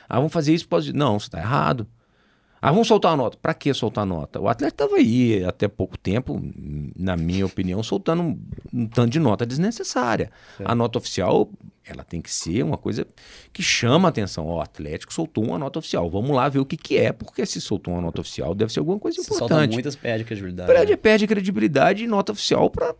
Ah, 0.08 0.16
vamos 0.16 0.32
fazer 0.32 0.52
isso. 0.52 0.68
Pode... 0.68 0.92
Não, 0.92 1.18
você 1.18 1.30
tá 1.30 1.38
errado. 1.38 1.86
Ah, 2.64 2.70
vamos 2.72 2.88
soltar 2.88 3.12
a 3.12 3.16
nota. 3.16 3.36
Para 3.42 3.52
que 3.52 3.74
soltar 3.74 4.04
a 4.04 4.06
nota? 4.06 4.40
O 4.40 4.48
atleta 4.48 4.74
estava 4.74 4.96
aí 4.96 5.44
até 5.44 5.68
pouco 5.68 5.98
tempo, 5.98 6.40
na 6.96 7.14
minha 7.14 7.44
opinião, 7.44 7.82
soltando 7.82 8.22
um, 8.22 8.40
um 8.72 8.86
tanto 8.86 9.10
de 9.10 9.20
nota 9.20 9.44
desnecessária. 9.44 10.30
A 10.64 10.74
nota 10.74 10.96
oficial, 10.96 11.50
ela 11.84 12.02
tem 12.02 12.22
que 12.22 12.30
ser 12.30 12.62
uma 12.62 12.78
coisa 12.78 13.06
que 13.52 13.62
chama 13.62 14.08
a 14.08 14.10
atenção. 14.10 14.46
Ó, 14.46 14.56
o 14.56 14.60
Atlético 14.62 15.12
soltou 15.12 15.44
uma 15.44 15.58
nota 15.58 15.78
oficial. 15.78 16.08
Vamos 16.08 16.34
lá 16.34 16.48
ver 16.48 16.58
o 16.58 16.64
que, 16.64 16.78
que 16.78 16.96
é, 16.96 17.12
porque 17.12 17.44
se 17.44 17.60
soltou 17.60 17.92
uma 17.92 18.00
nota 18.00 18.22
oficial, 18.22 18.54
deve 18.54 18.72
ser 18.72 18.78
alguma 18.78 18.98
coisa 18.98 19.20
Se 19.20 19.28
solta 19.28 19.44
importante. 19.44 19.72
muitas, 19.74 19.94
perde 19.94 20.24
credibilidade. 20.24 20.72
Perde, 20.72 20.92
né? 20.92 20.96
perde 20.96 21.26
credibilidade 21.26 22.04
e 22.04 22.06
nota 22.06 22.32
oficial 22.32 22.70
para 22.70 22.94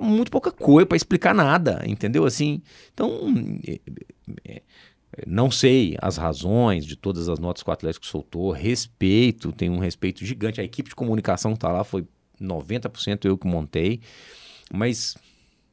muito 0.00 0.30
pouca 0.30 0.52
coisa, 0.52 0.86
para 0.86 0.96
explicar 0.96 1.34
nada, 1.34 1.82
entendeu? 1.84 2.24
Assim, 2.24 2.62
então, 2.94 3.34
é, 3.66 3.80
é, 4.44 4.62
não 5.26 5.50
sei 5.50 5.96
as 6.00 6.16
razões 6.16 6.84
de 6.84 6.96
todas 6.96 7.28
as 7.28 7.38
notas 7.38 7.62
que 7.62 7.70
o 7.70 7.72
Atlético 7.72 8.06
soltou, 8.06 8.50
respeito, 8.50 9.52
tem 9.52 9.70
um 9.70 9.78
respeito 9.78 10.24
gigante. 10.24 10.60
A 10.60 10.64
equipe 10.64 10.88
de 10.88 10.94
comunicação 10.94 11.54
tá 11.56 11.70
lá 11.70 11.84
foi 11.84 12.06
90% 12.40 13.24
eu 13.24 13.36
que 13.36 13.46
montei, 13.46 14.00
mas 14.72 15.16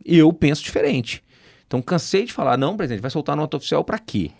eu 0.06 0.32
penso 0.34 0.64
diferente. 0.64 1.24
Então, 1.66 1.82
cansei 1.82 2.26
de 2.26 2.34
falar, 2.34 2.58
não, 2.58 2.78
presidente, 2.78 3.02
vai 3.02 3.12
soltar 3.12 3.36
nota 3.36 3.58
oficial 3.58 3.84
para 3.84 4.00
quê? 4.00 4.32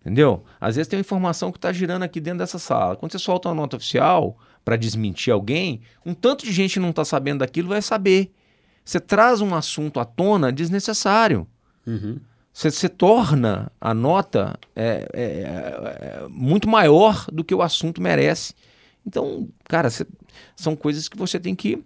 Entendeu? 0.00 0.44
Às 0.60 0.76
vezes 0.76 0.88
tem 0.88 0.96
uma 0.96 1.00
informação 1.00 1.50
que 1.50 1.58
está 1.58 1.72
girando 1.72 2.04
aqui 2.04 2.20
dentro 2.20 2.38
dessa 2.38 2.60
sala. 2.60 2.94
Quando 2.94 3.10
você 3.10 3.18
solta 3.18 3.48
uma 3.48 3.56
nota 3.56 3.76
oficial 3.76 4.38
para 4.64 4.76
desmentir 4.76 5.32
alguém, 5.32 5.80
um 6.04 6.14
tanto 6.14 6.44
de 6.44 6.52
gente 6.52 6.78
não 6.78 6.90
está 6.90 7.04
sabendo 7.04 7.40
daquilo 7.40 7.68
vai 7.68 7.82
saber. 7.82 8.32
Você 8.84 9.00
traz 9.00 9.40
um 9.40 9.52
assunto 9.52 9.98
à 9.98 10.04
tona 10.04 10.52
desnecessário. 10.52 11.44
Uhum. 11.84 12.20
Você, 12.56 12.70
você 12.70 12.88
torna 12.88 13.70
a 13.78 13.92
nota 13.92 14.58
é, 14.74 15.06
é, 15.12 15.20
é, 15.20 16.26
muito 16.30 16.66
maior 16.66 17.26
do 17.30 17.44
que 17.44 17.54
o 17.54 17.60
assunto 17.60 18.00
merece. 18.00 18.54
Então, 19.06 19.46
cara, 19.64 19.90
são 20.56 20.74
coisas 20.74 21.06
que 21.06 21.18
você 21.18 21.38
tem 21.38 21.54
que 21.54 21.72
ir 21.72 21.84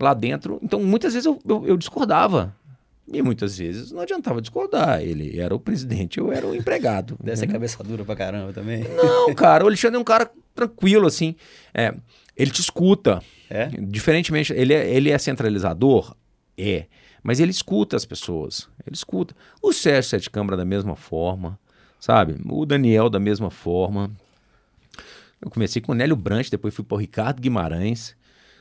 lá 0.00 0.12
dentro. 0.14 0.58
Então, 0.60 0.82
muitas 0.82 1.12
vezes 1.12 1.24
eu, 1.24 1.38
eu, 1.48 1.68
eu 1.68 1.76
discordava. 1.76 2.52
E 3.06 3.22
muitas 3.22 3.58
vezes 3.58 3.92
não 3.92 4.00
adiantava 4.00 4.40
discordar. 4.40 5.00
Ele 5.00 5.38
era 5.38 5.54
o 5.54 5.60
presidente, 5.60 6.18
eu 6.18 6.32
era 6.32 6.48
o 6.48 6.52
empregado. 6.52 7.16
Entendeu? 7.22 7.52
cabeça 7.52 7.84
dura 7.84 8.04
pra 8.04 8.16
caramba 8.16 8.52
também. 8.52 8.82
Não, 8.96 9.32
cara, 9.36 9.62
o 9.62 9.68
Alexandre 9.68 9.98
é 9.98 10.00
um 10.00 10.04
cara 10.04 10.28
tranquilo, 10.52 11.06
assim. 11.06 11.36
É, 11.72 11.94
ele 12.36 12.50
te 12.50 12.60
escuta. 12.60 13.22
É? 13.48 13.66
Diferentemente, 13.66 14.52
ele 14.52 14.74
é, 14.74 14.90
ele 14.92 15.10
é 15.10 15.16
centralizador? 15.16 16.12
É. 16.58 16.86
Mas 17.22 17.40
ele 17.40 17.50
escuta 17.50 17.96
as 17.96 18.04
pessoas. 18.04 18.68
Ele 18.86 18.94
escuta. 18.94 19.34
O 19.62 19.72
Sérgio 19.72 20.10
Sete 20.10 20.30
Câmara 20.30 20.56
da 20.56 20.64
mesma 20.64 20.96
forma, 20.96 21.58
sabe? 21.98 22.36
O 22.48 22.64
Daniel 22.64 23.10
da 23.10 23.18
mesma 23.18 23.50
forma. 23.50 24.10
Eu 25.40 25.50
comecei 25.50 25.80
com 25.80 25.92
o 25.92 25.94
Nélio 25.94 26.16
Brant, 26.16 26.50
depois 26.50 26.74
fui 26.74 26.84
para 26.84 26.96
o 26.96 26.98
Ricardo 26.98 27.40
Guimarães. 27.40 28.16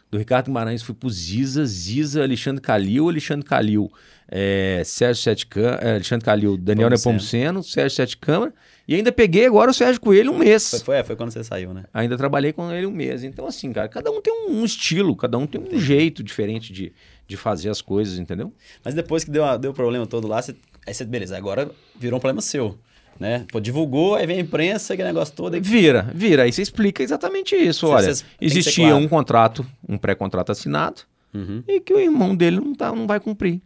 Do 0.10 0.18
Ricardo 0.18 0.46
Guimarães 0.46 0.82
fui 0.82 0.96
para 0.96 1.08
o 1.08 1.10
Ziza, 1.10 1.66
Ziza, 1.66 2.24
Alexandre 2.24 2.62
Calil, 2.62 3.10
Alexandre 3.10 3.46
Calil, 3.46 3.92
é, 4.30 4.82
Sérgio 4.86 5.22
Sete 5.22 5.46
Câmara, 5.46 5.82
é, 5.82 5.92
Alexandre 5.96 6.24
Calil, 6.24 6.56
Daniel 6.56 6.90
Nepomuceno. 6.90 7.44
Nepomuceno, 7.44 7.64
Sérgio 7.64 7.96
Sete 7.96 8.18
Câmara. 8.18 8.54
E 8.88 8.96
ainda 8.96 9.12
peguei 9.12 9.46
agora 9.46 9.70
o 9.70 9.74
Sérgio 9.74 10.00
Coelho 10.00 10.32
um 10.32 10.38
mês. 10.38 10.70
Foi, 10.70 10.80
foi, 10.80 10.96
é, 10.98 11.04
foi 11.04 11.16
quando 11.18 11.32
você 11.32 11.44
saiu, 11.44 11.74
né? 11.74 11.84
Ainda 11.94 12.16
trabalhei 12.16 12.54
com 12.54 12.72
ele 12.72 12.86
um 12.86 12.92
mês. 12.92 13.22
Então, 13.22 13.46
assim, 13.46 13.74
cara, 13.74 13.90
cada 13.90 14.10
um 14.10 14.22
tem 14.22 14.34
um, 14.34 14.62
um 14.62 14.64
estilo, 14.64 15.14
cada 15.14 15.38
um 15.38 15.46
tem 15.46 15.60
um 15.60 15.78
jeito 15.78 16.24
diferente 16.24 16.72
de, 16.72 16.94
de 17.28 17.36
fazer 17.38 17.70
as 17.70 17.82
coisas, 17.82 18.18
entendeu? 18.20 18.54
Mas 18.84 18.94
depois 18.94 19.24
que 19.24 19.32
deu, 19.32 19.44
a- 19.44 19.58
deu 19.58 19.72
o 19.72 19.74
problema 19.74 20.06
todo 20.08 20.28
lá, 20.28 20.42
você, 20.42 20.56
aí 20.86 20.94
você, 20.94 21.04
beleza, 21.06 21.36
agora 21.38 21.70
virou 22.00 22.18
um 22.18 22.22
problema 22.22 22.42
seu, 22.42 22.78
né? 23.20 23.46
Pô, 23.52 23.60
divulgou, 23.60 24.16
aí 24.16 24.26
vem 24.26 24.38
a 24.38 24.42
imprensa, 24.42 24.94
aquele 24.94 25.10
negócio 25.10 25.34
todo. 25.36 25.54
Aí... 25.56 25.60
Vira, 25.60 26.10
vira. 26.16 26.44
Aí 26.44 26.52
você 26.54 26.62
explica 26.62 27.04
exatamente 27.04 27.56
isso. 27.56 27.88
Cê- 27.88 27.94
Olha, 27.94 28.14
existia 28.40 28.86
claro. 28.90 29.04
um 29.04 29.08
contrato, 29.08 29.66
um 29.88 29.98
pré-contrato 29.98 30.52
assinado, 30.52 31.02
Uhum. 31.34 31.62
e 31.68 31.82
que 31.82 31.94
o 31.94 32.00
irmão 32.00 32.34
dele 32.36 32.58
não, 32.60 32.74
tá, 32.74 32.92
não 32.96 33.06
vai 33.06 33.20
cumprir. 33.20 33.62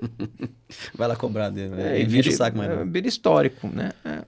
Vai 0.94 1.08
lá 1.08 1.16
cobrar 1.16 1.50
dele. 1.50 1.74
É, 1.80 1.96
É, 1.98 2.00
e 2.00 2.04
vira 2.04 2.28
o 2.28 2.32
saco, 2.32 2.58
mais 2.58 2.70
é, 2.70 2.76
não. 2.76 2.90
vira 2.90 3.06
histórico, 3.08 3.68
né? 3.68 3.92
É. 4.04 4.22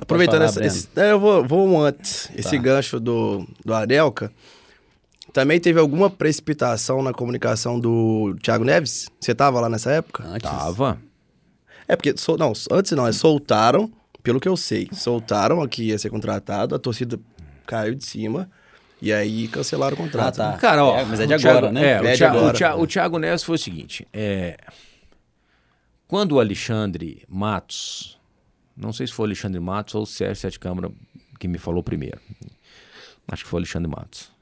Aproveitando 0.00 0.38
falar, 0.40 0.44
essa, 0.46 0.64
esse, 0.66 0.88
é, 0.96 1.12
eu 1.12 1.20
vou, 1.20 1.46
vou 1.46 1.66
um 1.68 1.80
antes, 1.80 2.28
esse 2.36 2.56
Tá. 2.56 2.62
gancho 2.62 2.98
do, 3.00 3.46
do 3.64 3.72
Anelka. 3.72 4.32
Também 5.34 5.58
teve 5.60 5.80
alguma 5.80 6.08
precipitação 6.08 7.02
na 7.02 7.12
comunicação 7.12 7.78
do 7.80 8.36
Thiago 8.40 8.62
Neves? 8.64 9.10
Você 9.20 9.34
tava 9.34 9.60
lá 9.60 9.68
nessa 9.68 9.90
época? 9.90 10.22
Antes. 10.26 10.48
Tava. 10.48 10.98
É 11.88 11.96
porque, 11.96 12.16
sol- 12.16 12.38
não, 12.38 12.52
antes 12.70 12.92
não, 12.92 13.04
é 13.06 13.12
soltaram, 13.12 13.92
pelo 14.22 14.38
que 14.40 14.48
eu 14.48 14.56
sei, 14.56 14.88
soltaram 14.92 15.66
que 15.68 15.82
ia 15.88 15.98
ser 15.98 16.08
contratado, 16.08 16.74
a 16.74 16.78
torcida 16.78 17.18
caiu 17.66 17.94
de 17.96 18.04
cima, 18.04 18.48
e 19.02 19.12
aí 19.12 19.48
cancelaram 19.48 19.94
o 19.94 19.96
contrato. 19.98 20.40
Ah, 20.40 20.44
tá. 20.44 20.50
né? 20.52 20.58
Cara, 20.58 20.84
ó. 20.84 20.96
É, 20.96 21.04
mas 21.04 21.18
é 21.18 21.26
de 21.26 21.34
o 21.34 21.38
Thiago- 21.38 21.58
agora, 21.58 21.72
né? 21.72 21.84
É, 21.84 21.90
É 21.94 22.00
o, 22.00 22.04
de 22.12 22.16
Thiago, 22.16 22.36
agora. 22.38 22.54
o 22.54 22.56
Thiago- 22.56 22.82
o 22.82 22.86
Thiago 22.86 23.18
Neves 23.18 23.42
foi 23.42 23.56
o 23.56 23.58
seguinte: 23.58 24.06
é, 24.12 24.56
quando 26.06 26.32
o 26.32 26.40
Alexandre 26.40 27.24
Matos, 27.28 28.18
não 28.76 28.92
sei 28.92 29.06
se 29.08 29.12
foi 29.12 29.24
o 29.24 29.26
Alexandre 29.28 29.58
Matos 29.60 29.94
ou 29.96 30.02
o 30.02 30.06
Sérgio 30.06 30.36
Sete 30.36 30.58
Câmara 30.60 30.90
que 31.40 31.48
me 31.48 31.58
falou 31.58 31.82
primeiro. 31.82 32.20
Acho 33.28 33.42
que 33.44 33.50
foi 33.50 33.58
o 33.58 33.60
Alexandre 33.62 33.90
Matos. 33.90 34.32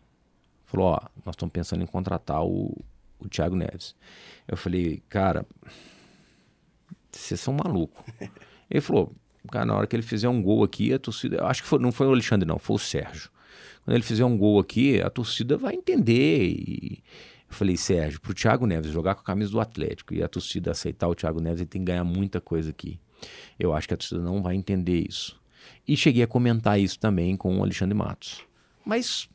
Falou: 0.73 0.87
Ó, 0.89 0.99
nós 1.25 1.35
estamos 1.35 1.53
pensando 1.53 1.83
em 1.83 1.87
contratar 1.87 2.43
o, 2.43 2.75
o 3.19 3.29
Thiago 3.29 3.55
Neves. 3.55 3.95
Eu 4.49 4.57
falei, 4.57 5.03
cara, 5.09 5.47
vocês 7.11 7.39
são 7.41 7.55
malucos. 7.55 8.03
Ele 8.71 8.81
falou, 8.81 9.13
cara, 9.51 9.67
na 9.67 9.75
hora 9.77 9.87
que 9.87 9.95
ele 9.95 10.03
fizer 10.03 10.29
um 10.31 10.43
gol 10.43 10.65
aqui, 10.65 10.95
a 10.95 10.99
torcida. 10.99 11.37
eu 11.37 11.47
Acho 11.47 11.63
que 11.63 11.69
foi- 11.69 11.79
não 11.79 11.93
foi 11.93 12.07
o 12.07 12.11
Alexandre, 12.13 12.49
não, 12.49 12.59
foi 12.59 12.77
o 12.77 12.79
Sérgio. 12.79 13.31
Quando 13.85 13.95
ele 13.95 14.03
fizer 14.05 14.25
um 14.25 14.37
gol 14.39 14.59
aqui, 14.59 14.99
a 15.03 15.11
torcida 15.11 15.59
vai 15.59 15.75
entender. 15.75 16.43
E 16.43 17.03
eu 17.51 17.55
falei, 17.55 17.77
Sérgio, 17.77 18.19
pro 18.19 18.33
Thiago 18.33 18.67
Neves 18.67 18.91
jogar 18.91 19.15
com 19.15 19.21
a 19.21 19.25
camisa 19.25 19.51
do 19.51 19.61
Atlético 19.61 20.15
e 20.15 20.23
a 20.23 20.29
torcida 20.29 20.71
aceitar 20.71 21.07
o 21.07 21.15
Thiago 21.15 21.39
Neves, 21.39 21.61
ele 21.61 21.69
tem 21.69 21.83
que 21.83 21.87
ganhar 21.87 22.03
muita 22.05 22.41
coisa 22.41 22.71
aqui. 22.71 22.99
Eu 23.59 23.75
acho 23.75 23.87
que 23.87 23.93
a 23.93 23.97
torcida 23.97 24.23
não 24.23 24.41
vai 24.43 24.55
entender 24.55 25.07
isso. 25.07 25.39
E 25.87 25.97
cheguei 25.99 26.23
a 26.23 26.27
comentar 26.27 26.81
isso 26.81 26.99
também 26.99 27.37
com 27.37 27.59
o 27.59 27.63
Alexandre 27.63 27.95
Matos. 27.95 28.41
Mas 28.87 29.29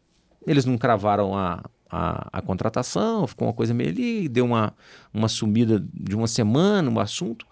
eles 0.48 0.66
não 0.66 0.78
cravaram 0.78 1.36
a, 1.36 1.62
a, 1.90 2.40
a 2.40 2.42
contratação, 2.42 3.28
ficou 3.28 3.48
uma 3.48 3.54
coisa 3.54 3.74
meio 3.74 3.90
ali, 3.90 4.30
deu 4.30 4.46
uma, 4.46 4.74
uma 5.14 5.28
sumida 5.28 5.86
de 5.94 6.16
uma 6.16 6.28
semana 6.28 6.90
o 6.90 7.00
assunto. 7.00 7.46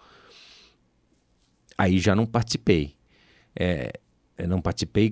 Aí 1.77 1.99
já 1.99 2.15
não 2.15 2.25
participei. 2.25 2.95
É, 3.53 3.99
não 4.47 4.61
participei 4.61 5.11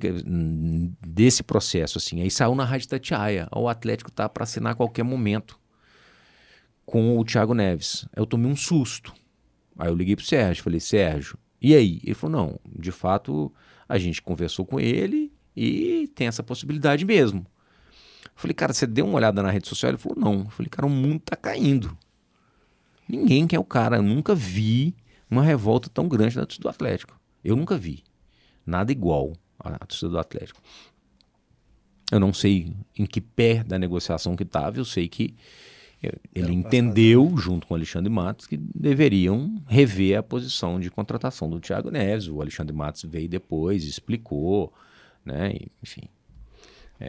desse 1.06 1.44
processo, 1.44 1.98
assim. 1.98 2.22
Aí 2.22 2.32
saiu 2.32 2.56
na 2.56 2.64
Rádio 2.64 2.88
Tatiaia. 2.88 3.48
O 3.54 3.68
Atlético 3.68 4.12
tá 4.12 4.28
para 4.30 4.44
assinar 4.44 4.72
a 4.72 4.76
qualquer 4.76 5.04
momento 5.04 5.60
com 6.86 7.18
o 7.18 7.26
Thiago 7.26 7.54
Neves. 7.54 8.08
Eu 8.16 8.26
tomei 8.26 8.50
um 8.50 8.56
susto. 8.56 9.14
Aí 9.78 9.90
eu 9.90 9.96
liguei 9.96 10.16
pro 10.16 10.26
Sérgio, 10.26 10.64
falei, 10.64 10.80
Sérgio, 10.80 11.38
e 11.62 11.76
aí? 11.76 12.00
Ele 12.04 12.14
falou, 12.14 12.38
não, 12.38 12.60
de 12.78 12.92
fato, 12.92 13.52
a 13.88 13.98
gente 13.98 14.22
conversou 14.22 14.66
com 14.66 14.80
ele 14.80 15.32
e 15.56 16.10
tem 16.14 16.28
essa 16.28 16.44
possibilidade 16.44 17.06
mesmo. 17.06 17.46
Eu 18.36 18.42
falei, 18.42 18.54
cara, 18.54 18.74
você 18.74 18.88
deu 18.88 19.06
uma 19.06 19.16
olhada 19.16 19.42
na 19.42 19.52
rede 19.52 19.68
social? 19.68 19.92
Ele 19.92 19.98
falou, 19.98 20.18
não. 20.18 20.40
Eu 20.46 20.50
falei, 20.50 20.70
cara, 20.70 20.86
o 20.86 20.90
mundo 20.90 21.20
tá 21.20 21.36
caindo. 21.36 21.98
Ninguém 23.08 23.48
quer 23.48 23.60
o 23.60 23.64
cara. 23.64 23.98
Eu 23.98 24.04
nunca 24.04 24.34
vi 24.34 24.96
uma 25.30 25.44
revolta 25.44 25.90
tão 25.90 26.08
grande 26.08 26.36
na 26.36 26.46
torcida 26.46 26.64
do 26.64 26.70
Atlético. 26.70 27.20
Eu 27.44 27.56
nunca 27.56 27.78
vi. 27.78 28.04
Nada 28.66 28.92
igual 28.92 29.34
à 29.60 29.86
torcida 29.86 30.10
do 30.10 30.20
Atlético. 30.20 30.62
Eu 32.12 32.20
não 32.20 32.34
sei 32.34 32.76
em 32.98 33.06
que 33.06 33.20
pé 33.20 33.64
da 33.64 33.80
negociação 33.80 34.36
que 34.36 34.44
estava, 34.44 34.78
eu 34.78 34.86
sei 34.86 35.08
que 35.08 35.36
eh, 36.02 36.16
ele 36.36 36.54
entendeu, 36.54 37.36
junto 37.38 37.66
com 37.66 37.74
o 37.74 37.78
Alexandre 37.78 38.12
Matos, 38.12 38.46
que 38.46 38.58
deveriam 38.58 39.62
rever 39.68 40.18
a 40.18 40.24
posição 40.24 40.80
de 40.80 40.92
contratação 40.92 41.50
do 41.50 41.60
Thiago 41.60 41.90
Neves. 41.90 42.28
O 42.28 42.42
Alexandre 42.42 42.76
Matos 42.76 43.04
veio 43.04 43.28
depois, 43.28 43.84
explicou, 43.86 44.72
né? 45.26 45.56
Enfim. 45.82 46.04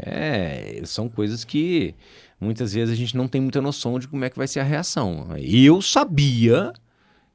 É, 0.05 0.81
são 0.85 1.09
coisas 1.09 1.45
que 1.45 1.95
muitas 2.41 2.75
vezes 2.75 2.93
a 2.93 2.97
gente 2.97 3.17
não 3.17 3.29
tem 3.29 3.41
muita 3.41 3.61
noção 3.61 3.99
de 3.99 4.09
como 4.09 4.25
é 4.25 4.31
que 4.31 4.37
vai 4.37 4.47
ser 4.49 4.61
a 4.61 4.65
reação. 4.65 5.29
Eu 5.39 5.81
sabia 5.83 6.73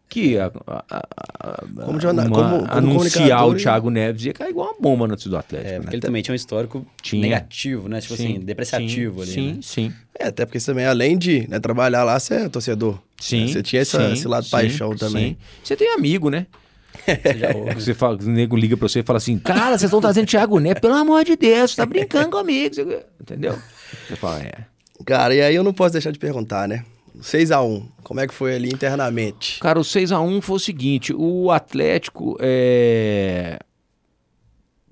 que 0.07 0.39
a, 0.39 0.51
a- 0.65 0.83
a- 0.89 1.07
a- 1.39 1.85
Como 1.85 2.01
jornal- 2.01 2.25
uma- 2.25 2.35
como- 2.35 2.67
como 2.67 2.71
anunciar 2.71 3.47
o 3.47 3.53
e- 3.55 3.57
Thiago 3.61 3.91
Neves 3.91 4.25
ia 4.25 4.33
cair 4.33 4.49
igual 4.49 4.69
uma 4.71 4.81
bomba 4.81 5.05
no 5.07 5.13
torcida 5.13 5.29
do 5.35 5.37
Atlético. 5.37 5.69
É, 5.69 5.73
né? 5.73 5.79
porque 5.81 5.95
ele 5.95 6.01
também 6.01 6.21
tinha 6.23 6.33
um 6.33 6.35
histórico 6.35 6.83
Tinha. 7.01 7.21
negativo, 7.21 7.87
né? 7.87 8.01
Tipo 8.01 8.15
assim, 8.15 8.33
Sim, 8.35 8.39
depreciativo 8.39 9.23
sim, 9.23 9.31
ali. 9.31 9.31
Sim, 9.31 9.53
né? 9.53 9.59
sim. 9.61 9.93
É, 10.19 10.27
até 10.27 10.45
porque 10.47 10.59
você 10.59 10.65
também, 10.71 10.85
além 10.85 11.15
de 11.17 11.47
né, 11.47 11.59
trabalhar 11.59 12.03
lá, 12.03 12.19
você 12.19 12.33
é 12.33 12.49
torcedor. 12.49 12.99
Sim. 13.19 13.47
Você 13.47 13.61
tinha 13.61 13.83
essa- 13.83 14.07
sim, 14.07 14.13
esse 14.13 14.27
lado 14.27 14.45
sim, 14.45 14.51
paixão 14.51 14.95
também. 14.95 15.33
sim. 15.33 15.37
Você 15.63 15.75
tem 15.75 15.93
amigo, 15.93 16.29
né? 16.31 16.47
Você 17.75 17.93
fala, 17.93 18.17
o 18.17 18.23
nego 18.29 18.55
liga 18.55 18.75
pra 18.77 18.87
você 18.87 18.99
e 18.99 19.03
fala 19.03 19.17
assim: 19.17 19.37
Cara, 19.39 19.71
vocês 19.77 19.83
estão 19.83 20.01
trazendo 20.01 20.27
Thiago 20.27 20.59
Neves, 20.59 20.81
pelo 20.81 20.93
amor 20.95 21.23
de 21.23 21.35
Deus, 21.35 21.71
você 21.71 21.77
tá 21.77 21.85
brincando 21.85 22.29
comigo. 22.29 22.73
Você- 22.75 23.05
Entendeu? 23.19 23.57
Você 24.07 24.15
fala: 24.15 24.41
É. 24.41 24.51
Cara, 25.05 25.33
e 25.33 25.41
aí 25.41 25.55
eu 25.55 25.63
não 25.63 25.73
posso 25.73 25.93
deixar 25.93 26.11
de 26.11 26.19
perguntar, 26.19 26.67
né? 26.67 26.83
6x1, 27.21 27.83
como 28.03 28.19
é 28.19 28.27
que 28.27 28.33
foi 28.33 28.55
ali 28.55 28.69
internamente? 28.69 29.59
Cara, 29.59 29.79
o 29.79 29.83
6x1 29.83 30.41
foi 30.41 30.55
o 30.55 30.59
seguinte: 30.59 31.13
o 31.13 31.51
Atlético 31.51 32.37
é, 32.39 33.59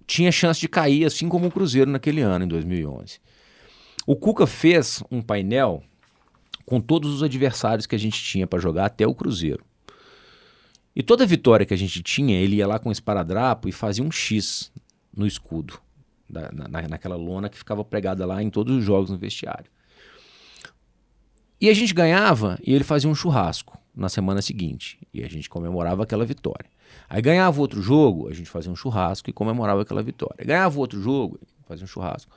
tinha 0.06 0.32
chance 0.32 0.60
de 0.60 0.68
cair, 0.68 1.06
assim 1.06 1.28
como 1.30 1.48
o 1.48 1.52
Cruzeiro 1.52 1.90
naquele 1.92 2.22
ano, 2.22 2.46
em 2.46 2.48
2011. 2.48 3.20
O 4.06 4.16
Cuca 4.16 4.48
fez 4.48 5.04
um 5.12 5.22
painel 5.22 5.84
com 6.66 6.80
todos 6.82 7.14
os 7.14 7.24
adversários 7.24 7.86
que 7.86 7.96
a 7.96 8.00
gente 8.00 8.22
tinha 8.24 8.48
para 8.48 8.60
jogar 8.60 8.86
até 8.86 9.06
o 9.06 9.14
Cruzeiro. 9.14 9.64
E 11.00 11.04
toda 11.04 11.28
vitória 11.28 11.64
que 11.64 11.76
a 11.76 11.78
gente 11.78 12.02
tinha, 12.02 12.36
ele 12.40 12.56
ia 12.56 12.66
lá 12.66 12.80
com 12.80 12.92
esparadrapo 12.92 13.70
e 13.70 13.72
fazia 13.72 14.04
um 14.04 14.10
X 14.12 14.72
no 15.16 15.28
escudo, 15.28 15.80
da- 16.28 16.52
na- 16.52 16.88
naquela 16.88 17.16
lona 17.16 17.50
que 17.50 17.58
ficava 17.60 17.86
pregada 17.86 18.26
lá 18.26 18.42
em 18.42 18.50
todos 18.50 18.76
os 18.76 18.84
jogos 18.84 19.12
no 19.12 19.18
vestiário. 19.18 19.70
E 21.62 21.70
a 21.70 21.74
gente 21.76 21.94
ganhava 21.94 22.58
e 22.66 22.74
ele 22.74 22.84
fazia 22.84 23.08
um 23.08 23.14
churrasco 23.14 23.78
na 23.96 24.10
semana 24.10 24.42
seguinte. 24.42 24.98
E 25.14 25.24
a 25.24 25.30
gente 25.30 25.48
comemorava 25.48 26.02
aquela 26.02 26.26
vitória. 26.26 26.68
Aí 27.08 27.22
ganhava 27.22 27.62
outro 27.62 27.80
jogo, 27.80 28.28
a 28.28 28.34
gente 28.34 28.50
fazia 28.50 28.72
um 28.72 28.76
churrasco 28.76 29.30
e 29.30 29.34
comemorava 29.34 29.84
aquela 29.84 30.02
vitória. 30.02 30.44
Ganhava 30.44 30.80
outro 30.80 31.00
jogo, 31.00 31.40
fazia 31.68 31.84
um 31.84 31.88
churrasco. 31.88 32.32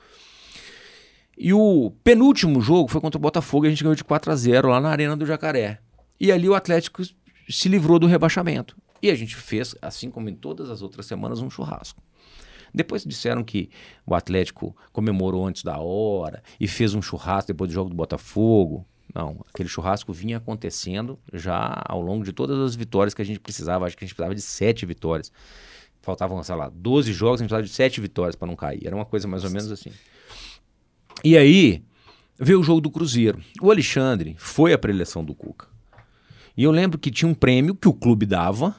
E 1.35 1.51
o 1.51 1.91
penúltimo 2.03 2.61
jogo 2.61 2.89
foi 2.91 3.01
contra 3.01 3.17
o 3.17 3.21
Botafogo 3.21 3.65
e 3.65 3.67
a 3.67 3.69
gente 3.71 3.81
ganhou 3.83 3.95
de 3.95 4.03
4 4.03 4.31
a 4.31 4.35
0 4.35 4.69
lá 4.69 4.79
na 4.79 4.89
Arena 4.89 5.15
do 5.17 5.25
Jacaré. 5.25 5.79
E 6.19 6.31
ali 6.31 6.47
o 6.47 6.53
Atlético 6.53 7.01
se 7.51 7.69
livrou 7.69 7.99
do 7.99 8.07
rebaixamento. 8.07 8.75
E 9.01 9.09
a 9.09 9.15
gente 9.15 9.35
fez, 9.35 9.75
assim 9.81 10.09
como 10.11 10.29
em 10.29 10.35
todas 10.35 10.69
as 10.69 10.81
outras 10.81 11.05
semanas, 11.05 11.41
um 11.41 11.49
churrasco. 11.49 12.01
Depois 12.73 13.03
disseram 13.03 13.43
que 13.43 13.69
o 14.05 14.15
Atlético 14.15 14.75
comemorou 14.91 15.45
antes 15.45 15.63
da 15.63 15.77
hora 15.77 16.41
e 16.59 16.67
fez 16.67 16.93
um 16.93 17.01
churrasco 17.01 17.47
depois 17.47 17.69
do 17.69 17.73
jogo 17.73 17.89
do 17.89 17.95
Botafogo. 17.95 18.85
Não, 19.13 19.43
aquele 19.53 19.67
churrasco 19.67 20.13
vinha 20.13 20.37
acontecendo 20.37 21.19
já 21.33 21.83
ao 21.85 22.01
longo 22.01 22.23
de 22.23 22.31
todas 22.31 22.57
as 22.59 22.75
vitórias 22.75 23.13
que 23.13 23.21
a 23.21 23.25
gente 23.25 23.39
precisava. 23.39 23.85
Acho 23.85 23.97
que 23.97 24.05
a 24.05 24.07
gente 24.07 24.15
precisava 24.15 24.35
de 24.35 24.41
sete 24.41 24.85
vitórias. 24.85 25.31
Faltavam, 26.01 26.41
sei 26.43 26.55
lá, 26.55 26.69
12 26.73 27.11
jogos, 27.11 27.41
a 27.41 27.43
gente 27.43 27.49
precisava 27.49 27.63
de 27.63 27.73
sete 27.73 27.99
vitórias 27.99 28.35
para 28.35 28.47
não 28.47 28.55
cair. 28.55 28.87
Era 28.87 28.95
uma 28.95 29.05
coisa 29.05 29.27
mais 29.27 29.43
ou 29.43 29.51
menos 29.51 29.71
assim. 29.71 29.91
E 31.23 31.37
aí, 31.37 31.83
veio 32.39 32.59
o 32.59 32.63
jogo 32.63 32.81
do 32.81 32.89
Cruzeiro. 32.89 33.39
O 33.61 33.69
Alexandre 33.69 34.35
foi 34.39 34.73
a 34.73 34.77
preleção 34.77 35.23
do 35.23 35.35
Cuca. 35.35 35.70
E 36.61 36.63
eu 36.63 36.69
lembro 36.69 36.99
que 36.99 37.09
tinha 37.09 37.27
um 37.27 37.33
prêmio 37.33 37.73
que 37.73 37.87
o 37.87 37.93
clube 37.93 38.23
dava 38.23 38.75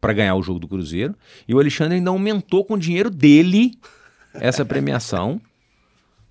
para 0.00 0.12
ganhar 0.12 0.36
o 0.36 0.42
jogo 0.44 0.60
do 0.60 0.68
Cruzeiro. 0.68 1.16
E 1.48 1.52
o 1.52 1.58
Alexandre 1.58 1.96
ainda 1.96 2.10
aumentou 2.10 2.64
com 2.64 2.74
o 2.74 2.78
dinheiro 2.78 3.10
dele 3.10 3.76
essa 4.34 4.64
premiação 4.64 5.40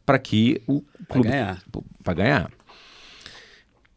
para 0.06 0.18
que 0.18 0.62
o 0.66 0.82
clube 1.10 1.28
ganhar. 1.28 1.62
para 2.02 2.14
ganhar. 2.14 2.52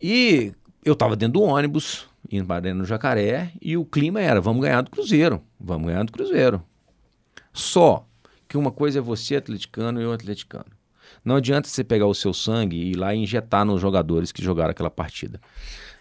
E 0.03 0.53
eu 0.85 0.97
tava 0.97 1.15
dentro 1.15 1.35
do 1.35 1.43
ônibus, 1.43 2.09
indo 2.29 2.45
para 2.45 2.59
dentro 2.59 2.81
do 2.81 2.87
Jacaré, 2.87 3.53
e 3.63 3.77
o 3.77 3.85
clima 3.85 4.21
era: 4.21 4.41
vamos 4.41 4.63
ganhar 4.63 4.81
do 4.83 4.91
Cruzeiro, 4.91 5.41
vamos 5.61 5.87
ganhar 5.87 6.03
do 6.03 6.11
Cruzeiro. 6.11 6.61
Só 7.53 8.05
que 8.49 8.57
uma 8.57 8.73
coisa 8.73 8.99
é 8.99 9.01
você 9.01 9.37
atleticano 9.37 10.01
e 10.01 10.03
eu 10.03 10.13
atleticano. 10.13 10.67
Não 11.25 11.37
adianta 11.37 11.69
você 11.69 11.85
pegar 11.85 12.07
o 12.07 12.15
seu 12.15 12.35
sangue 12.35 12.77
e 12.77 12.91
ir 12.91 12.97
lá 12.97 13.15
e 13.15 13.19
injetar 13.19 13.65
nos 13.65 13.81
jogadores 13.81 14.33
que 14.33 14.43
jogaram 14.43 14.73
aquela 14.73 14.91
partida. 14.91 15.41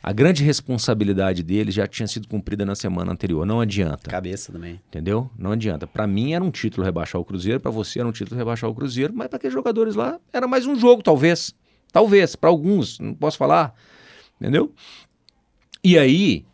A 0.03 0.11
grande 0.11 0.43
responsabilidade 0.43 1.43
deles 1.43 1.75
já 1.75 1.85
tinha 1.87 2.07
sido 2.07 2.27
cumprida 2.27 2.65
na 2.65 2.73
semana 2.75 3.11
anterior. 3.11 3.45
Não 3.45 3.61
adianta. 3.61 4.09
Cabeça 4.09 4.51
também. 4.51 4.81
Entendeu? 4.87 5.29
Não 5.37 5.51
adianta. 5.51 5.85
Para 5.85 6.07
mim 6.07 6.33
era 6.33 6.43
um 6.43 6.49
título 6.49 6.83
rebaixar 6.83 7.21
o 7.21 7.25
Cruzeiro, 7.25 7.59
para 7.59 7.69
você 7.69 7.99
era 7.99 8.07
um 8.07 8.11
título 8.11 8.37
rebaixar 8.37 8.69
o 8.69 8.73
Cruzeiro, 8.73 9.13
mas 9.15 9.27
para 9.27 9.37
aqueles 9.37 9.53
jogadores 9.53 9.93
lá 9.95 10.19
era 10.33 10.47
mais 10.47 10.65
um 10.65 10.75
jogo, 10.75 11.03
talvez. 11.03 11.53
Talvez, 11.91 12.35
para 12.35 12.49
alguns, 12.49 12.97
não 12.99 13.13
posso 13.13 13.37
falar. 13.37 13.75
Entendeu? 14.39 14.73
E 15.83 15.99
aí, 15.99 16.45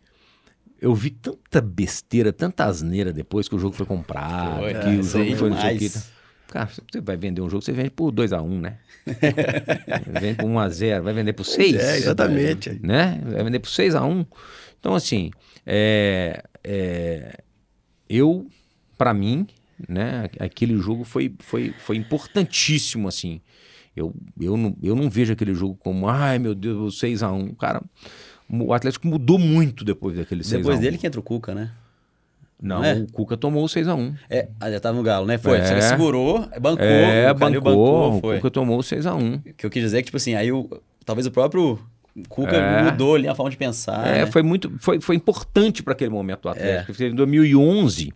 eu 0.81 0.93
vi 0.93 1.11
tanta 1.11 1.61
besteira, 1.61 2.33
tanta 2.33 2.65
asneira 2.65 3.13
depois 3.13 3.47
que 3.47 3.55
o 3.55 3.59
jogo 3.59 3.75
foi 3.75 3.85
comprado, 3.85 4.59
Foi, 4.59 4.73
que 4.73 4.87
é, 4.87 4.89
o 4.99 5.03
jogo 5.03 5.35
foi 5.37 5.49
não 5.49 5.57
sei 5.61 5.75
o 5.75 5.77
demais. 5.77 5.93
que. 5.93 6.16
Cara, 6.47 6.69
você 6.69 7.01
vai 7.01 7.17
vender 7.17 7.41
um 7.41 7.49
jogo, 7.49 7.61
você 7.61 7.71
vende 7.71 7.89
por 7.89 8.11
2x1, 8.11 8.59
né? 8.61 8.77
vende 10.19 10.35
por 10.35 10.45
1x0, 10.45 11.01
vai 11.01 11.13
vender 11.13 11.33
por 11.33 11.45
6. 11.45 11.75
É, 11.75 11.97
exatamente. 11.97 12.79
Né? 12.81 13.21
Vai 13.23 13.43
vender 13.43 13.59
por 13.59 13.69
6x1. 13.69 14.25
Então, 14.79 14.95
assim, 14.95 15.31
é, 15.65 16.43
é, 16.63 17.43
eu, 18.09 18.47
para 18.97 19.13
mim, 19.13 19.45
né, 19.87 20.29
aquele 20.39 20.77
jogo 20.77 21.03
foi, 21.03 21.35
foi, 21.39 21.73
foi 21.77 21.97
importantíssimo, 21.97 23.07
assim. 23.07 23.41
Eu, 23.95 24.13
eu, 24.39 24.55
não, 24.55 24.77
eu 24.81 24.95
não 24.95 25.09
vejo 25.09 25.33
aquele 25.33 25.53
jogo 25.53 25.75
como, 25.75 26.07
ai 26.07 26.39
meu 26.39 26.55
Deus, 26.55 27.01
6x1. 27.01 27.57
Cara, 27.57 27.81
o 28.49 28.71
Atlético 28.71 29.07
mudou 29.07 29.37
muito 29.37 29.83
depois 29.83 30.15
daquele 30.15 30.43
6x1. 30.43 30.57
Depois 30.57 30.79
dele 30.79 30.97
que 30.97 31.07
entra 31.07 31.19
o 31.19 31.23
Cuca, 31.23 31.53
né? 31.53 31.71
Não, 32.61 32.77
não 32.77 32.85
é? 32.85 32.93
o 32.95 33.11
Cuca 33.11 33.37
tomou 33.37 33.63
o 33.63 33.67
6x1. 33.67 34.15
É, 34.29 34.47
já 34.71 34.79
tava 34.79 34.97
no 34.97 35.03
Galo, 35.03 35.27
né? 35.27 35.37
Foi. 35.37 35.59
É. 35.59 35.75
Que 35.75 35.81
segurou, 35.81 36.39
bancou. 36.59 36.85
É, 36.85 37.31
o 37.31 37.35
Calil 37.35 37.61
bancou, 37.61 38.19
foi. 38.19 38.35
o 38.35 38.39
Cuca 38.39 38.51
tomou 38.51 38.79
o 38.79 38.81
6x1. 38.81 39.39
O 39.39 39.53
que 39.53 39.65
eu 39.65 39.69
quis 39.69 39.83
dizer 39.83 39.99
é 39.99 40.01
que, 40.01 40.05
tipo 40.07 40.17
assim, 40.17 40.33
aí 40.33 40.51
o, 40.51 40.67
talvez 41.05 41.27
o 41.27 41.31
próprio 41.31 41.79
Cuca 42.27 42.55
É. 42.55 42.83
mudou 42.83 43.15
ali 43.15 43.27
a 43.27 43.35
forma 43.35 43.51
de 43.51 43.57
pensar. 43.57 44.07
É, 44.07 44.25
né? 44.25 44.31
foi 44.31 44.41
muito, 44.41 44.73
foi, 44.79 44.99
foi 44.99 45.15
importante 45.15 45.83
para 45.83 45.93
aquele 45.93 46.09
momento 46.09 46.41
do 46.43 46.49
Atlético. 46.49 46.87
Porque 46.87 47.05
Em 47.05 47.13
2011, 47.15 48.11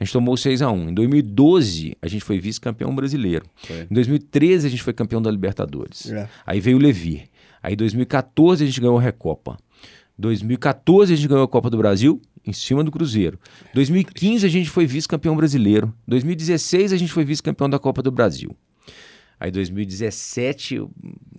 a 0.00 0.04
gente 0.04 0.12
tomou 0.12 0.36
6 0.38 0.62
a 0.62 0.70
1 0.70 0.88
Em 0.88 0.94
2012, 0.94 1.96
a 2.00 2.08
gente 2.08 2.24
foi 2.24 2.38
vice-campeão 2.38 2.94
brasileiro. 2.94 3.44
Foi. 3.56 3.86
Em 3.90 3.94
2013, 3.94 4.66
a 4.66 4.70
gente 4.70 4.82
foi 4.82 4.94
campeão 4.94 5.20
da 5.20 5.30
Libertadores. 5.30 6.10
É. 6.10 6.26
Aí 6.46 6.60
veio 6.60 6.78
o 6.78 6.80
Levi. 6.80 7.24
Aí 7.62 7.74
em 7.74 7.76
2014, 7.76 8.64
a 8.64 8.66
gente 8.66 8.80
ganhou 8.80 8.96
a 8.96 9.02
Recopa. 9.02 9.58
2014, 10.18 11.12
a 11.12 11.16
gente 11.16 11.28
ganhou 11.28 11.44
a 11.44 11.48
Copa 11.48 11.68
do 11.68 11.76
Brasil 11.76 12.20
em 12.46 12.52
cima 12.52 12.84
do 12.84 12.90
Cruzeiro. 12.90 13.38
2015, 13.74 14.46
a 14.46 14.48
gente 14.48 14.70
foi 14.70 14.86
vice-campeão 14.86 15.36
brasileiro. 15.36 15.92
2016, 16.06 16.92
a 16.92 16.96
gente 16.96 17.12
foi 17.12 17.24
vice-campeão 17.24 17.68
da 17.68 17.78
Copa 17.78 18.02
do 18.02 18.10
Brasil. 18.10 18.56
Aí 19.38 19.50
2017 19.50 20.76
eu- 20.76 20.90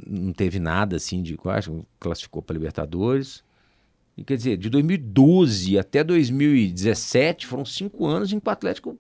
não 0.06 0.32
teve 0.34 0.60
nada 0.60 0.98
assim 0.98 1.22
de 1.24 1.36
quase 1.36 1.72
classificou 2.00 2.42
para 2.42 2.54
Libertadores. 2.54 3.44
E 4.16 4.24
quer 4.24 4.36
dizer, 4.38 4.58
de 4.58 4.70
2012 4.70 5.78
até 5.80 6.04
2017 6.04 7.48
foram 7.48 7.66
cinco 7.66 8.06
anos 8.06 8.32
em 8.34 8.40
que 8.40 8.48
o 8.48 8.52
Atlético, 8.52 9.00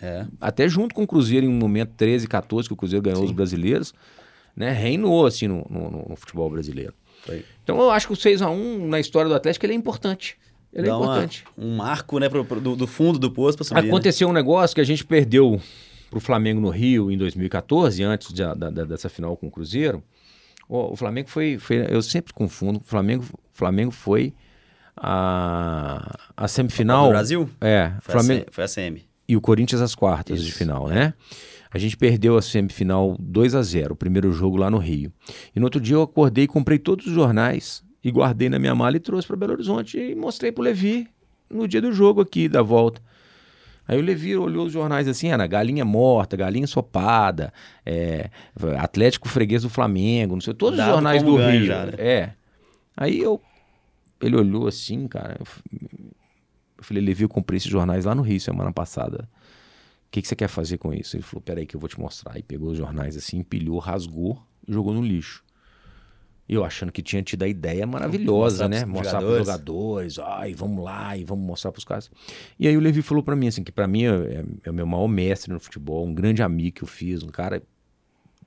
É. 0.00 0.26
até 0.40 0.68
junto 0.68 0.94
com 0.94 1.02
o 1.02 1.06
Cruzeiro 1.06 1.46
em 1.46 1.48
um 1.48 1.56
momento 1.56 1.92
13, 1.96 2.26
14 2.28 2.68
que 2.68 2.74
o 2.74 2.76
Cruzeiro 2.76 3.02
ganhou 3.02 3.24
os 3.24 3.32
brasileiros, 3.32 3.92
né, 4.56 4.70
reinou 4.72 5.26
assim 5.26 5.46
no, 5.48 5.66
no- 5.70 5.90
no- 5.90 6.06
no 6.10 6.16
futebol 6.16 6.50
brasileiro. 6.50 6.92
Foi. 7.24 7.44
Então 7.62 7.80
eu 7.80 7.90
acho 7.90 8.06
que 8.08 8.12
o 8.12 8.16
6 8.16 8.42
a 8.42 8.50
1 8.50 8.86
na 8.88 8.98
história 9.00 9.28
do 9.28 9.34
Atlético 9.34 9.64
ele 9.66 9.72
é 9.72 9.76
importante. 9.76 10.36
Ele 10.72 10.86
Dá 10.86 10.92
é 10.92 10.96
uma- 10.96 11.04
importante. 11.04 11.44
um 11.58 11.76
marco, 11.76 12.18
né, 12.18 12.28
pro, 12.28 12.44
pro- 12.44 12.60
do, 12.60 12.74
do 12.76 12.86
fundo 12.86 13.18
do 13.18 13.30
poço 13.30 13.58
pra 13.58 13.64
subir. 13.64 13.82
né? 13.82 13.88
Aconteceu 13.88 14.28
um 14.28 14.32
negócio 14.32 14.74
que 14.74 14.80
a 14.80 14.84
gente 14.84 15.04
perdeu 15.04 15.60
pro 16.10 16.18
Flamengo 16.20 16.60
no 16.60 16.70
Rio 16.70 17.10
em 17.10 17.18
2014, 17.18 18.02
antes 18.02 18.32
de- 18.32 18.42
da- 18.42 18.54
da- 18.70 18.84
dessa 18.84 19.08
final 19.08 19.36
com 19.36 19.46
o 19.48 19.50
Cruzeiro. 19.50 20.02
O, 20.68 20.92
o 20.92 20.96
Flamengo 20.96 21.28
foi, 21.28 21.58
foi- 21.58 21.86
Eu 21.90 22.00
sempre 22.00 22.32
confundo. 22.32 22.78
O 22.80 22.84
Flamengo, 22.84 23.24
Flamengo 23.52 23.90
foi 23.90 24.32
a, 24.96 26.14
a 26.36 26.48
semifinal. 26.48 27.04
Do 27.06 27.10
Brasil? 27.10 27.50
É, 27.60 27.92
Foi, 28.00 28.12
Flamengo, 28.12 28.42
a, 28.42 28.44
C- 28.44 28.50
foi 28.52 28.64
a 28.64 28.68
CM. 28.68 29.02
e 29.28 29.36
o 29.36 29.40
Corinthians 29.40 29.80
às 29.82 29.94
quartas 29.94 30.40
de 30.42 30.48
Isso. 30.48 30.58
final, 30.58 30.88
né? 30.88 31.14
A 31.70 31.78
gente 31.78 31.96
perdeu 31.96 32.36
a 32.36 32.42
semifinal 32.42 33.16
2 33.18 33.54
a 33.54 33.62
0 33.62 33.94
o 33.94 33.96
primeiro 33.96 34.30
jogo 34.32 34.56
lá 34.58 34.70
no 34.70 34.76
Rio. 34.78 35.10
E 35.56 35.58
no 35.60 35.64
outro 35.66 35.80
dia 35.80 35.96
eu 35.96 36.02
acordei, 36.02 36.46
comprei 36.46 36.78
todos 36.78 37.06
os 37.06 37.12
jornais 37.14 37.82
e 38.04 38.10
guardei 38.10 38.48
na 38.48 38.58
minha 38.58 38.74
mala 38.74 38.96
e 38.96 39.00
trouxe 39.00 39.26
para 39.26 39.36
Belo 39.36 39.52
Horizonte 39.52 39.98
e 39.98 40.14
mostrei 40.14 40.50
pro 40.50 40.62
Levi 40.62 41.08
no 41.48 41.68
dia 41.68 41.80
do 41.80 41.92
jogo 41.92 42.20
aqui, 42.20 42.48
da 42.48 42.62
volta. 42.62 43.00
Aí 43.86 43.98
o 43.98 44.02
Levi 44.02 44.36
olhou 44.36 44.66
os 44.66 44.72
jornais 44.72 45.08
assim, 45.08 45.28
era 45.28 45.46
galinha 45.46 45.84
morta, 45.84 46.36
galinha 46.36 46.66
sopada, 46.66 47.52
é, 47.84 48.30
Atlético 48.78 49.28
freguês 49.28 49.62
do 49.62 49.68
Flamengo, 49.68 50.34
não 50.34 50.40
sei, 50.40 50.54
todos 50.54 50.76
Dado 50.76 50.88
os 50.88 50.94
jornais 50.94 51.22
do 51.22 51.36
Rio. 51.36 51.66
já, 51.66 51.86
né? 51.86 51.92
É. 51.98 52.32
Aí 52.96 53.20
eu, 53.20 53.40
ele 54.20 54.36
olhou 54.36 54.68
assim, 54.68 55.08
cara, 55.08 55.36
eu, 55.38 55.46
falei, 56.78 57.02
Levi, 57.02 57.24
eu 57.24 57.28
comprei 57.28 57.56
esses 57.56 57.70
jornais 57.70 58.04
lá 58.04 58.14
no 58.14 58.22
Rio 58.22 58.40
semana 58.40 58.72
passada. 58.72 59.28
O 60.06 60.12
que, 60.12 60.22
que 60.22 60.28
você 60.28 60.36
quer 60.36 60.48
fazer 60.48 60.78
com 60.78 60.92
isso? 60.92 61.16
Ele 61.16 61.22
falou, 61.22 61.42
peraí 61.42 61.66
que 61.66 61.74
eu 61.74 61.80
vou 61.80 61.88
te 61.88 61.98
mostrar. 61.98 62.34
Aí 62.34 62.42
pegou 62.42 62.70
os 62.70 62.78
jornais 62.78 63.16
assim, 63.16 63.38
empilhou, 63.38 63.78
rasgou 63.78 64.42
e 64.66 64.72
jogou 64.72 64.92
no 64.92 65.00
lixo. 65.00 65.42
Eu 66.52 66.64
achando 66.66 66.92
que 66.92 67.02
tinha 67.02 67.22
tido 67.22 67.44
a 67.44 67.48
ideia 67.48 67.86
maravilhosa, 67.86 68.64
Mostrar 68.64 68.68
né? 68.68 68.80
pros 68.80 68.92
Mostrar 68.92 69.18
pros 69.20 69.38
jogadores, 69.38 70.18
ai, 70.18 70.52
vamos 70.52 70.84
lá 70.84 71.16
e 71.16 71.24
vamos 71.24 71.46
mostrar 71.46 71.72
pros 71.72 71.82
caras. 71.82 72.10
E 72.58 72.68
aí 72.68 72.76
o 72.76 72.80
Levi 72.80 73.00
falou 73.00 73.22
pra 73.22 73.34
mim 73.34 73.48
assim, 73.48 73.64
que 73.64 73.72
pra 73.72 73.86
mim 73.86 74.04
é, 74.04 74.44
é 74.64 74.70
o 74.70 74.74
meu 74.74 74.86
maior 74.86 75.08
mestre 75.08 75.50
no 75.50 75.58
futebol, 75.58 76.06
um 76.06 76.12
grande 76.12 76.42
amigo 76.42 76.76
que 76.76 76.84
eu 76.84 76.88
fiz, 76.88 77.22
um 77.22 77.28
cara 77.28 77.62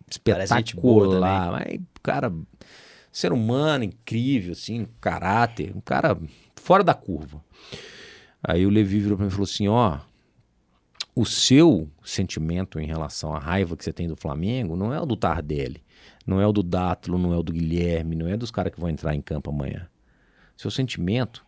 espetacular, 0.08 1.52
mas 1.52 1.80
cara, 2.04 2.32
ser 3.12 3.34
humano 3.34 3.86
incrível 3.86 4.52
assim, 4.52 4.86
caráter, 5.02 5.76
um 5.76 5.82
cara 5.82 6.16
fora 6.56 6.84
da 6.84 6.94
curva. 6.94 7.44
Aí 8.44 8.68
o 8.68 8.70
Levi 8.70 9.00
virou 9.00 9.18
pra 9.18 9.26
mim 9.26 9.30
e 9.30 9.32
falou 9.32 9.46
assim, 9.46 9.68
ó, 9.68 9.98
o 11.16 11.26
seu 11.26 11.90
sentimento 12.04 12.80
em 12.80 12.86
relação 12.86 13.34
à 13.34 13.40
raiva 13.40 13.76
que 13.76 13.84
você 13.84 13.92
tem 13.92 14.08
do 14.08 14.16
Flamengo 14.16 14.76
não 14.76 14.94
é 14.94 15.02
o 15.02 15.06
do 15.08 15.16
Tardelli, 15.16 15.82
não 16.26 16.42
é 16.42 16.48
o 16.48 16.52
do 16.52 16.64
Dátilo, 16.64 17.18
não 17.18 17.34
é 17.34 17.38
o 17.38 17.44
do 17.44 17.54
Guilherme, 17.54 18.16
não 18.16 18.28
é 18.28 18.36
dos 18.36 18.52
caras 18.52 18.74
que 18.74 18.80
vão 18.80 18.90
entrar 18.90 19.14
em 19.14 19.22
campo 19.22 19.50
amanhã. 19.50 19.88
Seu 20.58 20.72
sentimento 20.72 21.46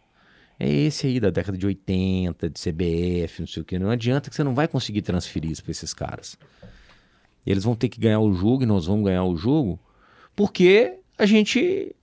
é 0.60 0.70
esse 0.70 1.08
aí 1.08 1.20
da 1.20 1.30
década 1.30 1.58
de 1.58 1.66
80, 1.66 2.50
de 2.50 2.60
CBF, 2.60 3.42
não 3.42 3.48
sei 3.48 3.62
o 3.62 3.66
que. 3.66 3.80
Não 3.80 3.90
adianta 3.90 4.30
que 4.30 4.36
você 4.36 4.44
não 4.44 4.56
vai 4.56 4.68
conseguir 4.68 5.02
transferir 5.02 5.52
isso 5.52 5.64
para 5.64 5.72
esses 5.72 5.94
caras. 5.94 6.38
Eles 7.46 7.64
vão 7.64 7.76
ter 7.76 7.90
que 7.90 8.00
ganhar 8.00 8.20
o 8.20 8.34
jogo 8.34 8.64
e 8.64 8.66
nós 8.66 8.86
vamos 8.86 9.06
ganhar 9.06 9.24
o 9.24 9.38
jogo 9.38 9.80
porque 10.36 11.00
a 11.18 11.26
gente 11.26 11.96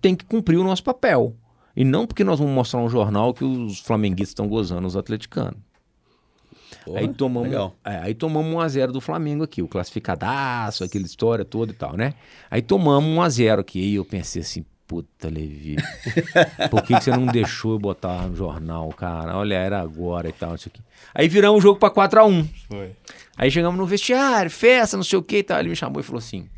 tem 0.00 0.14
que 0.14 0.24
cumprir 0.24 0.58
o 0.58 0.64
nosso 0.64 0.82
papel. 0.82 1.36
E 1.76 1.84
não 1.84 2.06
porque 2.06 2.24
nós 2.24 2.38
vamos 2.38 2.54
mostrar 2.54 2.80
um 2.80 2.88
jornal 2.88 3.32
que 3.32 3.44
os 3.44 3.78
flamenguistas 3.80 4.30
estão 4.30 4.48
gozando 4.48 4.86
os 4.86 4.96
atleticanos. 4.96 5.60
Porra, 6.84 7.00
Aí 7.00 7.08
tomamos, 7.08 7.48
Legal. 7.48 7.76
é, 7.84 7.96
aí 7.98 8.14
tomamos 8.14 8.52
1x0 8.54 8.88
do 8.88 9.00
Flamengo 9.00 9.44
aqui, 9.44 9.62
o 9.62 9.68
classificadaço, 9.68 10.82
aquela 10.84 11.04
história 11.04 11.44
toda 11.44 11.72
e 11.72 11.74
tal, 11.74 11.96
né? 11.96 12.14
Aí 12.50 12.62
tomamos 12.62 13.08
1x0 13.34 13.58
aqui. 13.60 13.80
E 13.80 13.94
eu 13.96 14.04
pensei 14.04 14.42
assim, 14.42 14.64
puta, 14.86 15.28
Levi, 15.28 15.76
por 16.70 16.82
que, 16.82 16.94
que 16.96 17.04
você 17.04 17.10
não 17.10 17.26
deixou 17.26 17.72
eu 17.74 17.78
botar 17.78 18.26
no 18.26 18.34
jornal, 18.34 18.88
cara? 18.90 19.36
Olha, 19.36 19.54
era 19.54 19.80
agora 19.80 20.28
e 20.28 20.32
tal, 20.32 20.50
não 20.50 20.58
sei 20.58 20.70
o 20.70 20.72
quê. 20.72 20.80
Aí 21.14 21.28
viramos 21.28 21.58
o 21.58 21.62
jogo 21.62 21.78
pra 21.78 21.90
4x1. 21.90 22.48
Foi. 22.68 22.92
Aí 23.36 23.50
chegamos 23.50 23.78
no 23.78 23.86
vestiário, 23.86 24.50
festa, 24.50 24.96
não 24.96 25.04
sei 25.04 25.18
o 25.18 25.22
que 25.22 25.38
e 25.38 25.42
tal. 25.42 25.60
Ele 25.60 25.68
me 25.68 25.76
chamou 25.76 26.00
e 26.00 26.02
falou 26.04 26.18
assim: 26.18 26.48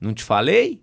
Não 0.00 0.12
te 0.12 0.22
falei? 0.24 0.80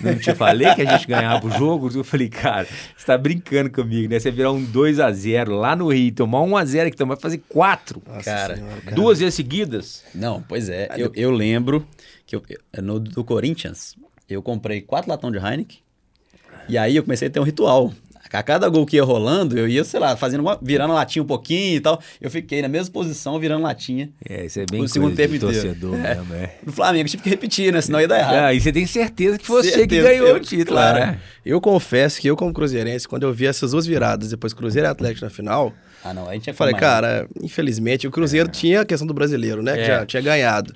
Não 0.00 0.18
te 0.18 0.34
falei 0.34 0.74
que 0.74 0.82
a 0.82 0.84
gente 0.96 1.06
ganhava 1.06 1.46
o 1.46 1.50
jogo? 1.50 1.90
Eu 1.94 2.02
falei, 2.04 2.28
cara, 2.28 2.66
você 2.96 3.06
tá 3.06 3.16
brincando 3.16 3.70
comigo, 3.70 4.08
né? 4.12 4.18
Você 4.18 4.30
virar 4.30 4.50
um 4.52 4.64
2x0 4.66 5.48
lá 5.48 5.76
no 5.76 5.88
Rio, 5.92 6.12
tomar 6.12 6.40
1x0 6.40 6.86
aqui, 6.88 7.04
vai 7.04 7.16
fazer 7.16 7.38
4. 7.48 8.02
Nossa 8.06 8.22
Cara, 8.24 8.56
senhora, 8.56 8.80
cara. 8.80 8.96
Duas 8.96 9.18
vezes 9.20 9.34
seguidas. 9.34 10.02
Não, 10.14 10.42
pois 10.42 10.68
é. 10.68 10.88
Eu, 10.96 11.12
eu 11.14 11.30
lembro 11.30 11.86
que 12.26 12.34
eu, 12.34 12.42
eu- 12.48 12.82
no 12.82 12.98
do 12.98 13.22
Corinthians, 13.22 13.94
eu 14.28 14.42
comprei 14.42 14.80
quatro 14.80 15.08
latões 15.10 15.32
de 15.32 15.38
Heineken. 15.38 15.78
E 16.68 16.76
aí 16.76 16.96
eu 16.96 17.02
comecei 17.04 17.28
a 17.28 17.30
ter 17.30 17.38
um 17.38 17.44
ritual. 17.44 17.92
A 18.38 18.42
cada 18.42 18.68
gol 18.68 18.84
que 18.86 18.96
ia 18.96 19.02
rolando, 19.04 19.58
eu 19.58 19.66
ia, 19.68 19.82
sei 19.84 19.98
lá, 19.98 20.16
fazendo 20.16 20.40
uma, 20.40 20.58
virando 20.60 20.92
latinha 20.94 21.22
um 21.22 21.26
pouquinho 21.26 21.76
e 21.76 21.80
tal. 21.80 22.00
Eu 22.20 22.30
fiquei 22.30 22.60
na 22.62 22.68
mesma 22.68 22.92
posição, 22.92 23.38
virando 23.38 23.62
latinha. 23.62 24.10
É, 24.28 24.44
isso 24.46 24.60
é 24.60 24.66
bem 24.70 24.82
O 24.82 24.88
segundo 24.88 25.10
de 25.10 25.16
tempo 25.16 25.34
inteiro. 25.34 25.54
torcedor 25.54 25.96
mesmo, 25.98 26.34
é. 26.34 26.54
No 26.64 26.72
Flamengo, 26.72 27.08
tive 27.08 27.22
que 27.22 27.28
repetir, 27.30 27.72
né? 27.72 27.80
Senão 27.80 28.00
ia 28.00 28.08
dar 28.08 28.18
errado. 28.18 28.34
Ah, 28.34 28.54
e 28.54 28.60
você 28.60 28.72
tem 28.72 28.86
certeza 28.86 29.38
que 29.38 29.48
você 29.48 29.70
que 29.70 29.76
Certeza, 29.78 30.08
ganhou 30.08 30.28
eu- 30.28 30.36
o 30.36 30.40
título, 30.40 30.76
claro. 30.78 30.98
né? 30.98 31.18
Eu 31.44 31.60
confesso 31.60 32.20
que 32.20 32.28
eu, 32.28 32.36
como 32.36 32.52
cruzeirense, 32.52 33.06
quando 33.08 33.22
eu 33.22 33.32
vi 33.32 33.46
essas 33.46 33.70
duas 33.70 33.86
viradas, 33.86 34.30
depois 34.30 34.52
Cruzeiro 34.52 34.86
e 34.88 34.90
Atlético 34.90 35.24
na 35.24 35.30
final, 35.30 35.72
Ah, 36.04 36.12
não, 36.14 36.28
a 36.28 36.34
gente 36.34 36.50
é 36.50 36.52
falei, 36.52 36.74
formado. 36.74 36.90
cara, 36.92 37.28
infelizmente, 37.42 38.06
o 38.06 38.10
Cruzeiro 38.10 38.48
tinha 38.48 38.82
a 38.82 38.84
questão 38.84 39.06
do 39.06 39.14
brasileiro, 39.14 39.62
né? 39.62 39.74
Que 39.74 39.80
É. 39.80 39.86
já 39.86 40.06
tinha 40.06 40.22
ganhado. 40.22 40.74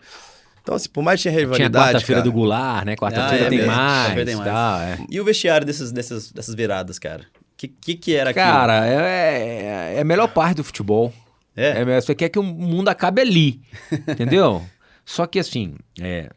Então, 0.62 0.74
assim, 0.74 0.88
por 0.90 1.02
mais 1.02 1.18
que 1.18 1.22
tinha 1.22 1.32
Tinha 1.32 1.44
rivalidade. 1.46 1.84
quarta-feira 1.94 2.20
cara, 2.20 2.30
do 2.30 2.32
Goulart, 2.36 2.84
né? 2.84 2.94
Quarta-feira 2.94 3.44
Ah, 3.44 3.46
é 3.46 3.48
tem, 3.50 3.64
mais, 3.66 3.78
Quarta-feira 4.00 4.24
tem 4.26 4.36
mais. 4.36 4.50
tal, 4.50 4.80
é. 4.80 4.98
E 5.10 5.18
o 5.20 5.24
vestiário 5.24 5.66
desses, 5.66 5.90
dessas, 5.90 6.30
dessas 6.30 6.54
viradas, 6.54 6.98
cara? 6.98 7.22
O 7.60 7.66
que, 7.66 7.68
que, 7.68 7.94
que 7.94 8.14
era 8.16 8.30
aquilo? 8.30 8.44
Cara, 8.46 8.86
é, 8.86 8.94
é- 8.94 9.94
é 9.96 10.00
a 10.00 10.04
melhor 10.04 10.28
parte 10.32 10.56
do 10.56 10.64
futebol. 10.64 11.12
É? 11.54 11.82
É, 11.82 12.00
você 12.00 12.14
quer 12.14 12.28
que 12.30 12.38
o 12.38 12.42
mundo 12.42 12.88
acabe 12.88 13.20
ali, 13.20 13.60
entendeu? 14.08 14.64
Só 15.04 15.26
que 15.26 15.38
assim, 15.38 15.74
é, 16.00 16.30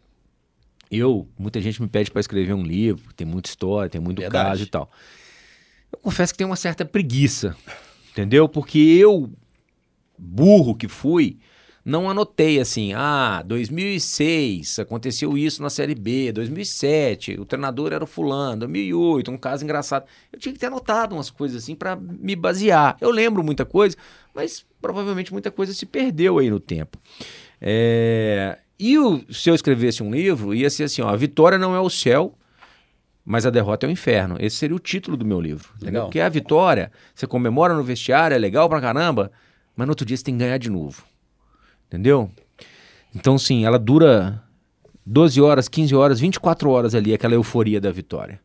eu, 0.91 1.27
muita 1.37 1.61
gente 1.61 1.81
me 1.81 1.87
pede 1.87 2.11
para 2.11 2.19
escrever 2.19 2.53
um 2.53 2.63
livro, 2.63 3.13
tem 3.13 3.25
muita 3.25 3.49
história, 3.49 3.89
tem 3.89 4.01
muito 4.01 4.19
Verdade. 4.19 4.49
caso 4.49 4.63
e 4.63 4.65
tal. 4.65 4.91
Eu 5.91 5.99
confesso 5.99 6.33
que 6.33 6.37
tenho 6.39 6.49
uma 6.49 6.55
certa 6.57 6.83
preguiça, 6.83 7.55
entendeu? 8.11 8.49
Porque 8.49 8.79
eu, 8.79 9.31
burro 10.17 10.75
que 10.75 10.87
fui, 10.89 11.37
não 11.85 12.09
anotei 12.09 12.59
assim, 12.59 12.93
ah, 12.93 13.43
2006 13.45 14.79
aconteceu 14.79 15.37
isso 15.37 15.61
na 15.61 15.69
Série 15.69 15.95
B, 15.95 16.31
2007 16.31 17.39
o 17.39 17.45
treinador 17.45 17.91
era 17.91 18.03
o 18.03 18.07
fulano, 18.07 18.59
2008 18.61 19.29
um 19.31 19.37
caso 19.37 19.63
engraçado. 19.63 20.05
Eu 20.31 20.39
tinha 20.39 20.53
que 20.53 20.59
ter 20.59 20.67
anotado 20.67 21.15
umas 21.15 21.29
coisas 21.29 21.61
assim 21.63 21.75
para 21.75 21.95
me 21.95 22.35
basear. 22.35 22.95
Eu 23.01 23.11
lembro 23.11 23.43
muita 23.43 23.65
coisa, 23.65 23.97
mas 24.33 24.65
provavelmente 24.81 25.31
muita 25.33 25.51
coisa 25.51 25.73
se 25.73 25.85
perdeu 25.85 26.37
aí 26.39 26.49
no 26.49 26.59
tempo. 26.59 26.97
É, 27.61 28.59
E 28.79 28.97
o- 28.99 29.23
se 29.31 29.49
eu 29.49 29.55
escrevesse 29.55 30.03
um 30.03 30.11
livro, 30.11 30.53
ia 30.53 30.69
ser 30.69 30.83
assim, 30.85 31.01
ó, 31.01 31.07
a 31.07 31.15
vitória 31.15 31.57
não 31.57 31.73
é 31.75 31.79
o 31.79 31.89
céu, 31.89 32.37
mas 33.23 33.45
a 33.45 33.49
derrota 33.49 33.85
é 33.85 33.89
o 33.89 33.91
inferno. 33.91 34.35
Esse 34.39 34.57
seria 34.57 34.75
o 34.75 34.79
título 34.79 35.15
do 35.15 35.23
meu 35.23 35.39
livro. 35.39 35.69
Entendeu? 35.75 35.85
Legal. 35.93 36.05
Porque 36.07 36.19
a 36.19 36.27
vitória, 36.27 36.91
você 37.15 37.25
comemora 37.25 37.73
no 37.75 37.83
vestiário, 37.83 38.35
é 38.35 38.37
legal 38.37 38.67
pra 38.67 38.81
caramba, 38.81 39.31
mas 39.75 39.87
no 39.87 39.91
outro 39.91 40.05
dia 40.05 40.17
você 40.17 40.23
tem 40.23 40.33
que 40.33 40.39
ganhar 40.43 40.57
de 40.57 40.69
novo. 40.69 41.03
Entendeu? 41.93 42.31
Então, 43.13 43.37
sim, 43.37 43.65
ela 43.65 43.77
dura 43.77 44.41
12 45.05 45.39
horas, 45.39 45.69
15 45.69 45.93
horas, 45.93 46.19
24 46.19 46.67
horas 46.71 46.95
ali, 46.95 47.13
aquela 47.13 47.35
euforia 47.35 47.79
da 47.79 47.91
vitória. 47.91 48.39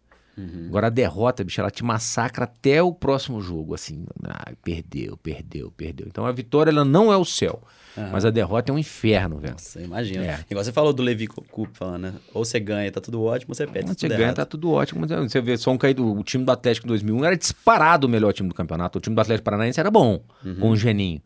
Agora 0.69 0.87
a 0.87 0.91
derrota, 0.91 1.43
bicho, 1.43 1.61
ela 1.61 1.71
te 1.71 1.83
massacra 1.83 2.45
até 2.45 2.81
o 2.81 2.93
próximo 2.93 3.41
jogo, 3.41 3.75
assim. 3.75 4.05
Ah, 4.23 4.53
perdeu, 4.63 5.17
perdeu, 5.17 5.73
perdeu. 5.77 6.07
Então 6.07 6.25
a 6.27 6.31
vitória, 6.31 6.71
ela 6.71 6.85
não 6.85 7.13
é 7.13 7.17
o 7.17 7.25
céu, 7.25 7.61
mas 8.13 8.25
a 8.25 8.31
derrota 8.31 8.71
é 8.71 8.75
um 8.75 8.79
inferno, 8.79 9.39
velho. 9.39 9.55
Nossa, 9.55 9.81
imagina. 9.81 10.25
É. 10.25 10.45
Igual 10.49 10.63
você 10.65 10.71
falou 10.71 10.93
do 10.93 11.03
Levi 11.03 11.27
Coupe 11.27 11.77
falando, 11.77 12.03
né? 12.03 12.15
Ou 12.33 12.45
você 12.45 12.61
ganha, 12.61 12.93
tá 12.93 13.01
tudo 13.01 13.21
ótimo, 13.21 13.51
ou 13.51 13.55
você 13.57 13.67
perde, 13.67 13.89
tá 13.89 13.95
Você 13.99 14.09
ganha, 14.09 14.21
errado. 14.21 14.37
tá 14.37 14.47
tudo 14.47 14.71
ótimo. 14.71 15.01
Mas 15.01 15.11
você 15.33 15.41
vê, 15.41 15.57
só 15.57 15.73
um 15.73 15.79
caído. 15.79 16.07
O 16.07 16.23
time 16.23 16.45
do 16.45 16.53
Atlético 16.53 16.87
em 16.87 16.91
2001 16.91 17.25
era 17.25 17.37
disparado 17.37 18.07
o 18.07 18.11
melhor 18.11 18.33
time 18.33 18.49
do 18.49 18.55
campeonato. 18.55 18.99
O 18.99 19.01
time 19.01 19.17
do 19.17 19.21
Atlético 19.21 19.45
Paranaense 19.45 19.81
era 19.81 19.91
bom, 19.91 20.23
com 20.61 20.71
o 20.71 20.77
Geninho. 20.77 21.21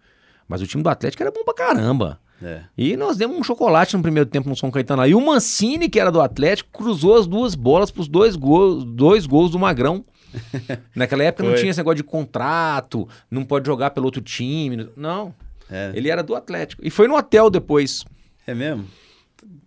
Mas 0.49 0.61
o 0.63 0.67
time 0.67 0.83
do 0.83 0.89
Atlético 0.89 1.23
era 1.23 1.31
bom 1.33 1.45
pra 1.45 1.55
caramba. 1.55 2.21
É. 2.43 2.63
E 2.77 2.97
nós 2.97 3.17
demos 3.17 3.37
um 3.39 3.43
chocolate 3.43 3.97
no 3.97 4.03
primeiro 4.03 4.29
tempo 4.29 4.49
no 4.49 4.57
São 4.57 4.71
Caetano. 4.71 5.07
E 5.07 5.15
o 5.15 5.21
Mancini, 5.21 5.89
que 5.89 6.01
era 6.01 6.11
do 6.11 6.21
Atlético, 6.21 6.71
cruzou 6.73 7.17
as 7.17 7.27
duas 7.27 7.55
bolas 7.55 7.91
pros 7.91 8.09
dois 8.09 8.35
gols, 8.35 8.85
dois 8.85 9.27
gols 9.27 9.51
do 9.51 9.59
Magrão. 9.59 10.05
Naquela 10.97 11.23
época 11.25 11.45
não 11.49 11.55
tinha 11.55 11.71
esse 11.71 11.79
negócio 11.79 11.97
de 11.97 12.03
contrato, 12.05 13.09
não 13.31 13.45
pode 13.45 13.67
jogar 13.67 13.91
pelo 13.91 14.07
outro 14.07 14.21
time. 14.21 14.89
Não. 14.97 15.35
É. 15.71 15.93
Ele 15.95 16.09
era 16.11 16.23
do 16.23 16.35
Atlético. 16.35 16.85
E 16.85 16.91
foi 16.91 17.07
no 17.07 17.17
hotel 17.17 17.49
depois 17.49 18.05
É 18.47 18.55
mesmo? 18.55 18.87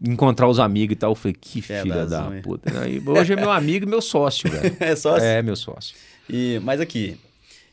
encontrar 0.02 0.48
os 0.48 0.60
amigos 0.60 0.94
e 0.94 0.96
tal. 0.98 1.12
Eu 1.12 1.16
falei, 1.16 1.36
que 1.40 1.60
É, 1.72 1.82
filha 1.82 2.06
da 2.06 2.30
puta. 2.44 2.80
Aí, 2.82 3.02
hoje 3.06 3.34
é 3.34 3.36
meu 3.36 3.52
amigo 3.52 3.86
e 3.86 3.90
meu 3.90 4.02
sócio, 4.02 4.50
velho. 4.52 4.76
É 4.80 4.96
só 4.96 5.16
assim. 5.16 5.26
É, 5.26 5.42
meu 5.42 5.56
sócio. 5.56 5.96
E, 6.30 6.60
mas 6.64 6.80
aqui, 6.82 7.18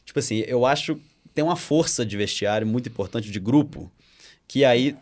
tipo 0.04 0.18
assim, 0.18 0.44
eu 0.46 0.64
acho 0.64 0.98
tem 1.34 1.42
uma 1.42 1.56
força 1.56 2.04
de 2.04 2.16
vestiário 2.16 2.66
muito 2.66 2.88
importante 2.88 3.30
de 3.30 3.40
grupo, 3.40 3.90
que 4.46 4.64
aí, 4.64 4.96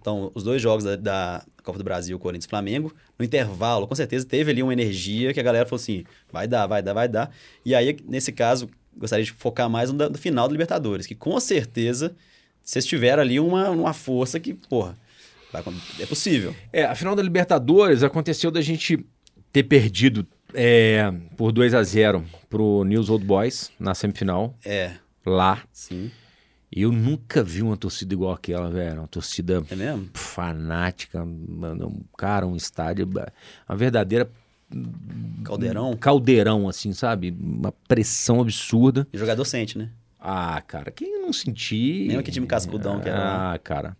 então, 0.00 0.30
os 0.34 0.42
dois 0.42 0.62
jogos 0.62 0.84
da, 0.84 0.96
da 0.96 1.44
Copa 1.62 1.78
do 1.78 1.84
Brasil, 1.84 2.18
Corinthians 2.18 2.46
e 2.46 2.48
Flamengo, 2.48 2.94
no 3.18 3.24
intervalo, 3.24 3.86
com 3.86 3.94
certeza 3.94 4.26
teve 4.26 4.50
ali 4.50 4.62
uma 4.62 4.72
energia 4.72 5.34
que 5.34 5.40
a 5.40 5.42
galera 5.42 5.66
falou 5.66 5.80
assim, 5.80 6.04
vai 6.32 6.46
dar, 6.46 6.66
vai 6.66 6.82
dar, 6.82 6.94
vai 6.94 7.08
dar. 7.08 7.30
E 7.64 7.74
aí, 7.74 7.96
nesse 8.06 8.32
caso, 8.32 8.68
gostaria 8.96 9.24
de 9.24 9.32
focar 9.32 9.68
mais 9.68 9.92
no, 9.92 10.08
no 10.08 10.18
final 10.18 10.48
do 10.48 10.52
Libertadores, 10.52 11.06
que 11.06 11.14
com 11.14 11.38
certeza 11.38 12.14
vocês 12.62 12.84
tiveram 12.84 13.22
ali 13.22 13.38
uma, 13.38 13.70
uma 13.70 13.92
força 13.92 14.38
que, 14.40 14.54
porra, 14.54 14.96
vai 15.52 15.62
é 15.98 16.06
possível. 16.06 16.54
É, 16.72 16.84
a 16.84 16.94
final 16.94 17.14
da 17.14 17.22
Libertadores 17.22 18.02
aconteceu 18.02 18.50
da 18.50 18.60
gente 18.60 19.04
ter 19.52 19.62
perdido 19.62 20.26
é, 20.54 21.12
por 21.36 21.52
2 21.52 21.74
a 21.74 21.82
0 21.82 22.24
pro 22.48 22.84
News 22.84 23.08
Old 23.08 23.24
Boys 23.24 23.70
na 23.78 23.94
semifinal, 23.94 24.56
É, 24.64 24.92
lá. 25.28 25.62
sim. 25.72 26.10
E 26.70 26.82
eu 26.82 26.92
nunca 26.92 27.42
vi 27.42 27.62
uma 27.62 27.78
torcida 27.78 28.12
igual 28.12 28.30
aquela, 28.34 28.68
velho. 28.70 28.98
Uma 29.00 29.08
torcida 29.08 29.64
É 29.70 29.98
fanática, 30.12 31.24
mano, 31.24 31.86
um 31.88 32.04
cara, 32.14 32.46
um 32.46 32.54
estádio, 32.54 33.08
uma 33.66 33.74
verdadeira 33.74 34.30
Caldeirão. 35.42 35.96
caldeirão, 35.96 36.68
assim, 36.68 36.92
sabe? 36.92 37.34
Uma 37.40 37.72
pressão 37.72 38.42
absurda. 38.42 39.08
E 39.10 39.16
o 39.16 39.18
jogador 39.18 39.46
sente, 39.46 39.78
né? 39.78 39.88
Ah, 40.20 40.60
cara, 40.60 40.90
quem 40.90 41.22
não 41.22 41.32
sentir. 41.32 42.06
Mesmo 42.08 42.22
que 42.22 42.30
time 42.30 42.46
cascudão 42.46 43.00
que 43.00 43.08
era. 43.08 43.54
Ah, 43.54 43.58
cara. 43.58 43.96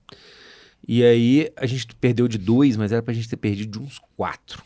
E 0.87 1.03
aí 1.03 1.51
a 1.57 1.65
gente 1.65 1.87
perdeu 1.97 2.29
de 2.29 2.37
dois, 2.37 2.77
mas 2.77 2.93
era 2.93 3.03
pra 3.03 3.15
gente 3.15 3.31
ter 3.31 3.37
perdido 3.39 3.79
de 3.79 3.85
uns 3.87 3.99
quatro. 4.15 4.63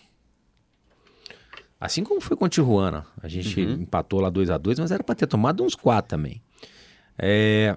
Assim 1.80 2.02
como 2.02 2.20
foi 2.20 2.36
com 2.36 2.44
o 2.44 2.48
Tijuana. 2.48 3.06
A 3.22 3.28
gente 3.28 3.60
Uhum. 3.60 3.74
empatou 3.82 4.20
lá 4.20 4.28
2 4.30 4.50
a 4.50 4.58
2 4.58 4.78
mas 4.80 4.90
era 4.90 5.02
pra 5.04 5.14
ter 5.14 5.26
tomado 5.26 5.62
uns 5.64 5.74
quatro 5.76 6.08
também. 6.10 6.42
É, 7.18 7.76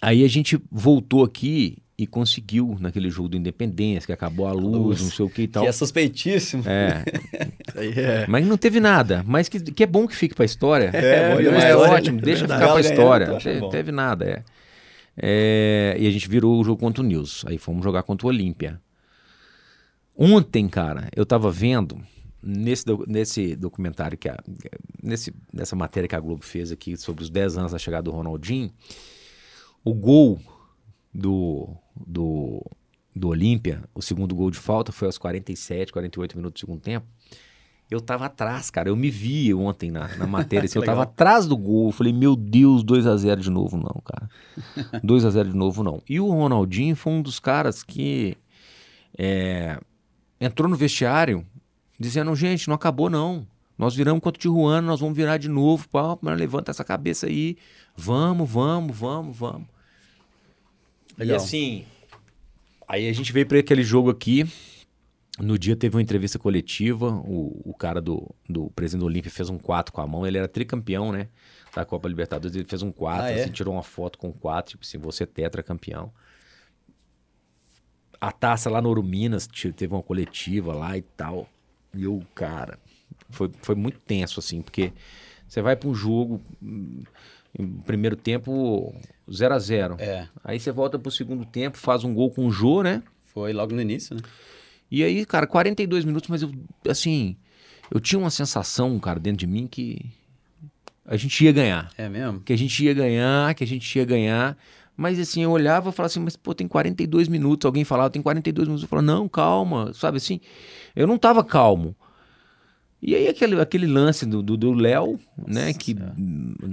Aí 0.00 0.24
a 0.24 0.28
gente 0.28 0.60
voltou 0.70 1.24
aqui 1.24 1.78
e 1.98 2.06
conseguiu 2.06 2.76
naquele 2.78 3.08
jogo 3.08 3.30
do 3.30 3.36
Independência, 3.36 4.06
que 4.06 4.12
acabou 4.12 4.46
a 4.46 4.52
luz, 4.52 5.00
Luz. 5.00 5.02
não 5.02 5.10
sei 5.10 5.24
o 5.24 5.30
que 5.30 5.42
e 5.42 5.48
tal. 5.48 5.62
Que 5.62 5.68
é 5.68 5.72
suspeitíssimo. 5.72 6.62
É, 6.66 7.02
é. 7.74 8.26
mas 8.28 8.46
não 8.46 8.58
teve 8.58 8.78
nada. 8.78 9.24
Mas 9.26 9.48
que, 9.48 9.58
que 9.58 9.82
é 9.82 9.86
bom 9.86 10.06
que 10.06 10.14
fique 10.14 10.34
pra 10.34 10.44
história. 10.44 10.90
É, 10.92 11.34
bom 11.34 11.40
é, 11.40 11.42
demais. 11.42 11.74
ótimo, 11.74 12.20
deixa 12.20 12.40
Verdade. 12.40 12.60
ficar 12.60 12.72
pra 12.72 12.82
Ganhando, 12.82 12.92
história. 12.92 13.24
eu 13.24 13.32
Não 13.32 13.38
teve, 13.38 13.70
teve 13.70 13.92
nada, 13.92 14.24
é. 14.26 14.42
É, 15.18 15.96
E 15.98 16.06
a 16.06 16.10
gente 16.10 16.28
virou 16.28 16.60
o 16.60 16.64
jogo 16.64 16.78
contra 16.78 17.02
o 17.02 17.06
News. 17.06 17.44
Aí 17.48 17.56
fomos 17.56 17.82
jogar 17.82 18.02
contra 18.02 18.26
o 18.26 18.30
Olímpia. 18.30 18.78
Ontem, 20.14 20.68
cara, 20.68 21.08
eu 21.16 21.24
tava 21.24 21.50
vendo 21.50 21.98
nesse, 22.46 22.84
nesse 23.08 23.56
documentário 23.56 24.16
que 24.16 24.28
a, 24.28 24.38
nesse, 25.02 25.34
nessa 25.52 25.74
matéria 25.74 26.08
que 26.08 26.14
a 26.14 26.20
Globo 26.20 26.44
fez 26.44 26.70
aqui 26.70 26.96
sobre 26.96 27.24
os 27.24 27.30
10 27.30 27.58
anos 27.58 27.72
da 27.72 27.78
chegada 27.78 28.04
do 28.04 28.12
Ronaldinho, 28.12 28.70
o 29.84 29.92
gol 29.92 30.40
do, 31.12 31.68
do, 31.94 32.64
do 33.14 33.28
Olímpia, 33.28 33.82
o 33.94 34.00
segundo 34.00 34.34
gol 34.34 34.50
de 34.50 34.58
falta 34.58 34.92
foi 34.92 35.06
aos 35.06 35.18
47, 35.18 35.92
48 35.92 36.36
minutos 36.36 36.60
do 36.60 36.66
segundo 36.66 36.80
tempo. 36.80 37.06
Eu 37.88 38.00
tava 38.00 38.26
atrás, 38.26 38.68
cara. 38.68 38.88
Eu 38.88 38.96
me 38.96 39.10
vi 39.10 39.54
ontem 39.54 39.92
na, 39.92 40.08
na 40.16 40.26
matéria. 40.26 40.66
assim, 40.66 40.78
eu 40.78 40.84
tava 40.84 41.04
atrás 41.04 41.46
do 41.46 41.56
gol. 41.56 41.86
Eu 41.86 41.92
falei, 41.92 42.12
meu 42.12 42.34
Deus, 42.34 42.82
2 42.82 43.06
a 43.06 43.16
0 43.16 43.40
de 43.40 43.50
novo, 43.50 43.76
não, 43.76 44.02
cara. 44.04 44.28
2 45.04 45.24
a 45.24 45.30
0 45.30 45.50
de 45.50 45.56
novo, 45.56 45.84
não. 45.84 46.02
E 46.08 46.18
o 46.18 46.28
Ronaldinho 46.28 46.96
foi 46.96 47.12
um 47.12 47.22
dos 47.22 47.38
caras 47.38 47.84
que 47.84 48.36
é, 49.16 49.78
entrou 50.40 50.68
no 50.68 50.76
vestiário 50.76 51.46
dizendo, 51.98 52.34
gente, 52.36 52.68
não 52.68 52.74
acabou, 52.74 53.08
não. 53.10 53.46
Nós 53.78 53.94
viramos 53.94 54.22
contra 54.22 54.38
o 54.38 54.40
Tijuana, 54.40 54.86
nós 54.86 55.00
vamos 55.00 55.16
virar 55.16 55.36
de 55.36 55.48
novo. 55.48 55.88
Pá, 55.88 56.16
levanta 56.22 56.70
essa 56.70 56.82
cabeça 56.84 57.26
aí. 57.26 57.56
Vamos, 57.94 58.48
vamos, 58.50 58.96
vamos, 58.96 59.36
vamos. 59.36 59.68
E 61.16 61.20
Legal. 61.20 61.36
assim, 61.36 61.84
aí 62.88 63.08
a 63.08 63.12
gente 63.12 63.32
veio 63.32 63.46
para 63.46 63.58
aquele 63.58 63.82
jogo 63.82 64.10
aqui. 64.10 64.44
No 65.38 65.58
dia 65.58 65.76
teve 65.76 65.94
uma 65.94 66.00
entrevista 66.02 66.38
coletiva. 66.38 67.10
O, 67.10 67.60
o 67.70 67.74
cara 67.74 68.00
do, 68.00 68.34
do 68.48 68.70
presidente 68.70 69.00
do 69.00 69.06
Olímpia 69.06 69.30
fez 69.30 69.50
um 69.50 69.58
4 69.58 69.92
com 69.92 70.00
a 70.00 70.06
mão. 70.06 70.26
Ele 70.26 70.38
era 70.38 70.48
tricampeão, 70.48 71.12
né? 71.12 71.28
Da 71.74 71.84
Copa 71.84 72.08
Libertadores. 72.08 72.56
Ele 72.56 72.64
fez 72.66 72.80
um 72.80 72.90
4, 72.90 73.22
Ah, 73.24 73.30
é? 73.30 73.42
assim, 73.42 73.52
tirou 73.52 73.74
uma 73.74 73.82
foto 73.82 74.18
com 74.18 74.30
o 74.30 74.32
4, 74.32 74.70
tipo 74.72 74.84
assim, 74.84 74.96
você 74.96 75.24
é 75.24 75.26
tetracampeão. 75.26 76.10
A 78.18 78.32
taça 78.32 78.70
lá 78.70 78.80
no 78.80 78.88
Ouro 78.88 79.02
Minas 79.02 79.46
te- 79.46 79.72
teve 79.72 79.92
uma 79.92 80.02
coletiva 80.02 80.72
lá 80.72 80.96
e 80.96 81.02
tal. 81.02 81.46
E 81.96 82.04
eu, 82.04 82.22
cara, 82.34 82.78
foi, 83.30 83.50
foi 83.62 83.74
muito 83.74 83.98
tenso, 84.00 84.40
assim, 84.40 84.62
porque 84.62 84.92
você 85.48 85.62
vai 85.62 85.76
para 85.76 85.88
um 85.88 85.94
jogo, 85.94 86.40
hum, 86.62 87.02
primeiro 87.84 88.16
tempo, 88.16 88.94
0 89.30 89.54
a 89.54 89.58
0 89.58 89.96
É, 89.98 90.28
Aí 90.44 90.60
você 90.60 90.70
volta 90.70 90.98
pro 90.98 91.10
segundo 91.10 91.44
tempo, 91.44 91.78
faz 91.78 92.04
um 92.04 92.14
gol 92.14 92.30
com 92.30 92.46
o 92.46 92.50
Jô, 92.50 92.82
né? 92.82 93.02
foi 93.36 93.52
logo 93.52 93.74
no 93.74 93.82
início, 93.82 94.16
né? 94.16 94.22
E 94.90 95.04
aí, 95.04 95.26
cara, 95.26 95.46
42 95.46 96.06
minutos, 96.06 96.30
mas 96.30 96.40
eu, 96.40 96.50
assim, 96.88 97.36
eu 97.90 98.00
tinha 98.00 98.18
uma 98.18 98.30
sensação, 98.30 98.98
cara, 98.98 99.20
dentro 99.20 99.40
de 99.40 99.46
mim 99.46 99.66
que 99.66 100.06
a 101.04 101.18
gente 101.18 101.44
ia 101.44 101.52
ganhar. 101.52 101.90
É 101.98 102.08
mesmo? 102.08 102.40
Que 102.40 102.54
a 102.54 102.56
gente 102.56 102.82
ia 102.82 102.94
ganhar, 102.94 103.54
que 103.54 103.62
a 103.62 103.66
gente 103.66 103.98
ia 103.98 104.06
ganhar. 104.06 104.56
Mas 104.96 105.20
assim, 105.20 105.42
eu 105.42 105.50
olhava 105.50 105.90
e 105.90 105.92
falava 105.92 106.06
assim, 106.06 106.20
mas 106.20 106.34
pô, 106.34 106.54
tem 106.54 106.66
42 106.66 107.28
minutos. 107.28 107.66
Alguém 107.66 107.84
falava, 107.84 108.08
tem 108.08 108.22
42 108.22 108.66
minutos. 108.66 108.84
Eu 108.84 108.88
falava, 108.88 109.06
não, 109.06 109.28
calma, 109.28 109.92
sabe 109.92 110.16
assim? 110.16 110.40
Eu 110.96 111.06
não 111.06 111.18
tava 111.18 111.44
calmo. 111.44 111.94
E 113.02 113.14
aí 113.14 113.28
aquele, 113.28 113.60
aquele 113.60 113.86
lance 113.86 114.24
do 114.26 114.38
Léo, 114.38 114.42
do, 114.42 114.56
do 114.56 114.72
Léo, 114.72 115.20
né? 115.46 115.72
Que 115.74 115.94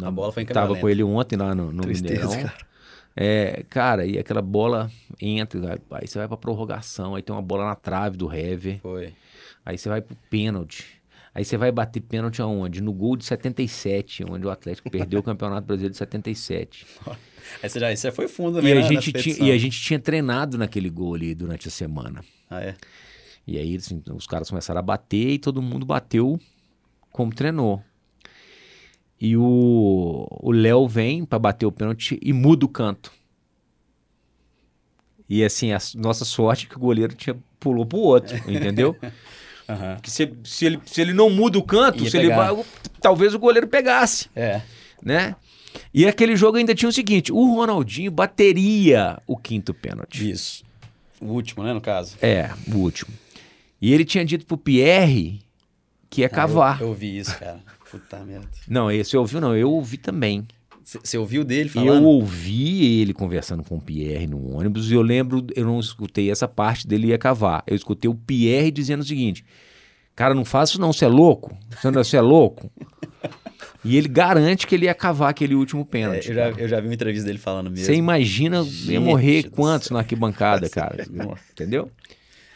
a 0.03 0.09
bola 0.09 0.31
foi 0.31 0.45
tava 0.45 0.75
com 0.75 0.87
ele 0.89 1.03
ontem 1.03 1.35
lá 1.35 1.53
no, 1.53 1.71
no 1.71 1.81
Tristeza, 1.83 2.25
Mineirão. 2.27 2.49
cara. 2.49 2.73
É, 3.15 3.63
cara, 3.69 4.05
e 4.07 4.17
aquela 4.17 4.41
bola 4.41 4.89
entra, 5.21 5.77
aí 5.91 6.07
você 6.07 6.17
vai 6.17 6.27
pra 6.27 6.35
prorrogação, 6.37 7.13
aí 7.13 7.21
tem 7.21 7.35
uma 7.35 7.41
bola 7.43 7.65
na 7.65 7.75
trave 7.75 8.17
do 8.17 8.33
Hever, 8.33 8.79
Foi. 8.81 9.13
aí 9.63 9.77
você 9.77 9.87
vai 9.89 10.01
pro 10.01 10.15
pênalti. 10.31 10.85
Aí 11.35 11.43
você 11.43 11.57
vai 11.57 11.71
bater 11.71 11.99
pênalti 11.99 12.41
aonde? 12.41 12.81
No 12.81 12.93
gol 12.93 13.15
de 13.17 13.25
77, 13.25 14.23
onde 14.27 14.45
o 14.47 14.49
Atlético 14.51 14.89
perdeu 14.89 15.19
o 15.19 15.23
Campeonato 15.23 15.65
Brasileiro 15.67 15.91
de 15.91 15.97
77. 15.97 16.85
Aí 17.61 17.69
você 17.69 17.79
já, 17.79 17.93
você 17.95 18.11
foi 18.11 18.27
fundo 18.27 18.57
E 18.57 18.61
também 18.61 18.71
a, 18.71 18.75
na- 18.75 18.81
na 18.83 18.87
gente 18.87 19.11
tinha, 19.11 19.13
competição. 19.13 19.47
e 19.47 19.51
a 19.51 19.57
gente 19.57 19.81
tinha 19.81 19.99
treinado 19.99 20.57
naquele 20.57 20.89
gol 20.89 21.13
ali 21.15 21.35
durante 21.35 21.67
a 21.67 21.71
semana. 21.71 22.23
Ah, 22.49 22.61
é? 22.61 22.75
E 23.45 23.57
aí 23.57 23.75
assim, 23.75 24.01
os 24.15 24.25
caras 24.27 24.49
começaram 24.49 24.79
a 24.79 24.83
bater 24.83 25.31
e 25.31 25.39
todo 25.39 25.61
mundo 25.61 25.85
bateu 25.85 26.39
como 27.11 27.33
treinou. 27.33 27.81
E 29.19 29.37
o 29.37 30.51
Léo 30.51 30.87
vem 30.87 31.23
pra 31.23 31.39
bater 31.39 31.65
o 31.65 31.71
pênalti 31.71 32.19
e 32.21 32.33
muda 32.33 32.65
o 32.65 32.69
canto. 32.69 33.11
E 35.29 35.43
assim, 35.43 35.71
a 35.71 35.79
nossa 35.95 36.25
sorte 36.25 36.65
é 36.65 36.69
que 36.69 36.75
o 36.75 36.79
goleiro 36.79 37.15
tinha, 37.15 37.35
pulou 37.59 37.85
pro 37.85 37.97
outro, 37.99 38.35
entendeu? 38.51 38.95
Aham. 39.67 39.97
Que 40.01 40.11
se, 40.11 40.31
se, 40.43 40.65
ele, 40.65 40.79
se 40.85 41.01
ele 41.01 41.13
não 41.13 41.29
muda 41.29 41.57
o 41.57 41.63
canto, 41.63 42.07
se 42.09 42.17
ele 42.17 42.29
talvez 43.01 43.33
o 43.33 43.39
goleiro 43.39 43.67
pegasse, 43.67 44.29
É. 44.35 44.61
né? 45.01 45.35
E 45.93 46.05
aquele 46.05 46.35
jogo 46.35 46.57
ainda 46.57 46.75
tinha 46.75 46.89
o 46.89 46.93
seguinte: 46.93 47.31
o 47.31 47.55
Ronaldinho 47.55 48.11
bateria 48.11 49.17
o 49.25 49.35
quinto 49.37 49.73
pênalti. 49.73 50.29
Isso. 50.29 50.63
O 51.19 51.27
último, 51.27 51.63
né, 51.63 51.73
no 51.73 51.81
caso. 51.81 52.15
É, 52.21 52.51
o 52.71 52.77
último. 52.77 53.11
E 53.83 53.93
ele 53.93 54.05
tinha 54.05 54.23
dito 54.23 54.45
pro 54.45 54.55
Pierre 54.57 55.41
que 56.09 56.21
ia 56.21 56.29
cavar. 56.29 56.75
Ah, 56.75 56.79
Eu, 56.79 56.85
eu 56.85 56.89
ouvi 56.89 57.17
isso, 57.17 57.37
cara. 57.37 57.59
Puta 57.91 58.19
merda. 58.23 58.47
Não, 58.67 58.89
esse 58.89 59.17
ouviu, 59.17 59.41
não. 59.41 59.55
Eu 59.55 59.69
ouvi 59.71 59.97
também. 59.97 60.47
Você 60.83 60.99
você 61.03 61.17
ouviu 61.17 61.43
dele 61.43 61.69
Eu 61.69 61.73
falando? 61.73 62.05
ouvi 62.05 63.01
ele 63.01 63.13
conversando 63.13 63.61
com 63.63 63.75
o 63.75 63.81
Pierre 63.81 64.25
no 64.27 64.55
ônibus 64.55 64.89
e 64.89 64.93
eu 64.93 65.01
lembro, 65.01 65.45
eu 65.55 65.65
não 65.65 65.79
escutei 65.79 66.31
essa 66.31 66.47
parte 66.47 66.87
dele 66.87 67.07
ia 67.07 67.17
cavar. 67.17 67.61
Eu 67.67 67.75
escutei 67.75 68.09
o 68.09 68.15
Pierre 68.15 68.71
dizendo 68.71 69.01
o 69.01 69.05
seguinte: 69.05 69.43
Cara, 70.15 70.33
não 70.33 70.45
faça 70.45 70.73
isso 70.73 70.81
não, 70.81 70.93
você 70.93 71.03
é 71.05 71.09
louco? 71.09 71.57
Você 71.81 71.91
não 71.91 72.03
você 72.03 72.15
é 72.17 72.21
louco? 72.21 72.71
E 73.85 73.97
ele 73.97 74.07
garante 74.07 74.65
que 74.65 74.75
ele 74.75 74.85
ia 74.85 74.93
cavar 74.93 75.29
aquele 75.29 75.55
último 75.55 75.81
É, 75.81 75.85
pênalti. 75.85 76.29
eu, 76.29 76.35
já, 76.35 76.49
eu 76.51 76.67
já 76.69 76.79
vi 76.79 76.87
uma 76.87 76.93
entrevista 76.93 77.25
dele 77.27 77.37
falando 77.39 77.69
mesmo. 77.69 77.85
Você 77.85 77.93
imagina 77.95 78.57
ia 78.59 78.63
Gente 78.63 78.99
morrer 78.99 79.49
quantos 79.49 79.87
céu. 79.89 79.95
na 79.95 79.99
arquibancada, 80.01 80.67
cara? 80.71 81.05
Entendeu? 81.51 81.91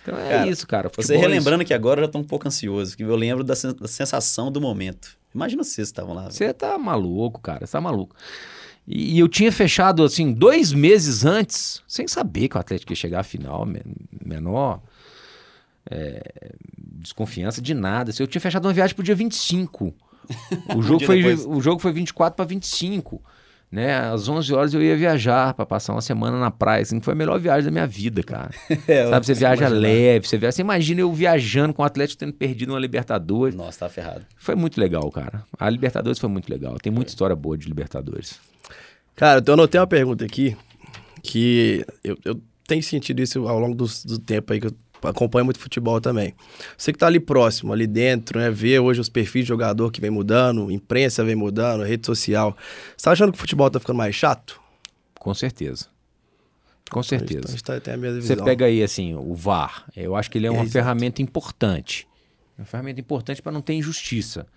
Então 0.08 0.18
é 0.20 0.30
Cara, 0.30 0.48
isso, 0.50 0.66
cara. 0.68 0.92
Você 0.96 1.16
é 1.16 1.18
relembrando 1.18 1.66
que 1.66 1.74
agora 1.74 2.00
eu 2.02 2.06
já 2.06 2.12
tô 2.12 2.20
um 2.20 2.24
pouco 2.24 2.48
ansioso, 2.48 2.92
porque 2.92 3.04
eu 3.04 3.16
lembro 3.16 3.44
da, 3.44 3.56
sen- 3.56 3.74
da 3.76 3.88
sensação 3.88 4.50
do 4.52 4.62
momento. 4.62 5.18
Imagina 5.36 5.64
vocês 5.64 5.88
estavam 5.90 6.14
lá. 6.14 6.30
Você 6.32 6.54
tá 6.54 6.78
maluco, 6.78 7.42
cara. 7.42 7.66
Você 7.66 7.74
tá 7.74 7.82
maluco. 7.82 8.16
E, 8.88 9.20
eu 9.20 9.28
tinha 9.28 9.52
fechado, 9.52 10.02
assim, 10.04 10.32
dois 10.32 10.72
meses 10.72 11.26
antes, 11.26 11.82
sem 11.86 12.08
saber 12.08 12.48
que 12.48 12.56
o 12.56 12.60
Atlético 12.60 12.94
ia 12.94 12.96
chegar 12.96 13.20
à 13.20 13.24
final, 13.24 13.66
men- 13.66 13.82
menor 14.26 14.82
é, 15.90 16.22
desconfiança 17.00 17.62
de 17.62 17.74
nada. 17.74 18.12
Assim, 18.12 18.24
Eu 18.24 18.28
tinha 18.28 18.42
fechado 18.42 18.66
uma 18.66 18.74
viagem 18.74 18.96
pro 18.96 19.04
dia 19.04 19.16
25. 19.16 19.94
O 20.76 20.82
jogo, 20.82 20.98
dia 21.00 21.08
foi, 21.08 21.18
depois. 21.22 21.46
o 21.46 21.60
jogo 21.62 21.82
foi 21.82 21.92
24 21.92 22.36
para 22.36 22.46
25. 22.46 23.22
Né? 23.70 23.98
Às 24.00 24.30
11 24.30 24.54
horas 24.54 24.74
eu 24.74 24.82
ia 24.82 24.96
viajar 24.96 25.54
para 25.54 25.66
passar 25.66 25.94
uma 25.94 26.02
semana 26.02 26.40
na 26.40 26.50
praia. 26.50 26.84
Assim, 26.84 27.02
foi 27.02 27.14
a 27.14 27.16
melhor 27.16 27.38
viagem 27.40 27.66
da 27.66 27.72
minha 27.72 27.88
vida, 27.88 28.24
cara. 28.24 28.50
É, 28.88 29.10
Sabe, 29.10 29.26
você 29.26 29.34
viaja 29.34 29.68
imaginar. 29.68 29.82
leve, 29.82 30.28
você, 30.28 30.38
viaja, 30.38 30.52
você 30.54 30.62
imagina 30.62 31.02
eu 31.02 31.12
viajando 31.12 31.74
com 31.74 31.82
o 31.82 31.86
Atlético 31.86 32.20
tendo 32.20 32.34
perdido 32.34 32.70
uma 32.72 32.80
Libertadores. 32.80 33.54
Nossa, 33.54 33.80
tá 33.80 33.90
ferrado. 33.90 34.26
Foi 34.38 34.56
muito 34.56 34.80
legal, 34.80 35.12
cara. 35.12 35.44
A 35.60 35.70
Libertadores 35.70 36.18
foi 36.18 36.30
muito 36.30 36.50
legal. 36.50 36.78
Tem 36.78 36.92
muita 36.92 37.10
história 37.10 37.36
boa 37.36 37.58
de 37.58 37.68
Libertadores. 37.68 38.40
Cara, 39.16 39.44
eu 39.46 39.54
anotei 39.54 39.80
uma 39.80 39.88
pergunta 39.88 40.24
aqui 40.24 40.56
que 41.22 41.86
eu, 42.04 42.18
eu 42.24 42.42
tenho 42.66 42.84
sentido 42.84 43.22
isso 43.22 43.48
ao 43.48 43.60
longo 43.60 43.76
do, 43.76 43.86
do 44.06 44.20
tempo 44.20 44.54
aí 44.54 44.62
que 44.62 44.68
eu 44.68 44.74
acompanho 45.04 45.46
muito 45.46 45.60
futebol 45.60 46.00
também. 46.02 46.34
Você 46.78 46.92
que 46.94 47.00
tá 47.00 47.08
ali 47.08 47.20
próximo, 47.20 47.72
ali 47.74 47.86
dentro, 47.88 48.40
né? 48.40 48.50
Vê 48.50 48.80
hoje 48.80 49.00
os 49.02 49.10
perfis 49.10 49.44
de 49.44 49.50
jogador 49.50 49.92
que 49.92 50.02
vem 50.02 50.10
mudando, 50.10 50.72
imprensa 50.72 51.24
vem 51.24 51.36
mudando, 51.36 51.84
rede 51.84 52.06
social. 52.06 52.56
Você 52.96 53.04
tá 53.06 53.12
achando 53.12 53.32
que 53.32 53.38
o 53.38 53.42
futebol 53.42 53.70
tá 53.70 53.80
ficando 53.80 53.98
mais 53.98 54.16
chato? 54.16 54.60
Com 55.20 55.34
certeza. 55.34 55.88
Com 56.90 57.02
A 57.02 57.04
certeza. 57.04 57.48
gente 57.50 57.64
tá, 57.64 57.74
a 57.76 57.98
mesma 57.98 58.22
Você 58.22 58.34
visão. 58.34 58.46
pega 58.46 58.66
aí, 58.66 58.82
assim, 58.82 59.14
o 59.14 59.36
VAR. 59.36 59.86
Eu 59.96 60.16
acho 60.16 60.32
que 60.32 60.38
ele 60.38 60.48
é 60.48 60.52
uma 60.52 60.62
Exato. 60.62 60.72
ferramenta 60.72 61.22
importante. 61.22 62.08
É 62.58 62.62
uma 62.62 62.66
ferramenta 62.66 63.00
importante 63.02 63.42
para 63.42 63.52
não 63.52 63.62
ter 63.62 63.74
injustiça. 63.74 64.48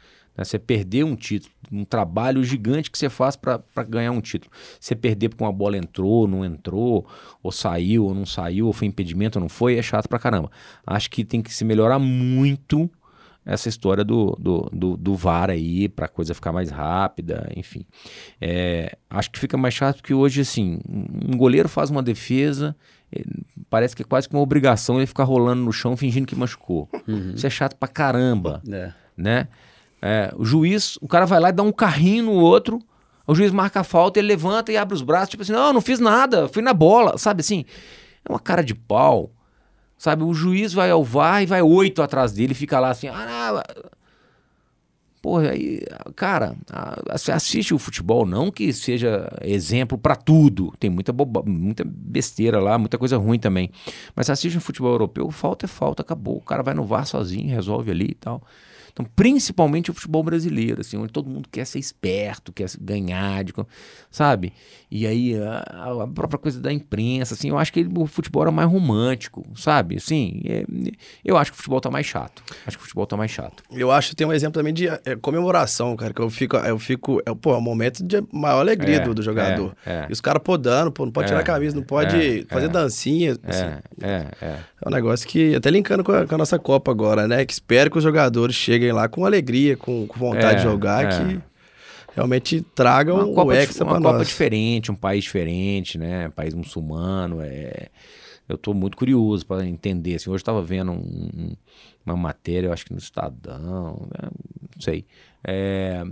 Né? 0.40 0.44
Você 0.44 0.58
perder 0.58 1.04
um 1.04 1.14
título, 1.14 1.52
um 1.70 1.84
trabalho 1.84 2.42
gigante 2.42 2.90
que 2.90 2.98
você 2.98 3.10
faz 3.10 3.36
para 3.36 3.62
ganhar 3.86 4.10
um 4.10 4.20
título. 4.20 4.50
Você 4.80 4.96
perder 4.96 5.28
porque 5.28 5.44
uma 5.44 5.52
bola 5.52 5.76
entrou, 5.76 6.26
não 6.26 6.44
entrou, 6.44 7.06
ou 7.42 7.52
saiu, 7.52 8.06
ou 8.06 8.14
não 8.14 8.24
saiu, 8.24 8.66
ou 8.66 8.72
foi 8.72 8.88
impedimento, 8.88 9.38
ou 9.38 9.42
não 9.42 9.48
foi, 9.48 9.76
é 9.76 9.82
chato 9.82 10.08
pra 10.08 10.18
caramba. 10.18 10.50
Acho 10.86 11.10
que 11.10 11.24
tem 11.24 11.42
que 11.42 11.52
se 11.52 11.64
melhorar 11.64 11.98
muito 11.98 12.90
essa 13.44 13.68
história 13.68 14.04
do, 14.04 14.36
do, 14.38 14.70
do, 14.72 14.96
do 14.96 15.14
VAR 15.14 15.50
aí, 15.50 15.88
pra 15.88 16.06
coisa 16.08 16.34
ficar 16.34 16.52
mais 16.52 16.70
rápida, 16.70 17.50
enfim. 17.56 17.84
É, 18.40 18.96
acho 19.08 19.30
que 19.30 19.38
fica 19.38 19.56
mais 19.56 19.74
chato 19.74 19.96
porque 19.96 20.14
hoje, 20.14 20.40
assim, 20.42 20.78
um 20.88 21.36
goleiro 21.36 21.68
faz 21.68 21.90
uma 21.90 22.02
defesa, 22.02 22.76
eh, 23.10 23.24
parece 23.68 23.96
que 23.96 24.02
é 24.02 24.04
quase 24.04 24.28
que 24.28 24.34
uma 24.34 24.42
obrigação 24.42 24.98
ele 24.98 25.06
ficar 25.06 25.24
rolando 25.24 25.62
no 25.62 25.72
chão 25.72 25.96
fingindo 25.96 26.26
que 26.26 26.36
machucou. 26.36 26.88
Isso 27.34 27.46
é 27.46 27.50
chato 27.50 27.76
pra 27.76 27.88
caramba, 27.88 28.62
É. 28.70 28.92
né? 29.16 29.48
É, 30.02 30.32
o 30.36 30.44
juiz, 30.44 30.96
o 31.00 31.08
cara 31.08 31.26
vai 31.26 31.38
lá 31.40 31.50
e 31.50 31.52
dá 31.52 31.62
um 31.62 31.72
carrinho 31.72 32.24
no 32.24 32.32
outro, 32.32 32.80
o 33.26 33.34
juiz 33.34 33.52
marca 33.52 33.80
a 33.80 33.84
falta, 33.84 34.18
ele 34.18 34.28
levanta 34.28 34.72
e 34.72 34.76
abre 34.76 34.94
os 34.94 35.02
braços, 35.02 35.30
tipo 35.30 35.42
assim, 35.42 35.52
não, 35.52 35.72
não 35.72 35.80
fiz 35.80 36.00
nada, 36.00 36.48
fui 36.48 36.62
na 36.62 36.72
bola, 36.72 37.18
sabe 37.18 37.40
assim? 37.40 37.64
É 38.24 38.32
uma 38.32 38.40
cara 38.40 38.62
de 38.62 38.74
pau, 38.74 39.30
sabe? 39.98 40.24
O 40.24 40.32
juiz 40.32 40.72
vai 40.72 40.90
ao 40.90 41.04
VAR 41.04 41.42
e 41.42 41.46
vai 41.46 41.62
oito 41.62 42.02
atrás 42.02 42.32
dele, 42.32 42.54
fica 42.54 42.80
lá 42.80 42.90
assim, 42.90 43.08
ah, 43.08 43.52
não, 43.52 43.62
Porra, 45.22 45.50
aí, 45.50 45.82
cara, 46.16 46.56
assiste 47.10 47.74
o 47.74 47.78
futebol, 47.78 48.24
não 48.24 48.50
que 48.50 48.72
seja 48.72 49.28
exemplo 49.42 49.98
pra 49.98 50.16
tudo. 50.16 50.72
Tem 50.80 50.88
muita, 50.88 51.12
boba, 51.12 51.42
muita 51.42 51.84
besteira 51.84 52.58
lá, 52.58 52.78
muita 52.78 52.96
coisa 52.96 53.18
ruim 53.18 53.38
também. 53.38 53.70
Mas 54.16 54.30
assiste 54.30 54.56
um 54.56 54.62
futebol 54.62 54.92
europeu, 54.92 55.30
falta 55.30 55.66
é 55.66 55.68
falta, 55.68 56.00
acabou. 56.00 56.38
O 56.38 56.40
cara 56.40 56.62
vai 56.62 56.72
no 56.72 56.84
VAR 56.84 57.06
sozinho, 57.06 57.50
resolve 57.50 57.90
ali 57.90 58.08
e 58.12 58.14
tal. 58.14 58.42
Então, 59.00 59.10
principalmente 59.16 59.90
o 59.90 59.94
futebol 59.94 60.22
brasileiro, 60.22 60.80
assim, 60.80 60.96
onde 60.96 61.12
todo 61.12 61.28
mundo 61.28 61.48
quer 61.50 61.64
ser 61.64 61.78
esperto, 61.78 62.52
quer 62.52 62.68
ganhar, 62.80 63.42
de 63.44 63.52
sabe? 64.10 64.52
E 64.90 65.06
aí 65.06 65.34
a, 65.40 66.02
a 66.02 66.06
própria 66.08 66.38
coisa 66.38 66.60
da 66.60 66.72
imprensa, 66.72 67.34
assim, 67.34 67.48
eu 67.48 67.58
acho 67.58 67.72
que 67.72 67.80
ele- 67.80 67.90
o 67.96 68.06
futebol 68.06 68.42
era 68.42 68.50
mais 68.50 68.68
romântico, 68.70 69.44
sabe? 69.54 69.96
Assim, 69.96 70.40
é- 70.44 70.64
eu 71.24 71.36
acho 71.36 71.50
que 71.52 71.54
o 71.54 71.58
futebol 71.58 71.80
tá 71.80 71.90
mais 71.90 72.06
chato. 72.06 72.42
Acho 72.66 72.76
que 72.76 72.82
o 72.82 72.86
futebol 72.86 73.06
tá 73.06 73.16
mais 73.16 73.30
chato. 73.30 73.62
Eu 73.70 73.90
acho 73.90 74.10
que 74.10 74.16
tem 74.16 74.26
um 74.26 74.32
exemplo 74.32 74.54
também 74.54 74.74
de 74.74 74.88
é, 74.88 75.16
comemoração, 75.20 75.96
cara, 75.96 76.12
que 76.12 76.20
eu 76.20 76.28
fico, 76.28 76.56
eu 76.56 76.78
fico, 76.78 77.20
é, 77.24 77.34
pô, 77.34 77.54
é 77.54 77.56
um 77.58 77.60
momento 77.62 78.02
de 78.04 78.22
maior 78.32 78.60
alegria 78.60 78.96
É, 78.96 79.00
do, 79.00 79.14
do 79.14 79.22
jogador. 79.22 79.74
é, 79.86 79.92
é. 79.92 80.06
E 80.08 80.12
os 80.12 80.20
caras 80.20 80.42
podando, 80.42 80.90
pô, 80.92 81.04
não 81.04 81.12
pode 81.12 81.26
É, 81.26 81.28
tirar 81.28 81.40
a 81.40 81.44
camisa, 81.44 81.74
não 81.76 81.82
pode 81.82 82.16
é, 82.40 82.44
fazer 82.48 82.66
é. 82.66 82.68
dancinha. 82.68 83.36
assim. 83.44 83.64
É, 83.64 83.82
é, 84.02 84.26
é. 84.42 84.58
É 84.82 84.88
um 84.88 84.90
negócio 84.92 85.28
que, 85.28 85.54
até 85.54 85.70
linkando 85.70 86.02
com 86.02 86.10
a, 86.12 86.26
com 86.26 86.34
a 86.34 86.38
nossa 86.38 86.58
Copa 86.58 86.90
agora, 86.90 87.28
né? 87.28 87.44
Que 87.44 87.52
espero 87.52 87.90
que 87.90 87.98
os 87.98 88.02
jogadores 88.04 88.54
cheguem 88.56 88.89
lá 88.92 89.08
com 89.08 89.24
alegria, 89.24 89.76
com, 89.76 90.06
com 90.06 90.18
vontade 90.18 90.54
É, 90.54 90.56
de 90.56 90.62
jogar, 90.62 91.04
é. 91.04 91.08
que 91.36 91.40
realmente 92.14 92.60
tragam 92.74 93.16
Uma 93.16 93.26
o 93.26 93.34
Copa, 93.34 93.54
Hexa 93.56 93.84
uma 93.84 93.96
Copa 94.00 94.18
nós. 94.18 94.28
diferente, 94.28 94.90
um 94.90 94.96
país 94.96 95.24
diferente, 95.24 95.96
né? 95.98 96.28
País 96.30 96.54
muçulmano. 96.54 97.40
É... 97.40 97.88
Eu 98.48 98.58
tô 98.58 98.74
muito 98.74 98.96
curioso 98.96 99.46
para 99.46 99.64
entender. 99.64 100.16
Assim, 100.16 100.28
hoje 100.28 100.42
eu 100.42 100.46
tava 100.46 100.60
vendo 100.62 100.90
um- 100.90 100.96
um- 100.96 101.56
uma 102.04 102.16
matéria, 102.16 102.66
eu 102.66 102.72
acho 102.72 102.84
que 102.84 102.92
no 102.92 102.98
Estadão, 102.98 104.08
né? 104.12 104.28
não 104.74 104.80
sei. 104.82 105.06
É, 105.44 106.04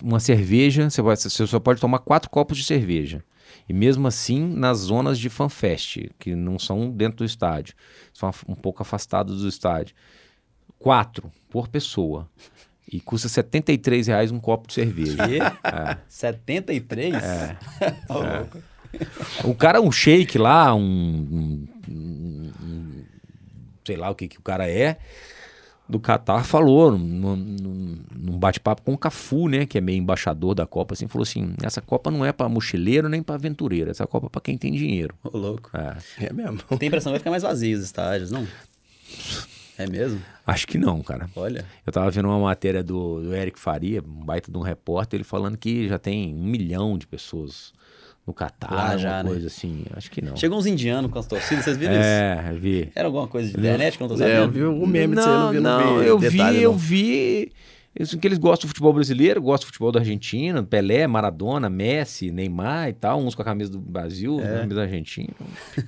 Uma 0.00 0.20
cerveja, 0.20 0.88
você, 0.88 1.02
vai- 1.02 1.16
você 1.16 1.44
só 1.44 1.58
pode 1.58 1.80
tomar 1.80 1.98
quatro 1.98 2.30
copos 2.30 2.56
de 2.56 2.62
cerveja. 2.62 3.24
E 3.68 3.72
mesmo 3.72 4.06
assim, 4.06 4.40
nas 4.54 4.78
zonas 4.78 5.18
de 5.18 5.28
fanfest, 5.28 6.08
que 6.20 6.36
não 6.36 6.56
são 6.56 6.88
dentro 6.88 7.18
do 7.18 7.24
estádio, 7.24 7.74
são 8.14 8.30
um 8.46 8.54
pouco 8.54 8.80
afastados 8.82 9.42
do 9.42 9.48
estádio. 9.48 9.96
Quatro 10.78 11.32
por 11.62 11.68
pessoa. 11.68 12.28
E 12.90 13.00
custa 13.00 13.28
73 13.28 14.06
reais 14.06 14.30
um 14.30 14.38
copo 14.38 14.68
de 14.68 14.74
cerveja. 14.74 15.26
E? 15.28 15.38
É. 15.40 15.98
73? 16.08 17.14
É. 17.14 17.56
O 19.44 19.54
cara, 19.54 19.80
um 19.80 19.90
shake 19.90 20.38
lá, 20.38 20.74
um, 20.74 20.80
um- 20.80 21.68
um- 21.88 22.52
um- 22.62 23.04
sei 23.84 23.96
lá 23.96 24.10
o 24.10 24.14
que, 24.14 24.28
que 24.28 24.38
o 24.38 24.42
cara 24.42 24.68
é. 24.70 24.98
do 25.88 26.00
Catar 26.00 26.44
falou 26.44 26.98
num, 26.98 27.36
num- 27.36 27.98
num 28.16 28.36
bate-papo 28.38 28.82
com 28.82 28.92
o 28.94 28.98
Cafu, 28.98 29.48
né, 29.48 29.64
que 29.66 29.78
é 29.78 29.80
meio 29.80 29.98
embaixador 29.98 30.52
da 30.52 30.66
Copa, 30.66 30.94
assim, 30.94 31.06
falou 31.06 31.22
assim: 31.22 31.54
essa 31.62 31.80
Copa 31.80 32.10
não 32.10 32.24
é 32.24 32.32
para 32.32 32.48
mochileiro 32.48 33.08
nem 33.08 33.22
para 33.22 33.36
aventureiro, 33.36 33.88
essa 33.90 34.04
Copa 34.06 34.26
é 34.26 34.30
para 34.30 34.40
quem 34.40 34.58
tem 34.58 34.72
dinheiro. 34.72 35.14
Ô, 35.22 35.36
louco. 35.38 35.70
É, 35.72 36.26
É 36.26 36.32
mesmo. 36.32 36.58
Tem 36.78 36.88
impressão 36.88 37.10
que 37.10 37.14
vai 37.14 37.18
ficar 37.20 37.30
mais 37.30 37.42
vazio 37.44 37.76
os 37.78 37.84
estádios, 37.84 38.30
não? 38.32 38.44
É 39.78 39.86
mesmo? 39.88 40.20
acho 40.46 40.66
que 40.66 40.78
não, 40.78 41.02
cara. 41.02 41.28
Olha. 41.36 41.64
Eu 41.86 41.92
tava 41.92 42.10
vendo 42.10 42.28
uma 42.28 42.38
matéria 42.38 42.82
do, 42.82 43.20
do 43.20 43.34
Eric 43.34 43.58
Faria, 43.58 44.00
um 44.02 44.24
baita 44.24 44.50
de 44.50 44.56
um 44.56 44.62
repórter, 44.62 45.18
ele 45.18 45.24
falando 45.24 45.56
que 45.58 45.86
já 45.88 45.98
tem 45.98 46.34
um 46.34 46.44
milhão 46.44 46.96
de 46.96 47.06
pessoas 47.06 47.72
no 48.26 48.32
Catar, 48.32 48.72
Lá 48.74 48.96
já, 48.96 49.22
né? 49.22 49.28
coisa 49.30 49.46
assim. 49.46 49.84
Acho 49.94 50.10
que 50.10 50.20
não. 50.22 50.36
Chegou 50.36 50.58
uns 50.58 50.66
indianos 50.66 51.10
com 51.12 51.18
as 51.18 51.26
torcidas, 51.26 51.64
vocês 51.64 51.76
viram 51.76 51.92
isso? 51.92 52.02
É, 52.02 52.52
vi. 52.58 52.90
Era 52.94 53.06
alguma 53.06 53.28
coisa 53.28 53.50
de 53.50 53.56
internet 53.58 53.96
que 53.96 54.02
eu 54.02 54.08
não 54.08 54.16
tô 54.16 54.22
É, 54.22 54.26
eu 54.26 54.40
sabendo? 54.46 54.52
vi 54.52 54.64
um 54.64 54.86
meme 54.86 55.14
disso 55.14 55.28
aí, 55.28 55.34
eu 55.34 55.40
não 55.40 55.52
vi, 55.52 55.60
não, 55.60 55.98
vi 56.00 56.06
eu 56.06 56.18
detalhe, 56.18 56.56
vi, 56.58 56.62
eu 56.64 56.70
não. 56.72 56.78
vi. 56.78 57.52
Isso 57.98 58.18
que 58.18 58.26
eles 58.26 58.36
gostam 58.38 58.66
do 58.66 58.68
futebol 58.68 58.92
brasileiro, 58.92 59.40
gostam 59.40 59.64
do 59.64 59.68
futebol 59.68 59.90
da 59.90 60.00
Argentina, 60.00 60.62
Pelé, 60.62 61.06
Maradona, 61.06 61.70
Messi, 61.70 62.30
Neymar 62.30 62.90
e 62.90 62.92
tal, 62.92 63.18
uns 63.20 63.34
com 63.34 63.40
a 63.42 63.44
camisa 63.44 63.70
do 63.72 63.78
Brasil, 63.78 64.38
É. 64.40 64.44
a 64.44 64.58
camisa 64.60 64.74
da 64.74 64.82
Argentina. 64.82 65.30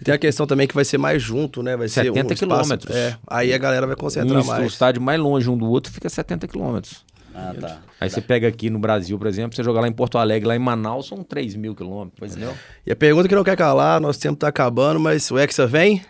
Tem 0.02 0.14
a 0.14 0.18
questão 0.18 0.46
também 0.46 0.66
que 0.66 0.74
vai 0.74 0.84
ser 0.86 0.96
mais 0.98 1.22
junto, 1.22 1.62
né? 1.62 1.76
Vai 1.76 1.88
ser 1.88 2.04
70 2.04 2.32
um 2.32 2.36
quilômetros. 2.36 2.96
É, 2.96 3.16
aí 3.26 3.52
a 3.52 3.58
galera 3.58 3.86
vai 3.86 3.94
concentrar 3.96 4.38
Um, 4.40 4.42
o 4.42 4.46
mais. 4.46 4.72
estádio 4.72 5.02
mais 5.02 5.20
longe 5.20 5.50
um 5.50 5.56
do 5.58 5.66
outro 5.68 5.92
fica 5.92 6.08
70 6.08 6.48
quilômetros. 6.48 7.04
Ah, 7.34 7.54
tá. 7.60 7.78
Aí 8.00 8.08
você 8.10 8.20
pega 8.20 8.48
aqui 8.48 8.68
no 8.70 8.78
Brasil, 8.80 9.16
por 9.18 9.26
exemplo, 9.28 9.54
você 9.54 9.62
joga 9.62 9.80
lá 9.80 9.86
em 9.86 9.92
Porto 9.92 10.18
Alegre, 10.18 10.48
lá 10.48 10.56
em 10.56 10.58
Manaus, 10.58 11.06
são 11.06 11.22
3 11.22 11.54
mil 11.54 11.72
quilômetros. 11.74 12.18
Pois 12.18 12.32
entendeu? 12.32 12.50
é. 12.50 12.54
E 12.86 12.90
a 12.92 12.96
pergunta 12.96 13.28
que 13.28 13.34
não 13.34 13.44
quer 13.44 13.56
calar, 13.56 14.00
nosso 14.00 14.18
tempo 14.18 14.36
tá 14.36 14.48
acabando, 14.48 14.98
mas 14.98 15.30
o 15.30 15.38
Hexa 15.38 15.66
vem 15.66 16.02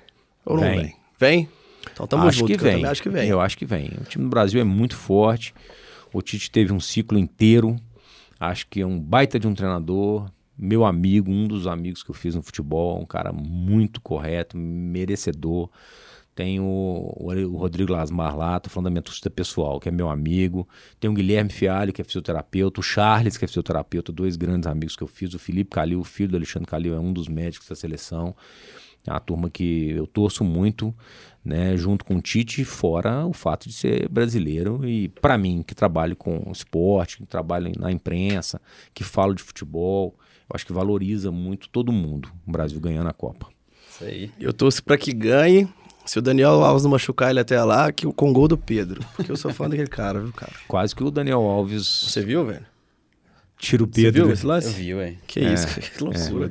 ou 0.46 0.56
não 0.56 0.62
Vem. 0.62 0.76
vem? 0.80 0.94
Vem? 1.18 1.48
Então 1.92 2.06
tamo 2.06 2.26
acho 2.28 2.38
junto, 2.38 2.52
que 2.52 2.56
vem. 2.56 2.72
também 2.76 2.86
acho 2.90 3.02
que 3.02 3.08
vem. 3.10 3.28
Eu 3.28 3.40
acho 3.40 3.58
que 3.58 3.66
vem. 3.66 3.90
O 4.00 4.04
time 4.04 4.24
do 4.24 4.30
Brasil 4.30 4.60
é 4.60 4.64
muito 4.64 4.96
forte. 4.96 5.52
O 6.12 6.22
Tite 6.22 6.50
teve 6.50 6.72
um 6.72 6.80
ciclo 6.80 7.18
inteiro. 7.18 7.76
Acho 8.38 8.66
que 8.68 8.80
é 8.80 8.86
um 8.86 8.98
baita 8.98 9.38
de 9.38 9.46
um 9.46 9.54
treinador. 9.54 10.30
Meu 10.56 10.84
amigo, 10.84 11.30
um 11.30 11.46
dos 11.46 11.66
amigos 11.66 12.02
que 12.02 12.10
eu 12.10 12.14
fiz 12.14 12.34
no 12.34 12.42
futebol, 12.42 13.00
um 13.00 13.06
cara 13.06 13.32
muito 13.32 14.00
correto, 14.00 14.56
merecedor. 14.56 15.70
Tem 16.34 16.60
o, 16.60 17.14
o 17.16 17.56
Rodrigo 17.56 17.92
Lasmar 17.92 18.36
lá, 18.36 18.60
tô 18.60 18.70
falando 18.70 18.84
da 18.84 18.90
minha 18.90 19.02
torcida 19.02 19.28
pessoal, 19.28 19.80
que 19.80 19.88
é 19.88 19.92
meu 19.92 20.08
amigo. 20.08 20.68
Tem 21.00 21.10
o 21.10 21.12
Guilherme 21.12 21.50
Fialho, 21.50 21.92
que 21.92 22.00
é 22.00 22.04
fisioterapeuta. 22.04 22.78
O 22.78 22.82
Charles, 22.82 23.36
que 23.36 23.44
é 23.44 23.48
fisioterapeuta. 23.48 24.12
Dois 24.12 24.36
grandes 24.36 24.68
amigos 24.68 24.94
que 24.94 25.02
eu 25.02 25.08
fiz. 25.08 25.34
O 25.34 25.38
Felipe 25.38 25.70
Calil, 25.70 25.98
o 25.98 26.04
filho 26.04 26.30
do 26.30 26.36
Alexandre 26.36 26.68
Calil, 26.68 26.94
é 26.94 27.00
um 27.00 27.12
dos 27.12 27.26
médicos 27.26 27.68
da 27.68 27.74
seleção. 27.74 28.36
É 29.04 29.10
uma 29.10 29.20
turma 29.20 29.50
que 29.50 29.90
eu 29.90 30.06
torço 30.06 30.44
muito, 30.44 30.94
né, 31.48 31.76
junto 31.76 32.04
com 32.04 32.16
o 32.16 32.20
Tite, 32.20 32.62
fora 32.64 33.24
o 33.26 33.32
fato 33.32 33.68
de 33.68 33.74
ser 33.74 34.08
brasileiro 34.08 34.86
e 34.86 35.08
para 35.08 35.38
mim 35.38 35.64
que 35.66 35.74
trabalho 35.74 36.14
com 36.14 36.50
esporte, 36.52 37.16
que 37.16 37.26
trabalho 37.26 37.72
na 37.78 37.90
imprensa, 37.90 38.60
que 38.92 39.02
falo 39.02 39.34
de 39.34 39.42
futebol, 39.42 40.14
eu 40.42 40.54
acho 40.54 40.66
que 40.66 40.72
valoriza 40.72 41.30
muito 41.32 41.68
todo 41.70 41.90
mundo, 41.90 42.30
o 42.46 42.50
Brasil 42.52 42.78
ganhando 42.80 43.08
a 43.08 43.12
Copa. 43.14 43.46
Isso 43.90 44.04
aí. 44.04 44.30
Eu 44.38 44.52
torço 44.52 44.82
pra 44.84 44.98
que 44.98 45.12
ganhe. 45.12 45.66
Se 46.04 46.18
o 46.18 46.22
Daniel 46.22 46.62
Alves 46.64 46.84
não 46.84 46.90
machucar 46.90 47.28
ele 47.30 47.40
até 47.40 47.62
lá, 47.62 47.90
que 47.92 48.06
o 48.06 48.12
com 48.14 48.32
gol 48.32 48.48
do 48.48 48.56
Pedro. 48.56 49.04
Porque 49.16 49.30
eu 49.30 49.36
sou 49.36 49.52
fã 49.52 49.68
daquele 49.70 49.88
cara, 49.88 50.20
viu, 50.20 50.32
cara? 50.32 50.52
Quase 50.66 50.94
que 50.94 51.02
o 51.04 51.10
Daniel 51.10 51.40
Alves 51.42 51.84
Você 51.86 52.22
viu, 52.22 52.46
velho? 52.46 52.64
tira 53.58 53.82
o 53.82 53.86
Você 53.86 54.02
Pedro. 54.04 54.12
viu 54.22 54.26
né? 54.28 54.32
esse 54.32 54.44
Eu 54.44 54.48
lance? 54.48 54.72
vi, 54.72 54.94
ué. 54.94 55.16
Que 55.26 55.40
É, 55.40 55.52
isso, 55.52 55.66
que 55.80 56.02
loucura. 56.04 56.50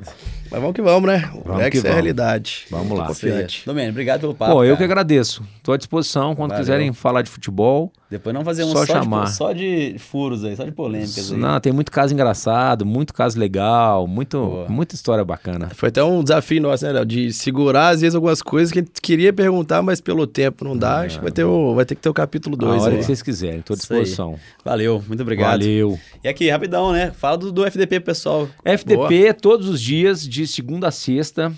Mas 0.49 0.61
vamos 0.61 0.73
que 0.75 0.81
vamos, 0.81 1.07
né? 1.07 1.29
O 1.33 1.41
Vamos 1.43 1.69
que 1.69 1.77
é 1.77 1.79
a 1.79 1.81
vamos. 1.83 1.83
realidade. 1.83 2.65
Vamos 2.71 2.87
Tô 2.89 2.95
lá. 2.95 3.07
Confiante. 3.07 3.63
Domênio, 3.65 3.91
obrigado 3.91 4.21
pelo 4.21 4.33
papo. 4.33 4.53
Pô, 4.53 4.63
eu 4.63 4.75
que 4.75 4.83
cara. 4.83 4.91
agradeço. 5.01 5.43
Estou 5.57 5.73
à 5.73 5.77
disposição 5.77 6.35
quando 6.35 6.51
Valeu. 6.51 6.63
quiserem 6.63 6.93
falar 6.93 7.21
de 7.21 7.29
futebol. 7.29 7.91
Depois 8.09 8.33
não 8.33 8.43
fazer 8.45 8.63
um 8.63 8.71
Só 8.71 8.85
só, 8.85 8.93
chamar. 8.93 9.25
De, 9.25 9.31
só 9.33 9.51
de 9.51 9.95
furos 9.99 10.45
aí, 10.45 10.55
só 10.55 10.63
de 10.63 10.71
polêmicas 10.71 11.29
aí. 11.31 11.37
Não, 11.37 11.59
tem 11.59 11.73
muito 11.73 11.91
caso 11.91 12.13
engraçado, 12.13 12.85
muito 12.85 13.13
caso 13.13 13.37
legal, 13.37 14.07
muito, 14.07 14.39
Boa. 14.39 14.69
muita 14.69 14.95
história 14.95 15.25
bacana. 15.25 15.69
Foi 15.75 15.89
até 15.89 16.01
um 16.01 16.23
desafio 16.23 16.61
nosso, 16.61 16.85
né, 16.85 16.93
Léo? 16.93 17.05
De 17.05 17.33
segurar, 17.33 17.89
às 17.89 17.99
vezes, 17.99 18.15
algumas 18.15 18.41
coisas 18.41 18.71
que 18.71 18.79
a 18.79 18.81
gente 18.81 19.01
queria 19.01 19.33
perguntar, 19.33 19.81
mas 19.81 19.99
pelo 19.99 20.25
tempo 20.25 20.63
não 20.63 20.77
dá. 20.77 21.01
Acho 21.01 21.17
que 21.17 21.23
vai 21.23 21.31
ter, 21.33 21.43
o, 21.43 21.75
vai 21.75 21.83
ter 21.83 21.95
que 21.95 22.01
ter 22.01 22.07
o 22.07 22.13
capítulo 22.13 22.55
A 22.55 22.59
2 22.59 22.81
hora 22.83 22.91
aí. 22.93 22.99
que 22.99 23.03
vocês 23.05 23.21
quiserem, 23.21 23.59
estou 23.59 23.73
à 23.73 23.77
disposição. 23.77 24.35
Valeu, 24.63 25.03
muito 25.05 25.21
obrigado. 25.21 25.59
Valeu. 25.59 25.99
E 26.23 26.29
aqui, 26.29 26.49
rapidão, 26.49 26.93
né? 26.93 27.11
Fala 27.11 27.37
do, 27.37 27.51
do 27.51 27.65
FDP, 27.65 27.99
pessoal. 27.99 28.47
FDP 28.63 29.33
todos 29.33 29.67
os 29.67 29.81
dias, 29.81 30.25
de 30.25 30.36
segunda 30.45 30.89
a 30.89 30.91
sexta, 30.91 31.51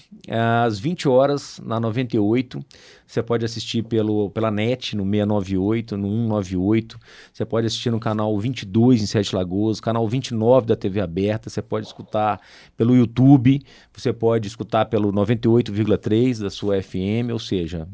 às 0.64 0.80
20 0.80 1.10
horas, 1.10 1.60
na 1.66 1.80
98. 1.80 2.64
Você 3.06 3.24
pode 3.24 3.44
assistir 3.44 3.84
pelo, 3.84 4.30
pela 4.30 4.52
net, 4.52 4.96
no 4.96 5.04
698, 5.04 5.98
no 5.98 6.08
198. 6.08 7.00
Você 7.34 7.46
pode 7.46 7.66
assistir 7.68 7.90
no 7.90 8.00
canal 8.00 8.38
22 8.40 9.02
em 9.02 9.06
Sete 9.08 9.36
Lagoas, 9.36 9.82
canal 9.82 10.08
29 10.08 10.68
da 10.68 10.76
TV 10.76 11.02
aberta. 11.02 11.50
Você 11.50 11.62
pode 11.62 11.88
escutar 11.88 12.40
pelo 12.78 12.96
YouTube, 12.96 13.62
você 13.92 14.14
pode 14.14 14.48
escutar 14.48 14.86
pelo 14.86 15.12
98,3 15.12 16.40
da 16.40 16.50
sua 16.52 16.82
FM, 16.82 17.32
ou 17.34 17.40
seja, 17.40 17.88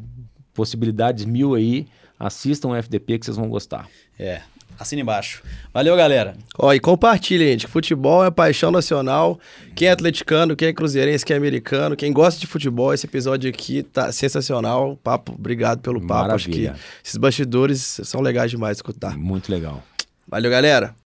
possibilidades 0.53 1.25
mil 1.25 1.55
aí. 1.55 1.87
Assistam 2.19 2.69
o 2.69 2.75
FDP 2.75 3.19
que 3.19 3.25
vocês 3.25 3.37
vão 3.37 3.49
gostar. 3.49 3.87
É, 4.19 4.41
assina 4.79 5.01
embaixo. 5.01 5.41
Valeu, 5.73 5.95
galera. 5.95 6.35
Ó, 6.57 6.73
e 6.73 6.79
compartilha, 6.79 7.45
gente. 7.45 7.67
Futebol 7.67 8.23
é 8.25 8.31
paixão 8.31 8.71
nacional. 8.71 9.39
Quem 9.75 9.87
é 9.87 9.91
atleticano, 9.91 10.55
quem 10.55 10.69
é 10.69 10.73
cruzeirense, 10.73 11.25
quem 11.25 11.33
é 11.33 11.37
americano, 11.37 11.95
quem 11.95 12.11
gosta 12.11 12.39
de 12.39 12.47
futebol, 12.47 12.93
esse 12.93 13.05
episódio 13.05 13.49
aqui 13.49 13.83
tá 13.83 14.11
sensacional. 14.11 14.97
Papo, 15.03 15.33
obrigado 15.33 15.81
pelo 15.81 15.99
papo. 16.05 16.31
Acho 16.31 16.49
que 16.49 16.61
Maravilha. 16.61 16.75
esses 17.03 17.17
bastidores 17.17 17.99
são 18.03 18.21
legais 18.21 18.51
demais 18.51 18.77
de 18.77 18.79
escutar. 18.79 19.17
Muito 19.17 19.51
legal. 19.51 19.83
Valeu, 20.27 20.49
galera. 20.49 20.95